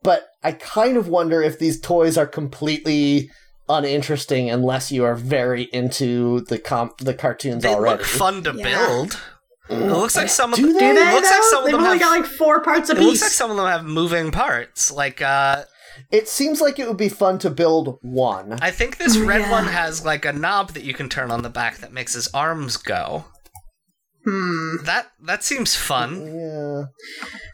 But 0.03 0.27
I 0.43 0.51
kind 0.53 0.97
of 0.97 1.07
wonder 1.07 1.41
if 1.41 1.57
these 1.59 1.79
toys 1.79 2.17
are 2.17 2.27
completely 2.27 3.29
uninteresting 3.69 4.49
unless 4.49 4.91
you 4.91 5.03
are 5.05 5.15
very 5.15 5.63
into 5.73 6.41
the 6.41 6.57
comp 6.59 6.97
the 6.99 7.13
cartoons 7.13 7.63
They 7.63 7.73
already. 7.73 7.99
look 7.99 8.05
fun 8.05 8.43
to 8.43 8.53
Yeah. 8.55 8.63
build. 8.63 9.19
It 9.69 9.75
looks 9.79 10.15
like 10.17 10.27
some 10.29 10.51
of 10.51 10.59
Do 10.59 10.67
the, 10.67 10.73
they? 10.73 10.79
Do 10.79 10.93
they? 10.95 11.09
It 11.09 11.13
looks 11.13 11.31
like 11.31 11.43
some 11.43 11.59
of 11.59 11.65
They've 11.65 11.71
them 11.73 11.83
only 11.85 11.97
have. 11.97 12.07
got 12.07 12.19
like 12.19 12.25
four 12.29 12.61
parts 12.61 12.89
it 12.89 12.97
apiece. 12.97 13.07
looks 13.07 13.21
like 13.21 13.31
some 13.31 13.49
of 13.51 13.55
them 13.57 13.65
have 13.67 13.85
moving 13.85 14.29
parts. 14.31 14.91
Like 14.91 15.21
uh, 15.21 15.63
It 16.11 16.27
seems 16.27 16.59
like 16.59 16.79
it 16.79 16.87
would 16.87 16.97
be 16.97 17.07
fun 17.09 17.39
to 17.39 17.49
build 17.49 17.97
one. 18.01 18.57
I 18.61 18.71
think 18.71 18.97
this 18.97 19.15
Oh, 19.15 19.25
red 19.25 19.41
yeah. 19.41 19.51
one 19.51 19.65
has 19.67 20.03
like 20.05 20.25
a 20.25 20.33
knob 20.33 20.71
that 20.73 20.83
you 20.83 20.93
can 20.93 21.07
turn 21.07 21.31
on 21.31 21.43
the 21.43 21.49
back 21.49 21.77
that 21.77 21.93
makes 21.93 22.13
his 22.13 22.27
arms 22.33 22.75
go. 22.75 23.23
Hmm. 24.26 24.84
That 24.84 25.11
that 25.26 25.43
seems 25.43 25.76
fun. 25.76 26.26
Yeah. 26.26 26.84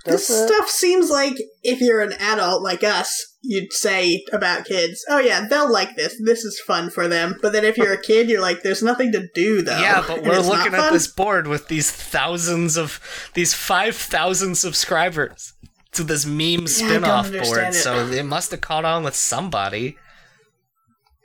This 0.05 0.30
it? 0.30 0.47
stuff 0.47 0.70
seems 0.70 1.09
like 1.09 1.36
if 1.63 1.82
you're 1.82 2.01
an 2.01 2.13
adult 2.13 2.63
like 2.63 2.84
us, 2.84 3.38
you'd 3.41 3.72
say 3.74 4.24
about 4.32 4.65
kids, 4.65 5.03
"Oh 5.09 5.20
yeah, 5.20 5.47
they'll 5.47 5.72
like 5.72 5.95
this. 5.95 6.15
This 6.24 6.43
is 6.43 6.59
fun 6.65 6.89
for 6.89 7.07
them." 7.07 7.38
But 7.41 7.53
then 7.53 7.65
if 7.65 7.78
you're 7.78 7.93
a 7.93 8.01
kid, 8.01 8.30
you're 8.30 8.41
like, 8.41 8.63
"There's 8.63 8.84
nothing 8.84 9.11
to 9.13 9.28
do 9.34 9.61
though." 9.61 9.80
Yeah, 9.80 10.03
but 10.05 10.24
we're 10.24 10.39
looking 10.39 10.74
at 10.74 10.91
this 10.91 11.07
board 11.07 11.47
with 11.47 11.67
these 11.67 11.91
thousands 11.91 12.78
of 12.78 12.99
these 13.34 13.53
five 13.53 13.95
thousand 13.95 14.55
subscribers 14.55 15.53
to 15.93 16.03
this 16.03 16.26
meme 16.26 16.61
Yeah, 16.61 16.65
spin-off 16.65 17.32
board, 17.32 17.70
it. 17.70 17.74
so 17.74 18.07
it 18.07 18.26
must 18.26 18.51
have 18.51 18.61
caught 18.61 18.86
on 18.86 19.03
with 19.03 19.15
somebody. 19.15 19.97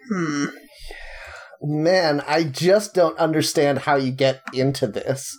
Hmm. 0.08 0.46
Man, 1.66 2.22
I 2.26 2.44
just 2.44 2.94
don't 2.94 3.16
understand 3.18 3.80
how 3.80 3.96
you 3.96 4.10
get 4.12 4.42
into 4.52 4.86
this. 4.86 5.36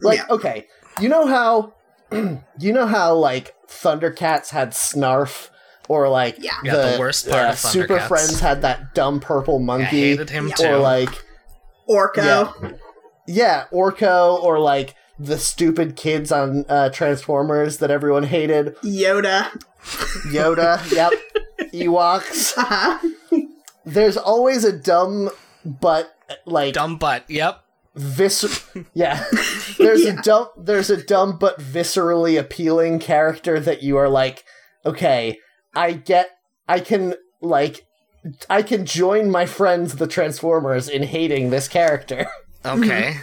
Like, 0.00 0.18
Yeah. 0.18 0.26
okay, 0.30 0.66
you 1.00 1.08
know 1.08 1.26
how 1.26 1.74
you 2.58 2.72
know 2.72 2.86
how 2.86 3.14
like 3.14 3.54
Thundercats 3.68 4.50
had 4.50 4.70
Snarf 4.70 5.50
or 5.88 6.08
like 6.08 6.36
Yeah. 6.38 6.52
Yeah, 6.62 6.76
the 6.92 6.96
worst 6.98 7.28
part 7.28 7.46
uh, 7.46 7.48
of 7.50 7.58
Super 7.58 7.98
Thundercats. 7.98 8.08
Friends 8.08 8.40
had 8.40 8.62
that 8.62 8.94
dumb 8.94 9.20
purple 9.20 9.56
I 9.58 9.62
monkey 9.62 9.84
hated 10.10 10.30
him 10.30 10.48
Yeah. 10.48 10.54
too. 10.54 10.66
or 10.68 10.78
like 10.78 11.10
Orko. 11.88 12.78
yeah, 13.26 13.64
Orko 13.72 14.42
or 14.42 14.58
like 14.58 14.94
the 15.18 15.38
stupid 15.38 15.94
kids 15.96 16.32
on 16.32 16.64
uh, 16.68 16.88
Transformers 16.90 17.78
that 17.78 17.90
everyone 17.90 18.24
hated. 18.24 18.74
Yoda. 18.82 19.50
Yoda, 20.32 20.90
yep. 20.92 21.12
Ewoks. 21.72 22.56
Uh-huh. 22.58 22.98
There's 23.86 24.16
always 24.16 24.64
a 24.64 24.72
dumb 24.72 25.30
but 25.64 26.14
like 26.46 26.74
Dumb 26.74 26.96
butt. 26.96 27.24
Yep. 27.28 27.60
vis 27.94 28.64
yeah 28.94 29.24
there's 29.78 30.04
Yeah. 30.04 30.18
a 30.18 30.22
dumb 30.22 30.48
there's 30.58 30.90
a 30.90 30.96
dumb 31.02 31.38
but 31.38 31.60
viscerally 31.60 32.38
appealing 32.38 32.98
character 32.98 33.60
that 33.60 33.82
you 33.82 33.96
are 33.96 34.08
like 34.08 34.42
okay 34.84 35.38
i 35.76 35.92
get 35.92 36.30
i 36.68 36.80
can 36.80 37.14
like 37.40 37.86
i 38.50 38.62
can 38.62 38.84
join 38.84 39.30
my 39.30 39.46
friends 39.46 39.94
the 39.96 40.06
transformers 40.08 40.88
in 40.88 41.04
hating 41.04 41.50
this 41.50 41.68
character 41.68 42.26
Okay. 42.66 43.18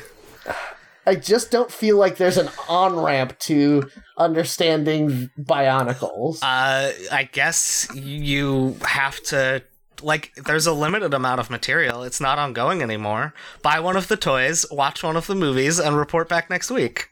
i 1.05 1.16
just 1.16 1.51
don't 1.51 1.72
feel 1.72 1.97
like 1.97 2.16
there's 2.18 2.38
an 2.38 2.49
on-ramp 2.70 3.38
to 3.39 3.89
understanding 4.18 5.30
bionicles 5.38 6.39
Uh, 6.41 6.91
I 7.12 7.28
guess 7.32 7.88
you 7.93 8.78
have 8.86 9.22
to 9.24 9.64
like. 10.04 10.34
There's 10.36 10.66
a 10.68 10.74
limited 10.74 11.14
amount 11.14 11.39
of 11.39 11.49
material. 11.49 12.04
It's 12.04 12.20
not 12.22 12.38
ongoing 12.39 12.82
anymore. 12.82 13.34
Buy 13.62 13.80
one 13.80 13.95
of 13.97 14.08
the 14.08 14.18
toys, 14.18 14.66
watch 14.72 15.04
one 15.04 15.16
of 15.18 15.28
the 15.28 15.36
movies, 15.36 15.80
and 15.80 15.95
report 15.97 16.28
back 16.30 16.49
next 16.49 16.70
week. 16.72 17.10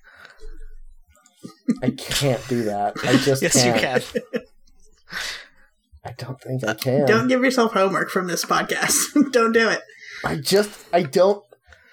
i 1.84 1.90
can't 1.92 2.46
do 2.50 2.64
that 2.64 2.94
i 3.06 3.16
just 3.18 3.42
Yes, 3.42 3.56
you 3.64 3.72
can't 3.74 4.04
can. 4.04 4.42
i 6.06 6.12
don't 6.18 6.42
think 6.42 6.64
i 6.64 6.72
uh, 6.72 6.74
can 6.74 7.06
Don't 7.06 7.28
give 7.28 7.44
yourself 7.44 7.74
homework 7.74 8.10
from 8.10 8.28
this 8.28 8.44
podcast. 8.44 8.96
don't 9.32 9.52
do 9.54 9.70
it. 9.70 9.82
I 10.26 10.36
just 10.36 10.72
I 10.92 11.04
don't. 11.04 11.44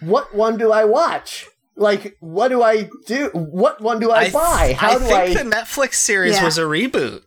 What 0.00 0.34
one 0.34 0.56
do 0.58 0.72
I 0.72 0.84
watch? 0.84 1.46
Like, 1.76 2.16
what 2.20 2.48
do 2.48 2.62
I 2.62 2.88
do? 3.06 3.28
What 3.34 3.80
one 3.80 4.00
do 4.00 4.10
I, 4.10 4.22
th- 4.24 4.32
buy? 4.32 4.74
How 4.76 4.90
I 4.90 4.94
do 4.94 5.04
think 5.04 5.38
I? 5.38 5.42
the 5.42 5.50
Netflix 5.50 5.94
series 5.94 6.36
Yeah. 6.36 6.44
was 6.44 6.56
a 6.58 6.62
reboot. 6.62 7.22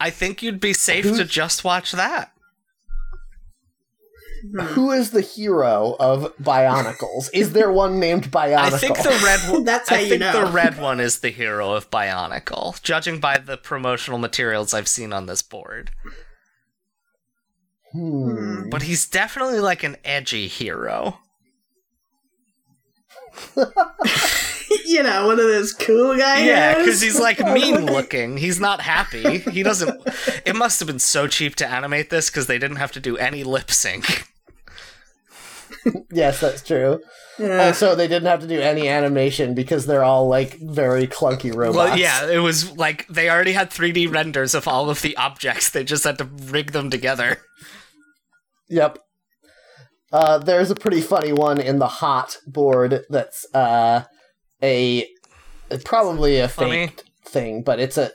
I 0.00 0.10
think 0.10 0.42
you'd 0.42 0.60
be 0.60 0.72
safe 0.72 1.04
Who's- 1.04 1.18
to 1.18 1.24
just 1.24 1.62
watch 1.64 1.92
that. 1.92 2.32
Who 4.68 4.90
is 4.90 5.10
the 5.10 5.20
hero 5.20 5.96
of 6.00 6.34
Bionicles? 6.38 7.28
is 7.34 7.52
there 7.52 7.70
one 7.70 8.00
named 8.00 8.30
Bionicle? 8.32 8.56
I 8.56 8.70
think 8.78 8.96
the 8.96 9.20
red 9.22 9.40
one. 9.52 9.64
That's 9.64 9.90
how 9.90 9.96
I 9.96 10.00
you 10.00 10.08
think 10.08 10.20
know. 10.20 10.46
the 10.46 10.50
red 10.50 10.80
one 10.80 10.98
is 10.98 11.18
the 11.20 11.28
hero 11.28 11.74
of 11.74 11.90
Bionicle, 11.90 12.80
judging 12.82 13.20
by 13.20 13.36
the 13.36 13.58
promotional 13.58 14.18
materials 14.18 14.72
I've 14.72 14.88
seen 14.88 15.12
on 15.12 15.26
this 15.26 15.42
board. 15.42 15.90
Hmm. 17.92 18.70
But 18.70 18.82
he's 18.82 19.06
definitely 19.06 19.60
like 19.60 19.82
an 19.82 19.98
edgy 20.06 20.48
hero. 20.48 21.18
you 24.86 25.02
know, 25.02 25.26
one 25.26 25.38
of 25.38 25.46
those 25.46 25.72
cool 25.72 26.16
guys. 26.16 26.44
Yeah, 26.44 26.78
because 26.78 27.00
he's 27.00 27.18
like 27.18 27.38
mean 27.52 27.86
look. 27.86 27.90
looking. 27.90 28.36
He's 28.36 28.60
not 28.60 28.80
happy. 28.80 29.38
He 29.38 29.62
doesn't. 29.62 30.00
It 30.46 30.56
must 30.56 30.80
have 30.80 30.86
been 30.86 30.98
so 30.98 31.26
cheap 31.26 31.54
to 31.56 31.66
animate 31.68 32.10
this 32.10 32.30
because 32.30 32.46
they 32.46 32.58
didn't 32.58 32.76
have 32.76 32.92
to 32.92 33.00
do 33.00 33.16
any 33.16 33.44
lip 33.44 33.70
sync. 33.70 34.26
Yes, 36.10 36.40
that's 36.40 36.62
true. 36.62 37.00
Yeah. 37.38 37.66
Also, 37.66 37.94
they 37.94 38.08
didn't 38.08 38.28
have 38.28 38.40
to 38.40 38.46
do 38.46 38.60
any 38.60 38.88
animation 38.88 39.54
because 39.54 39.86
they're 39.86 40.04
all 40.04 40.28
like 40.28 40.58
very 40.58 41.06
clunky 41.06 41.54
robots. 41.54 41.76
Well, 41.90 41.98
yeah, 41.98 42.28
it 42.28 42.38
was 42.38 42.76
like 42.76 43.06
they 43.08 43.30
already 43.30 43.52
had 43.52 43.70
3D 43.70 44.12
renders 44.12 44.54
of 44.54 44.68
all 44.68 44.90
of 44.90 45.02
the 45.02 45.16
objects. 45.16 45.70
They 45.70 45.84
just 45.84 46.04
had 46.04 46.18
to 46.18 46.24
rig 46.24 46.72
them 46.72 46.90
together. 46.90 47.38
Yep. 48.68 48.98
Uh, 50.12 50.38
there's 50.38 50.70
a 50.70 50.74
pretty 50.74 51.00
funny 51.00 51.32
one 51.32 51.60
in 51.60 51.78
the 51.78 51.86
hot 51.86 52.36
board 52.46 53.04
that's 53.08 53.46
uh, 53.54 54.04
a 54.62 55.06
probably 55.84 56.38
a 56.38 56.48
Funny? 56.48 56.88
fake 56.88 57.02
thing, 57.24 57.62
but 57.62 57.78
it's 57.78 57.96
a. 57.96 58.10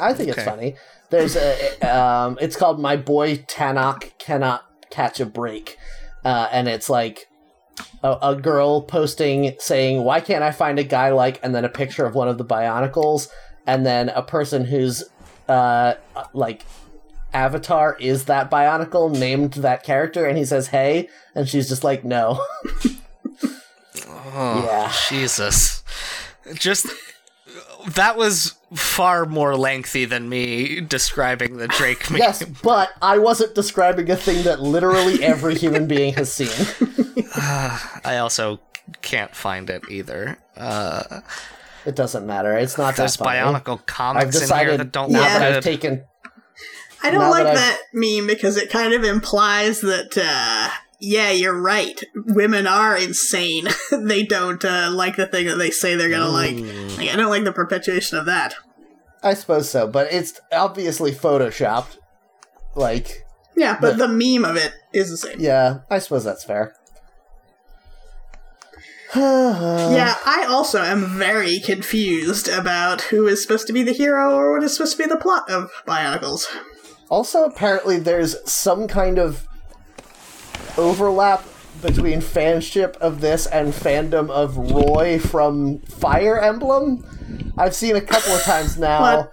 I 0.00 0.12
think 0.12 0.30
it's 0.30 0.42
funny. 0.42 0.76
There's 1.10 1.36
a. 1.36 1.56
Um, 1.90 2.38
it's 2.40 2.56
called 2.56 2.80
"My 2.80 2.96
Boy 2.96 3.38
Tahnok 3.38 4.18
Cannot 4.18 4.64
Catch 4.90 5.20
a 5.20 5.26
Break," 5.26 5.76
uh, 6.24 6.48
and 6.52 6.68
it's 6.68 6.90
like 6.90 7.26
a, 8.02 8.16
a 8.22 8.36
girl 8.36 8.82
posting 8.82 9.54
saying, 9.58 10.04
"Why 10.04 10.20
can't 10.20 10.42
I 10.44 10.50
find 10.50 10.78
a 10.78 10.84
guy 10.84 11.10
like?" 11.10 11.40
and 11.42 11.54
then 11.54 11.64
a 11.64 11.68
picture 11.68 12.04
of 12.04 12.14
one 12.14 12.28
of 12.28 12.38
the 12.38 12.44
Bionicles, 12.44 13.28
and 13.66 13.86
then 13.86 14.08
a 14.10 14.22
person 14.22 14.64
who's 14.64 15.04
uh, 15.48 15.94
like 16.32 16.64
avatar 17.32 17.96
is 18.00 18.24
that 18.26 18.50
bionicle 18.50 19.10
named 19.16 19.52
that 19.54 19.82
character 19.82 20.26
and 20.26 20.36
he 20.38 20.44
says 20.44 20.68
hey 20.68 21.08
and 21.34 21.48
she's 21.48 21.68
just 21.68 21.84
like 21.84 22.04
no 22.04 22.44
Oh, 24.32 24.64
Yeah. 24.64 24.92
Jesus. 25.08 25.82
Just. 26.54 26.86
That 27.94 28.16
was 28.16 28.54
far 28.74 29.24
more 29.26 29.56
lengthy 29.56 30.04
than 30.04 30.28
me 30.28 30.80
describing 30.80 31.56
the 31.56 31.66
Drake 31.66 32.08
meme. 32.10 32.18
yes 32.18 32.44
but 32.62 32.90
i 33.02 33.18
wasn't 33.18 33.52
describing 33.54 34.08
a 34.10 34.14
thing 34.16 34.44
that 34.44 34.60
literally 34.60 35.24
every 35.24 35.56
human 35.56 35.88
being 35.88 36.12
has 36.14 36.32
seen 36.32 36.48
I 37.36 38.18
also 38.20 38.60
can't 39.02 39.34
find 39.34 39.68
it 39.70 39.82
either. 39.90 40.38
Uh, 40.56 41.20
it 41.86 41.96
doesn't 41.96 42.26
matter 42.26 42.56
it's 42.56 42.76
not 42.78 42.94
there's 42.96 43.16
that 43.16 43.24
funny. 43.24 43.38
Bionicle 43.38 43.78
i've 43.80 43.86
comics 43.86 44.50
in 44.50 44.58
here 44.58 44.76
that 44.76 44.92
don't 44.92 45.10
now 45.10 45.20
that 45.22 45.42
i've 45.56 45.64
taken 45.64 46.04
I 47.02 47.10
don't 47.10 47.20
Now 47.20 47.30
like 47.30 47.44
that 47.44 47.54
that 47.54 47.78
meme 47.92 48.26
because 48.26 48.56
it 48.56 48.70
kind 48.70 48.92
of 48.92 49.04
implies 49.04 49.80
that, 49.80 50.16
uh, 50.18 50.70
yeah, 50.98 51.30
you're 51.30 51.58
right. 51.58 52.02
Women 52.14 52.66
are 52.66 52.96
insane. 52.96 53.68
they 53.92 54.22
don't 54.24 54.64
uh, 54.64 54.90
like 54.92 55.16
the 55.16 55.26
thing 55.26 55.46
that 55.46 55.56
they 55.56 55.70
say 55.70 55.96
they're 55.96 56.10
gonna 56.10 56.28
like. 56.28 56.56
like. 56.98 57.08
I 57.08 57.16
don't 57.16 57.30
like 57.30 57.44
the 57.44 57.52
perpetuation 57.52 58.18
of 58.18 58.26
that. 58.26 58.54
i 59.22 59.34
suppose 59.34 59.68
so 59.70 59.86
but 59.86 60.10
it's 60.12 60.40
obviously 60.52 61.12
photoshopped 61.12 61.98
like 62.74 63.26
Yeah, 63.56 63.76
but 63.80 63.96
The- 63.98 64.06
the 64.06 64.08
meme 64.08 64.44
of 64.50 64.56
it 64.56 64.72
is 64.92 65.10
the 65.10 65.16
same. 65.18 65.38
yeah 65.40 65.80
i 65.90 65.98
suppose 65.98 66.24
that's 66.24 66.44
fair 66.44 66.74
Yeah, 69.16 70.14
I 70.24 70.46
also 70.48 70.80
am 70.82 71.04
very 71.18 71.58
confused 71.58 72.48
about 72.48 73.00
who 73.02 73.26
is 73.26 73.42
supposed 73.42 73.66
to 73.66 73.72
be 73.72 73.82
the 73.82 73.92
hero 73.92 74.34
or 74.36 74.52
what 74.52 74.62
is 74.62 74.74
supposed 74.76 74.96
to 74.96 75.02
be 75.02 75.08
the 75.08 75.16
plot 75.16 75.50
of 75.50 75.70
Bionicles. 75.86 76.46
Also, 77.10 77.44
apparently, 77.44 77.98
there's 77.98 78.36
some 78.50 78.88
kind 78.88 79.18
of 79.18 79.46
overlap 80.78 81.44
between 81.82 82.20
fanship 82.20 82.96
of 82.98 83.20
this 83.20 83.46
and 83.46 83.72
fandom 83.72 84.30
of 84.30 84.56
Roy 84.56 85.18
from 85.18 85.80
Fire 85.80 86.38
Emblem. 86.38 87.52
I've 87.58 87.74
seen 87.74 87.96
a 87.96 88.00
couple 88.00 88.32
of 88.34 88.42
times 88.42 88.78
now 88.78 89.30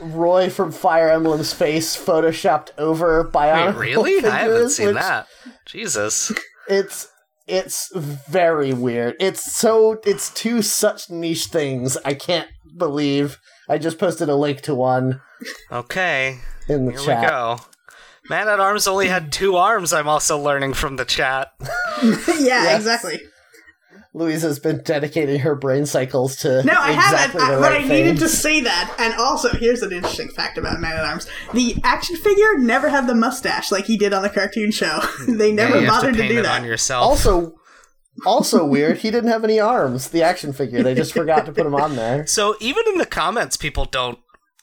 Roy 0.00 0.50
from 0.50 0.72
Fire 0.72 1.10
Emblem's 1.10 1.52
face 1.52 1.96
photoshopped 1.96 2.70
over 2.78 3.24
Bionicle 3.24 3.78
Wait, 3.78 3.96
really? 3.96 4.14
figures, 4.14 4.32
I 4.32 4.38
haven't 4.38 4.70
seen 4.70 4.86
which 4.88 4.96
that. 4.96 5.26
Jesus. 5.66 6.32
It's 6.68 7.08
it's 7.46 7.94
very 7.94 8.72
weird. 8.72 9.16
It's 9.20 9.54
so 9.54 10.00
it's 10.04 10.30
two 10.30 10.62
such 10.62 11.10
niche 11.10 11.46
things. 11.46 11.96
I 12.04 12.14
can't 12.14 12.48
believe 12.76 13.38
I 13.68 13.78
just 13.78 13.98
posted 13.98 14.28
a 14.28 14.36
link 14.36 14.62
to 14.62 14.74
one 14.74 15.20
Okay, 15.70 16.38
in 16.68 16.86
the 16.86 16.92
here 16.92 17.00
chat. 17.00 17.20
we 17.22 17.28
go. 17.28 17.58
Man 18.30 18.48
at 18.48 18.58
Arms 18.60 18.86
only 18.86 19.08
had 19.08 19.30
two 19.32 19.56
arms, 19.56 19.92
I'm 19.92 20.08
also 20.08 20.38
learning 20.38 20.74
from 20.74 20.96
the 20.96 21.04
chat. 21.04 21.52
yeah, 22.02 22.22
Yes. 22.38 22.76
exactly. 22.78 23.20
Louisa's 24.16 24.60
been 24.60 24.80
dedicating 24.84 25.40
her 25.40 25.56
brain 25.56 25.86
cycles 25.86 26.36
to 26.36 26.62
No, 26.62 26.72
I 26.76 26.92
exactly 26.92 27.40
haven't. 27.40 27.40
I, 27.40 27.54
the 27.56 27.60
but 27.60 27.72
right 27.72 27.84
I 27.84 27.88
needed 27.88 28.14
to 28.14 28.20
things. 28.20 28.38
say 28.38 28.60
that. 28.60 28.94
And 28.98 29.12
also, 29.14 29.48
here's 29.50 29.82
an 29.82 29.92
interesting 29.92 30.28
fact 30.28 30.56
about 30.56 30.80
Man 30.80 30.92
at 30.96 31.04
Arms: 31.04 31.26
the 31.52 31.76
action 31.82 32.14
figure 32.16 32.56
never 32.58 32.88
had 32.90 33.08
the 33.08 33.14
mustache 33.16 33.72
like 33.72 33.86
he 33.86 33.96
did 33.96 34.12
on 34.14 34.22
the 34.22 34.30
cartoon 34.30 34.70
show. 34.70 35.00
they 35.28 35.50
never 35.52 35.74
Yeah, 35.74 35.80
you 35.80 35.86
have 35.86 36.00
to 36.02 36.06
bothered 36.06 36.14
to, 36.14 36.28
do 36.28 36.38
it 36.38 36.42
that. 36.44 36.60
on 36.60 36.64
yourself. 36.66 37.02
Also, 37.04 37.56
also 38.24 38.64
weird. 38.64 38.98
He 38.98 39.10
didn't 39.10 39.30
have 39.30 39.42
any 39.42 39.58
arms. 39.58 40.10
The 40.10 40.22
action 40.22 40.52
figure. 40.52 40.82
They 40.84 40.94
just 40.94 41.12
forgot 41.12 41.44
to 41.46 41.52
put 41.52 41.66
him 41.66 41.74
on 41.74 41.96
there. 41.96 42.24
So 42.28 42.54
even 42.60 42.84
in 42.92 42.98
the 42.98 43.06
comments, 43.06 43.56
people 43.56 43.84
don't 43.84 44.18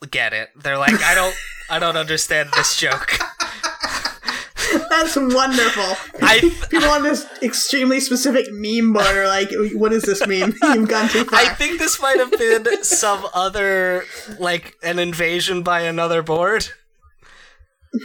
get 0.09 0.33
it. 0.33 0.49
They're 0.55 0.77
like, 0.77 1.01
I 1.01 1.13
don't, 1.15 1.35
I 1.69 1.79
don't 1.79 1.97
understand 1.97 2.49
this 2.55 2.77
joke. 2.77 3.19
That's 4.89 5.15
wonderful. 5.15 5.95
I, 6.21 6.39
People 6.69 6.89
on 6.89 7.03
this 7.03 7.25
extremely 7.41 7.99
specific 7.99 8.45
meme 8.51 8.93
board 8.93 9.15
are 9.17 9.27
like, 9.27 9.49
what 9.73 9.89
does 9.89 10.03
this 10.03 10.25
meme? 10.25 10.53
You've 10.63 10.89
gone 10.89 11.09
too 11.09 11.25
far." 11.25 11.39
I 11.39 11.49
think 11.49 11.79
this 11.79 12.01
might 12.01 12.17
have 12.17 12.31
been 12.31 12.83
some 12.83 13.25
other, 13.33 14.03
like 14.39 14.75
an 14.83 14.99
invasion 14.99 15.63
by 15.63 15.81
another 15.81 16.21
board. 16.21 16.67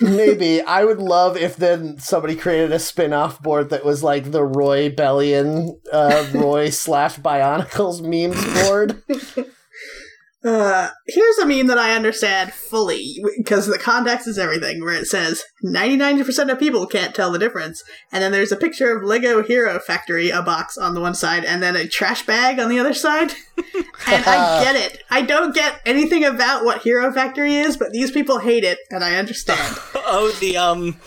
Maybe 0.01 0.61
I 0.61 0.85
would 0.85 0.99
love 0.99 1.37
if 1.37 1.57
then 1.57 1.99
somebody 1.99 2.35
created 2.35 2.73
a 2.73 2.79
spin-off 2.81 3.41
board 3.41 3.71
that 3.71 3.85
was 3.85 4.03
like 4.03 4.33
the 4.33 4.43
Roy 4.43 4.91
Bellion, 4.91 5.77
uh, 5.93 6.29
Roy 6.35 6.71
slash 6.71 7.19
Bionicles 7.19 8.03
memes 8.03 8.43
board. 8.65 9.03
Uh, 10.47 10.91
here's 11.07 11.39
a 11.39 11.47
meme 11.47 11.67
that 11.67 11.77
I 11.77 11.97
understand 11.97 12.53
fully 12.53 13.21
because 13.37 13.67
the 13.67 13.79
context 13.79 14.29
is 14.29 14.39
everything. 14.39 14.81
Where 14.81 14.95
it 14.95 15.07
says 15.07 15.43
99% 15.65 16.53
of 16.53 16.59
people 16.61 16.87
can't 16.87 17.17
tell 17.17 17.33
the 17.33 17.39
difference, 17.39 17.83
and 18.13 18.23
then 18.23 18.31
there's 18.31 18.53
a 18.53 18.57
picture 18.57 18.97
of 18.97 19.03
Lego 19.03 19.43
Hero 19.43 19.81
Factory, 19.81 20.31
a 20.31 20.43
box 20.43 20.79
on 20.79 20.95
the 20.95 21.01
one 21.01 21.17
side, 21.17 21.45
and 21.45 21.61
then 21.61 21.75
a 21.75 21.89
trash 21.89 22.25
bag 22.25 22.61
on 22.61 22.69
the 22.69 22.79
other 22.79 22.95
side. 22.95 23.33
and 24.07 24.25
I 24.25 24.63
get 24.65 24.77
it. 24.77 25.03
I 25.11 25.23
don't 25.23 25.53
get 25.53 25.81
anything 25.85 26.25
about 26.25 26.65
what 26.65 26.83
Hero 26.83 27.13
Factory 27.13 27.57
is, 27.57 27.77
but 27.77 27.91
these 27.91 28.13
people 28.13 28.39
hate 28.39 28.63
it, 28.63 28.79
and 28.91 29.03
I 29.03 29.17
understand. 29.17 29.79
Oh, 30.09 30.31
the 30.39 30.57
um, 30.57 31.01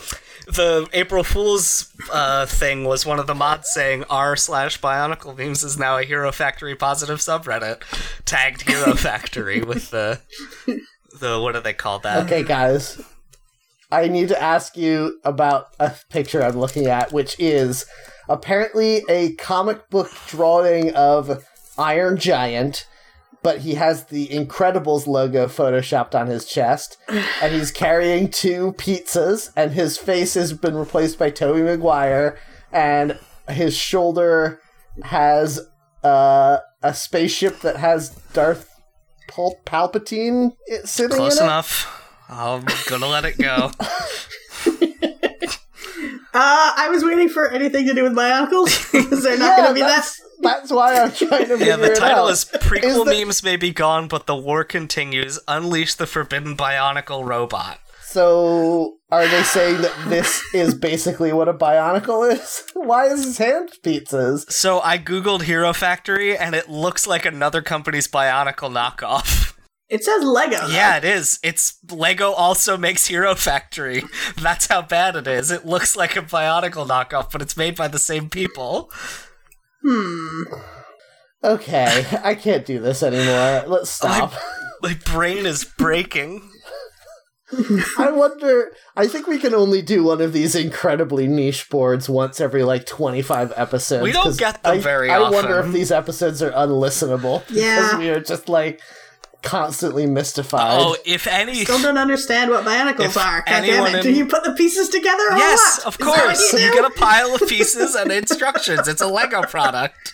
the 0.54 0.88
April 0.94 1.24
Fool's 1.24 1.94
uh 2.12 2.46
thing 2.46 2.84
was 2.84 3.06
one 3.06 3.20
of 3.20 3.28
the 3.28 3.36
mods 3.36 3.70
saying 3.70 4.04
r 4.10 4.36
slash 4.36 4.80
Bionicle 4.82 5.38
memes 5.38 5.64
is 5.64 5.78
now 5.78 5.98
a 5.98 6.04
Hero 6.04 6.32
Factory 6.32 6.76
positive 6.76 7.20
subreddit 7.20 7.82
tagged 8.26 8.70
Hero 8.70 8.94
Factory 8.96 9.62
with 9.62 9.92
the 9.92 10.22
the 11.20 11.40
what 11.40 11.54
do 11.56 11.62
they 11.62 11.74
call 11.74 12.00
that? 12.00 12.26
Okay, 12.26 12.44
guys. 12.44 13.02
I 13.92 14.08
need 14.08 14.28
to 14.28 14.42
ask 14.42 14.78
you 14.78 15.20
about 15.24 15.70
a 15.80 15.92
picture 16.10 16.44
I'm 16.44 16.58
looking 16.58 16.86
at, 16.86 17.12
which 17.12 17.36
is 17.40 17.86
apparently 18.28 19.04
a 19.10 19.34
comic 19.34 19.90
book 19.90 20.12
drawing 20.28 20.94
of 20.94 21.44
Iron 21.78 22.18
Giant, 22.18 22.86
but 23.42 23.60
he 23.60 23.76
has 23.76 24.06
the 24.06 24.28
Incredibles 24.28 25.08
logo 25.08 25.48
photoshopped 25.48 26.14
on 26.14 26.28
his 26.28 26.46
chest, 26.46 26.98
and 27.08 27.54
he's 27.54 27.72
carrying 27.72 28.30
two 28.30 28.74
pizzas, 28.74 29.52
and 29.56 29.72
his 29.72 29.98
face 29.98 30.34
has 30.34 30.54
been 30.54 30.76
replaced 30.76 31.18
by 31.18 31.30
Tobey 31.30 31.62
Maguire, 31.62 32.38
and 32.72 33.18
his 33.50 33.76
shoulder 33.76 34.60
has 35.04 35.60
uh, 36.04 36.58
a 36.84 36.94
spaceship 36.94 37.62
that 37.62 37.78
has 37.78 38.10
Darth 38.34 38.70
Pal- 39.28 39.60
Palpatine 39.66 40.54
sitting 40.84 41.16
Close 41.16 41.38
in 41.38 41.46
it. 41.46 41.48
Close 41.48 41.50
enough. 41.50 41.96
I'm 42.30 42.66
gonna 42.88 43.08
let 43.08 43.26
it 43.26 43.38
go. 43.38 43.72
Uh, 46.32 46.72
I 46.78 46.90
was 46.90 47.04
waiting 47.04 47.28
for 47.28 47.50
anything 47.50 47.88
to 47.88 47.94
do 47.96 48.04
with 48.04 48.14
Bionicles. 48.14 48.68
is 49.12 49.24
there 49.24 49.38
not 49.38 49.58
going 49.58 49.70
to 49.70 49.74
be 49.74 49.80
that? 49.82 50.08
That's, 50.50 50.62
that's 50.70 50.72
why 50.72 50.96
I'm 50.96 51.12
trying 51.12 51.48
to 51.48 51.58
figure 51.58 51.66
Yeah, 51.68 51.76
the 51.78 51.92
it 51.94 51.98
title 51.98 52.26
out. 52.26 52.32
is 52.32 52.46
Prequel 52.46 52.84
Is 52.84 52.98
the- 52.98 53.06
Memes 53.06 53.44
May 53.44 53.56
Be 53.56 53.72
Gone, 53.72 54.08
but 54.08 54.26
the 54.28 54.36
War 54.36 54.64
Continues. 54.64 55.40
Unleash 55.48 55.96
the 55.96 56.06
Forbidden 56.08 56.56
Bionicle 56.58 57.26
Robot. 57.26 57.80
So, 58.02 58.98
are 59.12 59.28
they 59.28 59.44
saying 59.44 59.82
that 59.84 59.94
this 60.10 60.42
is 60.54 60.74
basically 60.74 61.32
what 61.32 61.48
a 61.48 61.54
Bionicle 61.54 62.32
is? 62.34 62.64
Why 62.74 63.06
is 63.06 63.24
his 63.24 63.38
hand 63.38 63.70
pizzas? 63.84 64.52
So 64.52 64.82
I 64.82 64.98
googled 64.98 65.44
Hero 65.44 65.74
Factory, 65.74 66.36
and 66.36 66.56
it 66.56 66.68
looks 66.70 67.06
like 67.06 67.26
another 67.26 67.62
company's 67.62 68.08
Bionicle 68.08 68.72
knockoff. 68.72 69.54
It 69.90 70.04
says 70.04 70.22
Lego. 70.24 70.68
though. 70.68 70.68
Yeah, 70.68 70.98
it 70.98 71.04
is. 71.04 71.40
It's 71.42 71.80
Lego 71.90 72.32
also 72.34 72.78
makes 72.78 73.08
Hero 73.08 73.34
Factory. 73.34 74.04
That's 74.40 74.68
how 74.68 74.84
bad 74.84 75.16
it 75.16 75.26
is. 75.26 75.50
It 75.50 75.66
looks 75.66 75.96
like 75.96 76.16
a 76.16 76.22
Bionicle 76.22 76.88
knockoff, 76.88 77.32
but 77.32 77.42
it's 77.42 77.58
made 77.58 77.76
by 77.76 77.88
the 77.88 77.98
same 77.98 78.30
people. 78.30 78.92
Hmm. 79.84 80.44
Okay, 81.44 82.06
I 82.24 82.36
can't 82.36 82.66
do 82.66 82.80
this 82.80 83.02
anymore. 83.02 83.64
Let's 83.68 83.90
stop. 83.90 84.34
My 84.82 84.98
brain 85.06 85.46
is 85.46 85.64
breaking. 85.64 86.50
I 87.98 88.12
wonder. 88.12 88.72
I 88.96 89.08
think 89.08 89.28
we 89.28 89.40
can 89.40 89.56
only 89.56 89.82
do 89.82 90.04
one 90.04 90.22
of 90.22 90.34
these 90.34 90.56
incredibly 90.56 91.28
niche 91.28 91.70
boards 91.70 92.08
once 92.08 92.40
every 92.40 92.64
like 92.64 92.86
25 92.86 93.54
episodes. 93.56 94.04
We 94.04 94.12
don't 94.12 94.38
get 94.38 94.62
them 94.62 94.74
I, 94.74 94.80
very 94.80 95.10
I 95.10 95.30
wonder 95.30 95.60
if 95.60 95.72
these 95.72 95.92
episodes 95.92 96.44
are 96.44 96.52
unlistenable. 96.52 97.44
Yeah. 97.50 97.76
Because 97.76 97.98
we 97.98 98.10
are 98.10 98.20
just 98.20 98.50
like 98.50 98.82
constantly 99.42 100.06
mystified. 100.06 100.80
Oh, 100.80 100.96
if 101.06 101.28
any. 101.28 101.64
Still 101.64 101.82
don't 101.82 101.98
understand 101.98 102.52
what 102.52 102.66
Bionicles 102.66 103.18
are. 103.18 103.40
God 103.40 103.44
damn 103.48 103.64
anyone 103.64 103.96
it. 103.96 103.98
in- 103.98 104.02
Do 104.04 104.12
you 104.14 104.26
put 104.26 104.44
the 104.44 104.52
pieces 104.54 104.90
together 104.90 105.24
or 105.32 105.38
Yes, 105.38 105.78
what? 105.80 105.88
of 105.88 105.94
Is 105.94 106.00
that 106.00 106.08
what 106.08 106.24
course. 106.26 106.54
you 106.54 106.60
You 106.60 106.74
get 106.74 106.86
a 106.86 106.90
pile 106.92 107.34
of 107.36 107.42
pieces 107.48 107.96
and 107.96 108.12
instructions. 108.12 108.88
It's 108.88 109.02
a 109.02 109.08
Lego 109.08 109.42
product. 109.44 110.14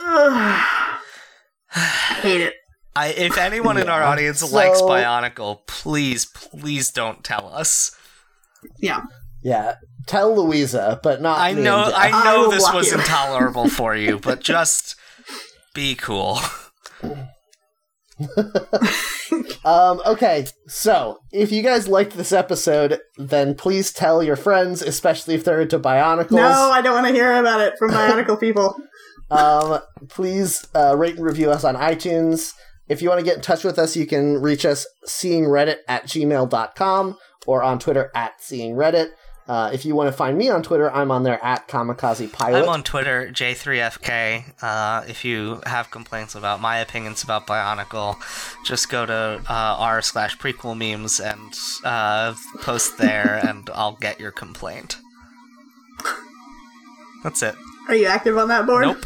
Hate 2.22 2.40
it. 2.42 2.54
I, 2.94 3.08
if 3.08 3.38
anyone 3.38 3.78
in 3.78 3.88
our 3.88 4.02
audience 4.02 4.40
So- 4.40 4.48
likes 4.54 4.80
Bionicle, 4.82 5.66
please, 5.66 6.26
please 6.26 6.90
don't 6.90 7.24
tell 7.24 7.48
us. 7.52 7.96
Yeah. 8.78 9.02
Yeah, 9.44 9.74
tell 10.06 10.36
Louisa, 10.36 11.00
but 11.02 11.20
not. 11.20 11.40
I 11.40 11.52
me 11.54 11.62
know, 11.62 11.84
and 11.84 11.94
I 11.96 12.10
I 12.12 12.24
know 12.24 12.42
will 12.42 12.50
this 12.52 12.70
was 12.72 12.92
you. 12.92 12.98
intolerable 12.98 13.68
for 13.68 13.96
you, 13.96 14.20
but 14.20 14.38
just 14.40 14.94
be 15.74 15.94
cool. 15.96 16.38
Um, 19.64 20.00
okay, 20.04 20.46
so 20.66 21.18
if 21.32 21.52
you 21.52 21.62
guys 21.62 21.86
liked 21.86 22.16
this 22.16 22.32
episode, 22.32 22.98
then 23.16 23.54
please 23.54 23.92
tell 23.92 24.22
your 24.22 24.36
friends, 24.36 24.82
especially 24.82 25.34
if 25.34 25.44
they're 25.44 25.60
into 25.60 25.78
Bionicles. 25.78 26.32
No, 26.32 26.70
I 26.70 26.82
don't 26.82 26.94
want 26.94 27.06
to 27.06 27.12
hear 27.12 27.32
about 27.38 27.60
it 27.60 27.74
from 27.78 27.90
Bionicle 27.90 28.38
people. 28.38 28.76
Um, 29.30 29.80
please 30.10 30.68
uh, 30.74 30.94
rate 30.94 31.16
and 31.16 31.24
review 31.24 31.50
us 31.50 31.64
on 31.64 31.74
iTunes. 31.74 32.52
If 32.90 33.00
you 33.00 33.08
want 33.08 33.20
to 33.20 33.24
get 33.24 33.36
in 33.36 33.40
touch 33.40 33.64
with 33.64 33.78
us, 33.78 33.96
you 33.96 34.06
can 34.06 34.42
reach 34.42 34.66
us 34.66 34.86
seeingreddit 35.08 35.76
at 35.88 36.04
gmail.com 36.04 37.16
or 37.46 37.62
on 37.62 37.78
Twitter 37.78 38.10
at 38.14 38.32
seeingreddit. 38.42 39.08
Uh, 39.48 39.70
if 39.72 39.84
you 39.84 39.96
want 39.96 40.08
to 40.08 40.12
find 40.12 40.38
me 40.38 40.48
on 40.48 40.62
Twitter, 40.62 40.90
I'm 40.92 41.10
on 41.10 41.24
there 41.24 41.42
at 41.44 41.66
kamikaze 41.66 42.32
pilot. 42.32 42.62
I'm 42.62 42.68
on 42.68 42.84
Twitter, 42.84 43.28
J3FK. 43.32 44.62
Uh, 44.62 45.04
if 45.08 45.24
you 45.24 45.60
have 45.66 45.90
complaints 45.90 46.36
about 46.36 46.60
my 46.60 46.78
opinions 46.78 47.24
about 47.24 47.46
Bionicle, 47.46 48.16
just 48.64 48.88
go 48.88 49.04
to 49.04 49.42
uh, 49.48 49.76
r 49.78 50.00
slash 50.00 50.38
prequel 50.38 50.76
memes 50.76 51.18
and 51.18 51.58
uh, 51.84 52.34
post 52.60 52.98
there, 52.98 53.40
and 53.46 53.68
I'll 53.74 53.96
get 53.96 54.20
your 54.20 54.30
complaint. 54.30 54.98
That's 57.24 57.42
it. 57.42 57.56
Are 57.88 57.96
you 57.96 58.06
active 58.06 58.38
on 58.38 58.48
that 58.48 58.66
board? 58.66 58.84
Nope. 58.84 59.04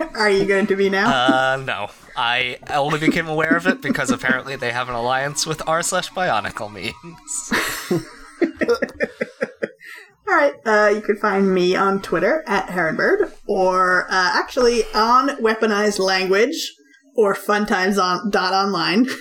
Are 0.14 0.30
you 0.30 0.44
going 0.44 0.66
to 0.66 0.76
be 0.76 0.90
now? 0.90 1.08
Uh, 1.08 1.56
no. 1.58 1.90
I 2.16 2.58
only 2.70 2.98
became 2.98 3.28
aware 3.28 3.56
of 3.56 3.66
it 3.66 3.80
because 3.80 4.10
apparently 4.10 4.56
they 4.56 4.72
have 4.72 4.88
an 4.88 4.94
alliance 4.94 5.46
with 5.46 5.62
r 5.68 5.82
slash 5.82 6.10
Bionicle 6.10 6.72
memes. 6.72 8.06
All 10.28 10.34
right. 10.34 10.54
Uh, 10.64 10.92
you 10.94 11.00
can 11.00 11.16
find 11.16 11.52
me 11.54 11.76
on 11.76 12.02
Twitter 12.02 12.42
at 12.46 12.68
Heronbird, 12.68 13.32
or 13.46 14.04
uh, 14.04 14.30
actually 14.34 14.82
on 14.94 15.28
Weaponized 15.40 15.98
Language 15.98 16.72
or 17.14 17.34
Funtimes 17.34 18.02
on 18.02 18.30
dot 18.30 18.52
online. 18.52 19.06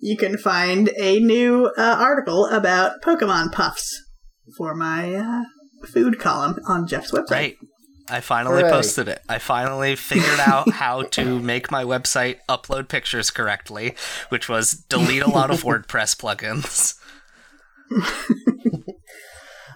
You 0.00 0.18
can 0.18 0.36
find 0.36 0.90
a 1.00 1.18
new 1.18 1.72
uh, 1.78 1.96
article 1.98 2.44
about 2.48 3.00
Pokemon 3.00 3.52
puffs 3.52 3.98
for 4.58 4.74
my 4.74 5.14
uh, 5.14 5.44
food 5.86 6.18
column 6.18 6.58
on 6.68 6.86
Jeff's 6.86 7.10
website. 7.10 7.30
Right. 7.30 7.56
I 8.10 8.20
finally 8.20 8.60
Hooray. 8.60 8.70
posted 8.70 9.08
it. 9.08 9.22
I 9.30 9.38
finally 9.38 9.96
figured 9.96 10.40
out 10.40 10.70
how 10.72 11.04
to 11.04 11.38
make 11.38 11.70
my 11.70 11.84
website 11.84 12.40
upload 12.50 12.88
pictures 12.88 13.30
correctly, 13.30 13.94
which 14.28 14.46
was 14.46 14.72
delete 14.72 15.22
a 15.22 15.30
lot 15.30 15.50
of 15.50 15.62
WordPress 15.62 16.16
plugins. 16.20 17.00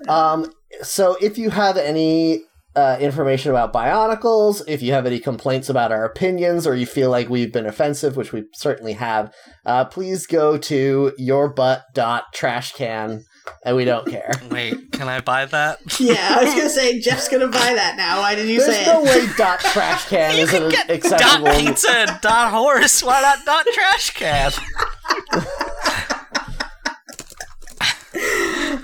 Um, 0.09 0.53
so 0.83 1.17
if 1.21 1.39
you 1.39 1.51
have 1.51 1.77
any 1.77 2.45
uh, 2.77 2.99
information 3.01 3.51
about 3.51 3.73
Bionicles, 3.73 4.63
if 4.69 4.81
you 4.81 4.93
have 4.93 5.07
any 5.07 5.19
complaints 5.19 5.69
about 5.69 5.91
our 5.91 6.05
opinions, 6.05 6.69
or 6.69 6.77
you 6.77 6.87
feel 6.87 7.11
like 7.11 7.29
we've 7.29 7.53
been 7.53 7.67
offensive, 7.67 8.17
which 8.17 8.33
we 8.33 8.45
certainly 8.55 8.93
have, 8.93 9.35
uh, 9.67 9.85
please 9.87 10.25
go 10.29 10.57
to 10.57 11.13
yourbutt.trashcan, 11.19 13.23
and 13.65 13.77
we 13.77 13.85
don't 13.85 14.07
care. 14.09 14.31
Wait, 14.53 14.93
can 14.93 15.09
I 15.09 15.21
buy 15.21 15.47
that? 15.47 15.81
Yeah, 16.01 16.37
I 16.39 16.45
was 16.45 16.55
gonna 16.55 16.71
say 16.71 17.01
Jeff's 17.01 17.29
gonna 17.29 17.49
buy 17.49 17.75
that 17.75 17.97
now. 17.97 18.21
Why 18.21 18.37
did 18.37 18.49
you 18.49 18.61
say 18.61 18.85
There's 18.85 18.87
no 18.87 19.03
way 19.03 19.27
dot 19.37 19.59
trash 19.59 20.07
can 20.09 20.39
isn't 20.39 20.71
can 20.71 20.91
acceptable. 20.91 21.47
dot 21.47 21.59
pizza 21.59 22.19
dot 22.23 22.53
horse. 22.53 23.03
Why 23.03 23.21
not 23.21 23.45
dot 23.45 23.67
trash 23.75 24.11
can? 24.11 24.53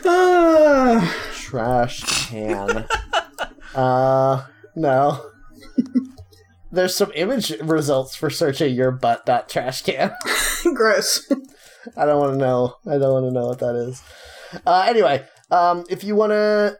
Ah. 0.06 1.16
Trash 1.32 2.28
can. 2.28 2.86
uh, 3.74 4.46
no. 4.74 5.30
There's 6.72 6.94
some 6.94 7.12
image 7.14 7.50
results 7.60 8.16
for 8.16 8.30
searching 8.30 8.74
your 8.74 8.90
butt 8.90 9.24
dot 9.26 9.48
trash 9.48 9.82
can. 9.82 10.12
gross. 10.74 11.30
I 11.96 12.04
don't 12.06 12.18
want 12.18 12.32
to 12.32 12.38
know. 12.38 12.76
I 12.86 12.98
don't 12.98 13.12
want 13.12 13.26
to 13.26 13.30
know 13.32 13.46
what 13.46 13.60
that 13.60 13.76
is. 13.76 14.02
Uh, 14.66 14.84
anyway, 14.88 15.24
um, 15.50 15.84
if 15.88 16.02
you 16.04 16.16
want 16.16 16.30
to. 16.30 16.78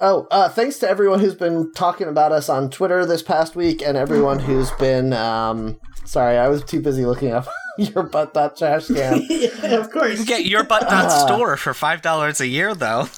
Oh, 0.00 0.26
uh, 0.32 0.48
thanks 0.48 0.78
to 0.80 0.88
everyone 0.88 1.20
who's 1.20 1.36
been 1.36 1.72
talking 1.74 2.08
about 2.08 2.32
us 2.32 2.48
on 2.48 2.70
Twitter 2.70 3.06
this 3.06 3.22
past 3.22 3.54
week 3.54 3.82
and 3.82 3.96
everyone 3.96 4.40
who's 4.40 4.70
been. 4.72 5.12
Um, 5.12 5.78
sorry, 6.04 6.38
I 6.38 6.48
was 6.48 6.64
too 6.64 6.80
busy 6.80 7.04
looking 7.04 7.30
up 7.30 7.46
your 7.78 8.02
butt 8.04 8.34
dot 8.34 8.56
trash 8.56 8.86
can. 8.88 9.24
yeah, 9.30 9.48
of 9.48 9.84
You 9.86 9.88
course. 9.88 10.16
can 10.16 10.24
get 10.26 10.44
your 10.46 10.64
butt 10.64 10.82
dot 10.82 11.10
store 11.10 11.56
for 11.56 11.72
five 11.74 12.02
dollars 12.02 12.40
a 12.40 12.46
year, 12.46 12.74
though. 12.74 13.08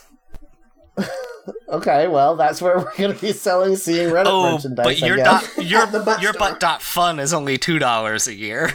Okay, 1.68 2.08
well, 2.08 2.36
that's 2.36 2.62
where 2.62 2.78
we're 2.78 2.94
going 2.96 3.12
to 3.14 3.20
be 3.20 3.32
selling 3.32 3.76
seeing 3.76 4.08
Reddit 4.08 4.24
Oh, 4.26 4.52
merchandise. 4.54 4.84
but 4.86 4.98
your 5.00 5.16
dot 5.18 5.46
your 5.58 5.86
butt 5.88 6.22
your 6.22 6.32
store. 6.32 6.38
butt 6.52 6.60
dot 6.60 6.80
fun 6.80 7.18
is 7.18 7.34
only 7.34 7.58
two 7.58 7.78
dollars 7.78 8.26
a 8.26 8.34
year. 8.34 8.70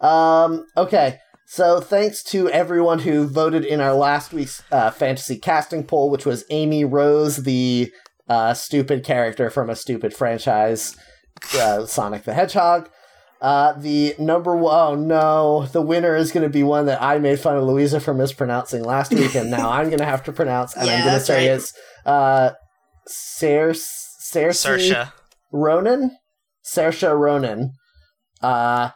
Um, 0.00 0.66
okay. 0.76 1.18
So 1.46 1.80
thanks 1.80 2.22
to 2.24 2.48
everyone 2.50 3.00
who 3.00 3.26
voted 3.26 3.64
in 3.64 3.80
our 3.80 3.92
last 3.92 4.32
week's 4.32 4.62
uh, 4.70 4.90
fantasy 4.92 5.36
casting 5.36 5.84
poll, 5.84 6.10
which 6.10 6.24
was 6.24 6.44
Amy 6.50 6.84
Rose, 6.84 7.38
the 7.38 7.90
uh, 8.28 8.54
stupid 8.54 9.04
character 9.04 9.50
from 9.50 9.68
a 9.68 9.74
stupid 9.74 10.14
franchise, 10.14 10.96
uh, 11.54 11.86
Sonic 11.86 12.24
the 12.24 12.34
Hedgehog. 12.34 12.88
Uh, 13.40 13.72
the 13.72 14.14
number 14.18 14.54
one, 14.54 14.74
oh 14.74 14.94
no, 14.94 15.66
the 15.72 15.80
winner 15.80 16.14
is 16.14 16.30
going 16.30 16.42
to 16.42 16.50
be 16.50 16.62
one 16.62 16.84
that 16.86 17.00
I 17.00 17.18
made 17.18 17.40
fun 17.40 17.56
of 17.56 17.64
Louisa 17.64 17.98
for 17.98 18.12
mispronouncing 18.12 18.84
last 18.84 19.12
week, 19.14 19.34
and 19.34 19.50
now 19.50 19.70
I'm 19.70 19.86
going 19.86 19.98
to 20.00 20.04
have 20.04 20.22
to 20.24 20.32
pronounce, 20.32 20.76
and 20.76 20.86
Yeah, 20.86 20.96
I'm 20.96 21.04
going 21.06 21.18
to 21.18 21.24
say 21.24 21.48
right. 21.48 21.56
it's 21.56 21.72
uh, 22.04 22.50
Cer- 23.06 23.70
Cersei 23.72 25.10
Ronan, 25.52 26.16
Saoirse 26.64 27.18
Ronan, 27.18 27.72
uh, 28.42 28.90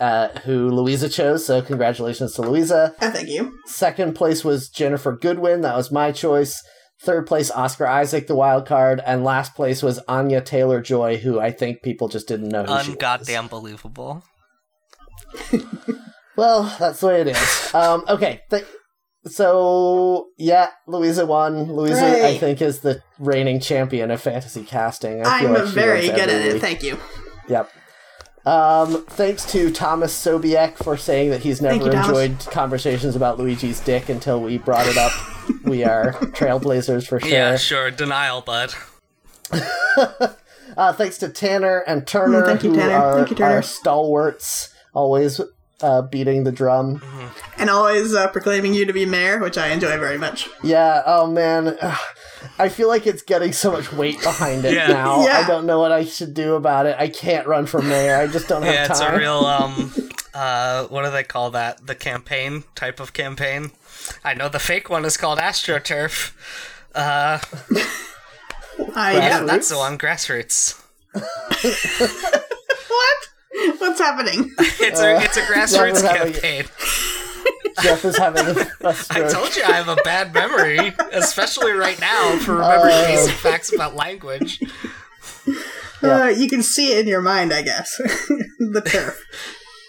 uh, 0.00 0.28
who 0.40 0.68
Louisa 0.70 1.08
chose. 1.08 1.46
So 1.46 1.62
congratulations 1.62 2.34
to 2.34 2.42
Louisa. 2.42 2.94
Oh, 3.00 3.10
thank 3.10 3.28
you. 3.28 3.56
Second 3.66 4.14
place 4.14 4.44
was 4.44 4.68
Ginnifer 4.70 5.18
Goodwin. 5.20 5.60
That 5.60 5.76
was 5.76 5.92
my 5.92 6.10
choice. 6.12 6.60
Third 7.04 7.26
place, 7.26 7.50
Oscar 7.50 7.86
Isaac, 7.86 8.26
the 8.26 8.34
wild 8.34 8.66
card, 8.66 9.02
and 9.06 9.24
last 9.24 9.54
place 9.54 9.82
was 9.82 9.98
Anya 10.08 10.40
Taylor 10.40 10.80
Joy, 10.80 11.18
who 11.18 11.38
I 11.38 11.50
think 11.50 11.82
people 11.82 12.08
just 12.08 12.26
didn't 12.26 12.48
know 12.48 12.64
who 12.64 12.82
she 12.82 12.90
was. 12.92 12.98
Ungoddamn 12.98 13.50
believable. 13.50 14.24
Well, 16.36 16.74
that's 16.80 16.98
the 17.00 17.06
way 17.06 17.20
it 17.20 17.28
is. 17.28 17.74
Um, 17.74 18.04
okay, 18.08 18.40
th- 18.50 18.64
so 19.26 20.26
yeah, 20.36 20.70
Louisa 20.86 21.26
won. 21.26 21.72
Louisa, 21.72 22.26
I 22.26 22.36
think, 22.38 22.60
is 22.60 22.80
the 22.80 23.02
reigning 23.18 23.60
champion 23.60 24.10
of 24.10 24.20
fantasy 24.20 24.64
casting. 24.64 25.24
I 25.24 25.38
I'm 25.44 25.52
like 25.52 25.66
very 25.66 26.08
good 26.08 26.18
at 26.18 26.30
it. 26.30 26.52
week. 26.54 26.62
Thank 26.62 26.82
you. 26.82 26.98
Yep. 27.48 27.70
Um, 28.46 29.04
thanks 29.06 29.44
to 29.52 29.70
Thomas 29.72 30.14
Sobiek 30.14 30.76
for 30.76 30.96
saying 30.98 31.30
that 31.30 31.40
he's 31.42 31.62
never 31.62 31.86
you, 31.86 31.90
Thomas. 31.90 32.08
enjoyed 32.08 32.40
conversations 32.52 33.16
about 33.16 33.38
Luigi's 33.38 33.80
dick 33.80 34.08
until 34.10 34.40
we 34.40 34.58
brought 34.58 34.86
it 34.86 34.98
up. 34.98 35.12
we 35.64 35.82
are 35.84 36.12
trailblazers 36.12 37.06
for 37.06 37.18
sure. 37.20 37.28
Yeah, 37.30 37.56
sure. 37.56 37.90
Denial, 37.90 38.40
bud. 38.42 38.74
Uh, 40.76 40.92
thanks 40.92 41.18
to 41.18 41.28
Tanner 41.28 41.84
and 41.86 42.04
Turner, 42.04 42.42
Mm, 42.42 42.46
thank 42.46 42.64
you, 42.64 42.70
who 42.70 42.76
Tanner. 42.76 42.94
are 42.94 43.16
Thank 43.18 43.30
you, 43.30 43.36
Turner. 43.36 43.54
our 43.56 43.62
stalwarts, 43.62 44.74
always 44.92 45.40
uh, 45.80 46.02
beating 46.02 46.44
the 46.44 46.52
drum. 46.52 47.02
And 47.58 47.68
always 47.70 48.14
uh, 48.14 48.28
proclaiming 48.28 48.74
you 48.74 48.84
to 48.86 48.92
be 48.92 49.06
mayor, 49.06 49.38
which 49.40 49.58
I 49.58 49.68
enjoy 49.68 49.98
very 49.98 50.18
much. 50.18 50.48
Yeah. 50.62 51.02
Oh 51.06 51.26
man, 51.26 51.76
I 52.58 52.68
feel 52.68 52.88
like 52.88 53.06
it's 53.06 53.22
getting 53.22 53.52
so 53.52 53.72
much 53.72 53.92
weight 53.92 54.20
behind 54.22 54.64
it 54.64 54.74
Yeah. 54.74 54.86
now. 54.88 55.24
Yeah. 55.24 55.38
I 55.38 55.46
don't 55.46 55.66
know 55.66 55.78
what 55.80 55.92
I 55.92 56.04
should 56.04 56.34
do 56.34 56.54
about 56.54 56.86
it. 56.86 56.96
I 56.98 57.08
can't 57.08 57.46
run 57.46 57.66
for 57.66 57.80
mayor. 57.82 58.16
I 58.16 58.26
just 58.26 58.48
don't 58.48 58.62
have 58.62 58.72
Yeah, 58.74 58.86
time. 58.86 58.92
it's 58.92 59.00
a 59.00 59.18
real 59.18 59.38
um 59.46 59.92
uh 60.34 60.84
what 60.88 61.04
do 61.04 61.10
they 61.10 61.22
call 61.24 61.50
that? 61.52 61.86
The 61.86 61.94
campaign 61.94 62.64
type 62.74 63.00
of 63.00 63.12
campaign. 63.12 63.70
I 64.24 64.34
know 64.34 64.48
the 64.48 64.58
fake 64.58 64.90
one 64.90 65.04
is 65.04 65.16
called 65.16 65.38
AstroTurf. 65.38 66.32
Uh 66.94 67.38
I 68.96 69.12
yeah, 69.16 69.40
that's 69.44 69.68
the 69.68 69.76
one, 69.78 69.96
grassroots. 69.98 70.80
What? 72.88 73.28
What's 73.78 74.00
happening? 74.00 74.52
It's 74.58 75.00
a 75.00 75.16
it's 75.22 75.36
a 75.36 75.42
grassroots 75.42 76.02
we're 76.02 76.08
having- 76.16 76.32
campaign. 76.32 76.64
Jeff 77.82 78.04
is 78.04 78.16
having 78.16 78.46
a, 78.46 78.50
a 78.82 78.88
I 78.88 78.92
stroke. 78.92 79.32
told 79.32 79.56
you 79.56 79.62
I 79.64 79.72
have 79.72 79.88
a 79.88 79.96
bad 80.04 80.32
memory, 80.32 80.94
especially 81.12 81.72
right 81.72 81.98
now 82.00 82.38
for 82.38 82.54
remembering 82.54 82.94
basic 83.06 83.34
facts 83.34 83.72
about 83.74 83.96
language. 83.96 84.60
Uh, 86.02 86.32
you 86.36 86.48
can 86.48 86.62
see 86.62 86.92
it 86.92 86.98
in 87.00 87.06
your 87.08 87.20
mind, 87.20 87.52
I 87.52 87.62
guess. 87.62 87.96
the 87.96 88.82
turf. 88.84 89.20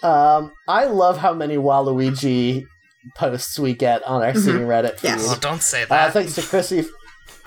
Um, 0.02 0.52
I 0.66 0.86
love 0.86 1.18
how 1.18 1.32
many 1.32 1.56
Waluigi 1.56 2.64
posts 3.14 3.56
we 3.58 3.72
get 3.74 4.02
on 4.04 4.22
our 4.22 4.34
Seeing 4.34 4.58
Reddit 4.66 4.98
feed. 4.98 5.08
Yes. 5.08 5.26
Oh, 5.28 5.38
don't 5.40 5.62
say 5.62 5.82
Uh, 5.84 5.86
that. 5.86 6.12
thanks 6.12 6.34
to 6.34 6.42
Chrissy. 6.42 6.84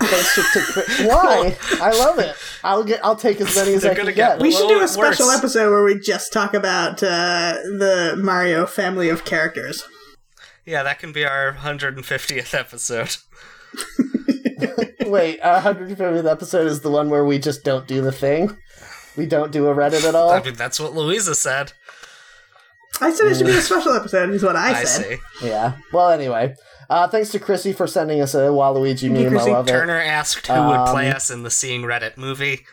Thanks 0.01 0.35
to, 0.35 0.41
to 0.41 0.65
Chris- 0.71 1.01
why? 1.01 1.57
I 1.81 1.91
love 1.97 2.19
it. 2.19 2.35
I'll 2.63 2.83
get. 2.83 3.03
I'll 3.03 3.15
take 3.17 3.41
as 3.41 3.53
many 3.55 3.73
as 3.73 3.81
They're 3.83 3.91
I 3.91 3.95
can 3.95 4.05
get. 4.05 4.15
get 4.15 4.39
We 4.39 4.51
should 4.51 4.67
do 4.69 4.81
a 4.81 4.87
special 4.87 5.27
works. 5.27 5.39
episode 5.39 5.69
where 5.71 5.83
we 5.83 5.99
just 5.99 6.31
talk 6.31 6.53
about 6.53 7.03
uh, 7.03 7.53
the 7.63 8.15
Mario 8.17 8.65
family 8.65 9.09
of 9.09 9.25
characters. 9.25 9.83
yeah, 10.65 10.83
that 10.83 10.99
can 10.99 11.11
be 11.11 11.25
our 11.25 11.53
150th 11.53 12.53
episode. 12.57 13.17
Wait, 15.09 15.39
our 15.41 15.61
150th 15.61 16.29
episode 16.31 16.67
is 16.67 16.81
the 16.81 16.91
one 16.91 17.09
where 17.09 17.25
we 17.25 17.39
just 17.39 17.63
don't 17.63 17.87
do 17.87 18.01
the 18.01 18.11
thing. 18.11 18.55
We 19.17 19.25
don't 19.25 19.51
do 19.51 19.67
a 19.67 19.75
Reddit 19.75 20.07
at 20.07 20.15
all. 20.15 20.29
I 20.31 20.41
mean, 20.41 20.53
that's 20.53 20.79
what 20.79 20.93
Louisa 20.93 21.35
said. 21.35 21.73
I 23.01 23.11
said 23.11 23.27
it 23.31 23.35
should 23.37 23.47
be 23.47 23.53
a 23.53 23.61
special 23.61 23.93
episode, 23.93 24.29
is 24.31 24.43
what 24.43 24.55
I, 24.55 24.79
I, 24.79 24.83
said. 24.83 25.19
see. 25.39 25.47
Yeah. 25.47 25.73
Well, 25.93 26.09
anyway, 26.11 26.55
uh, 26.89 27.07
thanks 27.07 27.29
to 27.29 27.39
Chrissy 27.39 27.73
for 27.73 27.87
sending 27.87 28.21
us 28.21 28.33
a 28.33 28.47
Waluigi 28.49 29.03
you, 29.03 29.11
meme. 29.11 29.27
I 29.27 29.29
Chrissy. 29.29 29.51
love 29.51 29.67
it. 29.67 29.71
Turner 29.71 29.99
asked 30.01 30.47
who 30.47 30.53
would 30.53 30.87
play 30.87 31.09
Um, 31.09 31.15
us 31.15 31.29
in 31.29 31.43
the 31.43 31.51
Seeing 31.51 31.83
Reddit 31.83 32.17
movie. 32.17 32.65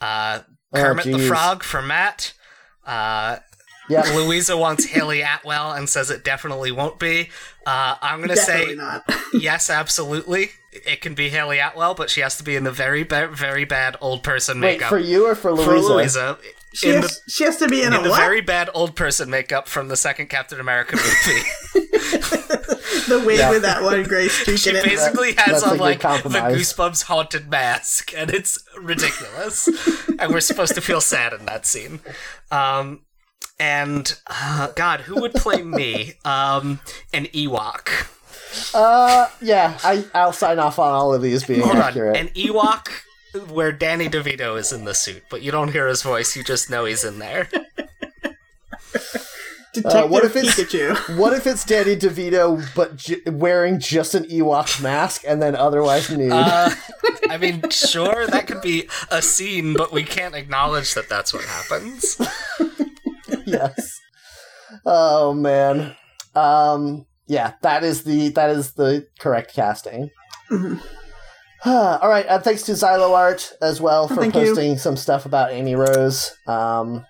Uh, 0.00 0.40
Oh, 0.70 0.76
Kermit 0.82 1.06
the. 1.06 1.18
Frog 1.18 1.62
for 1.62 1.80
Matt. 1.80 2.34
Uh, 2.86 3.38
Yeah. 3.88 4.02
Louisa 4.14 4.54
wants 4.54 4.84
Hayley 4.84 5.22
Atwell 5.22 5.72
and 5.72 5.88
says 5.88 6.10
it 6.10 6.22
definitely 6.22 6.70
won't 6.70 6.98
be. 6.98 7.30
Uh, 7.66 7.96
I'm 8.02 8.20
gonna 8.20 8.36
say 8.36 8.74
not. 8.74 9.02
yes, 9.32 9.70
absolutely. 9.70 10.50
It 10.72 11.00
can 11.00 11.14
be 11.14 11.30
Hayley 11.30 11.58
Atwell, 11.58 11.94
but 11.94 12.10
she 12.10 12.20
has 12.20 12.36
to 12.36 12.44
be 12.44 12.54
in 12.54 12.64
the 12.64 12.70
very, 12.70 13.02
ba- 13.02 13.28
very 13.32 13.64
bad 13.64 13.96
old 14.02 14.22
person 14.22 14.60
Wait, 14.60 14.74
makeup 14.74 14.90
for 14.90 14.98
you 14.98 15.26
or 15.26 15.34
for 15.34 15.52
Louisa? 15.52 15.64
For 15.64 15.94
Louisa. 15.94 16.38
She 16.74 16.90
in 16.90 17.02
has, 17.02 17.20
the, 17.24 17.30
she 17.30 17.44
has 17.44 17.56
to 17.58 17.68
be 17.68 17.80
in, 17.82 17.88
in 17.94 18.00
a 18.00 18.02
the 18.02 18.10
what? 18.10 18.20
very 18.20 18.40
bad 18.40 18.68
old 18.74 18.94
person 18.94 19.30
makeup 19.30 19.68
from 19.68 19.88
the 19.88 19.96
second 19.96 20.28
Captain 20.28 20.60
America 20.60 20.96
movie. 20.96 21.42
the 23.08 23.22
wig 23.24 23.38
Yeah. 23.38 23.50
with 23.50 23.62
that 23.62 23.82
one 23.82 24.02
gray 24.04 24.28
streak 24.28 24.58
She 24.58 24.70
in 24.70 24.76
it. 24.76 24.84
basically 24.84 25.32
has 25.34 25.46
that's 25.46 25.62
on 25.64 25.70
good 25.72 25.80
like 25.80 26.00
the. 26.00 26.08
Goosebumps 26.08 27.04
haunted 27.04 27.48
mask, 27.50 28.12
and 28.16 28.30
it's 28.30 28.58
ridiculous. 28.80 29.68
and 30.18 30.30
we're 30.32 30.40
supposed 30.40 30.74
to 30.74 30.80
feel 30.80 31.00
sad 31.00 31.32
in 31.32 31.46
that 31.46 31.66
scene. 31.66 32.00
Um, 32.50 33.00
and 33.58 34.18
uh, 34.28 34.68
God, 34.76 35.00
who 35.02 35.20
would 35.20 35.34
play 35.34 35.62
me? 35.62 36.14
Um, 36.24 36.80
an 37.12 37.26
Ewok. 37.26 38.08
Uh, 38.74 39.28
yeah. 39.40 39.78
I 39.82 40.04
I'll 40.14 40.32
sign 40.32 40.58
off 40.58 40.78
on 40.78 40.92
all 40.92 41.12
of 41.14 41.22
these 41.22 41.44
being 41.44 41.62
Hold 41.62 41.76
accurate. 41.76 42.16
on, 42.16 42.26
an 42.26 42.28
Ewok. 42.34 42.88
Where 43.48 43.72
Danny 43.72 44.08
DeVito 44.08 44.58
is 44.58 44.72
in 44.72 44.84
the 44.84 44.94
suit, 44.94 45.22
but 45.30 45.42
you 45.42 45.50
don't 45.50 45.72
hear 45.72 45.86
his 45.86 46.02
voice, 46.02 46.34
you 46.36 46.42
just 46.42 46.70
know 46.70 46.84
he's 46.86 47.04
in 47.04 47.18
there. 47.18 47.48
Detective 49.74 50.10
what 50.10 50.24
if 50.24 50.34
it's- 50.34 50.54
Pikachu. 50.58 51.16
What 51.18 51.32
if 51.34 51.46
it's 51.46 51.64
Danny 51.64 51.94
DeVito 51.94 52.64
but 52.74 52.96
j- 52.96 53.20
wearing 53.26 53.78
just 53.78 54.14
an 54.14 54.24
Ewok 54.24 54.80
mask 54.82 55.22
and 55.26 55.42
then 55.42 55.54
otherwise 55.54 56.10
nude? 56.10 56.32
Uh, 56.32 56.70
I 57.30 57.36
mean, 57.36 57.68
sure, 57.70 58.26
that 58.26 58.46
could 58.46 58.62
be 58.62 58.88
a 59.10 59.20
scene, 59.20 59.74
but 59.74 59.92
we 59.92 60.04
can't 60.04 60.34
acknowledge 60.34 60.94
that 60.94 61.08
that's 61.08 61.34
what 61.34 61.44
happens. 61.44 62.18
yes. 63.46 64.00
Oh 64.86 65.34
man. 65.34 65.94
Um. 66.34 67.04
Yeah, 67.26 67.52
that 67.60 67.84
is 67.84 68.04
the 68.04 68.30
that 68.30 68.48
is 68.50 68.72
the 68.72 69.06
correct 69.18 69.54
casting. 69.54 70.10
Mhm. 70.50 70.80
All 71.64 72.08
right. 72.08 72.26
Uh, 72.26 72.38
thanks 72.38 72.62
to 72.62 72.72
Xylo 72.72 73.12
Art 73.16 73.52
as 73.60 73.80
well 73.80 74.08
for 74.08 74.16
Thank 74.16 74.34
you. 74.34 74.40
posting 74.42 74.78
some 74.78 74.96
stuff 74.96 75.26
about 75.26 75.52
Amy 75.52 75.74
Rose. 75.74 76.36
Um. 76.46 77.04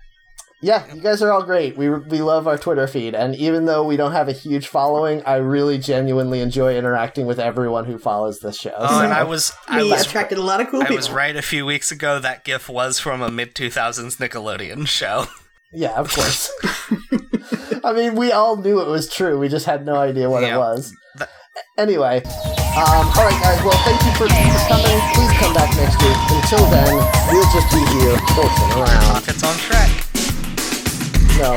Yeah, 0.61 0.93
you 0.93 1.01
guys 1.01 1.23
are 1.23 1.31
all 1.31 1.45
great. 1.45 1.77
We 1.77 1.89
we 1.89 2.21
love 2.21 2.49
our 2.49 2.59
Twitter 2.59 2.89
feed, 2.89 3.15
and 3.15 3.37
even 3.37 3.67
though 3.67 3.85
we 3.85 3.97
don't 3.97 4.11
have 4.11 4.27
a 4.29 4.33
huge 4.33 4.67
following, 4.67 5.23
I 5.23 5.37
really 5.37 5.79
genuinely 5.79 6.41
enjoy 6.41 6.77
interacting 6.77 7.27
with 7.27 7.39
everyone 7.39 7.85
who 7.85 7.97
follows 7.97 8.41
this 8.41 8.59
show. 8.59 8.75
Oh, 8.77 9.01
and 9.01 9.13
I 9.13 9.23
was, 9.23 9.53
I 9.69 9.85
We 9.85 9.91
was, 9.93 10.05
attracted 10.05 10.37
a 10.37 10.43
lot 10.43 10.61
of 10.61 10.67
cool 10.69 10.81
I 10.81 10.87
people. 10.87 10.97
was 10.97 11.13
right 11.13 11.37
a 11.37 11.43
few 11.43 11.65
weeks 11.65 11.93
ago. 11.93 12.19
That 12.19 12.43
GIF 12.43 12.69
was 12.69 12.99
from 12.99 13.23
a 13.23 13.31
mid 13.31 13.55
two 13.55 13.71
thousands 13.71 14.17
Nickelodeon 14.17 14.89
show. 14.89 15.27
Yeah, 15.71 15.93
of 15.97 16.11
course. 16.11 16.51
I 17.85 17.93
mean, 17.93 18.15
we 18.17 18.33
all 18.33 18.57
knew 18.57 18.81
it 18.81 18.89
was 18.89 19.07
true. 19.09 19.39
We 19.39 19.49
just 19.49 19.67
had 19.67 19.85
no 19.85 19.97
idea 19.97 20.29
what 20.31 20.43
Yeah. 20.43 20.55
it 20.55 20.59
was. 20.59 20.95
Th- 21.19 21.29
Anyway, 21.77 22.23
um, 22.75 23.07
all 23.15 23.25
right, 23.27 23.39
guys. 23.43 23.63
Well, 23.65 23.79
thank 23.85 24.03
you 24.03 24.13
for, 24.19 24.27
for 24.27 24.63
coming. 24.69 24.99
Please 25.15 25.33
come 25.39 25.55
back 25.55 25.71
next 25.77 25.97
week. 26.03 26.17
Until 26.31 26.67
then, 26.71 26.95
we'll 27.31 27.51
just 27.53 27.71
be 27.71 27.79
here 27.99 28.17
horsing 28.35 28.71
around. 28.79 29.23
Pockets 29.23 29.43
on 29.45 29.55
track. 29.59 29.91
No. 31.39 31.55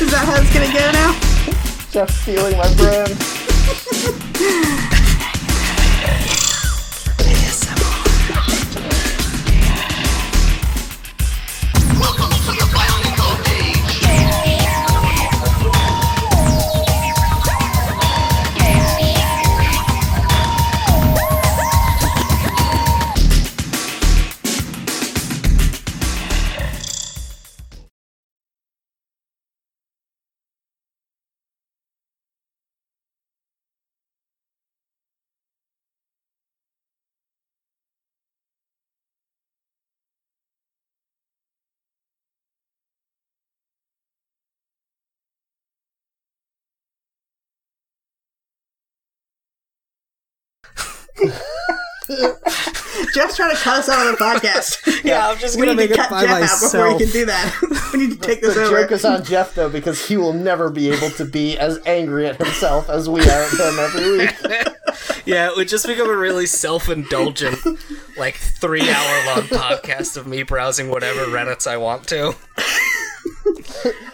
Is 0.00 0.10
that 0.10 0.24
how 0.26 0.40
it's 0.40 0.52
gonna 0.52 0.72
go 0.72 0.92
now? 0.92 1.12
Jeff 1.90 2.10
stealing 2.10 2.56
my 2.58 2.68
brand. 2.74 3.14
Jeff's 53.14 53.36
trying 53.36 53.54
to 53.54 53.60
cut 53.62 53.78
us 53.78 53.88
out 53.88 54.06
of 54.06 54.18
the 54.18 54.24
podcast. 54.24 54.80
Yeah, 55.04 55.28
I'm 55.28 55.38
just 55.38 55.56
we 55.56 55.66
gonna 55.66 55.72
need 55.72 55.90
make 55.90 55.94
to 55.94 55.94
it 56.02 56.08
cut 56.08 56.10
by 56.10 56.22
Jeff 56.24 56.50
out 56.50 56.60
before 56.62 56.88
he 56.92 56.98
can 57.04 57.12
do 57.12 57.26
that. 57.26 57.90
we 57.92 57.98
need 58.06 58.12
to 58.12 58.26
take 58.26 58.40
this 58.40 58.54
The 58.54 58.62
over. 58.64 58.80
joke 58.82 58.92
is 58.92 59.04
on 59.04 59.22
Jeff 59.22 59.54
though, 59.54 59.68
because 59.68 60.08
he 60.08 60.16
will 60.16 60.32
never 60.32 60.70
be 60.70 60.88
able 60.90 61.10
to 61.10 61.26
be 61.26 61.58
as 61.58 61.78
angry 61.84 62.26
at 62.26 62.36
himself 62.36 62.88
as 62.88 63.06
we 63.06 63.20
are 63.20 63.42
at 63.42 63.52
him 63.52 63.78
every 63.78 64.18
week. 64.18 64.34
Yeah, 65.26 65.48
it 65.48 65.56
would 65.56 65.68
just 65.68 65.86
become 65.86 66.08
a 66.10 66.16
really 66.16 66.44
self 66.46 66.88
indulgent, 66.90 67.58
like 68.16 68.36
three 68.36 68.88
hour 68.88 69.26
long 69.26 69.44
podcast 69.48 70.16
of 70.18 70.26
me 70.26 70.42
browsing 70.42 70.88
whatever 70.90 71.22
Reddits 71.26 71.66
I 71.66 71.76
want 71.78 72.06
to. 72.08 72.34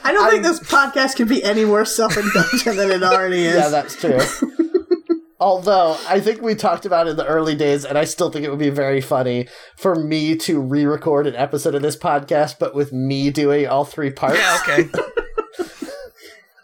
I 0.04 0.12
don't 0.12 0.30
think 0.30 0.42
this 0.44 0.60
podcast 0.60 1.16
can 1.16 1.26
be 1.28 1.42
any 1.42 1.64
more 1.64 1.84
self-indulgent 1.84 2.76
than 2.76 2.90
it 2.92 3.02
already 3.02 3.44
is. 3.44 3.54
Yeah, 3.56 3.68
that's 3.68 3.96
true. 3.96 4.18
Although 5.40 5.96
I 6.06 6.20
think 6.20 6.42
we 6.42 6.54
talked 6.54 6.84
about 6.84 7.06
it 7.06 7.10
in 7.10 7.16
the 7.16 7.26
early 7.26 7.54
days, 7.54 7.84
and 7.86 7.96
I 7.96 8.04
still 8.04 8.30
think 8.30 8.44
it 8.44 8.50
would 8.50 8.58
be 8.58 8.70
very 8.70 9.00
funny 9.00 9.48
for 9.74 9.96
me 9.96 10.36
to 10.36 10.60
re-record 10.60 11.26
an 11.26 11.34
episode 11.34 11.74
of 11.74 11.80
this 11.80 11.96
podcast, 11.96 12.58
but 12.58 12.74
with 12.74 12.92
me 12.92 13.30
doing 13.30 13.66
all 13.66 13.84
three 13.86 14.10
parts. 14.10 14.38
Yeah, 14.38 14.58
okay. 14.62 14.88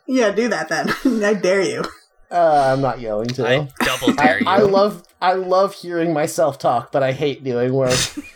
Yeah, 0.06 0.30
do 0.30 0.48
that 0.48 0.68
then. 0.68 0.90
I 1.24 1.34
dare 1.34 1.62
you. 1.62 1.84
Uh, 2.30 2.72
I'm 2.72 2.80
not 2.80 3.00
going 3.00 3.28
to. 3.28 3.46
I 3.46 3.68
double 3.84 4.10
I, 4.20 4.24
dare 4.24 4.40
you. 4.40 4.46
I 4.46 4.58
love 4.58 5.02
I 5.20 5.32
love 5.34 5.74
hearing 5.74 6.12
myself 6.12 6.58
talk, 6.58 6.92
but 6.92 7.02
I 7.02 7.12
hate 7.12 7.44
doing 7.44 7.72
work. 7.72 7.98